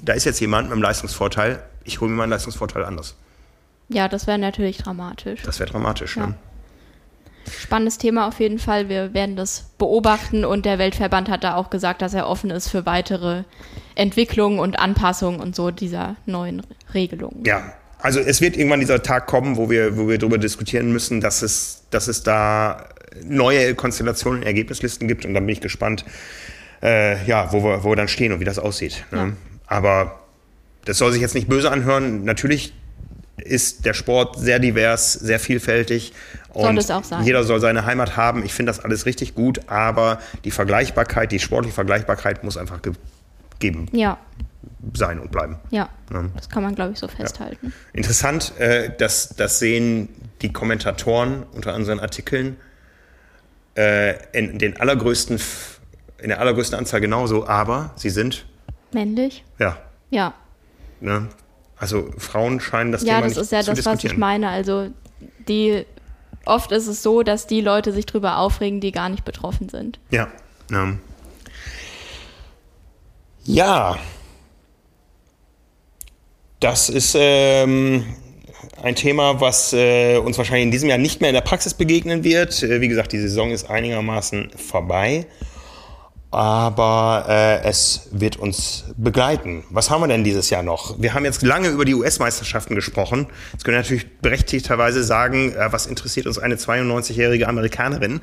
da 0.00 0.14
ist 0.14 0.24
jetzt 0.24 0.40
jemand 0.40 0.68
mit 0.68 0.72
einem 0.72 0.82
Leistungsvorteil, 0.82 1.62
ich 1.84 2.00
hole 2.00 2.10
mir 2.10 2.16
meinen 2.16 2.30
Leistungsvorteil 2.30 2.86
anders. 2.86 3.14
Ja, 3.90 4.08
das 4.08 4.26
wäre 4.26 4.38
natürlich 4.38 4.78
dramatisch. 4.78 5.42
Das 5.42 5.60
wäre 5.60 5.68
dramatisch. 5.68 6.16
Ja. 6.16 6.28
Ne? 6.28 6.34
Spannendes 7.50 7.98
Thema 7.98 8.28
auf 8.28 8.40
jeden 8.40 8.58
Fall. 8.58 8.88
Wir 8.88 9.14
werden 9.14 9.36
das 9.36 9.70
beobachten 9.78 10.44
und 10.44 10.64
der 10.64 10.78
Weltverband 10.78 11.28
hat 11.28 11.44
da 11.44 11.56
auch 11.56 11.70
gesagt, 11.70 12.02
dass 12.02 12.14
er 12.14 12.28
offen 12.28 12.50
ist 12.50 12.68
für 12.68 12.86
weitere 12.86 13.44
Entwicklungen 13.94 14.58
und 14.58 14.78
Anpassungen 14.78 15.40
und 15.40 15.56
so 15.56 15.70
dieser 15.70 16.16
neuen 16.26 16.62
Regelungen. 16.94 17.44
Ja, 17.44 17.72
also 17.98 18.20
es 18.20 18.40
wird 18.40 18.56
irgendwann 18.56 18.80
dieser 18.80 19.02
Tag 19.02 19.26
kommen, 19.26 19.56
wo 19.56 19.70
wir, 19.70 19.96
wo 19.96 20.08
wir 20.08 20.18
darüber 20.18 20.38
diskutieren 20.38 20.92
müssen, 20.92 21.20
dass 21.20 21.42
es, 21.42 21.84
dass 21.90 22.08
es 22.08 22.22
da 22.22 22.88
neue 23.24 23.74
Konstellationen, 23.74 24.42
Ergebnislisten 24.42 25.08
gibt 25.08 25.24
und 25.24 25.34
dann 25.34 25.46
bin 25.46 25.52
ich 25.52 25.60
gespannt, 25.60 26.04
äh, 26.82 27.24
ja, 27.26 27.52
wo 27.52 27.62
wir, 27.62 27.84
wo 27.84 27.90
wir 27.90 27.96
dann 27.96 28.08
stehen 28.08 28.32
und 28.32 28.40
wie 28.40 28.44
das 28.44 28.58
aussieht. 28.58 29.04
Ne? 29.10 29.18
Ja. 29.18 29.32
Aber 29.66 30.20
das 30.84 30.98
soll 30.98 31.12
sich 31.12 31.20
jetzt 31.20 31.34
nicht 31.34 31.48
böse 31.48 31.70
anhören. 31.70 32.24
Natürlich 32.24 32.72
ist 33.36 33.84
der 33.86 33.94
Sport 33.94 34.38
sehr 34.38 34.58
divers, 34.58 35.12
sehr 35.14 35.40
vielfältig. 35.40 36.12
Soll 36.54 36.68
Und 36.76 36.82
sein. 36.82 37.24
jeder 37.24 37.44
soll 37.44 37.60
seine 37.60 37.86
Heimat 37.86 38.16
haben. 38.16 38.44
Ich 38.44 38.52
finde 38.52 38.70
das 38.70 38.80
alles 38.80 39.06
richtig 39.06 39.34
gut, 39.34 39.60
aber 39.68 40.18
die 40.44 40.50
Vergleichbarkeit, 40.50 41.32
die 41.32 41.38
sportliche 41.38 41.74
Vergleichbarkeit 41.74 42.44
muss 42.44 42.56
einfach 42.58 42.80
gegeben 42.82 43.86
Ja, 43.92 44.18
sein 44.92 45.18
und 45.18 45.32
bleiben. 45.32 45.58
ja. 45.70 45.88
Ja. 46.12 46.24
Das 46.36 46.50
kann 46.50 46.62
man, 46.62 46.74
glaube 46.74 46.92
ich, 46.92 46.98
so 46.98 47.08
festhalten. 47.08 47.72
Interessant, 47.94 48.52
äh, 48.58 48.90
das, 48.98 49.30
das 49.36 49.58
sehen 49.58 50.10
die 50.42 50.52
Kommentatoren 50.52 51.44
unter 51.54 51.74
unseren 51.74 52.00
Artikeln 52.00 52.56
äh, 53.76 54.14
in 54.32 54.58
den 54.58 54.78
allergrößten, 54.78 55.40
in 56.18 56.28
der 56.28 56.38
allergrößten 56.40 56.78
Anzahl 56.78 57.00
genauso, 57.00 57.46
aber 57.46 57.92
sie 57.96 58.10
sind, 58.10 58.44
Männlich? 58.92 59.42
ja, 59.58 59.78
Ja. 60.10 60.34
ne, 61.00 61.28
also 61.82 62.08
Frauen 62.16 62.60
scheinen 62.60 62.92
das 62.92 63.02
Ja, 63.02 63.16
Thema 63.16 63.22
das 63.22 63.30
nicht 63.30 63.42
ist 63.42 63.50
ja 63.50 63.60
zu 63.62 63.70
das, 63.72 63.78
was 63.84 63.94
ich 63.94 64.00
diskutieren. 64.02 64.20
meine. 64.20 64.48
Also 64.50 64.90
die 65.48 65.84
oft 66.44 66.70
ist 66.70 66.86
es 66.86 67.02
so, 67.02 67.24
dass 67.24 67.48
die 67.48 67.60
Leute 67.60 67.92
sich 67.92 68.06
drüber 68.06 68.38
aufregen, 68.38 68.78
die 68.80 68.92
gar 68.92 69.08
nicht 69.08 69.24
betroffen 69.24 69.68
sind. 69.68 69.98
Ja. 70.10 70.28
Ähm. 70.70 71.00
Ja. 73.42 73.98
Das 76.60 76.88
ist 76.88 77.16
ähm, 77.18 78.04
ein 78.80 78.94
Thema, 78.94 79.40
was 79.40 79.72
äh, 79.72 80.18
uns 80.18 80.38
wahrscheinlich 80.38 80.62
in 80.66 80.70
diesem 80.70 80.88
Jahr 80.88 80.98
nicht 80.98 81.20
mehr 81.20 81.30
in 81.30 81.34
der 81.34 81.40
Praxis 81.40 81.74
begegnen 81.74 82.22
wird. 82.22 82.62
Äh, 82.62 82.80
wie 82.80 82.86
gesagt, 82.86 83.10
die 83.10 83.18
Saison 83.18 83.50
ist 83.50 83.68
einigermaßen 83.68 84.50
vorbei. 84.56 85.26
Aber 86.32 87.26
äh, 87.28 87.62
es 87.62 88.08
wird 88.10 88.36
uns 88.36 88.84
begleiten. 88.96 89.64
Was 89.70 89.90
haben 89.90 90.00
wir 90.00 90.08
denn 90.08 90.24
dieses 90.24 90.48
Jahr 90.50 90.62
noch? 90.62 91.00
Wir 91.00 91.12
haben 91.12 91.24
jetzt 91.26 91.42
lange 91.42 91.68
über 91.68 91.84
die 91.84 91.94
US-Meisterschaften 91.94 92.74
gesprochen. 92.74 93.26
Jetzt 93.52 93.64
können 93.64 93.74
wir 93.76 93.82
natürlich 93.82 94.18
berechtigterweise 94.20 95.04
sagen, 95.04 95.52
äh, 95.54 95.70
was 95.72 95.86
interessiert 95.86 96.26
uns 96.26 96.38
eine 96.38 96.56
92-jährige 96.56 97.46
Amerikanerin? 97.48 98.20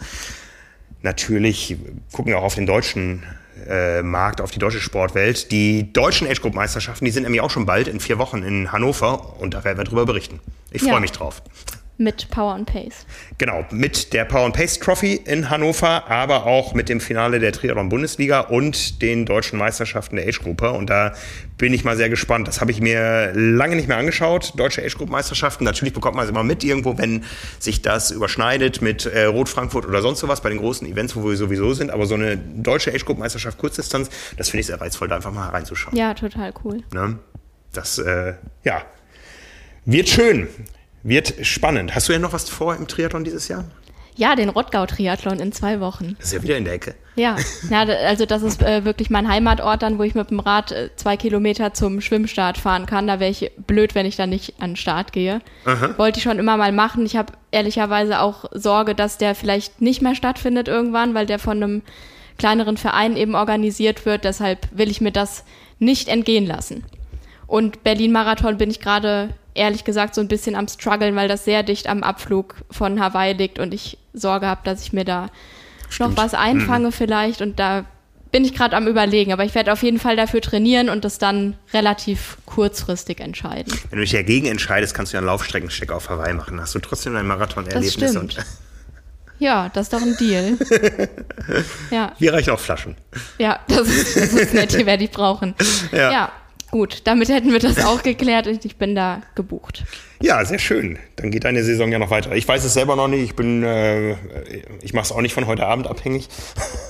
natürlich 1.02 1.78
gucken 2.12 2.32
wir 2.32 2.40
auch 2.40 2.44
auf 2.44 2.56
den 2.56 2.66
deutschen 2.66 3.24
äh, 3.68 4.02
Markt, 4.02 4.42
auf 4.42 4.52
die 4.52 4.60
deutsche 4.60 4.80
Sportwelt. 4.80 5.52
Die 5.52 5.94
deutschen 5.94 6.28
Age-Group-Meisterschaften, 6.28 7.06
die 7.06 7.12
sind 7.12 7.24
nämlich 7.24 7.42
auch 7.42 7.50
schon 7.52 7.66
bald 7.66 7.88
in 7.88 8.00
vier 8.00 8.18
Wochen 8.18 8.44
in 8.44 8.72
Hannover 8.72 9.40
und 9.40 9.54
da 9.54 9.64
werden 9.64 9.78
wir 9.78 9.86
drüber 9.86 10.06
berichten. 10.06 10.40
Ich 10.72 10.82
Ja. 10.82 10.90
freue 10.92 11.02
mich 11.02 11.12
drauf. 11.12 11.42
Mit 12.02 12.30
Power 12.32 12.54
and 12.54 12.66
Pace. 12.66 13.06
Genau, 13.40 13.66
mit 13.72 14.14
der 14.14 14.24
Power 14.24 14.46
and 14.46 14.56
Pace 14.56 14.80
Trophy 14.80 15.16
in 15.16 15.50
Hannover, 15.50 16.10
aber 16.10 16.46
auch 16.46 16.74
mit 16.74 16.88
dem 16.88 17.02
Finale 17.02 17.40
der 17.40 17.52
Triathlon 17.52 17.90
Bundesliga 17.90 18.40
und 18.40 19.02
den 19.02 19.26
deutschen 19.26 19.60
Meisterschaften 19.60 20.16
der 20.16 20.26
Age-Gruppe. 20.26 20.72
Und 20.72 20.90
da 20.90 21.14
bin 21.58 21.74
ich 21.74 21.84
mal 21.84 21.98
sehr 21.98 22.08
gespannt. 22.08 22.48
Das 22.48 22.62
habe 22.62 22.72
ich 22.72 22.80
mir 22.80 23.34
lange 23.34 23.76
nicht 23.76 23.90
mehr 23.90 23.98
angeschaut, 23.98 24.54
deutsche 24.56 24.82
Age-Group-Meisterschaften. 24.82 25.66
Natürlich 25.66 25.94
bekommt 25.94 26.16
man 26.16 26.24
es 26.24 26.32
immer 26.32 26.46
mit 26.46 26.64
irgendwo, 26.64 26.98
wenn 26.98 27.26
sich 27.60 27.82
das 27.82 28.12
überschneidet 28.12 28.82
mit 28.82 29.06
äh, 29.06 29.26
Rot 29.26 29.50
Frankfurt 29.50 29.86
oder 29.86 30.02
sonst 30.02 30.22
sowas 30.22 30.40
bei 30.40 30.48
den 30.48 30.60
großen 30.60 30.88
Events, 30.88 31.18
wo 31.18 31.28
wir 31.28 31.36
sowieso 31.36 31.74
sind. 31.74 31.92
Aber 31.92 32.06
so 32.06 32.16
eine 32.16 32.38
deutsche 32.38 32.94
Age-Group-Meisterschaft 32.94 33.58
Kurzdistanz, 33.58 34.10
das 34.38 34.50
finde 34.50 34.62
ich 34.62 34.68
sehr 34.68 34.80
reizvoll, 34.80 35.10
da 35.10 35.18
einfach 35.18 35.34
mal 35.34 35.50
reinzuschauen. 35.50 35.98
Ja, 35.98 36.14
total 36.14 36.54
cool. 36.64 36.82
Ne? 36.94 37.20
Das, 37.74 37.98
äh, 37.98 38.36
ja, 38.64 38.84
wird 39.84 40.08
schön. 40.08 40.48
Wird 41.04 41.34
spannend. 41.46 41.96
Hast 41.96 42.10
du 42.10 42.14
ja 42.14 42.20
noch 42.20 42.34
was 42.34 42.50
vor 42.50 42.76
im 42.76 42.88
Triathlon 42.88 43.24
dieses 43.24 43.48
Jahr? 43.48 43.66
Ja, 44.16 44.36
den 44.36 44.50
Rottgau-Triathlon 44.50 45.40
in 45.40 45.54
zwei 45.54 45.80
Wochen. 45.80 46.16
Das 46.18 46.28
ist 46.28 46.34
ja 46.34 46.44
wieder 46.44 46.58
in 46.58 46.66
der 46.66 46.74
Ecke. 46.74 46.94
Ja, 47.16 47.38
ja 47.70 47.86
da- 47.86 47.94
also 47.94 48.26
das 48.26 48.42
ist 48.42 48.62
äh, 48.62 48.84
wirklich 48.84 49.10
mein 49.10 49.30
Heimatort 49.30 49.82
dann, 49.82 49.98
wo 49.98 50.04
ich 50.04 50.14
mit 50.14 50.30
dem 50.30 50.42
Rad 50.42 50.74
äh, 50.74 50.90
zwei 50.98 51.16
Kilometer 51.16 51.74
zum 51.74 52.02
Schwimmstart 52.02 52.58
fahren 52.58 52.86
kann. 52.86 53.08
Da 53.08 53.22
wäre 53.22 53.32
ich 53.32 53.50
blöd, 53.66 53.96
wenn 53.96 54.06
ich 54.06 54.18
dann 54.18 54.30
nicht 54.30 54.56
an 54.60 54.72
den 54.72 54.76
Start 54.76 55.14
gehe. 55.14 55.40
Wollte 55.96 56.18
ich 56.18 56.24
schon 56.24 56.38
immer 56.38 56.58
mal 56.58 56.74
machen. 56.74 57.06
Ich 57.06 57.16
habe 57.16 57.32
ehrlicherweise 57.52 58.20
auch 58.20 58.44
Sorge, 58.52 58.94
dass 58.94 59.18
der 59.18 59.36
vielleicht 59.36 59.80
nicht 59.80 60.02
mehr 60.02 60.16
stattfindet 60.16 60.68
irgendwann, 60.68 61.14
weil 61.14 61.26
der 61.26 61.40
von 61.40 61.64
einem 61.64 61.82
kleineren 62.38 62.76
Verein 62.76 63.16
eben 63.16 63.36
organisiert 63.36 64.06
wird. 64.06 64.26
Deshalb 64.26 64.68
will 64.74 64.92
ich 64.92 65.00
mir 65.00 65.12
das 65.14 65.46
nicht 65.78 66.10
entgehen 66.10 66.46
lassen. 66.46 66.84
Und 67.48 67.84
Berlin-Marathon 67.86 68.58
bin 68.58 68.70
ich 68.70 68.82
gerade 68.82 69.30
ehrlich 69.54 69.84
gesagt 69.84 70.16
so 70.16 70.22
ein 70.22 70.28
bisschen 70.28 70.56
am 70.56 70.68
struggeln, 70.68 71.16
weil 71.16 71.28
das 71.28 71.46
sehr 71.46 71.64
dicht 71.64 71.88
am 71.88 72.04
Abflug 72.04 72.56
von 72.72 73.00
Hawaii 73.00 73.34
liegt 73.34 73.60
und 73.60 73.74
ich 73.74 73.98
Sorge 74.14 74.48
habe, 74.48 74.62
dass 74.64 74.82
ich 74.84 74.94
mir 74.94 75.06
da 75.06 75.28
Stimmt. 75.90 76.12
noch 76.12 76.18
was 76.18 76.34
einfange 76.34 76.88
mhm. 76.88 76.92
vielleicht 76.92 77.42
und 77.42 77.60
da 77.60 77.86
bin 78.32 78.46
ich 78.46 78.54
gerade 78.54 78.76
am 78.76 78.88
überlegen, 78.88 79.34
aber 79.34 79.44
ich 79.44 79.56
werde 79.56 79.74
auf 79.74 79.82
jeden 79.82 80.00
Fall 80.00 80.16
dafür 80.16 80.42
trainieren 80.42 80.90
und 80.90 81.04
das 81.04 81.18
dann 81.18 81.56
relativ 81.74 82.38
kurzfristig 82.46 83.20
entscheiden. 83.22 83.74
Wenn 83.90 83.98
du 83.98 84.04
dich 84.04 84.12
dagegen 84.12 84.46
entscheidest, 84.46 84.94
kannst 84.94 85.14
du 85.14 85.18
ja 85.18 85.20
einen 85.20 85.28
Laufstreckencheck 85.28 85.92
auf 85.92 86.10
Hawaii 86.10 86.34
machen. 86.34 86.62
Hast 86.62 86.76
du 86.76 86.80
trotzdem 86.80 87.16
ein 87.16 87.26
Marathon-Erlebnis? 87.26 88.12
Stimmt. 88.12 88.38
Ja, 89.40 89.70
das 89.74 89.88
ist 89.88 89.94
doch 89.94 90.02
ein 90.02 90.18
Deal. 90.18 90.58
ja. 91.92 92.12
Wir 92.20 92.34
reichen 92.34 92.52
auch 92.52 92.60
Flaschen. 92.60 92.96
Ja, 93.38 93.60
das 93.68 93.88
ist, 93.88 94.16
das 94.16 94.34
ist 94.34 94.54
nett, 94.54 94.78
die 94.78 94.86
werde 94.86 95.06
ich 95.06 95.12
brauchen. 95.12 95.56
Ja. 95.92 96.12
ja. 96.12 96.32
Gut, 96.72 97.02
damit 97.06 97.30
hätten 97.30 97.52
wir 97.52 97.60
das 97.60 97.84
auch 97.84 98.04
geklärt 98.04 98.48
und 98.48 98.64
ich 98.64 98.78
bin 98.78 98.96
da 98.96 99.22
gebucht. 99.36 99.84
Ja, 100.22 100.44
sehr 100.46 100.60
schön. 100.60 101.00
Dann 101.16 101.32
geht 101.32 101.44
deine 101.44 101.64
Saison 101.64 101.92
ja 101.92 101.98
noch 101.98 102.12
weiter. 102.12 102.36
Ich 102.36 102.48
weiß 102.48 102.64
es 102.64 102.74
selber 102.74 102.96
noch 102.96 103.08
nicht. 103.08 103.24
Ich 103.24 103.36
bin, 103.36 103.64
äh, 103.64 104.16
ich 104.82 104.94
mache 104.94 105.06
es 105.06 105.12
auch 105.12 105.22
nicht 105.22 105.34
von 105.34 105.48
heute 105.48 105.66
Abend 105.66 105.88
abhängig. 105.88 106.30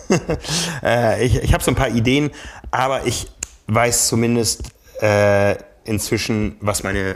äh, 0.84 1.24
ich 1.26 1.44
ich 1.44 1.54
habe 1.54 1.64
so 1.64 1.72
ein 1.72 1.76
paar 1.76 1.90
Ideen, 1.90 2.32
aber 2.72 3.06
ich 3.06 3.28
weiß 3.68 4.08
zumindest 4.08 4.64
äh, 5.02 5.56
inzwischen, 5.86 6.58
was 6.60 6.84
meine 6.84 7.16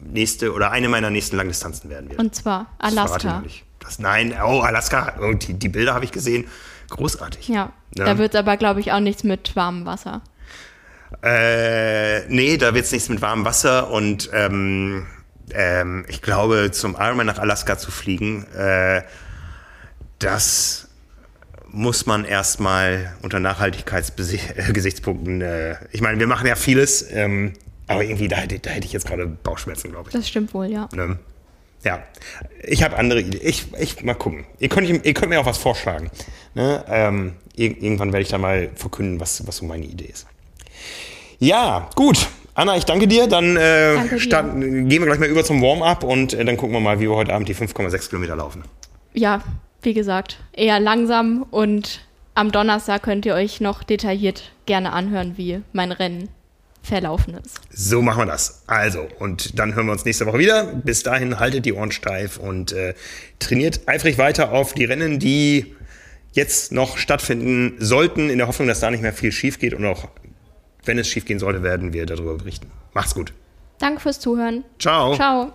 nächste 0.00 0.52
oder 0.52 0.70
eine 0.70 0.88
meiner 0.88 1.10
nächsten 1.10 1.36
Langdistanzen 1.36 1.90
werden 1.90 2.08
wird. 2.08 2.20
Und 2.20 2.34
zwar 2.34 2.66
Alaska. 2.78 3.42
Das, 3.80 3.98
nein, 3.98 4.34
oh, 4.42 4.60
Alaska. 4.60 5.14
Oh, 5.20 5.32
die, 5.32 5.54
die 5.54 5.68
Bilder 5.68 5.94
habe 5.94 6.04
ich 6.04 6.12
gesehen. 6.12 6.46
Großartig. 6.90 7.48
Ja, 7.48 7.72
ja. 7.96 8.04
da 8.04 8.18
wird 8.18 8.34
es 8.34 8.40
aber, 8.40 8.56
glaube 8.56 8.80
ich, 8.80 8.92
auch 8.92 9.00
nichts 9.00 9.24
mit 9.24 9.54
warmem 9.56 9.86
Wasser. 9.86 10.22
Äh, 11.22 12.26
nee, 12.28 12.56
da 12.56 12.74
wird 12.74 12.84
es 12.84 12.92
nichts 12.92 13.08
mit 13.08 13.22
warmem 13.22 13.44
Wasser 13.44 13.90
und 13.90 14.30
ähm, 14.32 15.06
ähm, 15.52 16.04
ich 16.08 16.22
glaube, 16.22 16.70
zum 16.70 16.96
Ironman 16.98 17.26
nach 17.26 17.38
Alaska 17.38 17.78
zu 17.78 17.90
fliegen, 17.90 18.44
äh, 18.54 19.02
das 20.18 20.88
muss 21.70 22.06
man 22.06 22.24
erstmal 22.24 23.14
unter 23.22 23.40
Nachhaltigkeitsgesichtspunkten, 23.40 25.42
äh, 25.42 25.76
ich 25.92 26.00
meine, 26.00 26.18
wir 26.18 26.26
machen 26.26 26.46
ja 26.46 26.56
vieles, 26.56 27.06
ähm, 27.10 27.52
aber 27.86 28.04
irgendwie, 28.04 28.28
da 28.28 28.36
hätte, 28.36 28.58
da 28.58 28.70
hätte 28.70 28.86
ich 28.86 28.92
jetzt 28.92 29.06
gerade 29.06 29.26
Bauchschmerzen, 29.26 29.90
glaube 29.90 30.10
ich. 30.10 30.14
Das 30.14 30.28
stimmt 30.28 30.52
wohl, 30.54 30.66
ja. 30.66 30.88
Ne? 30.94 31.18
Ja, 31.84 32.02
ich 32.62 32.82
habe 32.82 32.96
andere 32.96 33.20
Ideen. 33.20 33.40
Ich, 33.42 33.66
ich 33.78 34.02
mal 34.02 34.14
gucken. 34.14 34.46
Ihr 34.58 34.68
könnt, 34.68 34.88
ihr 34.88 35.14
könnt 35.14 35.30
mir 35.30 35.40
auch 35.40 35.46
was 35.46 35.58
vorschlagen. 35.58 36.10
Ne? 36.54 36.84
Ähm, 36.88 37.34
irgendwann 37.54 38.12
werde 38.12 38.22
ich 38.22 38.28
da 38.28 38.38
mal 38.38 38.70
verkünden, 38.74 39.20
was, 39.20 39.46
was 39.46 39.58
so 39.58 39.64
meine 39.64 39.86
Idee 39.86 40.06
ist. 40.06 40.26
Ja, 41.38 41.88
gut. 41.94 42.26
Anna, 42.54 42.76
ich 42.76 42.84
danke 42.84 43.06
dir. 43.06 43.28
Dann 43.28 43.56
äh, 43.56 43.94
danke 43.94 44.18
start, 44.18 44.60
gehen 44.60 44.88
wir 44.90 45.06
gleich 45.06 45.20
mal 45.20 45.28
über 45.28 45.44
zum 45.44 45.62
Warm-up 45.62 46.02
und 46.02 46.34
äh, 46.34 46.44
dann 46.44 46.56
gucken 46.56 46.74
wir 46.74 46.80
mal, 46.80 46.98
wie 46.98 47.08
wir 47.08 47.14
heute 47.14 47.32
Abend 47.32 47.48
die 47.48 47.54
5,6 47.54 48.08
Kilometer 48.08 48.34
laufen. 48.34 48.64
Ja, 49.14 49.42
wie 49.82 49.94
gesagt, 49.94 50.38
eher 50.52 50.80
langsam 50.80 51.46
und 51.50 52.00
am 52.34 52.50
Donnerstag 52.52 53.02
könnt 53.02 53.26
ihr 53.26 53.34
euch 53.34 53.60
noch 53.60 53.82
detailliert 53.82 54.52
gerne 54.66 54.92
anhören, 54.92 55.34
wie 55.36 55.60
mein 55.72 55.92
Rennen 55.92 56.28
verlaufen 56.82 57.34
ist. 57.34 57.60
So 57.70 58.02
machen 58.02 58.22
wir 58.22 58.26
das. 58.26 58.62
Also, 58.66 59.06
und 59.18 59.58
dann 59.58 59.74
hören 59.74 59.86
wir 59.86 59.92
uns 59.92 60.04
nächste 60.04 60.26
Woche 60.26 60.38
wieder. 60.38 60.64
Bis 60.64 61.02
dahin 61.02 61.38
haltet 61.38 61.64
die 61.64 61.72
Ohren 61.72 61.92
steif 61.92 62.38
und 62.38 62.72
äh, 62.72 62.94
trainiert 63.38 63.82
eifrig 63.86 64.18
weiter 64.18 64.52
auf 64.52 64.74
die 64.74 64.84
Rennen, 64.84 65.18
die 65.18 65.76
jetzt 66.32 66.72
noch 66.72 66.98
stattfinden 66.98 67.76
sollten, 67.78 68.30
in 68.30 68.38
der 68.38 68.48
Hoffnung, 68.48 68.68
dass 68.68 68.80
da 68.80 68.90
nicht 68.90 69.02
mehr 69.02 69.12
viel 69.12 69.32
schief 69.32 69.58
geht 69.58 69.74
und 69.74 69.84
auch 69.84 70.08
wenn 70.88 70.98
es 70.98 71.08
schief 71.08 71.24
gehen 71.24 71.38
sollte, 71.38 71.62
werden 71.62 71.92
wir 71.92 72.06
darüber 72.06 72.34
berichten. 72.36 72.70
Macht's 72.94 73.14
gut. 73.14 73.32
Danke 73.78 74.00
fürs 74.00 74.18
Zuhören. 74.18 74.64
Ciao. 74.78 75.14
Ciao. 75.14 75.52